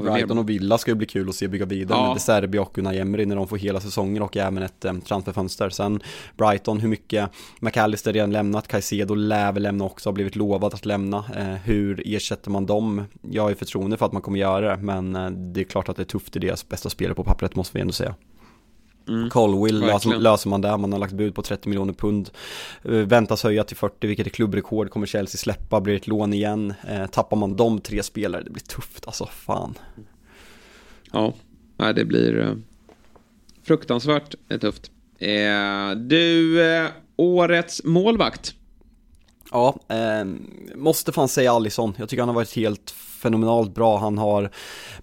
Brighton 0.02 0.38
och 0.38 0.50
Villa 0.50 0.78
ska 0.78 0.92
ju 0.92 0.96
bli 0.96 1.08
kul 1.08 1.30
att 1.30 1.36
se 1.36 1.48
bygga 1.48 1.66
vidare 1.66 2.00
ja. 2.00 2.14
med 2.14 2.22
Serbi 2.22 2.58
och 2.58 2.78
Unai 2.78 3.00
Emery 3.00 3.26
när 3.26 3.36
de 3.36 3.48
får 3.48 3.58
hela 3.58 3.80
säsonger 3.80 4.22
och 4.22 4.38
även 4.38 4.64
ett 4.64 4.86
um, 4.86 5.02
transferfönster. 5.02 5.70
Sen 5.70 6.00
Brighton, 6.38 6.80
hur 6.80 6.90
mycket 6.90 7.30
McAllister 7.60 8.14
redan 8.14 8.32
lämnat, 8.32 8.68
Caicedo 8.68 9.16
lär 9.16 9.52
väl 9.52 9.64
lämna 9.64 9.86
också, 9.86 10.10
har 10.10 10.14
blivit 10.14 10.36
lovad 10.36 10.74
att 10.74 10.86
lämna. 10.86 11.18
Uh, 11.18 11.56
hur 11.64 12.02
ersätter 12.06 12.52
man 12.52 12.66
dem? 12.66 13.04
Jag 13.22 13.44
har 13.44 13.50
ju 13.50 13.56
förtroende 13.56 13.98
för 13.98 14.06
att 14.06 14.14
man 14.14 14.22
kommer 14.22 14.40
göra 14.40 14.76
det, 14.76 14.84
men 14.84 15.16
uh, 15.16 15.32
det 15.32 15.60
är 15.60 15.66
klart 15.66 15.90
att 15.90 15.96
det 15.96 16.04
är 16.04 16.06
tufft 16.06 16.36
i 16.36 16.40
deras 16.40 16.70
bästa 16.70 16.90
spelare 16.90 17.16
på 17.16 17.24
pappret 17.24 17.56
måste 17.56 17.78
vi 17.78 17.82
ändå 17.82 17.94
säga. 17.94 18.16
Mm. 19.08 19.30
Colwill 19.30 19.80
löser, 19.80 20.18
löser, 20.20 20.50
man 20.50 20.62
där, 20.62 20.78
man 20.78 20.92
har 20.92 21.00
lagt 21.00 21.14
bud 21.14 21.36
på 21.36 21.42
30 21.42 21.70
miljoner 21.70 21.94
pund. 21.94 22.30
Uh, 22.90 23.06
väntas 23.06 23.44
höja 23.44 23.64
till 23.64 23.78
40, 23.78 24.08
vilket 24.08 24.28
är 24.28 24.32
klubbrekord, 24.32 24.90
kommer 24.90 25.06
Chelsea 25.06 25.38
släppa, 25.38 25.82
blir 25.82 25.96
ett 25.96 26.08
lån 26.08 26.34
igen. 26.34 26.74
Uh, 26.92 27.06
tappar 27.06 27.38
man 27.38 27.56
de 27.56 27.80
tre 27.82 28.04
spelare, 28.04 28.44
det 28.44 28.50
blir 28.50 28.64
tufft 28.64 29.08
alltså, 29.08 29.26
fan. 29.26 29.78
Ja, 31.12 31.34
nej, 31.78 31.94
det 31.94 32.06
blir 32.06 32.38
uh, 32.38 32.56
fruktansvärt 33.64 34.36
tufft. 34.62 34.92
du, 35.96 36.88
årets 37.16 37.82
målvakt? 37.84 38.56
Ja, 39.52 39.76
måste 40.76 41.12
fan 41.12 41.28
säga 41.28 41.52
Allison. 41.52 41.94
Jag 41.98 42.10
tycker 42.10 42.22
han 42.22 42.30
har 42.30 42.36
varit 42.36 42.56
helt 42.56 42.92
fenomenalt 43.24 43.76
bra. 43.76 43.98
Han 43.98 44.18
har 44.18 44.50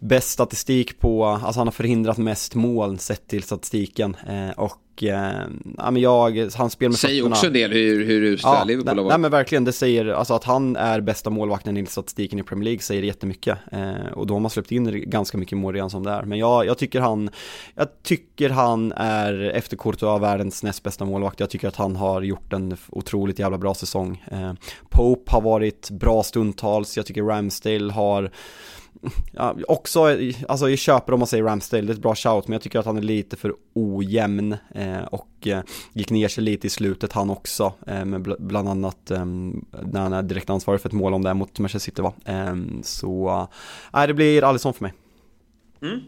bäst 0.01 0.29
statistik 0.29 1.01
på, 1.01 1.25
alltså 1.25 1.61
han 1.61 1.67
har 1.67 1.73
förhindrat 1.73 2.19
mest 2.19 2.55
mål 2.55 2.99
sett 2.99 3.29
till 3.29 3.43
statistiken. 3.43 4.17
Eh, 4.29 4.51
och 4.51 5.03
eh, 5.03 5.33
ja, 5.77 5.91
men 5.91 6.03
jag, 6.03 6.51
han 6.55 6.71
spelar 6.71 6.91
med 6.91 6.99
Säger 6.99 7.27
också 7.27 7.47
en 7.47 7.53
del 7.53 7.73
hur, 7.73 8.07
hur 8.07 8.23
usla 8.23 8.55
ja, 8.59 8.65
Liverpool 8.65 8.89
har 8.89 8.97
varit. 8.97 9.09
Nej 9.09 9.19
men 9.19 9.31
verkligen, 9.31 9.65
det 9.65 9.73
säger, 9.73 10.07
alltså 10.07 10.35
att 10.35 10.45
han 10.45 10.77
är 10.77 11.01
bästa 11.01 11.31
målvakten 11.31 11.77
i 11.77 11.87
statistiken 11.87 12.39
i 12.39 12.43
Premier 12.43 12.65
League 12.65 12.81
säger 12.81 13.03
jättemycket. 13.03 13.59
Eh, 13.73 14.13
och 14.15 14.27
då 14.27 14.35
har 14.35 14.41
man 14.41 14.51
släppt 14.51 14.73
in 14.73 15.11
ganska 15.11 15.39
mycket 15.39 15.59
mål 15.59 15.75
redan 15.75 15.91
som 15.91 16.03
det 16.03 16.11
är. 16.11 16.23
Men 16.23 16.39
jag, 16.39 16.67
jag 16.67 16.79
tycker 16.79 17.01
han, 17.01 17.31
jag 17.75 18.03
tycker 18.03 18.51
han 18.51 18.93
är 18.93 19.51
efter 19.55 19.77
Courtois 19.77 20.23
världens 20.23 20.63
näst 20.63 20.83
bästa 20.83 21.05
målvakt. 21.05 21.41
Jag 21.41 21.51
tycker 21.51 21.69
att 21.69 21.77
han 21.77 21.97
har 21.97 22.23
gjort 22.23 22.53
en 22.53 22.77
otroligt 22.89 23.39
jävla 23.39 23.59
bra 23.59 23.75
säsong. 23.75 24.25
Eh, 24.33 24.53
Pope 24.91 25.33
har 25.33 25.41
varit 25.41 25.91
bra 25.91 26.23
stundtals, 26.23 26.97
jag 26.97 27.07
tycker 27.07 27.23
Ramsdale 27.23 27.93
har 27.93 28.10
ja, 29.33 29.57
också, 29.69 30.17
alltså 30.49 30.71
jag 30.71 30.79
köper 30.79 31.13
om 31.13 31.19
man 31.19 31.27
säger 31.27 31.45
Ramsdale, 31.45 31.83
det 31.83 31.93
är 31.93 31.95
ett 31.95 32.03
bra 32.03 32.15
shout, 32.15 32.49
men 32.49 32.53
jag 32.53 32.63
tycker 32.63 32.79
att 32.79 32.87
han 32.87 32.97
är 32.97 33.03
lite 33.03 33.37
för 33.37 33.55
ojämn 33.75 34.57
eh, 34.75 35.03
och 35.03 35.47
eh, 35.47 35.61
gick 35.93 36.11
ner 36.11 36.29
sig 36.29 36.45
lite 36.45 36.67
i 36.67 36.71
slutet 36.71 37.13
han 37.13 37.31
också, 37.31 37.73
eh, 37.87 38.05
med 38.05 38.23
bl 38.23 38.33
bland 38.39 38.69
annat 38.69 39.11
eh, 39.11 39.25
när 39.25 40.01
han 40.01 40.13
är 40.13 40.23
direkt 40.23 40.51
ansvarig 40.51 40.81
för 40.81 40.89
ett 40.89 40.93
mål 40.93 41.15
om 41.15 41.23
det 41.23 41.35
mot 41.35 41.59
Manchester 41.59 41.91
City 41.91 42.03
va. 42.03 42.13
Eh, 42.25 42.57
så, 42.83 43.49
nej 43.93 44.07
det 44.07 44.15
blir 44.15 44.45
Alisson 44.45 44.75
för 44.75 44.83
mig. 44.83 44.95
Mm. 45.83 46.01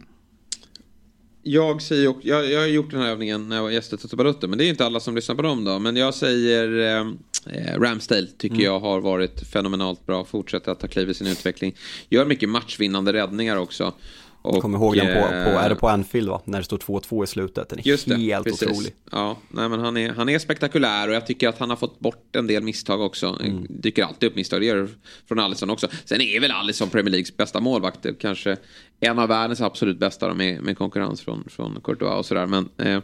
Jag 1.45 1.83
säger 1.83 2.09
också, 2.09 2.29
jag, 2.29 2.51
jag 2.51 2.61
har 2.61 2.67
gjort 2.67 2.91
den 2.91 3.01
här 3.01 3.09
övningen 3.09 3.49
när 3.49 3.57
jag 3.57 3.63
var 3.63 3.71
gäst 3.71 3.93
i 3.93 4.47
men 4.47 4.59
det 4.59 4.65
är 4.65 4.69
inte 4.69 4.87
alla 4.87 5.01
som 5.01 5.15
lyssnar 5.15 5.35
på 5.35 5.43
dem 5.43 5.65
då. 5.65 5.79
Men 5.79 5.97
jag 5.97 6.15
säger 6.15 6.99
eh, 6.99 7.13
eh, 7.47 7.75
eh, 7.75 7.81
Ramsdale 7.81 8.27
tycker 8.39 8.55
mm. 8.55 8.65
jag 8.65 8.81
har 8.81 9.01
varit 9.01 9.49
fenomenalt 9.49 10.07
bra. 10.07 10.25
Fortsätter 10.25 10.73
att 10.73 10.81
ta 10.81 10.87
kliv 10.87 11.11
i 11.11 11.15
sin 11.15 11.27
utveckling. 11.27 11.75
Gör 12.09 12.25
mycket 12.25 12.49
matchvinnande 12.49 13.13
räddningar 13.13 13.57
också. 13.57 13.95
Och, 14.43 14.63
Kom 14.63 14.75
ihåg 14.75 14.97
den 14.97 15.07
på, 15.07 15.29
på, 15.29 15.59
är 15.59 15.69
det 15.69 15.75
på 15.75 15.89
Anfield 15.89 16.29
va? 16.29 16.41
När 16.45 16.59
det 16.59 16.65
står 16.65 16.79
2-2 16.79 17.25
i 17.25 17.27
slutet. 17.27 17.69
Den 17.69 17.79
är 17.79 17.87
just 17.87 18.09
det, 18.09 18.17
helt 18.17 18.45
precis. 18.45 18.69
otrolig. 18.69 18.95
Ja, 19.11 19.39
nej, 19.49 19.69
men 19.69 19.81
han, 19.81 19.97
är, 19.97 20.11
han 20.11 20.29
är 20.29 20.39
spektakulär 20.39 21.09
och 21.09 21.15
jag 21.15 21.27
tycker 21.27 21.49
att 21.49 21.59
han 21.59 21.71
har 21.71 21.77
fått 21.77 22.01
bort 22.01 22.37
en 22.37 22.47
del 22.47 22.63
misstag 22.63 23.01
också. 23.01 23.39
Mm. 23.41 23.67
dyker 23.69 24.05
alltid 24.05 24.29
upp 24.29 24.37
misstag, 24.37 24.61
det 24.61 24.67
gör 24.67 24.77
det 24.77 24.89
från 25.29 25.39
Alisson 25.39 25.71
också. 25.71 25.89
Sen 26.05 26.21
är 26.21 26.41
väl 26.41 26.51
Alisson 26.51 26.89
Premier 26.89 27.11
Leagues 27.11 27.37
bästa 27.37 27.61
målvakt. 27.61 28.07
Kanske 28.21 28.57
en 29.01 29.19
av 29.19 29.29
världens 29.29 29.61
absolut 29.61 29.99
bästa 29.99 30.35
med, 30.35 30.63
med 30.63 30.79
konkurrens 30.79 31.21
från, 31.21 31.45
från 31.49 31.81
Courtois 31.85 32.19
och 32.19 32.27
sådär. 32.27 32.47
Men 32.47 32.69
eh, 32.79 33.03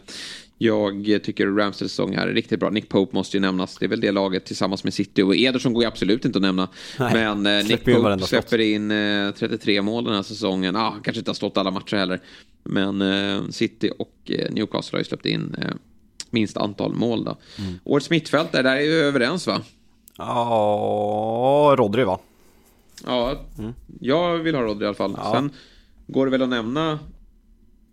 jag 0.59 1.21
tycker 1.23 1.47
Ramsdales 1.47 1.93
säsong 1.93 2.17
här 2.17 2.27
är 2.27 2.33
riktigt 2.33 2.61
bra. 2.61 2.71
Nick 2.71 2.89
Pope 2.89 3.17
måste 3.17 3.37
ju 3.37 3.41
nämnas. 3.41 3.77
Det 3.79 3.87
är 3.87 3.89
väl 3.89 4.01
det 4.01 4.13
laget 4.13 4.45
tillsammans 4.45 4.85
med 4.85 4.95
City 4.95 5.23
och 5.23 5.37
Ederson 5.37 5.73
går 5.73 5.83
ju 5.83 5.89
absolut 5.89 6.25
inte 6.25 6.39
att 6.39 6.43
nämna. 6.43 6.69
Nej, 6.99 7.15
men 7.15 7.47
eh, 7.47 7.65
Nick 7.65 7.85
Pope 7.85 8.19
släpper 8.19 8.59
in 8.59 8.91
eh, 8.91 9.31
33 9.31 9.83
mål 9.83 10.05
den 10.05 10.15
här 10.15 10.23
säsongen. 10.23 10.77
Ah, 10.77 10.95
kanske 11.03 11.19
inte 11.19 11.31
har 11.31 11.35
stått 11.35 11.57
alla 11.57 11.71
matcher 11.71 11.97
heller. 11.97 12.21
Men 12.63 13.03
eh, 13.03 13.49
City 13.51 13.91
och 13.99 14.31
eh, 14.31 14.53
Newcastle 14.53 14.97
har 14.97 15.01
ju 15.01 15.05
släppt 15.05 15.27
in 15.27 15.57
eh, 15.63 15.71
minst 16.31 16.57
antal 16.57 16.95
mål 16.95 17.25
då. 17.25 17.37
Mm. 17.59 17.75
Årets 17.85 18.11
mittfältare, 18.11 18.63
där 18.63 18.77
är 18.77 18.81
vi 18.81 19.01
överens 19.01 19.47
va? 19.47 19.61
Ja, 20.17 21.75
Rodri 21.79 22.05
va? 22.05 22.19
Ja, 23.07 23.37
mm. 23.59 23.75
jag 24.01 24.39
vill 24.39 24.55
ha 24.55 24.63
Rodri 24.63 24.85
i 24.85 24.87
alla 24.87 24.95
fall. 24.95 25.15
Ja. 25.17 25.33
Sen 25.35 25.51
går 26.07 26.27
det 26.27 26.31
väl 26.31 26.43
att 26.43 26.49
nämna 26.49 26.99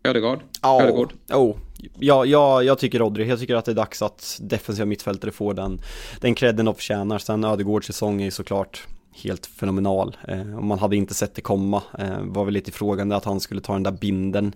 Ödegaard? 0.04 0.40
Ja, 0.62 0.82
Ödegård. 0.82 1.14
Oh. 1.34 1.58
Ja, 2.00 2.26
ja, 2.26 2.64
jag 2.64 2.80
tycker 2.80 3.00
Rodri. 3.00 3.30
Jag 3.30 3.40
tycker 3.40 3.56
att 3.56 3.66
det 3.66 3.72
är 3.72 3.76
dags 3.76 4.02
att 4.02 4.38
defensiva 4.42 4.86
mittfältare 4.86 5.32
får 5.32 5.54
den, 5.54 5.82
den 6.22 6.36
credden 6.36 6.66
de 6.66 6.76
förtjänar. 6.76 7.18
Sen 7.18 7.44
Ödegårds 7.44 7.88
säsong 7.88 8.22
är 8.22 8.32
såklart 8.32 8.88
helt 9.24 9.46
fenomenal. 9.46 10.18
Eh, 10.28 10.58
och 10.58 10.64
man 10.64 10.80
hade 10.80 10.96
inte 10.96 11.14
sett 11.14 11.36
det 11.36 11.42
komma. 11.42 11.84
Eh, 12.00 12.22
var 12.22 12.46
väl 12.46 12.54
lite 12.54 12.72
frågande 12.72 13.16
att 13.16 13.26
han 13.26 13.40
skulle 13.40 13.62
ta 13.62 13.74
den 13.74 13.84
där 13.84 13.92
binden. 13.92 14.54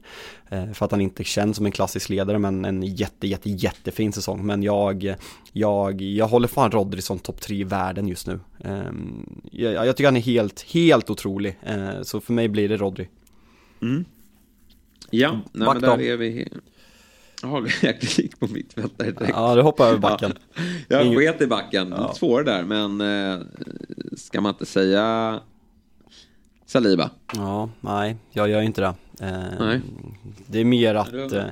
Eh, 0.50 0.72
för 0.72 0.86
att 0.86 0.92
han 0.92 1.02
inte 1.02 1.24
känns 1.24 1.58
som 1.58 1.66
en 1.66 1.72
klassisk 1.72 2.10
ledare 2.10 2.40
men 2.40 2.66
en 2.66 2.84
jätte, 2.84 3.28
jätte, 3.28 3.50
jättefin 3.50 4.14
säsong. 4.14 4.46
Men 4.46 4.64
jag, 4.64 5.16
jag, 5.52 6.02
jag 6.02 6.28
håller 6.28 6.48
fan 6.48 6.72
Rodri 6.72 7.02
som 7.02 7.20
topp 7.20 7.42
tre 7.42 7.56
i 7.56 7.64
världen 7.64 8.08
just 8.08 8.28
nu. 8.28 8.40
Eh, 8.60 8.92
jag, 9.52 9.88
jag, 9.88 9.98
tycker 9.98 10.08
han 10.08 10.18
är 10.18 10.22
helt, 10.22 10.62
helt 10.62 11.10
otrolig. 11.10 11.58
Eh, 11.64 12.02
så 12.02 12.22
för 12.22 12.34
mig 12.34 12.48
blir 12.48 12.70
det 12.70 12.78
Rodri. 12.78 13.08
Mm. 13.82 14.06
Ja, 15.10 15.40
nej, 15.52 15.68
men 15.74 15.82
där 15.82 16.02
är 16.02 16.18
vi. 16.18 16.48
Ja, 17.42 17.64
jag 17.82 17.96
gick 18.04 18.40
på 18.40 18.48
mittfältare 18.48 19.12
direkt. 19.12 19.34
Ja, 19.36 19.56
du 19.56 19.62
hoppar 19.62 19.88
över 19.88 20.00
backen. 20.00 20.34
Ja, 20.88 21.04
jag 21.04 21.18
sket 21.18 21.42
i 21.42 21.48
backen. 21.48 21.94
Ja. 21.98 22.14
Svårare 22.14 22.44
där, 22.44 22.64
men 22.64 23.02
eh, 23.02 23.46
ska 24.18 24.42
man 24.42 24.54
inte 24.54 24.66
säga 24.66 25.40
Saliba? 26.66 27.10
Ja, 27.36 27.70
nej, 27.82 28.18
jag 28.32 28.50
gör 28.50 28.62
inte 28.62 28.82
det. 28.82 28.94
Eh, 29.20 29.60
nej. 29.60 29.82
Det 30.48 30.60
är 30.60 30.66
mer 30.66 30.96
att 30.96 31.32
eh, 31.32 31.44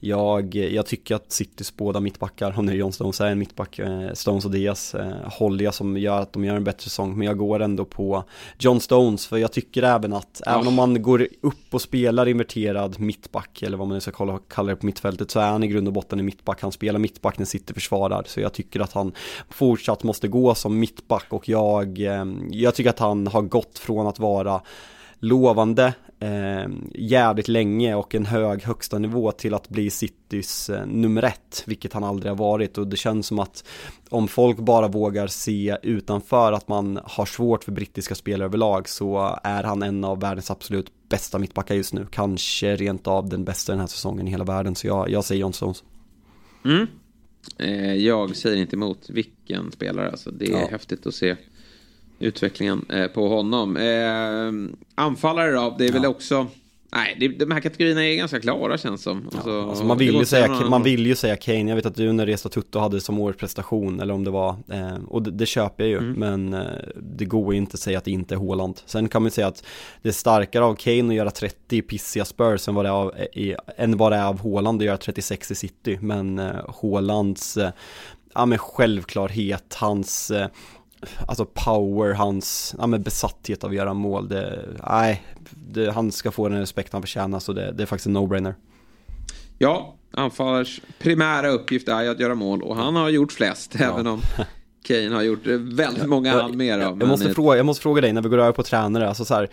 jag, 0.00 0.54
jag 0.54 0.86
tycker 0.86 1.14
att 1.14 1.32
Citys 1.32 1.76
båda 1.76 2.00
mittbackar, 2.00 2.58
om 2.58 2.66
nu 2.66 2.74
John 2.74 2.92
Stones 2.92 3.20
är 3.20 3.26
en 3.26 3.38
mittback, 3.38 3.78
eh, 3.78 4.12
Stones 4.12 4.44
och 4.44 4.50
Diaz, 4.50 4.94
håller 5.24 5.64
jag 5.64 5.74
som 5.74 5.96
gör 5.96 6.20
att 6.20 6.32
de 6.32 6.44
gör 6.44 6.56
en 6.56 6.64
bättre 6.64 6.82
säsong. 6.82 7.18
Men 7.18 7.26
jag 7.26 7.38
går 7.38 7.60
ändå 7.60 7.84
på 7.84 8.24
John 8.58 8.80
Stones, 8.80 9.26
för 9.26 9.36
jag 9.36 9.52
tycker 9.52 9.82
även 9.82 10.12
att, 10.12 10.42
oh. 10.46 10.52
även 10.52 10.66
om 10.66 10.74
man 10.74 11.02
går 11.02 11.26
upp 11.40 11.74
och 11.74 11.82
spelar 11.82 12.28
inverterad 12.28 13.00
mittback, 13.00 13.62
eller 13.62 13.76
vad 13.76 13.88
man 13.88 13.94
nu 13.94 14.00
ska 14.00 14.10
kalla, 14.10 14.38
kalla 14.48 14.70
det 14.70 14.76
på 14.76 14.86
mittfältet, 14.86 15.30
så 15.30 15.40
är 15.40 15.50
han 15.50 15.64
i 15.64 15.68
grund 15.68 15.86
och 15.86 15.94
botten 15.94 16.18
en 16.18 16.26
mittback. 16.26 16.62
Han 16.62 16.72
spelar 16.72 16.98
mittback 16.98 17.38
när 17.38 17.46
City 17.46 17.74
försvarar, 17.74 18.22
så 18.26 18.40
jag 18.40 18.52
tycker 18.52 18.80
att 18.80 18.92
han 18.92 19.12
fortsatt 19.50 20.02
måste 20.02 20.28
gå 20.28 20.54
som 20.54 20.78
mittback 20.78 21.26
och 21.28 21.48
jag, 21.48 21.98
jag 22.50 22.74
tycker 22.74 22.90
att 22.90 22.98
han 22.98 23.26
har 23.26 23.42
gått 23.42 23.78
från 23.78 24.06
att 24.06 24.18
vara 24.18 24.60
lovande 25.18 25.94
eh, 26.26 26.68
jävligt 26.94 27.48
länge 27.48 27.94
och 27.94 28.14
en 28.14 28.26
hög 28.26 28.62
högsta 28.62 28.98
nivå 28.98 29.32
till 29.32 29.54
att 29.54 29.68
bli 29.68 29.90
Citys 29.90 30.70
eh, 30.70 30.86
nummer 30.86 31.22
ett, 31.22 31.62
vilket 31.66 31.92
han 31.92 32.04
aldrig 32.04 32.30
har 32.30 32.36
varit 32.36 32.78
och 32.78 32.86
det 32.86 32.96
känns 32.96 33.26
som 33.26 33.38
att 33.38 33.64
om 34.08 34.28
folk 34.28 34.58
bara 34.58 34.88
vågar 34.88 35.26
se 35.26 35.76
utanför 35.82 36.52
att 36.52 36.68
man 36.68 37.00
har 37.04 37.26
svårt 37.26 37.64
för 37.64 37.72
brittiska 37.72 38.14
spelare 38.14 38.46
överlag 38.46 38.88
så 38.88 39.38
är 39.44 39.62
han 39.62 39.82
en 39.82 40.04
av 40.04 40.20
världens 40.20 40.50
absolut 40.50 40.92
bästa 41.08 41.38
mittbackar 41.38 41.74
just 41.74 41.94
nu, 41.94 42.06
kanske 42.10 42.76
rent 42.76 43.06
av 43.06 43.28
den 43.28 43.44
bästa 43.44 43.72
den 43.72 43.80
här 43.80 43.86
säsongen 43.86 44.28
i 44.28 44.30
hela 44.30 44.44
världen, 44.44 44.74
så 44.74 44.86
jag, 44.86 45.10
jag 45.10 45.24
säger 45.24 45.40
John 45.40 45.52
Stones. 45.52 45.84
Mm. 46.64 46.86
Eh, 47.58 47.94
jag 47.94 48.36
säger 48.36 48.56
inte 48.56 48.76
emot 48.76 49.10
vilken 49.10 49.72
spelare, 49.72 50.10
alltså 50.10 50.30
det 50.30 50.46
är 50.46 50.60
ja. 50.60 50.68
häftigt 50.70 51.06
att 51.06 51.14
se 51.14 51.36
utvecklingen 52.18 52.86
eh, 52.90 53.06
på 53.06 53.28
honom. 53.28 53.76
Eh, 53.76 54.76
anfallare 54.94 55.52
då, 55.52 55.74
det 55.78 55.84
är 55.84 55.88
ja. 55.88 55.94
väl 55.94 56.06
också... 56.06 56.46
Nej, 56.92 57.16
det, 57.20 57.28
de 57.28 57.50
här 57.50 57.60
kategorierna 57.60 58.06
är 58.06 58.16
ganska 58.16 58.40
klara 58.40 58.78
känns 58.78 59.02
som. 59.02 59.30
Alltså, 59.34 59.50
ja, 59.50 59.68
alltså 59.68 59.84
man, 59.84 59.98
vill 59.98 60.14
ju 60.14 60.24
säga, 60.24 60.48
man 60.48 60.82
vill 60.82 61.06
ju 61.06 61.14
säga 61.14 61.36
Kane, 61.36 61.68
jag 61.70 61.76
vet 61.76 61.86
att 61.86 61.94
du 61.94 62.12
när 62.12 62.26
Resa 62.26 62.48
Tutto 62.48 62.78
hade 62.78 63.00
som 63.00 63.18
årets 63.18 63.38
prestation, 63.38 64.00
eller 64.00 64.14
om 64.14 64.24
det 64.24 64.30
var, 64.30 64.56
eh, 64.68 64.96
och 65.08 65.22
det, 65.22 65.30
det, 65.30 65.46
köper 65.46 65.84
jag 65.84 65.90
ju, 65.90 65.98
mm. 65.98 66.12
men 66.12 66.54
eh, 66.54 66.70
det 66.96 67.24
går 67.24 67.54
ju 67.54 67.58
inte 67.58 67.74
att 67.74 67.80
säga 67.80 67.98
att 67.98 68.04
det 68.04 68.10
inte 68.10 68.34
är 68.34 68.38
Håland. 68.38 68.80
Sen 68.86 69.08
kan 69.08 69.22
man 69.22 69.26
ju 69.26 69.30
säga 69.30 69.46
att 69.46 69.64
det 70.02 70.08
är 70.08 70.12
starkare 70.12 70.64
av 70.64 70.74
Kane 70.74 71.08
att 71.08 71.14
göra 71.14 71.30
30 71.30 71.82
pissiga 71.82 72.24
Spurs 72.24 72.68
än 72.68 72.74
vad 72.74 72.84
det 72.84 72.88
är 72.88 72.92
av, 72.92 73.14
i, 73.32 73.54
än 73.76 73.96
vad 73.96 74.12
det 74.12 74.26
av 74.26 74.40
Håland 74.40 74.82
att 74.82 74.86
göra 74.86 74.96
36 74.96 75.50
i 75.50 75.54
City, 75.54 75.98
men 76.00 76.38
eh, 76.38 76.54
Hålands 76.68 77.56
eh, 77.56 77.70
ja, 78.36 78.46
men 78.46 78.58
självklarhet, 78.58 79.74
hans 79.74 80.30
eh, 80.30 80.48
alltså 81.26 81.44
power, 81.44 82.12
hans 82.12 82.74
ja, 82.78 82.86
men 82.86 83.02
besatthet 83.02 83.64
av 83.64 83.70
att 83.70 83.76
göra 83.76 83.94
mål, 83.94 84.28
det, 84.28 84.64
nej, 84.88 85.22
det, 85.50 85.92
han 85.92 86.12
ska 86.12 86.30
få 86.30 86.48
den 86.48 86.60
respekt 86.60 86.92
han 86.92 87.02
förtjänar 87.02 87.38
så 87.38 87.52
det, 87.52 87.72
det 87.72 87.82
är 87.82 87.86
faktiskt 87.86 88.06
en 88.06 88.16
no-brainer. 88.16 88.54
Ja, 89.58 89.94
anfallars 90.10 90.80
primära 90.98 91.48
uppgift 91.48 91.88
är 91.88 92.08
att 92.08 92.20
göra 92.20 92.34
mål 92.34 92.62
och 92.62 92.76
han 92.76 92.96
har 92.96 93.08
gjort 93.08 93.32
flest, 93.32 93.76
ja. 93.78 93.84
även 93.84 94.06
om 94.06 94.20
Kane 94.86 95.14
har 95.14 95.22
gjort 95.22 95.46
väldigt 95.46 96.06
många 96.06 96.32
han 96.32 96.56
mer 96.56 96.78
av. 96.78 96.98
Jag, 97.00 97.08
måste 97.08 97.34
fråga, 97.34 97.56
jag 97.56 97.66
måste 97.66 97.82
fråga 97.82 98.00
dig 98.00 98.12
när 98.12 98.22
vi 98.22 98.28
går 98.28 98.38
över 98.38 98.52
på 98.52 98.62
tränare, 98.62 99.08
alltså 99.08 99.24
så 99.24 99.34
här, 99.34 99.48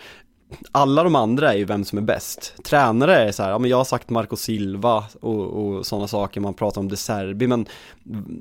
alla 0.72 1.02
de 1.02 1.16
andra 1.16 1.52
är 1.52 1.56
ju 1.56 1.64
vem 1.64 1.84
som 1.84 1.98
är 1.98 2.02
bäst. 2.02 2.54
Tränare 2.64 3.16
är 3.16 3.32
så 3.32 3.42
här, 3.42 3.50
ja 3.50 3.58
men 3.58 3.70
jag 3.70 3.76
har 3.76 3.84
sagt 3.84 4.10
Marco 4.10 4.36
Silva 4.36 5.04
och, 5.20 5.40
och 5.40 5.86
sådana 5.86 6.08
saker, 6.08 6.40
man 6.40 6.54
pratar 6.54 6.80
om 6.80 6.88
De 6.88 6.96
Serbi, 6.96 7.46
men 7.46 7.66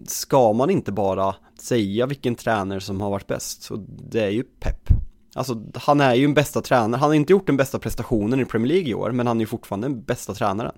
ska 0.07 0.53
man 0.53 0.69
inte 0.69 0.91
bara 0.91 1.35
säga 1.61 2.05
vilken 2.05 2.35
tränare 2.35 2.81
som 2.81 3.01
har 3.01 3.09
varit 3.09 3.27
bäst? 3.27 3.63
Så 3.63 3.85
det 3.87 4.23
är 4.23 4.29
ju 4.29 4.43
Pep. 4.43 4.89
Alltså 5.35 5.61
han 5.75 6.01
är 6.01 6.13
ju 6.13 6.25
en 6.25 6.33
bästa 6.33 6.61
tränare, 6.61 6.99
han 6.99 7.09
har 7.09 7.15
inte 7.15 7.33
gjort 7.33 7.47
den 7.47 7.57
bästa 7.57 7.79
prestationen 7.79 8.39
i 8.39 8.45
Premier 8.45 8.67
League 8.67 8.89
i 8.89 8.93
år, 8.93 9.11
men 9.11 9.27
han 9.27 9.37
är 9.37 9.41
ju 9.41 9.47
fortfarande 9.47 9.87
den 9.87 10.03
bästa 10.03 10.33
tränaren. 10.33 10.75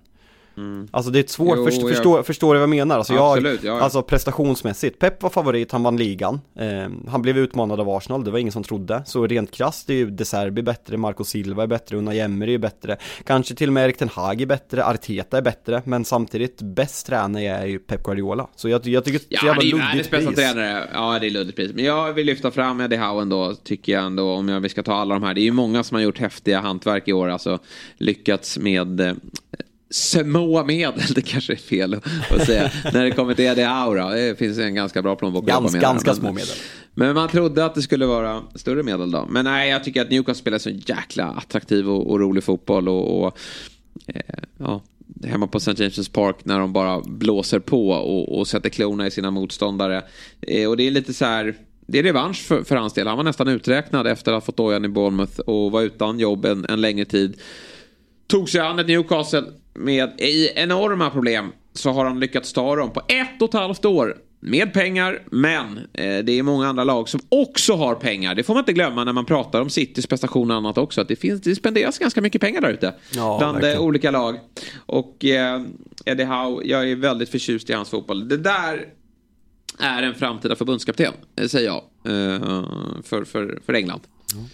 Mm. 0.58 0.88
Alltså 0.92 1.12
det 1.12 1.20
är 1.20 1.24
ett 1.24 1.30
svårt, 1.30 1.58
jo, 1.58 1.66
först, 1.66 1.82
jag... 1.82 1.90
förstår, 1.90 2.24
förstår 2.24 2.54
du 2.54 2.60
vad 2.60 2.64
jag 2.64 2.70
menar? 2.70 2.98
Alltså, 2.98 3.14
Absolut, 3.14 3.64
jag, 3.64 3.74
ja, 3.74 3.78
ja. 3.78 3.84
alltså 3.84 4.02
prestationsmässigt, 4.02 5.00
Pep 5.00 5.24
var 5.24 5.30
favorit, 5.30 5.72
han 5.72 5.84
vann 5.84 5.98
ligan. 5.98 6.42
Eh, 6.60 6.90
Han 7.08 7.22
blev 7.22 7.38
utmanad 7.38 7.80
av 7.80 7.90
Arsenal, 7.90 8.24
det 8.24 8.32
var 8.32 8.40
ingen 8.40 8.52
som 8.52 8.64
trodde. 8.64 9.04
Så 9.06 9.28
rent 9.28 9.52
krasst 9.52 9.90
är 9.90 9.94
ju 9.94 10.10
De 10.10 10.26
Serbi 10.26 10.62
bättre, 10.62 10.98
Marco 10.98 11.24
Silva 11.24 11.64
är 11.64 11.68
bättre, 11.68 11.98
Unai 11.98 12.20
är 12.20 12.58
bättre. 12.58 12.98
Kanske 13.24 13.56
till 13.56 13.70
och 13.70 13.74
med 13.74 13.86
Erik 13.86 13.98
Ten 13.98 14.10
Hag 14.10 14.42
är 14.42 14.46
bättre, 14.46 14.86
Arteta 14.86 15.38
är 15.38 15.42
bättre. 15.42 15.82
Men 15.86 16.06
samtidigt, 16.06 16.62
bäst 16.62 17.08
tränare 17.08 17.44
är 17.44 17.66
ju 17.66 17.80
Pep 17.80 18.04
Guardiola. 18.04 18.48
Så 18.56 18.70
jag, 18.70 18.88
jag 18.88 19.06
tycker 19.06 19.22
ja, 19.30 19.54
det 19.54 19.66
är 19.66 19.66
ju 19.66 19.78
världens 19.78 20.12
bästa 20.12 20.32
tränare. 20.32 20.90
Ja, 20.94 21.20
det 21.20 21.28
är 21.28 21.32
luddigt 21.32 21.56
pris. 21.56 21.72
Men 21.74 21.86
jag 21.86 22.14
vill 22.14 22.26
lyfta 22.26 22.52
fram 22.52 22.82
Eddie 22.82 22.98
Howe 22.98 23.22
ändå, 23.22 23.56
tycker 23.64 23.94
jag 23.94 24.06
ändå 24.06 24.32
Om 24.32 24.50
jag, 24.50 24.60
vi 24.60 24.70
ska 24.70 24.84
ta 24.84 24.94
alla 24.94 25.14
de 25.14 25.24
här. 25.24 25.34
Det 25.34 25.42
är 25.42 25.44
ju 25.44 25.52
många 25.52 25.84
som 25.84 25.96
har 25.96 26.02
gjort 26.02 26.20
häftiga 26.20 26.60
hantverk 26.60 27.08
i 27.08 27.14
år. 27.14 27.28
Alltså 27.28 27.60
lyckats 27.98 28.58
med 28.58 29.18
eh, 29.90 29.94
små 29.94 30.64
medel, 30.66 31.02
det 31.16 31.22
kanske 31.22 31.54
är 31.54 31.58
fel 31.58 32.00
att 32.30 32.46
säga. 32.46 32.72
När 32.94 33.04
det 33.04 33.12
kommer 33.12 33.34
till 33.34 33.46
Eddie 33.46 33.64
Aura, 33.64 34.10
det 34.10 34.40
finns 34.40 34.58
en 34.58 34.76
ganska 34.76 35.02
bra 35.02 35.16
plånbok 35.16 35.46
Gans, 35.46 35.74
med. 35.74 35.82
Ganska 35.82 36.10
men, 36.10 36.16
små 36.16 36.32
medel. 36.32 36.56
Men 36.94 37.16
man 37.16 37.30
trodde 37.30 37.66
att 37.66 37.76
det 37.76 37.82
skulle 37.82 38.06
vara 38.06 38.44
större 38.56 38.84
medel 38.84 39.12
då. 39.12 39.26
Men 39.30 39.46
nej, 39.46 39.70
jag 39.70 39.84
tycker 39.84 40.02
att 40.02 40.10
Newcastle 40.10 40.42
spelar 40.42 40.58
så 40.58 40.70
jäkla 40.70 41.26
attraktiv 41.26 41.90
och, 41.90 42.12
och 42.12 42.20
rolig 42.20 42.44
fotboll. 42.44 42.90
Och, 42.90 43.24
och 43.24 43.38
eh, 44.08 44.22
ja, 44.58 44.82
hemma 45.24 45.48
på 45.48 45.58
St. 45.58 45.72
James' 45.72 46.12
Park 46.12 46.36
när 46.44 46.60
de 46.60 46.74
bara 46.74 47.02
blåser 47.02 47.60
på 47.60 47.90
och, 47.90 48.40
och 48.40 48.48
sätter 48.48 48.70
klorna 48.70 49.08
i 49.08 49.12
sina 49.12 49.32
motståndare. 49.32 50.04
Eh, 50.42 50.70
och 50.70 50.78
det 50.78 50.88
är 50.88 50.92
lite 50.92 51.14
så 51.14 51.26
här... 51.26 51.56
Det 51.88 52.00
är 52.00 52.04
revansch 52.04 52.38
för, 52.38 52.64
för 52.64 52.76
hans 52.76 52.94
del. 52.94 53.08
Han 53.08 53.18
var 53.18 53.24
nästan 53.24 53.48
uträknad 53.48 54.08
efter 54.08 54.32
att 54.32 54.36
ha 54.36 54.42
fått 54.42 54.58
dojan 54.58 54.86
i 54.86 54.88
Bournemouth 54.88 55.40
och 55.40 55.72
var 55.72 55.82
utan 55.82 56.20
jobb 56.20 56.46
en, 56.46 56.66
en 56.70 56.82
längre 56.82 57.06
tid. 57.06 57.38
Tog 58.28 58.50
sig 58.50 58.62
an 58.62 58.80
ett 58.80 58.88
Newcastle 58.88 59.44
med 59.74 60.22
i 60.22 60.50
enorma 60.56 61.10
problem 61.10 61.52
så 61.74 61.92
har 61.92 62.06
han 62.06 62.20
lyckats 62.20 62.54
ta 62.54 62.76
dem 62.76 62.92
på 62.92 63.02
ett 63.08 63.42
och 63.42 63.50
ett 63.50 63.54
halvt 63.54 63.86
år. 63.86 64.18
Med 64.40 64.74
pengar, 64.74 65.22
men 65.32 65.78
eh, 65.78 66.18
det 66.18 66.32
är 66.40 66.44
många 66.44 66.68
andra 66.68 66.84
lag 66.84 67.10
som 67.10 67.20
också 67.30 67.74
har 67.74 67.96
pengar. 67.96 68.36
Det 68.36 68.44
får 68.44 68.54
man 68.54 68.62
inte 68.62 68.74
glömma 68.74 69.04
när 69.04 69.14
man 69.14 69.26
pratar 69.26 69.62
om 69.62 69.70
Citys 69.70 70.08
prestation 70.08 70.52
och 70.52 70.58
annat 70.58 70.78
också. 70.78 71.02
Att 71.02 71.08
det, 71.08 71.16
finns, 71.16 71.42
det 71.42 71.56
spenderas 71.56 72.00
ganska 72.00 72.22
mycket 72.22 72.42
pengar 72.42 72.62
där 72.62 72.70
ute. 72.70 72.94
Ja, 73.12 73.38
bland 73.40 73.64
eh, 73.64 73.82
olika 73.82 74.12
lag. 74.12 74.40
Och 74.86 75.26
eh, 75.26 75.62
Eddie 76.06 76.24
Howe, 76.24 76.66
jag 76.66 76.92
är 76.92 76.96
väldigt 76.96 77.30
förtjust 77.30 77.70
i 77.70 77.74
hans 77.74 77.90
fotboll. 77.90 78.28
Det 78.28 78.38
där 78.38 78.86
är 79.80 80.04
en 80.04 80.16
framtida 80.16 80.56
förbundskapten, 80.56 81.14
eh, 81.36 81.48
säger 81.48 81.68
jag. 81.68 81.84
Eh, 82.06 82.64
för, 83.04 83.24
för, 83.24 83.60
för 83.66 83.74
England. 83.74 84.02
Mm. 84.34 84.46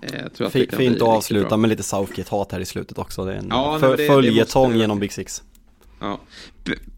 Eh, 0.00 0.48
fint 0.50 0.96
att 0.96 1.08
avsluta 1.08 1.56
med 1.56 1.70
lite 1.70 1.82
Southgate-hat 1.82 2.52
här 2.52 2.60
i 2.60 2.64
slutet 2.64 2.98
också. 2.98 3.24
Det 3.24 3.32
är 3.32 3.36
en 3.36 3.48
ja, 3.50 3.78
följetong 3.96 4.76
genom 4.76 4.98
Big 4.98 5.12
Six. 5.12 5.42
Ja. 6.00 6.20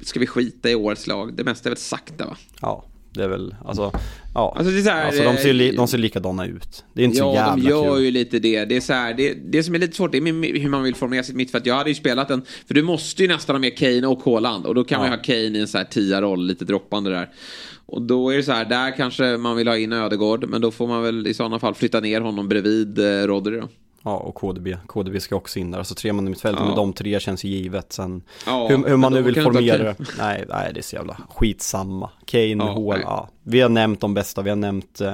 Ska 0.00 0.20
vi 0.20 0.26
skita 0.26 0.70
i 0.70 0.74
årets 0.74 1.06
lag? 1.06 1.34
Det 1.34 1.44
mesta 1.44 1.68
är 1.68 1.70
väl 1.70 1.78
sagt 1.78 2.20
va? 2.20 2.36
Ja. 2.60 2.84
Det 3.14 3.24
är 3.24 3.28
väl, 3.28 3.54
alltså, 3.64 3.92
ja. 4.34 4.54
Alltså, 4.56 4.72
det 4.72 4.78
är 4.78 4.82
så 4.82 4.90
här, 4.90 5.06
alltså 5.06 5.22
de, 5.22 5.36
ser 5.36 5.52
li, 5.52 5.72
de 5.76 5.88
ser 5.88 5.98
likadana 5.98 6.46
ut. 6.46 6.84
Det 6.92 7.02
är 7.02 7.04
inte 7.04 7.18
ja, 7.18 7.24
så 7.24 7.34
jävla 7.34 7.54
kul. 7.54 7.64
Ja, 7.64 7.76
de 7.76 7.86
gör 7.86 7.94
kul. 7.94 8.04
ju 8.04 8.10
lite 8.10 8.38
det. 8.38 8.64
Det, 8.64 8.76
är 8.76 8.80
så 8.80 8.92
här, 8.92 9.14
det, 9.14 9.34
det 9.34 9.62
som 9.62 9.74
är 9.74 9.78
lite 9.78 9.96
svårt 9.96 10.12
det 10.12 10.18
är 10.18 10.60
hur 10.60 10.68
man 10.68 10.82
vill 10.82 10.94
formera 10.94 11.22
sitt 11.22 11.36
mittfält. 11.36 11.66
Jag 11.66 11.74
hade 11.74 11.90
ju 11.90 11.94
spelat 11.94 12.30
en, 12.30 12.42
för 12.66 12.74
du 12.74 12.82
måste 12.82 13.22
ju 13.22 13.28
nästan 13.28 13.54
ha 13.54 13.60
med 13.60 13.78
Kane 13.78 14.06
och 14.06 14.24
Haaland. 14.24 14.66
Och 14.66 14.74
då 14.74 14.84
kan 14.84 14.96
ja. 14.96 14.98
man 14.98 15.10
ju 15.10 15.16
ha 15.16 15.22
Kane 15.22 15.58
i 15.58 15.60
en 15.60 15.68
så 15.68 15.78
här 15.78 15.84
tia-roll, 15.84 16.46
lite 16.46 16.64
droppande 16.64 17.10
där. 17.10 17.28
Och 17.86 18.02
då 18.02 18.30
är 18.30 18.36
det 18.36 18.42
så 18.42 18.52
här, 18.52 18.64
där 18.64 18.96
kanske 18.96 19.36
man 19.36 19.56
vill 19.56 19.68
ha 19.68 19.76
in 19.76 19.92
Ödegård. 19.92 20.48
Men 20.48 20.60
då 20.60 20.70
får 20.70 20.86
man 20.86 21.02
väl 21.02 21.26
i 21.26 21.34
sådana 21.34 21.58
fall 21.58 21.74
flytta 21.74 22.00
ner 22.00 22.20
honom 22.20 22.48
bredvid 22.48 22.98
eh, 22.98 23.26
Rodri 23.26 23.60
då. 23.60 23.68
Ja, 24.04 24.16
och 24.16 24.34
KDB. 24.34 24.76
KDB 24.86 25.20
ska 25.20 25.36
också 25.36 25.58
in 25.58 25.70
där. 25.70 25.78
Alltså 25.78 25.94
tre 25.94 26.12
man 26.12 26.26
i 26.26 26.30
mittfältet 26.30 26.60
ja. 26.60 26.68
med 26.68 26.76
de 26.76 26.92
tre 26.92 27.20
känns 27.20 27.44
ju 27.44 27.48
givet. 27.48 27.92
Sen 27.92 28.22
ja, 28.46 28.68
hur, 28.68 28.88
hur 28.88 28.96
man 28.96 29.12
nu 29.12 29.22
vill 29.22 29.42
formera 29.42 29.78
det. 29.78 29.96
Nej, 30.18 30.44
nej, 30.48 30.70
det 30.74 30.80
är 30.80 30.82
så 30.82 30.96
jävla 30.96 31.16
skitsamma. 31.34 32.10
Kane, 32.24 32.44
ja, 32.44 32.72
Hall, 32.72 33.00
ja. 33.02 33.28
Vi 33.42 33.60
har 33.60 33.68
nämnt 33.68 34.00
de 34.00 34.14
bästa, 34.14 34.42
vi 34.42 34.50
har 34.50 34.56
nämnt, 34.56 35.00
eh, 35.00 35.12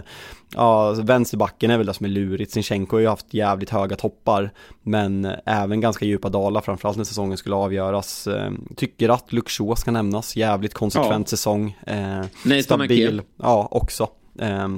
ja, 0.55 0.93
vänsterbacken 0.93 1.71
är 1.71 1.79
väl 1.79 1.87
det 1.87 1.95
som 1.95 2.07
är 2.07 2.11
lurigt. 2.11 2.53
Sinchenko 2.53 2.97
har 2.97 3.01
ju 3.01 3.09
haft 3.09 3.35
jävligt 3.35 3.71
höga 3.71 3.97
toppar, 3.97 4.51
men 4.83 5.33
även 5.47 5.81
ganska 5.81 6.05
djupa 6.05 6.29
dalar, 6.29 6.61
framförallt 6.61 6.97
när 6.97 7.05
säsongen 7.05 7.37
skulle 7.37 7.57
avgöras. 7.57 8.27
Eh, 8.27 8.51
tycker 8.77 9.09
att 9.09 9.33
Luxor 9.33 9.75
ska 9.75 9.91
nämnas, 9.91 10.37
jävligt 10.37 10.75
konsekvent 10.75 11.29
säsong. 11.29 11.77
Eh, 11.87 12.25
Nej, 12.45 12.63
stabil, 12.63 13.23
ja, 13.37 13.69
också. 13.71 14.09
Eh, 14.39 14.69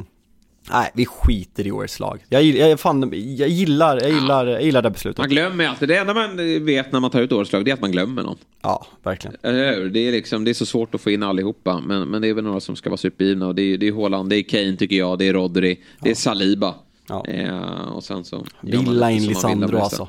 Nej, 0.72 0.90
vi 0.94 1.06
skiter 1.06 1.66
i 1.66 1.72
årets 1.72 2.00
lag. 2.00 2.24
Jag, 2.28 2.42
jag, 2.42 2.80
fan, 2.80 3.12
jag, 3.36 3.48
gillar, 3.48 4.00
jag, 4.00 4.10
gillar, 4.10 4.46
jag 4.46 4.62
gillar 4.62 4.82
det 4.82 4.90
beslutet. 4.90 5.18
Man 5.18 5.28
glömmer 5.28 5.68
alltid. 5.68 5.88
Det 5.88 5.96
enda 5.96 6.14
man 6.14 6.36
vet 6.64 6.92
när 6.92 7.00
man 7.00 7.10
tar 7.10 7.20
ut 7.20 7.32
årets 7.32 7.52
lag, 7.52 7.64
det 7.64 7.70
är 7.70 7.74
att 7.74 7.80
man 7.80 7.92
glömmer 7.92 8.22
någon. 8.22 8.36
Ja, 8.62 8.86
verkligen. 9.02 9.36
Det 9.42 10.08
är, 10.08 10.12
liksom, 10.12 10.44
det 10.44 10.50
är 10.50 10.54
så 10.54 10.66
svårt 10.66 10.94
att 10.94 11.00
få 11.00 11.10
in 11.10 11.22
allihopa. 11.22 11.80
Men, 11.86 12.08
men 12.08 12.22
det 12.22 12.28
är 12.28 12.34
väl 12.34 12.44
några 12.44 12.60
som 12.60 12.76
ska 12.76 12.90
vara 12.90 12.96
supergivna. 12.96 13.52
Det, 13.52 13.62
är, 13.62 13.78
det 13.78 13.88
är 13.88 13.92
Haaland, 13.92 14.30
det 14.30 14.36
är 14.36 14.42
Kane 14.42 14.76
tycker 14.76 14.96
jag, 14.96 15.18
det 15.18 15.28
är 15.28 15.32
Rodri, 15.32 15.80
det 16.00 16.10
är 16.10 16.14
Saliba. 16.14 16.74
Ja. 17.08 17.26
Eh, 17.26 17.88
och 17.92 18.04
sen 18.04 18.24
så... 18.24 18.46
Villa 18.60 19.10
in 19.10 19.26
Lisandro 19.26 19.78
alltså. 19.78 20.08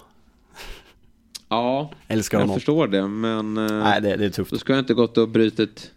Ja, 1.50 1.92
Älskar 2.08 2.38
jag 2.38 2.44
honom. 2.44 2.56
förstår 2.56 2.88
det. 2.88 3.08
Men 3.08 3.58
eh, 3.58 3.84
Nej, 3.84 4.02
det, 4.02 4.16
det 4.16 4.26
är 4.26 4.30
tufft. 4.30 4.52
då 4.52 4.58
ska 4.58 4.74
jag 4.74 4.80
inte 4.80 4.94
gått 4.94 5.18
och 5.18 5.30
brutit 5.30 5.92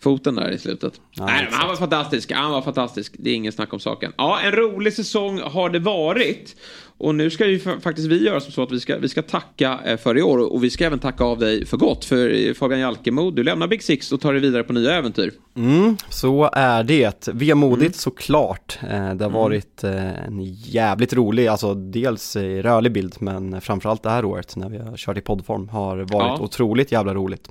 foten 0.00 0.34
där 0.34 0.50
i 0.50 0.58
slutet. 0.58 1.00
Ja, 1.10 1.26
Nej, 1.26 1.48
han 1.50 1.68
var 1.68 1.76
fantastisk. 1.76 2.32
Han 2.32 2.50
var 2.50 2.62
fantastisk. 2.62 3.14
Det 3.18 3.30
är 3.30 3.34
ingen 3.34 3.52
snack 3.52 3.72
om 3.72 3.80
saken. 3.80 4.12
Ja, 4.16 4.40
en 4.40 4.52
rolig 4.52 4.92
säsong 4.92 5.40
har 5.40 5.70
det 5.70 5.78
varit. 5.78 6.56
Och 7.00 7.14
nu 7.14 7.30
ska 7.30 7.46
ju 7.46 7.58
faktiskt 7.58 8.08
vi 8.08 8.24
göra 8.24 8.40
som 8.40 8.52
så 8.52 8.62
att 8.62 8.72
vi 8.72 8.80
ska, 8.80 8.98
vi 8.98 9.08
ska 9.08 9.22
tacka 9.22 9.80
eh, 9.84 9.96
för 9.96 10.18
i 10.18 10.22
år 10.22 10.52
och 10.52 10.64
vi 10.64 10.70
ska 10.70 10.84
även 10.84 10.98
tacka 10.98 11.24
av 11.24 11.38
dig 11.38 11.66
för 11.66 11.76
gott. 11.76 12.04
För 12.04 12.48
eh, 12.48 12.54
Fabian 12.54 12.80
Jalkemo, 12.80 13.30
du 13.30 13.44
lämnar 13.44 13.66
Big 13.66 13.82
Six 13.82 14.12
och 14.12 14.20
tar 14.20 14.32
dig 14.32 14.42
vidare 14.42 14.62
på 14.62 14.72
nya 14.72 14.94
äventyr. 14.94 15.32
Mm, 15.56 15.96
så 16.08 16.50
är 16.52 16.84
det. 16.84 17.28
Vemodigt 17.32 17.80
mm. 17.80 17.92
såklart. 17.92 18.78
Eh, 18.82 18.88
det 18.88 18.96
har 18.96 19.12
mm. 19.12 19.32
varit 19.32 19.84
en 19.84 20.42
jävligt 20.52 21.12
rolig, 21.12 21.46
alltså 21.46 21.74
dels 21.74 22.36
rörlig 22.36 22.92
bild 22.92 23.14
men 23.18 23.60
framförallt 23.60 24.02
det 24.02 24.10
här 24.10 24.24
året 24.24 24.56
när 24.56 24.68
vi 24.68 24.78
har 24.78 24.96
kört 24.96 25.18
i 25.18 25.20
poddform 25.20 25.68
har 25.68 25.96
varit 25.96 26.10
ja. 26.10 26.38
otroligt 26.40 26.92
jävla 26.92 27.14
roligt. 27.14 27.48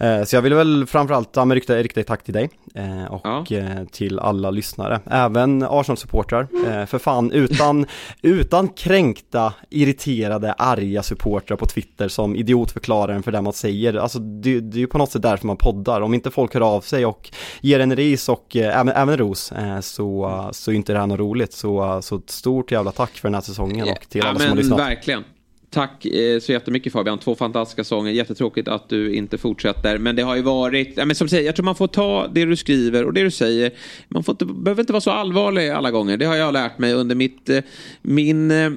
Eh, 0.00 0.24
så 0.24 0.36
jag 0.36 0.42
vill 0.42 0.54
väl 0.54 0.86
framförallt 0.86 1.28
ja, 1.32 1.42
rikta, 1.44 1.76
rikta 1.76 2.00
ett 2.00 2.06
tack 2.06 2.24
till 2.24 2.34
dig 2.34 2.50
eh, 2.74 3.04
och 3.04 3.20
ja. 3.24 3.44
Eh, 3.50 3.84
till 3.92 4.18
alla 4.18 4.50
lyssnare. 4.50 5.00
Även 5.10 5.62
Arsenal-supportrar. 5.62 6.86
För 6.86 6.98
fan, 6.98 7.32
utan, 7.32 7.86
utan 8.22 8.68
kränkta, 8.68 9.54
irriterade, 9.70 10.52
arga 10.52 11.02
supportrar 11.02 11.56
på 11.56 11.66
Twitter 11.66 12.08
som 12.08 12.36
idiotförklarar 12.36 13.14
en 13.14 13.22
för 13.22 13.32
det 13.32 13.40
man 13.40 13.52
säger. 13.52 13.94
Alltså 13.94 14.18
det, 14.18 14.60
det 14.60 14.76
är 14.76 14.80
ju 14.80 14.86
på 14.86 14.98
något 14.98 15.10
sätt 15.10 15.22
därför 15.22 15.46
man 15.46 15.56
poddar. 15.56 16.00
Om 16.00 16.14
inte 16.14 16.30
folk 16.30 16.54
hör 16.54 16.60
av 16.60 16.80
sig 16.80 17.06
och 17.06 17.30
ger 17.60 17.80
en 17.80 17.96
ris 17.96 18.28
och 18.28 18.56
även, 18.56 18.88
även 18.88 19.16
ros 19.16 19.52
så, 19.80 20.48
så 20.52 20.70
är 20.70 20.74
inte 20.74 20.92
det 20.92 20.98
här 20.98 21.06
något 21.06 21.18
roligt. 21.18 21.52
Så, 21.52 22.02
så 22.02 22.16
ett 22.16 22.30
stort 22.30 22.72
jävla 22.72 22.92
tack 22.92 23.12
för 23.12 23.28
den 23.28 23.34
här 23.34 23.40
säsongen 23.40 23.88
och 23.88 24.08
till 24.08 24.22
alla 24.22 24.32
ja, 24.32 24.38
som 24.38 24.48
har 24.48 24.56
lyssnat. 24.56 24.78
Verkligen. 24.78 25.24
Tack 25.70 26.04
eh, 26.06 26.40
så 26.40 26.52
jättemycket 26.52 26.92
Fabian. 26.92 27.18
Två 27.18 27.34
fantastiska 27.34 27.84
sånger. 27.84 28.12
Jättetråkigt 28.12 28.68
att 28.68 28.88
du 28.88 29.14
inte 29.14 29.38
fortsätter. 29.38 29.98
Men 29.98 30.16
det 30.16 30.22
har 30.22 30.36
ju 30.36 30.42
varit, 30.42 30.92
ja, 30.96 31.04
men 31.04 31.16
som 31.16 31.28
säger, 31.28 31.46
jag 31.46 31.56
tror 31.56 31.64
man 31.64 31.74
får 31.74 31.86
ta 31.86 32.28
det 32.28 32.44
du 32.44 32.56
skriver 32.56 33.04
och 33.04 33.12
det 33.12 33.22
du 33.22 33.30
säger. 33.30 33.72
Man 34.08 34.24
får 34.24 34.32
inte, 34.32 34.44
behöver 34.44 34.82
inte 34.82 34.92
vara 34.92 35.00
så 35.00 35.10
allvarlig 35.10 35.68
alla 35.68 35.90
gånger. 35.90 36.16
Det 36.16 36.24
har 36.24 36.36
jag 36.36 36.52
lärt 36.52 36.78
mig 36.78 36.92
under 36.92 37.14
mitt, 37.14 37.48
eh, 37.48 37.60
min 38.02 38.50
eh, 38.50 38.70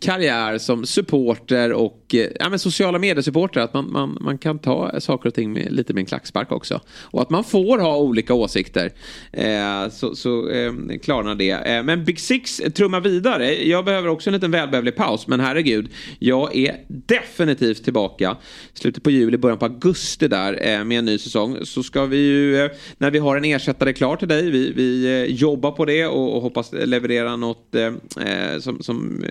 karriär 0.00 0.58
som 0.58 0.86
supporter 0.86 1.72
och 1.72 2.14
eh, 2.14 2.28
ja, 2.40 2.48
men 2.48 2.58
sociala 2.58 2.98
mediesupporter. 2.98 3.60
Att 3.60 3.74
man, 3.74 3.92
man, 3.92 4.18
man 4.20 4.38
kan 4.38 4.58
ta 4.58 5.00
saker 5.00 5.28
och 5.28 5.34
ting 5.34 5.52
med, 5.52 5.72
lite 5.72 5.92
med 5.92 6.00
en 6.00 6.06
klackspark 6.06 6.52
också. 6.52 6.80
Och 7.00 7.22
att 7.22 7.30
man 7.30 7.44
får 7.44 7.78
ha 7.78 7.96
olika 7.96 8.34
åsikter. 8.34 8.92
Eh, 9.32 9.88
så 9.90 10.14
så 10.14 10.50
eh, 10.50 10.72
klarnar 11.02 11.34
det. 11.34 11.50
Eh, 11.50 11.82
men 11.82 12.04
Big 12.04 12.20
Six 12.20 12.60
trummar 12.74 13.00
vidare. 13.00 13.68
Jag 13.68 13.84
behöver 13.84 14.08
också 14.08 14.30
en 14.30 14.34
liten 14.34 14.50
välbehövlig 14.50 14.96
paus. 14.96 15.26
Men 15.26 15.40
herregud, 15.40 15.88
jag 16.18 16.56
är 16.56 16.76
definitivt 16.88 17.84
tillbaka. 17.84 18.36
Slutet 18.74 19.02
på 19.02 19.10
juli, 19.10 19.36
början 19.36 19.58
på 19.58 19.64
augusti 19.64 20.28
där 20.28 20.68
eh, 20.68 20.84
med 20.84 20.98
en 20.98 21.04
ny 21.04 21.18
säsong. 21.18 21.58
Så 21.62 21.82
ska 21.82 22.06
vi 22.06 22.16
ju, 22.16 22.64
eh, 22.64 22.70
när 22.98 23.10
vi 23.10 23.18
har 23.18 23.36
en 23.36 23.44
ersättare 23.44 23.92
klar 23.92 24.16
till 24.16 24.28
dig, 24.28 24.50
vi, 24.50 24.72
vi 24.72 25.04
eh, 25.04 25.34
jobbar 25.34 25.70
på 25.70 25.84
det 25.84 26.06
och, 26.06 26.36
och 26.36 26.42
hoppas 26.42 26.72
leverera 26.72 27.36
något 27.36 27.74
eh, 27.74 27.92
som, 28.60 28.82
som 28.82 29.24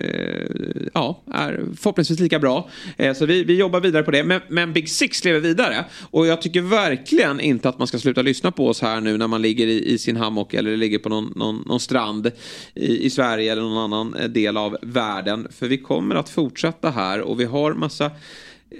ja, 0.94 1.22
är 1.32 1.64
förhoppningsvis 1.76 2.20
lika 2.20 2.38
bra. 2.38 2.68
Eh, 2.96 3.14
så 3.14 3.26
vi, 3.26 3.44
vi 3.44 3.56
jobbar 3.56 3.80
vidare 3.80 4.02
på 4.02 4.10
det. 4.10 4.24
Men, 4.24 4.40
men 4.48 4.72
Big 4.72 4.88
Six 4.88 5.24
lever 5.24 5.40
vidare. 5.40 5.84
Och 6.10 6.26
jag 6.26 6.42
tycker 6.42 6.60
verkligen 6.60 7.40
inte 7.40 7.68
att 7.68 7.78
man 7.78 7.86
ska 7.86 7.98
sluta 7.98 8.22
lyssna 8.22 8.52
på 8.52 8.68
oss 8.68 8.82
här 8.82 9.00
nu 9.00 9.18
när 9.18 9.28
man 9.28 9.42
ligger 9.42 9.66
i, 9.66 9.92
i 9.92 9.98
sin 9.98 10.16
hammock 10.16 10.54
eller 10.54 10.76
ligger 10.76 10.98
på 10.98 11.08
någon, 11.08 11.32
någon, 11.36 11.64
någon 11.66 11.80
strand 11.80 12.30
i, 12.74 13.06
i 13.06 13.10
Sverige 13.10 13.52
eller 13.52 13.62
någon 13.62 13.78
annan 13.78 14.14
eh, 14.14 14.28
del 14.28 14.56
av 14.56 14.76
världen. 14.82 15.48
För 15.50 15.68
vi 15.68 15.78
kommer 15.78 16.14
att 16.14 16.28
fortsätta 16.28 16.90
här 16.90 17.20
och 17.20 17.40
vi 17.40 17.44
har 17.44 17.74
massa 17.74 18.10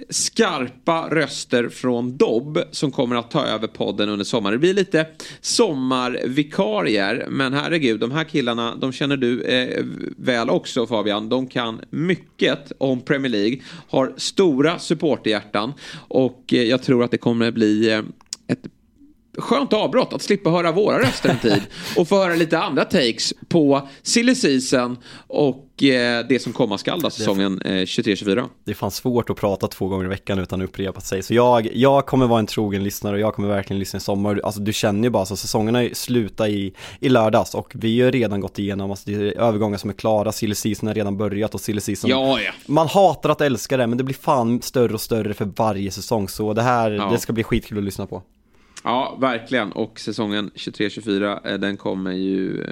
skarpa 0.09 1.07
röster 1.11 1.69
från 1.69 2.17
Dobb 2.17 2.59
som 2.71 2.91
kommer 2.91 3.15
att 3.15 3.31
ta 3.31 3.45
över 3.45 3.67
podden 3.67 4.09
under 4.09 4.25
sommaren. 4.25 4.53
Det 4.53 4.59
blir 4.59 4.73
lite 4.73 5.07
sommarvikarier, 5.41 7.27
men 7.29 7.53
herregud, 7.53 7.99
de 7.99 8.11
här 8.11 8.23
killarna, 8.23 8.75
de 8.75 8.91
känner 8.91 9.17
du 9.17 9.41
eh, 9.41 9.85
väl 10.17 10.49
också 10.49 10.87
Fabian. 10.87 11.29
De 11.29 11.47
kan 11.47 11.81
mycket 11.89 12.71
om 12.77 13.01
Premier 13.01 13.31
League, 13.31 13.59
har 13.89 14.13
stora 14.17 14.79
supporterhjärtan 14.79 15.73
och 16.07 16.53
eh, 16.53 16.63
jag 16.63 16.83
tror 16.83 17.03
att 17.03 17.11
det 17.11 17.17
kommer 17.17 17.51
bli 17.51 17.91
eh, 17.91 18.01
ett 18.47 18.74
skönt 19.37 19.73
avbrott 19.73 20.13
att 20.13 20.21
slippa 20.21 20.49
höra 20.49 20.71
våra 20.71 20.99
röster 20.99 21.29
en 21.29 21.39
tid 21.39 21.61
och 21.97 22.07
få 22.07 22.15
höra 22.15 22.35
lite 22.35 22.59
andra 22.59 22.85
takes 22.85 23.33
på 23.47 23.87
silly 24.03 24.35
season 24.35 24.97
och 25.27 25.83
eh, 25.83 26.25
det 26.29 26.41
som 26.41 26.53
komma 26.53 26.77
skall 26.77 27.01
då, 27.01 27.09
säsongen 27.09 27.61
eh, 27.65 27.71
23-24. 27.71 28.49
Det 28.65 28.71
är 28.71 28.75
fan 28.75 28.91
svårt 28.91 29.29
att 29.29 29.37
prata 29.37 29.67
två 29.67 29.87
gånger 29.87 30.05
i 30.05 30.07
veckan 30.07 30.39
utan 30.39 30.61
att 30.61 30.69
upprepa 30.69 31.01
sig. 31.01 31.23
Så 31.23 31.33
jag, 31.33 31.75
jag 31.75 32.05
kommer 32.05 32.27
vara 32.27 32.39
en 32.39 32.45
trogen 32.45 32.83
lyssnare 32.83 33.13
och 33.13 33.19
jag 33.19 33.33
kommer 33.33 33.47
verkligen 33.47 33.79
lyssna 33.79 33.97
i 33.97 33.99
sommar. 33.99 34.41
Alltså 34.43 34.61
du 34.61 34.73
känner 34.73 35.03
ju 35.03 35.09
bara 35.09 35.25
så 35.25 35.35
säsongerna 35.35 35.89
slutar 35.93 36.47
i, 36.47 36.73
i 36.99 37.09
lördags 37.09 37.55
och 37.55 37.71
vi 37.75 38.01
har 38.01 38.11
redan 38.11 38.41
gått 38.41 38.59
igenom, 38.59 38.91
alltså 38.91 39.09
det 39.09 39.15
är 39.15 39.37
övergångar 39.37 39.77
som 39.77 39.89
är 39.89 39.93
klara, 39.93 40.31
silly 40.31 40.55
season 40.55 40.87
har 40.87 40.93
redan 40.93 41.17
börjat 41.17 41.53
och 41.53 41.61
silly 41.61 41.81
season. 41.81 42.09
Ja, 42.09 42.39
ja. 42.39 42.51
Man 42.65 42.87
hatar 42.87 43.29
att 43.29 43.41
älska 43.41 43.77
det 43.77 43.87
men 43.87 43.97
det 43.97 44.03
blir 44.03 44.15
fan 44.15 44.61
större 44.61 44.93
och 44.93 45.01
större 45.01 45.33
för 45.33 45.45
varje 45.45 45.91
säsong 45.91 46.29
så 46.29 46.53
det 46.53 46.61
här, 46.61 46.91
ja. 46.91 47.09
det 47.11 47.17
ska 47.17 47.33
bli 47.33 47.43
skitkul 47.43 47.77
att 47.77 47.83
lyssna 47.83 48.07
på. 48.07 48.23
Ja, 48.85 49.17
verkligen. 49.21 49.71
Och 49.71 49.99
säsongen 49.99 50.51
23-24, 50.55 51.47
eh, 51.47 51.59
den 51.59 51.77
kommer 51.77 52.11
ju 52.11 52.61
eh, 52.61 52.69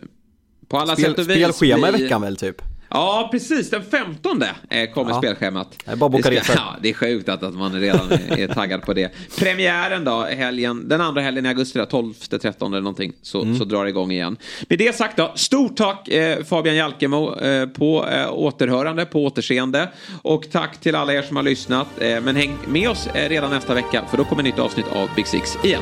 på 0.67 0.77
alla 0.77 0.95
Spel, 0.95 1.05
sätt 1.05 1.19
och 1.19 1.29
vis. 1.29 1.37
Spelschema 1.37 1.91
bli... 1.91 1.99
i 1.99 2.03
veckan 2.03 2.21
väl 2.21 2.37
typ? 2.37 2.61
Ja, 2.93 3.29
precis. 3.31 3.69
Den 3.69 3.83
15 3.83 4.43
eh, 4.69 4.91
kommer 4.93 5.11
ja. 5.11 5.17
spelschemat. 5.17 5.67
Det 5.85 5.91
är 5.91 5.95
bara 5.95 6.09
boka 6.09 6.29
det, 6.29 6.43
ska, 6.43 6.53
ja, 6.55 6.75
det 6.81 6.89
är 6.89 6.93
sjukt 6.93 7.29
att, 7.29 7.43
att 7.43 7.53
man 7.53 7.79
redan 7.79 8.11
är, 8.11 8.47
taggad 8.47 8.81
på 8.81 8.93
det. 8.93 9.11
Premiären 9.39 10.03
då, 10.03 10.21
helgen, 10.21 10.89
den 10.89 11.01
andra 11.01 11.21
helgen 11.21 11.45
i 11.45 11.49
augusti, 11.49 11.79
12-13 11.79 12.67
eller 12.67 12.81
någonting, 12.81 13.13
så, 13.21 13.41
mm. 13.41 13.57
så 13.57 13.65
drar 13.65 13.83
det 13.83 13.89
igång 13.89 14.11
igen. 14.11 14.37
Med 14.69 14.79
det 14.79 14.95
sagt 14.95 15.17
då, 15.17 15.31
stort 15.35 15.77
tack 15.77 16.07
eh, 16.07 16.43
Fabian 16.43 16.75
Jalkemo 16.75 17.39
eh, 17.39 17.67
på 17.67 18.07
eh, 18.07 18.33
återhörande, 18.33 19.05
på 19.05 19.23
återseende. 19.25 19.89
Och 20.21 20.51
tack 20.51 20.79
till 20.79 20.95
alla 20.95 21.13
er 21.13 21.21
som 21.21 21.35
har 21.35 21.43
lyssnat. 21.43 21.87
Eh, 21.99 22.21
men 22.21 22.35
häng 22.35 22.57
med 22.67 22.89
oss 22.89 23.07
eh, 23.07 23.29
redan 23.29 23.51
nästa 23.51 23.73
vecka, 23.73 24.03
för 24.09 24.17
då 24.17 24.23
kommer 24.23 24.43
nytt 24.43 24.59
avsnitt 24.59 24.87
av 24.93 25.09
Big 25.15 25.27
Six 25.27 25.57
igen. 25.63 25.81